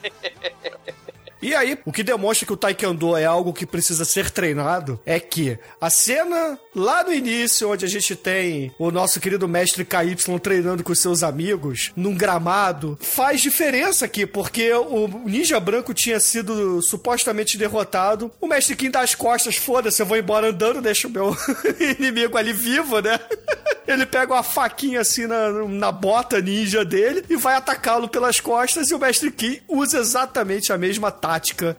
E 1.42 1.56
aí, 1.56 1.76
o 1.84 1.92
que 1.92 2.04
demonstra 2.04 2.46
que 2.46 2.52
o 2.52 2.56
Taekwondo 2.56 3.16
é 3.16 3.24
algo 3.24 3.52
que 3.52 3.66
precisa 3.66 4.04
ser 4.04 4.30
treinado 4.30 5.00
é 5.04 5.18
que 5.18 5.58
a 5.80 5.90
cena 5.90 6.56
lá 6.72 7.02
no 7.02 7.12
início, 7.12 7.68
onde 7.68 7.84
a 7.84 7.88
gente 7.88 8.14
tem 8.14 8.72
o 8.78 8.92
nosso 8.92 9.18
querido 9.18 9.48
mestre 9.48 9.84
KY 9.84 10.38
treinando 10.40 10.84
com 10.84 10.94
seus 10.94 11.24
amigos 11.24 11.90
num 11.96 12.14
gramado, 12.14 12.96
faz 13.00 13.40
diferença 13.40 14.04
aqui, 14.04 14.24
porque 14.24 14.72
o 14.72 15.08
ninja 15.24 15.58
branco 15.58 15.92
tinha 15.92 16.20
sido 16.20 16.80
supostamente 16.80 17.58
derrotado. 17.58 18.30
O 18.40 18.46
mestre 18.46 18.76
Kim 18.76 18.90
dá 18.90 19.00
as 19.00 19.16
costas, 19.16 19.56
foda-se, 19.56 20.00
eu 20.00 20.06
vou 20.06 20.16
embora 20.16 20.50
andando, 20.50 20.80
deixa 20.80 21.08
o 21.08 21.10
meu 21.10 21.36
inimigo 21.98 22.38
ali 22.38 22.52
vivo, 22.52 23.00
né? 23.00 23.18
Ele 23.84 24.06
pega 24.06 24.32
uma 24.32 24.44
faquinha 24.44 25.00
assim 25.00 25.26
na, 25.26 25.50
na 25.50 25.90
bota 25.90 26.40
ninja 26.40 26.84
dele 26.84 27.24
e 27.28 27.34
vai 27.34 27.56
atacá-lo 27.56 28.06
pelas 28.08 28.38
costas. 28.38 28.88
E 28.88 28.94
o 28.94 28.98
Mestre 28.98 29.28
Kim 29.32 29.58
usa 29.68 29.98
exatamente 29.98 30.72
a 30.72 30.78
mesma 30.78 31.10
tática 31.10 31.31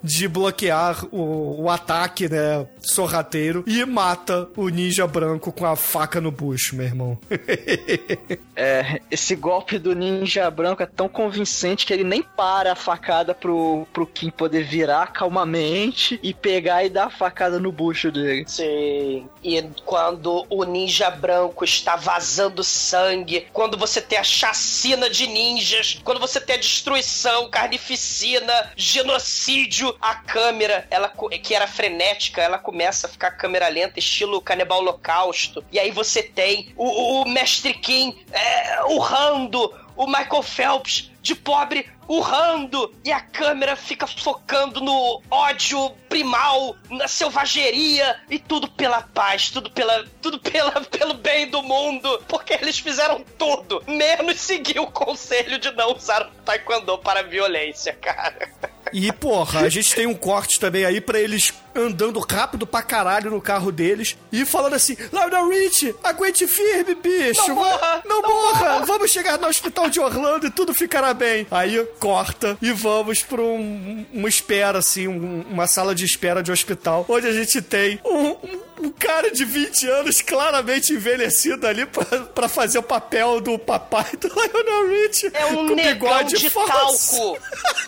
de 0.03 0.27
bloquear 0.27 1.05
o, 1.11 1.63
o 1.63 1.69
ataque, 1.69 2.29
né? 2.29 2.65
Sorrateiro 2.83 3.63
e 3.65 3.83
mata 3.85 4.49
o 4.55 4.69
ninja 4.69 5.07
branco 5.07 5.51
com 5.51 5.65
a 5.65 5.75
faca 5.75 6.19
no 6.19 6.31
bucho, 6.31 6.75
meu 6.75 6.85
irmão. 6.85 7.17
É, 8.55 9.01
esse 9.09 9.35
golpe 9.35 9.79
do 9.79 9.95
ninja 9.95 10.49
branco 10.51 10.83
é 10.83 10.85
tão 10.85 11.09
convincente 11.09 11.87
que 11.87 11.93
ele 11.93 12.03
nem 12.03 12.21
para 12.21 12.73
a 12.73 12.75
facada 12.75 13.33
pro, 13.33 13.87
pro 13.91 14.05
Kim 14.05 14.29
poder 14.29 14.63
virar 14.63 15.07
calmamente 15.07 16.19
e 16.21 16.35
pegar 16.35 16.83
e 16.85 16.89
dar 16.89 17.05
a 17.05 17.09
facada 17.09 17.59
no 17.59 17.71
bucho 17.71 18.11
dele. 18.11 18.45
Sim. 18.47 19.27
E 19.43 19.63
quando 19.83 20.45
o 20.51 20.63
ninja 20.65 21.09
branco 21.09 21.65
está 21.65 21.95
vazando 21.95 22.63
sangue, 22.63 23.47
quando 23.51 23.75
você 23.75 23.99
tem 23.99 24.19
a 24.19 24.23
chacina 24.23 25.09
de 25.09 25.25
ninjas, 25.25 25.99
quando 26.03 26.19
você 26.19 26.39
tem 26.39 26.55
a 26.55 26.59
destruição, 26.59 27.49
carnificina, 27.49 28.71
genocídio, 28.75 29.95
a 29.99 30.13
câmera, 30.13 30.85
ela 30.91 31.11
que 31.41 31.55
era 31.55 31.65
frenética, 31.65 32.39
ela 32.39 32.59
começa 32.59 32.72
a 32.81 33.09
ficar 33.09 33.31
câmera 33.31 33.67
lenta, 33.67 33.99
estilo 33.99 34.41
canibal 34.41 34.79
holocausto. 34.79 35.63
E 35.71 35.79
aí 35.79 35.91
você 35.91 36.23
tem 36.23 36.73
o, 36.75 37.21
o 37.21 37.29
Mestre 37.29 37.73
Kim 37.73 38.17
é, 38.31 38.83
urrando, 38.85 39.73
o 39.95 40.07
Michael 40.07 40.43
Phelps 40.43 41.11
de 41.21 41.35
pobre 41.35 41.87
urrando 42.07 42.93
e 43.05 43.11
a 43.11 43.21
câmera 43.21 43.75
fica 43.75 44.05
focando 44.05 44.81
no 44.81 45.21
ódio 45.31 45.91
primal, 46.09 46.75
na 46.89 47.07
selvageria 47.07 48.19
e 48.29 48.37
tudo 48.37 48.67
pela 48.69 49.01
paz, 49.01 49.49
tudo 49.49 49.71
pela 49.71 50.05
tudo 50.21 50.39
pela, 50.39 50.71
pelo 50.85 51.13
bem 51.13 51.49
do 51.49 51.63
mundo, 51.63 52.21
porque 52.27 52.53
eles 52.53 52.77
fizeram 52.77 53.23
tudo, 53.37 53.81
menos 53.87 54.39
seguir 54.39 54.79
o 54.79 54.87
conselho 54.87 55.57
de 55.57 55.71
não 55.71 55.95
usar 55.95 56.23
o 56.23 56.43
taekwondo 56.43 56.97
para 56.97 57.23
violência, 57.23 57.93
cara. 57.93 58.51
E, 58.91 59.11
porra, 59.11 59.61
a 59.61 59.69
gente 59.69 59.95
tem 59.95 60.05
um 60.05 60.13
corte 60.13 60.59
também 60.59 60.85
aí 60.85 61.01
pra 61.01 61.19
eles 61.19 61.51
andando 61.75 62.19
rápido 62.19 62.65
pra 62.67 62.81
caralho 62.81 63.31
no 63.31 63.41
carro 63.41 63.71
deles 63.71 64.17
e 64.31 64.45
falando 64.45 64.73
assim: 64.75 64.95
Lionel 65.11 65.49
Rich, 65.49 65.95
aguente 66.03 66.47
firme, 66.47 66.95
bicho. 66.95 67.47
Não 67.47 67.55
morra, 67.55 68.01
não, 68.05 68.21
não 68.21 68.29
morra. 68.29 68.59
morra." 68.73 68.85
Vamos 68.85 69.11
chegar 69.11 69.37
no 69.39 69.47
hospital 69.47 69.89
de 69.89 69.99
Orlando 69.99 70.47
e 70.47 70.51
tudo 70.51 70.73
ficará 70.73 71.13
bem. 71.13 71.47
Aí 71.51 71.83
corta 71.99 72.57
e 72.61 72.71
vamos 72.71 73.21
pra 73.23 73.41
um, 73.41 74.05
uma 74.13 74.29
espera, 74.29 74.79
assim, 74.79 75.07
um- 75.07 75.41
uma 75.49 75.67
sala 75.67 75.93
de 75.95 76.05
espera 76.05 76.41
de 76.43 76.51
hospital, 76.51 77.05
onde 77.09 77.27
a 77.27 77.31
gente 77.31 77.61
tem 77.61 77.99
um, 78.05 78.29
um- 78.29 78.63
um 78.83 78.89
cara 78.89 79.31
de 79.31 79.45
20 79.45 79.87
anos 79.87 80.21
claramente 80.21 80.93
envelhecido 80.93 81.65
ali 81.65 81.85
pra, 81.85 82.05
pra 82.05 82.49
fazer 82.49 82.79
o 82.79 82.83
papel 82.83 83.39
do 83.39 83.57
papai 83.57 84.05
do 84.19 84.27
Lionel 84.27 84.89
Rich. 84.89 85.31
É 85.33 85.45
um 85.45 85.67
com 85.67 85.75
negão 85.75 85.93
bigode 86.09 86.37
de 86.37 86.49
falso. 86.49 87.15
talco. 87.17 87.37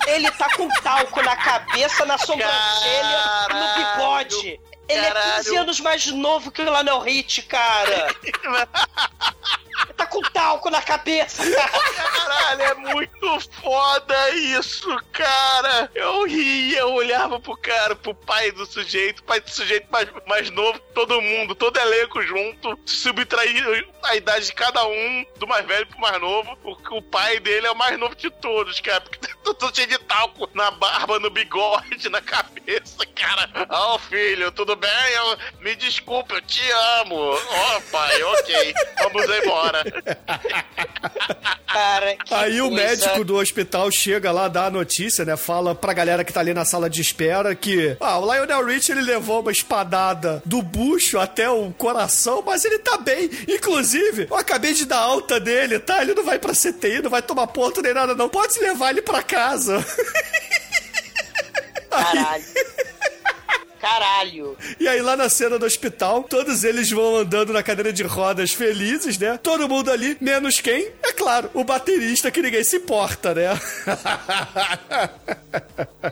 Ele 0.07 0.29
tá 0.31 0.47
com 0.55 0.67
talco 0.81 1.21
na 1.21 1.35
cabeça, 1.35 2.05
na 2.05 2.17
sobrancelha, 2.17 3.47
no 3.49 3.74
bigode. 3.75 4.59
Ele 4.87 4.99
é 4.99 5.11
15 5.11 5.13
Caralho. 5.13 5.59
anos 5.61 5.79
mais 5.79 6.05
novo 6.07 6.51
que 6.51 6.61
o 6.61 6.65
Lionel 6.65 6.99
Rich, 6.99 7.41
cara. 7.43 8.07
Com 10.15 10.21
talco 10.31 10.69
na 10.69 10.81
cabeça, 10.81 11.43
cara. 11.51 11.69
Caralho, 11.69 12.61
é 12.61 12.73
muito 12.75 13.39
foda 13.61 14.29
isso, 14.31 14.87
cara. 15.11 15.89
Eu 15.93 16.25
ria, 16.25 16.79
eu 16.79 16.93
olhava 16.93 17.37
pro 17.39 17.57
cara, 17.57 17.95
pro 17.95 18.15
pai 18.15 18.51
do 18.51 18.65
sujeito, 18.65 19.23
pai 19.23 19.41
do 19.41 19.49
sujeito 19.49 19.87
mais, 19.91 20.07
mais 20.25 20.49
novo, 20.51 20.79
todo 20.93 21.21
mundo, 21.21 21.53
todo 21.53 21.77
elenco 21.77 22.21
junto, 22.21 22.79
subtrair 22.85 23.87
a 24.03 24.15
idade 24.15 24.45
de 24.45 24.53
cada 24.53 24.85
um, 24.87 25.25
do 25.37 25.45
mais 25.47 25.65
velho 25.65 25.85
pro 25.87 25.99
mais 25.99 26.19
novo. 26.21 26.57
O, 26.63 26.97
o 26.97 27.01
pai 27.01 27.39
dele 27.39 27.67
é 27.67 27.71
o 27.71 27.75
mais 27.75 27.97
novo 27.99 28.15
de 28.15 28.29
todos, 28.29 28.79
cara, 28.79 29.01
porque 29.01 29.19
tá 29.27 29.35
todo 29.43 29.75
cheio 29.75 29.87
de 29.87 29.97
talco 29.99 30.49
na 30.53 30.71
barba, 30.71 31.19
no 31.19 31.29
bigode, 31.29 32.07
na 32.09 32.21
cabeça, 32.21 33.05
cara. 33.15 33.49
Ó, 33.69 33.97
filho, 33.99 34.51
tudo 34.51 34.75
bem? 34.77 34.89
Eu- 35.13 35.37
me 35.59 35.75
desculpa, 35.75 36.35
eu 36.35 36.41
te 36.41 36.61
amo. 37.01 37.15
Ó, 37.17 37.81
pai, 37.91 38.23
ok. 38.23 38.73
Vamos 39.03 39.25
embora. 39.29 39.83
Cara, 41.67 42.15
Aí 42.31 42.61
o 42.61 42.69
coisa. 42.69 42.83
médico 42.85 43.23
do 43.25 43.35
hospital 43.35 43.91
chega 43.91 44.31
lá, 44.31 44.47
dá 44.47 44.67
a 44.67 44.71
notícia, 44.71 45.25
né? 45.25 45.35
Fala 45.35 45.75
pra 45.75 45.91
galera 45.93 46.23
que 46.23 46.31
tá 46.31 46.39
ali 46.39 46.53
na 46.53 46.63
sala 46.63 46.89
de 46.89 47.01
espera 47.01 47.53
que, 47.53 47.97
ah, 47.99 48.17
o 48.19 48.33
Lionel 48.33 48.65
Rich 48.65 48.91
ele 48.91 49.01
levou 49.01 49.41
uma 49.41 49.51
espadada 49.51 50.41
do 50.45 50.61
bucho 50.61 51.19
até 51.19 51.49
o 51.49 51.71
coração, 51.73 52.41
mas 52.45 52.63
ele 52.63 52.79
tá 52.79 52.97
bem. 52.97 53.29
Inclusive, 53.47 54.27
eu 54.29 54.37
acabei 54.37 54.73
de 54.73 54.85
dar 54.85 54.99
alta 54.99 55.39
dele, 55.39 55.79
tá? 55.79 56.01
Ele 56.01 56.13
não 56.13 56.23
vai 56.23 56.39
pra 56.39 56.53
CTI, 56.53 57.01
não 57.01 57.09
vai 57.09 57.21
tomar 57.21 57.47
ponto 57.47 57.81
nem 57.81 57.93
nada, 57.93 58.15
não. 58.15 58.29
Pode 58.29 58.57
levar 58.59 58.91
ele 58.91 59.01
pra 59.01 59.21
casa. 59.21 59.85
Caralho. 61.89 62.43
Caralho. 63.85 64.57
E 64.79 64.87
aí, 64.87 64.99
lá 64.99 65.15
na 65.15 65.29
cena 65.29 65.59
do 65.59 65.65
hospital, 65.65 66.23
todos 66.23 66.63
eles 66.63 66.89
vão 66.89 67.17
andando 67.17 67.53
na 67.53 67.61
cadeira 67.61 67.93
de 67.93 68.01
rodas 68.01 68.51
felizes, 68.51 69.19
né? 69.19 69.37
Todo 69.37 69.69
mundo 69.69 69.91
ali, 69.91 70.17
menos 70.19 70.59
quem? 70.59 70.91
É 71.03 71.13
claro, 71.13 71.51
o 71.53 71.63
baterista 71.63 72.31
que 72.31 72.41
ninguém 72.41 72.63
se 72.63 72.77
importa, 72.77 73.35
né? 73.35 73.49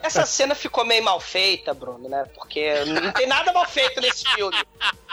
Essa 0.04 0.24
cena 0.26 0.54
ficou 0.54 0.86
meio 0.86 1.04
mal 1.04 1.20
feita, 1.20 1.74
Bruno, 1.74 2.08
né? 2.08 2.26
Porque 2.36 2.86
não 2.86 3.12
tem 3.12 3.26
nada 3.26 3.52
mal 3.52 3.68
feito 3.68 4.00
nesse 4.02 4.24
filme. 4.36 4.56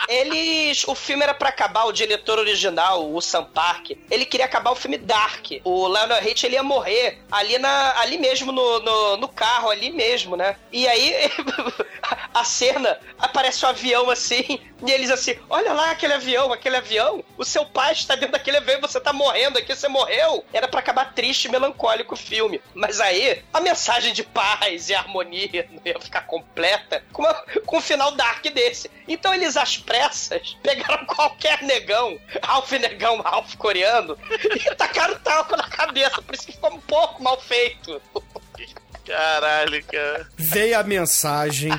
Eles. 0.08 0.84
O 0.86 0.94
filme 0.94 1.22
era 1.22 1.34
pra 1.34 1.48
acabar, 1.48 1.84
o 1.84 1.92
diretor 1.92 2.38
original, 2.38 3.12
o 3.12 3.20
Sam 3.20 3.44
Park, 3.44 3.92
ele 4.10 4.26
queria 4.26 4.46
acabar 4.46 4.70
o 4.70 4.76
filme 4.76 4.98
Dark. 4.98 5.46
O 5.64 5.88
Lionel 5.88 6.20
Rich 6.20 6.44
ele 6.44 6.56
ia 6.56 6.62
morrer 6.62 7.20
ali, 7.30 7.58
na, 7.58 7.98
ali 8.00 8.18
mesmo 8.18 8.52
no, 8.52 8.80
no, 8.80 9.16
no 9.16 9.28
carro, 9.28 9.70
ali 9.70 9.90
mesmo, 9.90 10.36
né? 10.36 10.56
E 10.72 10.86
aí 10.86 11.30
a 12.34 12.44
cena 12.50 12.98
aparece 13.18 13.64
um 13.64 13.68
avião 13.68 14.10
assim, 14.10 14.60
e 14.84 14.90
eles 14.90 15.10
assim: 15.10 15.36
olha 15.48 15.72
lá 15.72 15.90
aquele 15.92 16.12
avião, 16.14 16.52
aquele 16.52 16.76
avião, 16.76 17.24
o 17.38 17.44
seu 17.44 17.64
pai 17.64 17.92
está 17.92 18.14
dentro 18.14 18.32
daquele 18.32 18.56
avião 18.58 18.78
e 18.78 18.80
você 18.80 19.00
tá 19.00 19.12
morrendo 19.12 19.58
aqui, 19.58 19.74
você 19.74 19.88
morreu. 19.88 20.44
Era 20.52 20.66
pra 20.68 20.80
acabar 20.80 21.14
triste 21.14 21.44
e 21.46 21.50
melancólico 21.50 22.14
o 22.14 22.16
filme. 22.16 22.60
Mas 22.74 23.00
aí, 23.00 23.42
a 23.52 23.60
mensagem 23.60 24.12
de 24.12 24.22
paz 24.22 24.88
e 24.90 24.94
harmonia 24.94 25.68
não 25.70 25.80
ia 25.84 25.98
ficar 26.00 26.22
completa 26.22 27.02
com, 27.12 27.22
uma- 27.22 27.44
com 27.64 27.78
um 27.78 27.80
final 27.80 28.12
dark 28.12 28.44
desse. 28.52 28.90
Então 29.06 29.32
eles, 29.34 29.56
às 29.56 29.76
pressas, 29.76 30.56
pegaram 30.62 31.04
qualquer 31.06 31.62
negão, 31.62 32.18
Ralph 32.42 32.72
negão, 32.72 33.20
Ralph 33.22 33.54
coreano, 33.56 34.18
e 34.54 34.74
tacaram 34.74 35.18
talco 35.20 35.56
na 35.56 35.68
cabeça. 35.68 36.20
Por 36.22 36.34
isso 36.34 36.46
que 36.46 36.52
ficou 36.52 36.72
um 36.72 36.80
pouco 36.80 37.22
mal 37.22 37.40
feito. 37.40 38.00
Caralho, 39.04 39.82
cara. 39.86 40.28
Veio 40.36 40.78
a 40.78 40.82
mensagem 40.84 41.70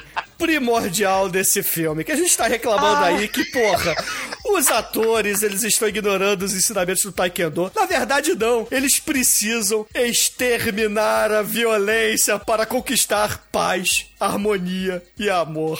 primordial 0.41 1.29
desse 1.29 1.61
filme, 1.61 2.03
que 2.03 2.11
a 2.11 2.15
gente 2.15 2.35
tá 2.35 2.47
reclamando 2.47 3.03
aí 3.05 3.27
que, 3.27 3.45
porra, 3.45 3.95
os 4.43 4.67
atores, 4.69 5.43
eles 5.43 5.61
estão 5.61 5.87
ignorando 5.87 6.41
os 6.41 6.55
ensinamentos 6.55 7.03
do 7.03 7.11
Taekwondo. 7.11 7.71
Na 7.75 7.85
verdade, 7.85 8.33
não. 8.33 8.67
Eles 8.71 8.99
precisam 8.99 9.85
exterminar 9.93 11.31
a 11.31 11.43
violência 11.43 12.39
para 12.39 12.65
conquistar 12.65 13.47
paz, 13.51 14.07
harmonia 14.19 15.03
e 15.15 15.29
amor. 15.29 15.79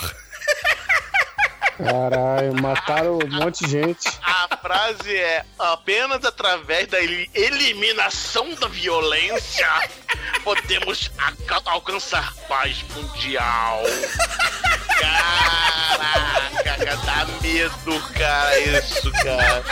Caralho, 1.83 2.61
mataram 2.61 3.17
um 3.17 3.27
monte 3.39 3.65
de 3.65 3.71
gente. 3.71 4.07
A 4.21 4.57
frase 4.57 5.15
é: 5.15 5.43
apenas 5.57 6.23
através 6.23 6.87
da 6.87 6.99
eli- 6.99 7.29
eliminação 7.33 8.53
da 8.55 8.67
violência 8.67 9.67
podemos 10.43 11.11
alcançar 11.65 12.33
paz 12.47 12.83
mundial. 12.95 13.81
Caraca, 14.99 16.63
cara, 16.63 16.95
dá 16.97 17.25
medo, 17.41 17.99
cara, 18.13 18.59
isso, 18.59 19.11
cara. 19.11 19.63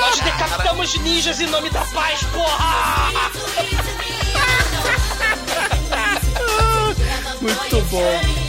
Nós 0.00 0.20
decapitamos 0.20 0.98
ninjas 1.00 1.40
em 1.40 1.46
nome 1.46 1.70
da 1.70 1.84
paz, 1.86 2.20
porra! 2.24 3.10
Muito 7.40 7.80
bom. 7.90 8.45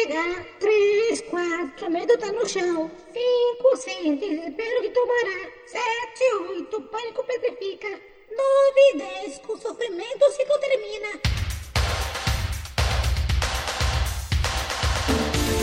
Pegar. 0.00 0.44
Três, 0.58 1.20
quatro, 1.22 1.90
medo 1.90 2.16
tá 2.18 2.32
no 2.32 2.48
chão. 2.48 2.90
Cinco, 3.12 3.76
seis, 3.76 4.18
desespero 4.18 4.82
que 4.82 4.90
tomará. 4.90 5.50
Sete, 5.66 6.24
oito, 6.48 6.80
pânico 6.82 7.24
petrifica. 7.24 7.88
Nove, 7.88 8.98
dez, 8.98 9.38
com 9.38 9.56
sofrimento 9.58 10.24
o 10.24 10.30
ciclo 10.30 10.58
termina. 10.58 11.49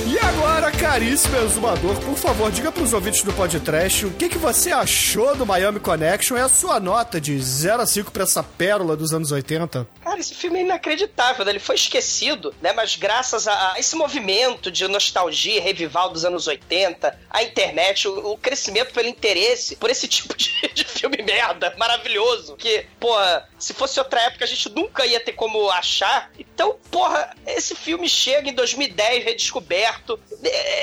E 0.09 0.17
agora, 0.19 0.71
caríssimo 0.71 1.35
exumador, 1.35 1.99
por 1.99 2.15
favor, 2.15 2.49
diga 2.49 2.71
pros 2.71 2.93
ouvintes 2.93 3.23
do 3.23 3.33
podcast 3.33 4.05
o 4.05 4.13
que, 4.13 4.29
que 4.29 4.37
você 4.37 4.71
achou 4.71 5.35
do 5.35 5.45
Miami 5.45 5.81
Connection 5.81 6.37
e 6.37 6.39
a 6.39 6.47
sua 6.47 6.79
nota 6.79 7.19
de 7.19 7.37
0 7.37 7.81
a 7.81 7.85
5 7.85 8.09
pra 8.09 8.23
essa 8.23 8.41
pérola 8.41 8.95
dos 8.95 9.13
anos 9.13 9.33
80. 9.33 9.85
Cara, 10.01 10.17
esse 10.17 10.33
filme 10.33 10.59
é 10.59 10.61
inacreditável, 10.61 11.43
né? 11.43 11.51
Ele 11.51 11.59
foi 11.59 11.75
esquecido, 11.75 12.55
né? 12.61 12.71
Mas 12.71 12.95
graças 12.95 13.49
a, 13.49 13.73
a 13.73 13.79
esse 13.79 13.97
movimento 13.97 14.71
de 14.71 14.87
nostalgia, 14.87 15.61
revival 15.61 16.09
dos 16.09 16.23
anos 16.23 16.47
80, 16.47 17.19
a 17.29 17.43
internet, 17.43 18.07
o, 18.07 18.31
o 18.31 18.37
crescimento 18.37 18.93
pelo 18.93 19.09
interesse 19.09 19.75
por 19.75 19.89
esse 19.89 20.07
tipo 20.07 20.37
de, 20.37 20.49
de 20.73 20.85
filme 20.85 21.21
merda, 21.21 21.75
maravilhoso, 21.77 22.55
que, 22.55 22.85
porra, 22.97 23.45
se 23.59 23.73
fosse 23.73 23.99
outra 23.99 24.21
época 24.21 24.45
a 24.45 24.47
gente 24.47 24.69
nunca 24.69 25.05
ia 25.05 25.19
ter 25.19 25.33
como 25.33 25.69
achar. 25.69 26.31
Então, 26.39 26.77
porra, 26.89 27.35
esse 27.45 27.75
filme 27.75 28.07
chega 28.07 28.49
em 28.49 28.53
2010, 28.53 29.25
redescoberto. 29.25 29.96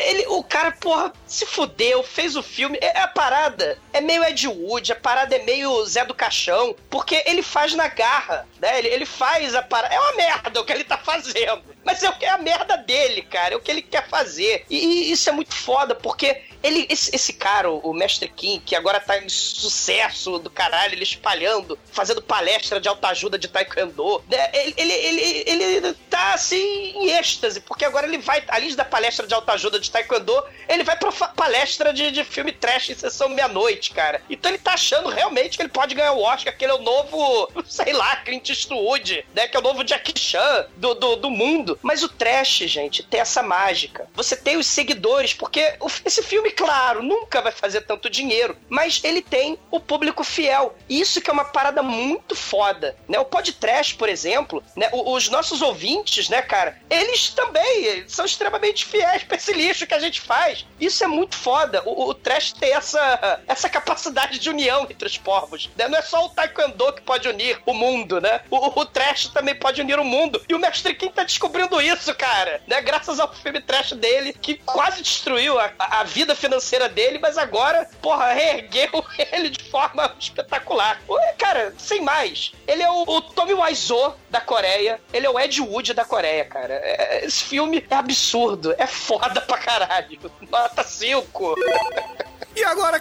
Ele, 0.07 0.27
o 0.29 0.43
cara, 0.43 0.73
porra, 0.73 1.13
se 1.27 1.47
fudeu, 1.47 2.03
fez 2.03 2.37
o 2.37 2.43
filme. 2.43 2.79
É, 2.81 2.99
a 3.01 3.09
parada 3.09 3.79
é 3.93 4.01
meio 4.01 4.25
Ed 4.25 4.49
Wood, 4.49 4.93
a 4.93 4.97
parada 4.97 5.37
é 5.37 5.43
meio 5.45 5.85
Zé 5.87 6.05
do 6.05 6.15
Caixão, 6.15 6.75
porque 6.91 7.23
ele 7.27 7.43
faz 7.43 7.75
na 7.75 7.89
garra, 7.89 8.47
né? 8.61 8.79
Ele, 8.79 8.89
ele 8.89 9.07
faz 9.07 9.55
a 9.55 9.63
parada. 9.63 9.95
É 9.95 10.01
uma 10.01 10.13
merda 10.15 10.61
o 10.61 10.65
que 10.65 10.73
ele 10.73 10.85
tá 10.85 10.99
fazendo. 10.99 11.63
Mas 11.85 12.03
é 12.03 12.15
é 12.21 12.29
a 12.29 12.39
merda 12.39 12.77
dele, 12.77 13.23
cara. 13.23 13.55
É 13.55 13.57
o 13.57 13.61
que 13.61 13.71
ele 13.71 13.83
quer 13.83 14.09
fazer. 14.09 14.65
E, 14.71 14.77
e 14.77 15.13
isso 15.13 15.29
é 15.29 15.33
muito 15.33 15.55
foda, 15.55 15.95
porque 15.95 16.43
ele, 16.65 16.87
esse, 16.89 17.15
esse 17.15 17.35
cara, 17.35 17.71
o, 17.71 17.93
Mestre 17.93 18.27
Kim, 18.29 18.59
que 18.59 18.75
agora 18.75 18.99
tá 18.99 19.19
em 19.19 19.29
sucesso 19.29 20.39
do 20.39 20.49
caralho, 20.49 20.95
ele 20.95 21.03
espalhando, 21.03 21.79
fazendo 21.93 22.23
palestra 22.23 22.81
de 22.81 22.89
autoajuda 22.89 23.39
de 23.39 23.49
taekwondo, 23.49 24.25
né? 24.31 24.51
ele, 24.55 24.75
ele, 24.77 25.21
ele, 25.47 25.63
ele 25.63 25.95
tá 26.09 26.33
assim 26.33 26.57
em 26.57 27.11
êxtase, 27.11 27.61
porque 27.61 27.85
agora 27.85 28.07
ele 28.07 28.17
vai, 28.17 28.43
além 28.49 28.75
da 28.75 28.85
palestra 28.85 29.27
de 29.27 29.35
autoajuda 29.35 29.79
de 29.79 29.91
taekwondo, 29.91 30.43
ele 30.67 30.83
vai 30.83 30.97
pra 30.97 31.13
palestra 31.13 31.93
de, 31.93 32.11
de 32.11 32.25
filme 32.25 32.51
trash 32.51 32.89
em 32.89 32.95
sessão 32.95 33.29
meia-noite, 33.29 33.91
cara. 33.91 34.23
Então 34.31 34.51
ele 34.51 34.59
tá 34.59 34.73
achando 34.73 35.11
realmente 35.11 35.59
que 35.59 35.63
ele 35.63 35.69
pode 35.69 35.95
ganhar 35.95 36.13
o 36.13 36.23
Oscar, 36.23 36.57
que 36.57 36.65
ele 36.65 36.73
é 36.73 36.77
o 36.77 36.83
novo, 36.83 37.51
sei 37.69 37.93
lá, 37.93 38.17
Clint 38.17 38.49
Eastwood, 38.49 39.27
né? 39.35 39.47
Que 39.49 39.57
é 39.57 39.61
o 39.61 39.63
novo 39.63 39.85
Jackie 39.85 40.19
Chan 40.19 40.67
do, 40.77 40.95
do, 40.95 41.17
do 41.17 41.31
mundo. 41.31 41.79
Mas 41.83 42.03
o 42.03 42.09
trash, 42.09 42.59
gente, 42.61 43.03
tem 43.03 43.21
essa 43.21 43.43
mágica. 43.43 44.09
Você 44.15 44.35
tem 44.35 44.57
os 44.57 44.67
seguidores, 44.67 45.35
porque 45.35 45.77
esse 46.07 46.23
filme, 46.23 46.54
claro, 46.55 47.03
nunca 47.03 47.41
vai 47.41 47.53
fazer 47.53 47.83
tanto 47.83 48.11
dinheiro, 48.11 48.57
mas 48.69 49.01
ele 49.05 49.23
tem 49.23 49.59
o 49.71 49.81
público 49.81 50.25
fiel. 50.25 50.77
Isso 50.89 51.21
que 51.21 51.31
é 51.31 51.33
uma 51.33 51.45
parada 51.45 51.83
muito 51.83 52.35
foda, 52.35 52.97
né? 53.09 53.19
O 53.19 53.25
podcast, 53.25 53.95
por 53.95 54.09
exemplo, 54.09 54.63
né? 54.77 54.89
Os 54.93 55.29
nossos 55.29 55.63
ouvintes, 55.63 56.29
né, 56.29 56.43
cara, 56.43 56.79
eles 56.91 57.31
também 57.31 58.05
são 58.09 58.25
extremamente 58.25 58.85
fiéis 58.85 59.23
pra 59.23 59.37
esse 59.37 59.53
lixo 59.53 59.87
que 59.87 59.95
a 59.95 60.01
gente 60.01 60.21
faz. 60.21 60.67
Isso 60.81 61.05
é 61.05 61.07
muito 61.07 61.37
foda. 61.37 61.83
O, 61.85 62.09
o 62.09 62.15
trash 62.15 62.53
tem 62.53 62.73
essa, 62.73 63.43
essa 63.47 63.69
capacidade 63.69 64.39
de 64.39 64.51
união 64.51 64.87
entre 64.89 65.07
os 65.07 65.19
povos. 65.19 65.71
Né? 65.77 65.89
Não 65.89 65.99
é 65.99 66.03
só 66.03 66.25
o 66.25 66.29
taekwondo 66.29 66.93
que 66.93 67.03
pode 67.03 67.29
unir 67.29 67.61
o 67.67 67.73
mundo, 67.73 68.21
né? 68.21 68.41
O, 68.51 68.81
o 68.81 68.87
trash 68.87 69.29
também 69.29 69.55
pode 69.55 69.81
unir 69.81 69.99
o 69.99 70.05
mundo. 70.05 70.43
E 70.49 70.55
o 70.55 70.59
Mestre 70.59 70.95
Kim 70.95 71.11
tá 71.11 71.25
descobrindo 71.25 71.81
isso, 71.81 72.15
cara. 72.15 72.63
Né? 72.67 72.81
Graças 72.81 73.21
ao 73.21 73.33
filme 73.33 73.61
trash 73.61 73.93
dele, 73.93 74.33
que 74.33 74.55
quase 74.55 75.03
destruiu 75.03 75.59
a 75.59 75.73
a 75.79 76.05
vida 76.05 76.35
financeira 76.45 76.89
dele, 76.89 77.19
mas 77.19 77.39
agora, 77.39 77.89
porra, 78.03 78.33
reergueu 78.33 79.05
ele 79.33 79.49
de 79.49 79.65
forma 79.71 80.15
espetacular. 80.19 81.01
Cara, 81.39 81.75
sem 81.79 82.03
mais. 82.03 82.53
Ele 82.67 82.83
é 82.83 82.91
o, 82.91 83.03
o 83.03 83.21
Tommy 83.23 83.55
Wiseau 83.55 84.17
da 84.31 84.41
Coreia. 84.41 85.01
Ele 85.13 85.27
é 85.27 85.31
o 85.31 85.39
Ed 85.41 85.61
Wood 85.61 85.95
da 85.95 86.05
Coreia, 86.05 86.45
cara. 86.45 86.75
É- 86.75 87.25
esse 87.25 87.45
filme 87.45 87.85
é 87.89 87.95
absurdo. 87.95 88.75
É 88.77 88.87
foda 88.87 89.41
pra 89.41 89.59
caralho. 89.59 90.19
Nota 90.51 90.83
5. 90.83 91.55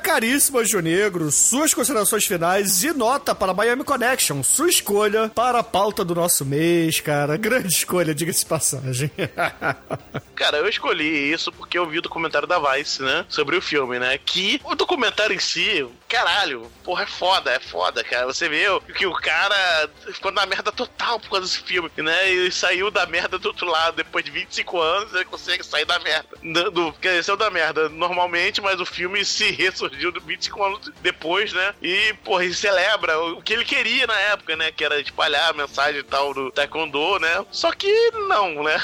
Caríssimo 0.03 0.59
Anjo 0.59 0.81
Negro, 0.81 1.31
suas 1.31 1.73
considerações 1.73 2.25
finais 2.25 2.83
e 2.83 2.91
nota 2.91 3.33
para 3.33 3.53
Miami 3.53 3.85
Connection, 3.85 4.43
sua 4.43 4.67
escolha 4.67 5.29
para 5.29 5.59
a 5.59 5.63
pauta 5.63 6.03
do 6.03 6.13
nosso 6.13 6.45
mês, 6.45 6.99
cara. 6.99 7.37
Grande 7.37 7.69
escolha, 7.69 8.13
diga-se 8.13 8.45
passagem. 8.45 9.09
Cara, 10.35 10.57
eu 10.57 10.67
escolhi 10.67 11.31
isso 11.31 11.53
porque 11.53 11.77
eu 11.77 11.87
vi 11.87 11.99
o 11.99 12.01
documentário 12.01 12.47
da 12.47 12.59
Vice, 12.59 13.01
né? 13.01 13.25
Sobre 13.29 13.55
o 13.55 13.61
filme, 13.61 13.97
né? 13.97 14.17
Que 14.17 14.59
o 14.65 14.75
documentário 14.75 15.33
em 15.33 15.39
si, 15.39 15.87
caralho, 16.13 16.71
porra, 16.83 17.03
é 17.03 17.07
foda, 17.07 17.51
é 17.51 17.59
foda, 17.59 18.03
cara. 18.03 18.27
Você 18.27 18.47
vê 18.47 18.65
que 18.95 19.07
o 19.07 19.13
cara 19.13 19.89
ficou 20.13 20.31
na 20.31 20.45
merda 20.45 20.71
total 20.71 21.19
por 21.19 21.31
causa 21.31 21.47
desse 21.47 21.63
filme, 21.63 21.89
né? 21.97 22.29
E 22.29 22.51
saiu 22.51 22.91
da 22.91 23.07
merda 23.07 23.39
do 23.39 23.47
outro 23.47 23.65
lado. 23.65 23.95
Depois 23.95 24.23
de 24.23 24.29
25 24.29 24.79
anos, 24.79 25.13
ele 25.15 25.25
consegue 25.25 25.65
sair 25.65 25.85
da 25.85 25.97
merda. 25.97 26.37
Do, 26.43 26.69
do, 26.69 26.95
saiu 27.23 27.35
da 27.35 27.49
merda 27.49 27.89
normalmente, 27.89 28.61
mas 28.61 28.79
o 28.79 28.85
filme 28.85 29.25
se 29.25 29.49
ressurgiu 29.49 30.13
25 30.23 30.63
anos 30.63 30.91
depois, 31.01 31.51
né? 31.51 31.73
E, 31.81 32.13
porra, 32.23 32.45
ele 32.45 32.53
celebra 32.53 33.19
o 33.19 33.41
que 33.41 33.53
ele 33.53 33.65
queria 33.65 34.05
na 34.05 34.19
época, 34.19 34.55
né? 34.55 34.71
Que 34.71 34.85
era 34.85 35.01
espalhar 35.01 35.49
a 35.49 35.53
mensagem 35.53 36.01
e 36.01 36.03
tal 36.03 36.31
do 36.31 36.51
Taekwondo, 36.51 37.17
né? 37.17 37.43
Só 37.51 37.71
que 37.71 37.91
não, 38.27 38.63
né? 38.63 38.79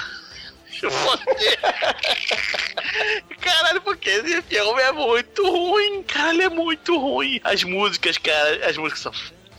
Caralho, 3.42 3.82
porque 3.82 4.10
esse 4.10 4.42
filme 4.44 4.82
é 4.82 4.92
muito 4.92 5.50
ruim. 5.50 6.04
Cara, 6.04 6.34
ele 6.34 6.44
é 6.44 6.50
muito 6.50 6.98
ruim. 6.98 7.40
As 7.44 7.64
músicas, 7.64 8.18
cara, 8.18 8.66
as 8.68 8.78
músicas 8.78 9.02
são. 9.04 9.12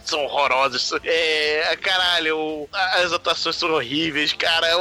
São 0.02 0.24
horrorosas. 0.24 0.90
É. 1.04 1.76
Caralho, 1.80 2.68
as 2.72 3.12
atuações 3.12 3.54
são 3.56 3.70
horríveis, 3.72 4.32
cara. 4.32 4.66
A, 4.66 4.76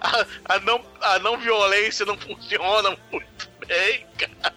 a- 0.00 0.26
a 0.56 0.60
não, 0.60 0.84
a 1.00 1.18
não 1.20 1.38
violência 1.38 2.04
não 2.04 2.18
funciona 2.18 2.96
muito 3.10 3.48
bem, 3.66 4.06
cara. 4.18 4.54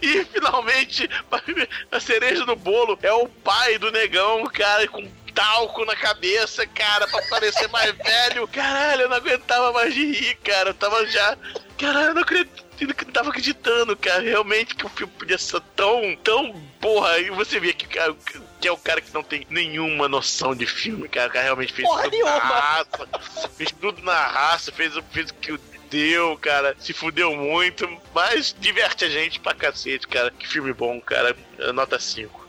E 0.00 0.24
finalmente, 0.24 1.08
a 1.92 2.00
cereja 2.00 2.46
do 2.46 2.56
bolo 2.56 2.98
é 3.02 3.12
o 3.12 3.28
pai 3.28 3.76
do 3.78 3.90
negão, 3.92 4.44
cara, 4.46 4.88
com 4.88 5.06
talco 5.36 5.84
na 5.84 5.94
cabeça, 5.94 6.66
cara, 6.66 7.06
pra 7.06 7.22
parecer 7.28 7.68
mais 7.68 7.92
velho. 7.94 8.48
Caralho, 8.48 9.02
eu 9.02 9.08
não 9.08 9.16
aguentava 9.18 9.70
mais 9.72 9.94
de 9.94 10.10
rir, 10.12 10.34
cara. 10.36 10.70
Eu 10.70 10.74
tava 10.74 11.06
já. 11.06 11.36
Caralho, 11.78 12.08
eu 12.08 12.14
não 12.14 12.22
acredito. 12.22 12.64
eu 12.80 12.86
não 12.88 13.12
tava 13.12 13.28
acreditando, 13.30 13.94
cara, 13.96 14.20
realmente 14.22 14.74
que 14.74 14.84
o 14.86 14.88
filme 14.88 15.12
podia 15.18 15.38
ser 15.38 15.60
tão, 15.76 16.16
tão 16.24 16.52
porra. 16.80 17.18
E 17.18 17.30
você 17.30 17.60
vê 17.60 17.72
que, 17.72 17.86
cara, 17.86 18.14
que 18.60 18.66
é 18.66 18.72
o 18.72 18.78
cara 18.78 19.00
que 19.02 19.12
não 19.14 19.22
tem 19.22 19.46
nenhuma 19.50 20.08
noção 20.08 20.54
de 20.54 20.66
filme, 20.66 21.06
cara. 21.08 21.28
O 21.28 21.32
cara 21.32 21.44
realmente 21.44 21.72
fez 21.72 21.86
Porra 21.86 22.04
tudo 22.04 22.12
nenhuma. 22.12 22.30
na 22.32 22.38
raça. 22.38 23.08
Fez 23.56 23.70
tudo 23.72 24.02
na 24.02 24.26
raça, 24.26 24.72
fez, 24.72 24.96
o- 24.96 25.02
fez 25.12 25.30
o 25.30 25.34
que 25.34 25.52
o 25.86 25.90
deu, 25.90 26.38
cara. 26.38 26.74
Se 26.78 26.92
fudeu 26.92 27.34
muito, 27.36 27.88
mas 28.14 28.54
diverte 28.58 29.04
a 29.04 29.08
gente 29.08 29.40
pra 29.40 29.54
cacete, 29.54 30.06
cara. 30.06 30.30
Que 30.30 30.46
filme 30.46 30.72
bom, 30.72 31.00
cara. 31.00 31.36
Nota 31.72 31.98
5. 31.98 32.46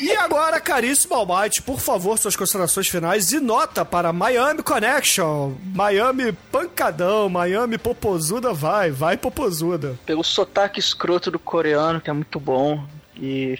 E 0.00 0.10
agora, 0.16 0.60
caríssimo 0.60 1.14
Almighty, 1.14 1.62
por 1.62 1.78
favor, 1.78 2.18
suas 2.18 2.34
considerações 2.34 2.88
finais 2.88 3.30
e 3.32 3.38
nota 3.38 3.84
para 3.84 4.12
Miami 4.12 4.62
Connection. 4.62 5.54
Miami 5.74 6.32
pancadão, 6.50 7.28
Miami 7.28 7.78
popozuda, 7.78 8.52
vai, 8.52 8.90
vai 8.90 9.16
popozuda. 9.16 9.98
Pelo 10.04 10.24
sotaque 10.24 10.80
escroto 10.80 11.30
do 11.30 11.38
coreano, 11.38 12.00
que 12.00 12.10
é 12.10 12.12
muito 12.12 12.40
bom. 12.40 12.84
E 13.16 13.58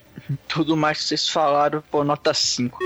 tudo 0.49 0.77
mais 0.77 0.99
que 0.99 1.05
vocês 1.05 1.29
falaram, 1.29 1.83
pô, 1.91 2.05
nota 2.05 2.35
5. 2.35 2.79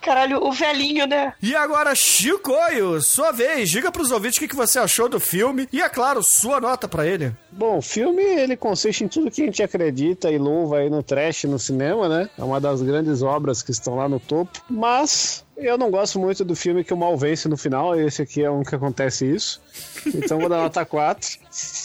Caralho, 0.00 0.44
o 0.44 0.52
velhinho, 0.52 1.06
né? 1.06 1.32
E 1.42 1.54
agora, 1.54 1.94
Chicoio, 1.94 3.00
sua 3.00 3.32
vez, 3.32 3.70
diga 3.70 3.92
pros 3.92 4.10
ouvintes 4.10 4.38
o 4.38 4.40
que 4.40 4.48
que 4.48 4.56
você 4.56 4.78
achou 4.78 5.08
do 5.08 5.20
filme 5.20 5.68
e, 5.72 5.82
é 5.82 5.88
claro, 5.88 6.22
sua 6.22 6.60
nota 6.60 6.88
pra 6.88 7.06
ele. 7.06 7.34
Bom, 7.50 7.78
o 7.78 7.82
filme 7.82 8.22
ele 8.22 8.56
consiste 8.56 9.04
em 9.04 9.08
tudo 9.08 9.30
que 9.30 9.42
a 9.42 9.46
gente 9.46 9.62
acredita 9.62 10.30
e 10.30 10.38
louva 10.38 10.78
aí 10.78 10.90
no 10.90 11.02
trash 11.02 11.44
no 11.44 11.58
cinema, 11.58 12.08
né? 12.08 12.28
É 12.38 12.42
uma 12.42 12.60
das 12.60 12.82
grandes 12.82 13.22
obras 13.22 13.62
que 13.62 13.70
estão 13.70 13.96
lá 13.96 14.08
no 14.08 14.20
topo. 14.20 14.62
Mas 14.68 15.44
eu 15.58 15.76
não 15.78 15.90
gosto 15.90 16.18
muito 16.18 16.44
do 16.44 16.54
filme 16.56 16.84
que 16.84 16.92
o 16.94 16.96
mal 16.96 17.16
vence 17.16 17.48
no 17.48 17.56
final. 17.56 17.98
Esse 17.98 18.22
aqui 18.22 18.42
é 18.42 18.50
um 18.50 18.62
que 18.62 18.74
acontece 18.74 19.24
isso. 19.26 19.60
Então 20.06 20.38
vou 20.38 20.48
dar 20.48 20.58
nota 20.58 20.84
4. 20.84 21.38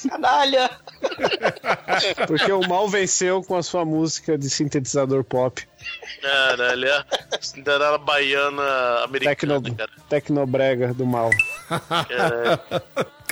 Canalha. 0.09 0.69
Porque 2.27 2.51
o 2.51 2.67
mal 2.67 2.87
venceu 2.87 3.41
com 3.43 3.55
a 3.55 3.63
sua 3.63 3.83
música 3.83 4.37
de 4.37 4.49
sintetizador 4.49 5.23
pop. 5.23 5.67
Caralho, 6.21 6.85
é 6.87 6.97
a 6.97 7.05
Cinderela 7.41 7.97
baiana 7.97 9.03
americana, 9.03 9.61
Tecno, 9.61 9.75
cara. 9.75 9.91
tecnobrega 10.09 10.93
do 10.93 11.05
mal. 11.05 11.29
Caralho. 11.67 12.59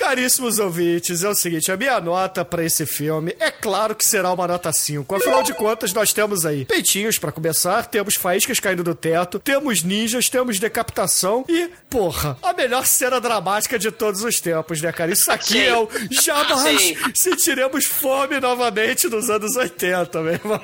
Caríssimos 0.02 0.58
ouvintes, 0.58 1.22
é 1.22 1.28
o 1.28 1.34
seguinte, 1.34 1.70
a 1.70 1.76
minha 1.76 2.00
nota 2.00 2.44
pra 2.44 2.64
esse 2.64 2.84
filme 2.84 3.36
é 3.38 3.52
claro 3.52 3.94
que 3.94 4.04
será 4.04 4.32
uma 4.32 4.48
nota 4.48 4.72
5. 4.72 5.14
Afinal 5.14 5.44
de 5.44 5.54
contas, 5.54 5.92
nós 5.92 6.12
temos 6.12 6.44
aí 6.44 6.64
peitinhos 6.64 7.20
pra 7.20 7.30
começar, 7.30 7.86
temos 7.86 8.16
faíscas 8.16 8.58
caindo 8.58 8.82
do 8.82 8.96
teto, 8.96 9.38
temos 9.38 9.84
ninjas, 9.84 10.28
temos 10.28 10.58
decapitação 10.58 11.44
e, 11.48 11.70
porra, 11.88 12.36
a 12.42 12.52
melhor 12.52 12.84
cena 12.84 13.20
dramática 13.20 13.78
de 13.78 13.92
todos 13.92 14.24
os 14.24 14.40
tempos, 14.40 14.82
né, 14.82 14.90
cara? 14.90 15.12
Isso 15.12 15.30
aqui 15.30 15.52
Sim. 15.52 15.66
é 15.66 15.78
o 15.78 15.88
jamais 16.10 16.82
Sim. 16.82 16.96
sentiremos 17.14 17.84
fome 17.84 18.40
novamente 18.40 19.06
nos 19.06 19.30
anos 19.30 19.54
80, 19.54 20.20
meu 20.20 20.32
irmão. 20.32 20.60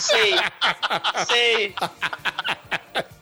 Sei. 0.00 0.34
Sei. 1.28 1.66
e 1.66 1.72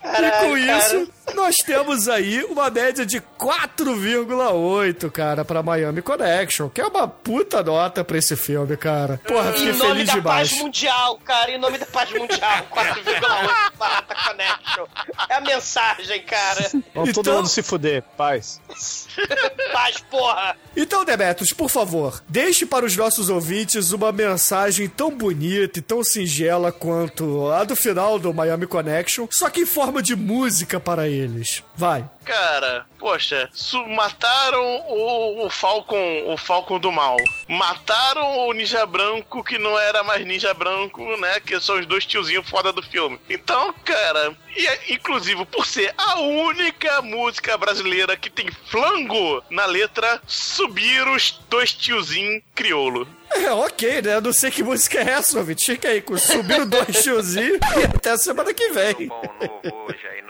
com 0.00 0.56
Caralho, 0.56 0.78
isso, 0.78 1.12
nós 1.34 1.56
temos 1.56 2.08
aí 2.08 2.42
uma 2.44 2.70
média 2.70 3.04
de 3.06 3.20
4,8, 3.38 5.10
cara, 5.10 5.44
pra 5.44 5.62
Miami 5.62 6.02
Connection, 6.02 6.68
que 6.68 6.80
é 6.80 6.86
uma 6.86 7.06
puta 7.08 7.62
nota 7.62 8.04
pra 8.04 8.18
esse 8.18 8.36
filme, 8.36 8.76
cara. 8.76 9.20
Porra, 9.26 9.52
fiquei 9.52 9.70
Em 9.70 9.76
nome 9.76 9.90
feliz 9.92 10.06
da 10.08 10.14
demais. 10.14 10.50
paz 10.50 10.60
mundial, 10.62 11.18
cara, 11.24 11.50
em 11.50 11.58
nome 11.58 11.78
da 11.78 11.86
paz 11.86 12.10
mundial, 12.12 12.66
4,8 12.70 13.72
Barata 13.78 14.14
Connection. 14.14 14.86
É 15.28 15.34
a 15.34 15.40
mensagem, 15.40 16.22
cara. 16.22 16.70
Vamos 16.94 17.12
todo 17.12 17.20
Então- 17.26 17.36
mundo 17.36 17.48
se 17.48 17.62
fuder, 17.62 18.02
paz. 18.16 18.60
Paz, 19.72 19.98
porra. 20.10 20.56
Então, 20.76 21.04
Demetrius, 21.04 21.52
por 21.52 21.68
favor, 21.68 22.22
deixe 22.28 22.64
para 22.66 22.84
os 22.84 22.96
nossos 22.96 23.28
ouvintes 23.28 23.92
uma 23.92 24.12
mensagem 24.12 24.88
tão 24.88 25.10
bonita 25.10 25.78
e 25.78 25.82
tão 25.82 26.02
singela 26.04 26.70
quanto 26.72 27.50
a 27.50 27.64
do 27.64 27.74
final 27.76 28.18
do 28.18 28.32
Miami 28.34 28.66
Connection, 28.66 29.26
só 29.30 29.48
que 29.50 29.60
em 29.60 29.66
forma 29.66 30.02
de 30.02 30.14
música 30.16 30.78
para 30.80 31.08
eles. 31.22 31.62
Vai. 31.76 32.08
Cara, 32.24 32.86
poxa, 32.98 33.50
mataram 33.88 34.62
o, 34.88 35.46
o 35.46 35.50
Falcon, 35.50 36.24
o 36.32 36.36
Falcon 36.36 36.78
do 36.78 36.92
mal. 36.92 37.16
Mataram 37.48 38.46
o 38.46 38.52
Ninja 38.52 38.86
Branco 38.86 39.42
que 39.42 39.58
não 39.58 39.78
era 39.78 40.02
mais 40.02 40.24
Ninja 40.24 40.54
Branco, 40.54 41.04
né? 41.16 41.40
Que 41.40 41.58
são 41.60 41.78
os 41.80 41.86
dois 41.86 42.06
tiozinhos 42.06 42.48
foda 42.48 42.72
do 42.72 42.82
filme. 42.82 43.18
Então, 43.28 43.74
cara, 43.84 44.36
e 44.56 44.66
é- 44.66 44.92
inclusive 44.92 45.44
por 45.46 45.66
ser 45.66 45.92
a 45.98 46.20
única 46.20 47.02
música 47.02 47.56
brasileira 47.56 48.16
que 48.16 48.30
tem 48.30 48.46
flango 48.70 49.42
na 49.50 49.64
letra, 49.66 50.20
subiram 50.26 51.14
os 51.14 51.32
dois 51.48 51.72
tiozinhos 51.72 52.42
crioulo. 52.54 53.06
É, 53.36 53.50
ok, 53.50 54.02
né? 54.02 54.14
Eu 54.14 54.20
não 54.20 54.32
sei 54.32 54.50
que 54.50 54.62
música 54.62 54.98
é 54.98 55.10
essa, 55.10 55.38
ouvinte. 55.38 55.64
Fica 55.64 55.88
aí 55.88 56.00
com 56.00 56.16
Subindo 56.16 56.66
Dois 56.66 57.02
Tiozinhos 57.02 57.58
e 57.76 57.84
até 57.84 58.16
semana 58.16 58.52
que 58.52 58.70
vem. 58.70 59.10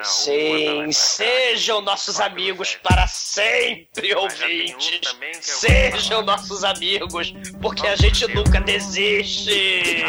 Sim, 0.03 0.91
sejam 0.91 1.81
nossos 1.81 2.21
amigos 2.21 2.77
para 2.83 3.07
sempre, 3.07 4.15
ouvintes. 4.15 5.17
Sejam 5.41 6.23
nossos 6.23 6.65
amigos, 6.65 7.33
porque 7.61 7.87
a 7.87 7.97
gente 7.97 8.27
nunca 8.35 8.61
desiste. 8.61 10.05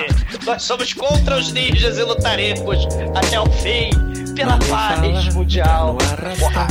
Nós 0.46 0.64
somos 0.64 0.94
contra 0.94 1.38
os 1.38 1.52
ninjas 1.52 1.98
e 1.98 2.04
lutaremos 2.04 2.86
até 3.16 3.40
o 3.40 3.46
fim 3.52 4.23
pela 4.36 4.58
paz 4.58 5.34
mundial. 5.34 5.98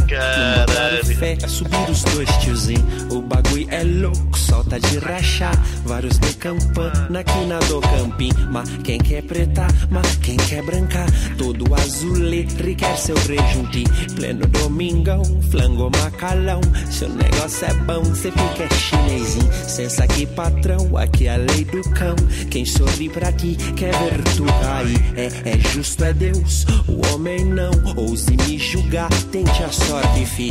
Caralho. 0.09 1.05
Fé, 1.17 1.37
subir 1.49 1.91
os 1.91 2.03
dois 2.05 2.29
tiozinhos. 2.39 3.13
O 3.13 3.23
bagulho 3.23 3.67
é 3.71 3.83
louco, 3.85 4.39
solta 4.39 4.79
de 4.81 4.99
rachar. 4.99 5.57
Vários 5.85 6.19
de 6.19 6.35
campana 6.35 7.21
aqui 7.21 7.45
na 7.47 7.59
do 7.61 7.81
campim. 7.81 8.31
Mas 8.51 8.69
quem 8.85 8.99
quer 8.99 9.23
preta, 9.23 9.67
mas 9.91 10.17
quem 10.17 10.37
quer 10.37 10.63
branca. 10.65 11.07
Todo 11.39 11.75
azulê, 11.75 12.47
requer 12.59 12.97
seu 12.97 13.17
rejuntim. 13.17 13.85
Pleno 14.15 14.47
domingão, 14.47 15.23
flango 15.51 15.91
macalão. 15.91 16.61
Seu 16.91 17.09
negócio 17.09 17.67
é 17.67 17.75
bom, 17.75 18.05
cê 18.15 18.31
fica 18.31 18.75
chinesinho. 18.75 19.53
Sensa 19.53 20.05
aqui, 20.05 20.27
patrão, 20.27 20.97
aqui 20.97 21.27
é 21.27 21.35
a 21.35 21.37
lei 21.37 21.65
do 21.65 21.83
cão. 21.91 22.17
Quem 22.51 22.65
sorri 22.65 23.09
pra 23.09 23.33
ti 23.33 23.57
quer 23.77 23.93
ver 23.93 24.23
tu 24.37 24.45
cair. 24.45 25.03
É, 25.17 25.51
é 25.51 25.59
justo, 25.59 26.05
é 26.05 26.13
Deus, 26.13 26.67
o 26.89 27.15
homem 27.15 27.52
não. 27.53 27.71
Ouse 27.97 28.31
me 28.31 28.59
julgar, 28.59 29.11
tente 29.31 29.63
a 29.63 29.71
sorte, 29.71 30.27
fi. 30.27 30.51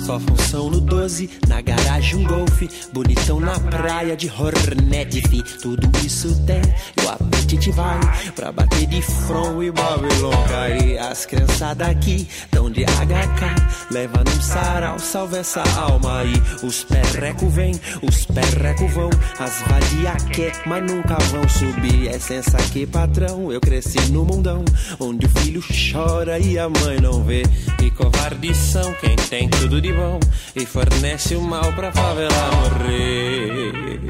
Só 0.00 0.20
função 0.20 0.68
no 0.70 0.80
12, 1.02 1.30
na 1.48 1.60
garagem 1.60 2.16
um 2.16 2.24
golfe. 2.24 2.68
Bonitão 2.92 3.40
na 3.40 3.58
praia 3.58 4.16
de 4.16 4.30
Hornet, 4.30 5.20
fi. 5.28 5.42
Tudo 5.60 5.90
isso 6.04 6.32
tem, 6.46 6.62
e 6.96 7.04
o 7.04 7.08
apetite 7.08 7.72
vai 7.72 7.98
pra 8.36 8.52
bater 8.52 8.86
de 8.86 9.02
front 9.02 9.62
e 9.62 9.70
Babylon 9.72 10.44
cair. 10.48 10.98
As 11.00 11.26
criançadas 11.26 11.88
aqui 11.88 12.28
tão 12.52 12.70
de 12.70 12.84
HK, 12.84 13.90
leva 13.90 14.22
num 14.22 14.40
sarau, 14.40 14.98
salva 15.00 15.38
essa 15.38 15.62
alma 15.76 16.20
aí. 16.20 16.40
Os 16.62 16.84
perreco 16.84 17.48
vem, 17.48 17.72
os 18.00 18.24
perreco 18.24 18.86
vão, 18.86 19.10
as 19.40 19.60
vadia 19.62 20.14
quer, 20.32 20.52
mas 20.66 20.84
nunca 20.84 21.16
vão 21.32 21.48
subir. 21.48 22.08
É 22.08 22.18
sensa 22.20 22.56
aqui, 22.58 22.86
patrão, 22.86 23.50
eu 23.50 23.60
cresci 23.60 24.00
no 24.12 24.24
mundão, 24.24 24.64
onde 25.00 25.26
o 25.26 25.28
filho 25.28 25.64
chora 25.92 26.38
e 26.38 26.56
a 26.60 26.68
mãe 26.68 27.00
não 27.00 27.24
vê. 27.24 27.42
E 27.82 27.90
covardes 27.90 28.56
são 28.56 28.92
quem 28.94 29.16
tem 29.16 29.48
tudo 29.48 29.80
de 29.80 29.92
bom 29.92 30.20
e 30.54 30.64
fornece 30.92 31.34
o 31.36 31.40
mal 31.40 31.72
pra 31.72 31.90
favela 31.92 32.50
morrer. 32.56 34.00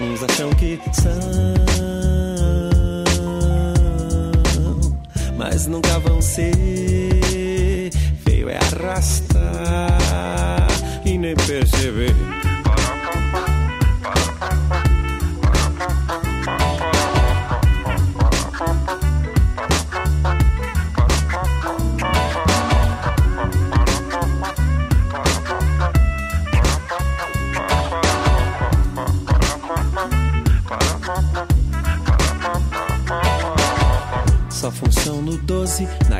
Uns 0.00 0.22
acham 0.22 0.50
que 0.50 0.78
são, 0.92 1.12
mas 5.36 5.66
nunca 5.66 5.98
vão 6.00 6.20
ser. 6.22 7.90
Feio 8.24 8.48
é 8.48 8.56
arrastar 8.56 9.98
e 11.04 11.18
nem 11.18 11.34
perceber. 11.34 12.14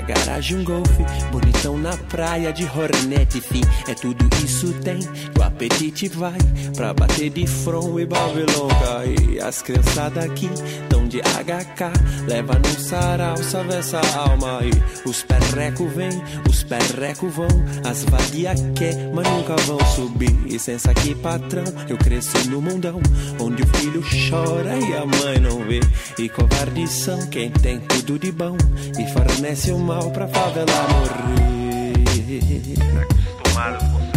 Garagem 0.07 0.59
um 0.59 0.65
golfe. 0.65 1.05
Bonitão 1.31 1.77
na 1.77 1.97
praia 1.97 2.53
de 2.53 2.65
Hornet, 2.65 3.41
fi. 3.41 3.61
É 3.89 3.95
tudo 3.95 4.29
isso 4.45 4.73
tem, 4.81 5.01
o 5.39 5.43
apetite 5.57 6.09
vai 6.11 6.37
pra 6.77 6.93
bater 6.93 7.31
de 7.31 7.47
front 7.47 7.99
e 7.99 8.05
Babylon 8.05 8.69
cair. 8.69 9.43
As 9.43 9.63
criançadas 9.63 10.23
aqui 10.23 10.51
tão 10.89 11.09
de 11.09 11.21
HK, 11.21 12.27
leva 12.29 12.55
num 12.59 12.79
sarau, 12.79 13.37
salve 13.39 13.75
essa 13.75 14.01
alma 14.15 14.61
aí. 14.61 14.71
Os 15.07 15.23
perreco 15.23 15.89
vem, 15.89 16.11
os 16.49 16.63
perreco 16.63 17.29
vão, 17.29 17.49
as 17.89 18.05
vadia 18.05 18.55
quer, 18.75 19.11
mas 19.15 19.27
nunca 19.29 19.57
vão 19.63 19.79
subir. 19.95 20.37
E 20.47 20.59
sensa 20.59 20.91
aqui, 20.91 21.15
patrão, 21.15 21.65
eu 21.89 21.97
cresci 21.97 22.49
no 22.49 22.61
mundão, 22.61 23.01
onde 23.41 23.63
o 23.63 23.67
filho 23.79 24.03
chora 24.29 24.77
e 24.79 24.95
a 24.95 25.07
mãe 25.07 25.41
não 25.41 25.65
vê. 25.67 25.81
E 26.19 26.29
covardes 26.29 26.91
são 26.91 27.27
quem 27.29 27.51
tem 27.51 27.81
tudo 27.81 28.19
de 28.19 28.31
bom 28.31 28.57
e 28.99 29.11
fornece 29.13 29.71
o 29.73 29.79
mal 29.79 30.11
pra 30.11 30.29
favela 30.29 30.67
morrer. 30.91 31.57
Com 33.43 34.16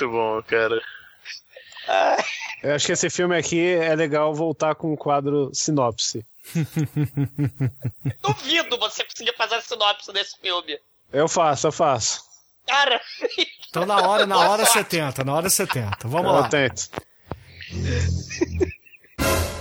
muito 0.00 0.08
bom, 0.08 0.42
cara. 0.42 0.80
Eu 2.62 2.74
acho 2.74 2.86
que 2.86 2.92
esse 2.92 3.10
filme 3.10 3.36
aqui 3.36 3.74
é 3.74 3.94
legal 3.94 4.34
voltar 4.34 4.74
com 4.74 4.92
o 4.92 4.96
quadro 4.96 5.50
sinopse. 5.52 6.24
Duvido 8.22 8.78
você 8.78 9.04
conseguir 9.04 9.34
fazer 9.36 9.56
a 9.56 9.60
sinopse 9.60 10.12
desse 10.12 10.38
filme. 10.38 10.78
Eu 11.12 11.28
faço, 11.28 11.66
eu 11.66 11.72
faço. 11.72 12.22
Cara, 12.66 13.00
Então 13.68 13.84
na 13.84 14.00
hora, 14.08 14.26
na 14.26 14.38
hora 14.48 14.64
você 14.64 14.84
tenta, 14.84 15.24
na 15.24 15.34
hora 15.34 15.50
você 15.50 15.66
tenta. 15.66 16.06
Vamos 16.06 16.32
eu 16.32 16.40
lá. 16.40 16.48
tento. 16.48 16.88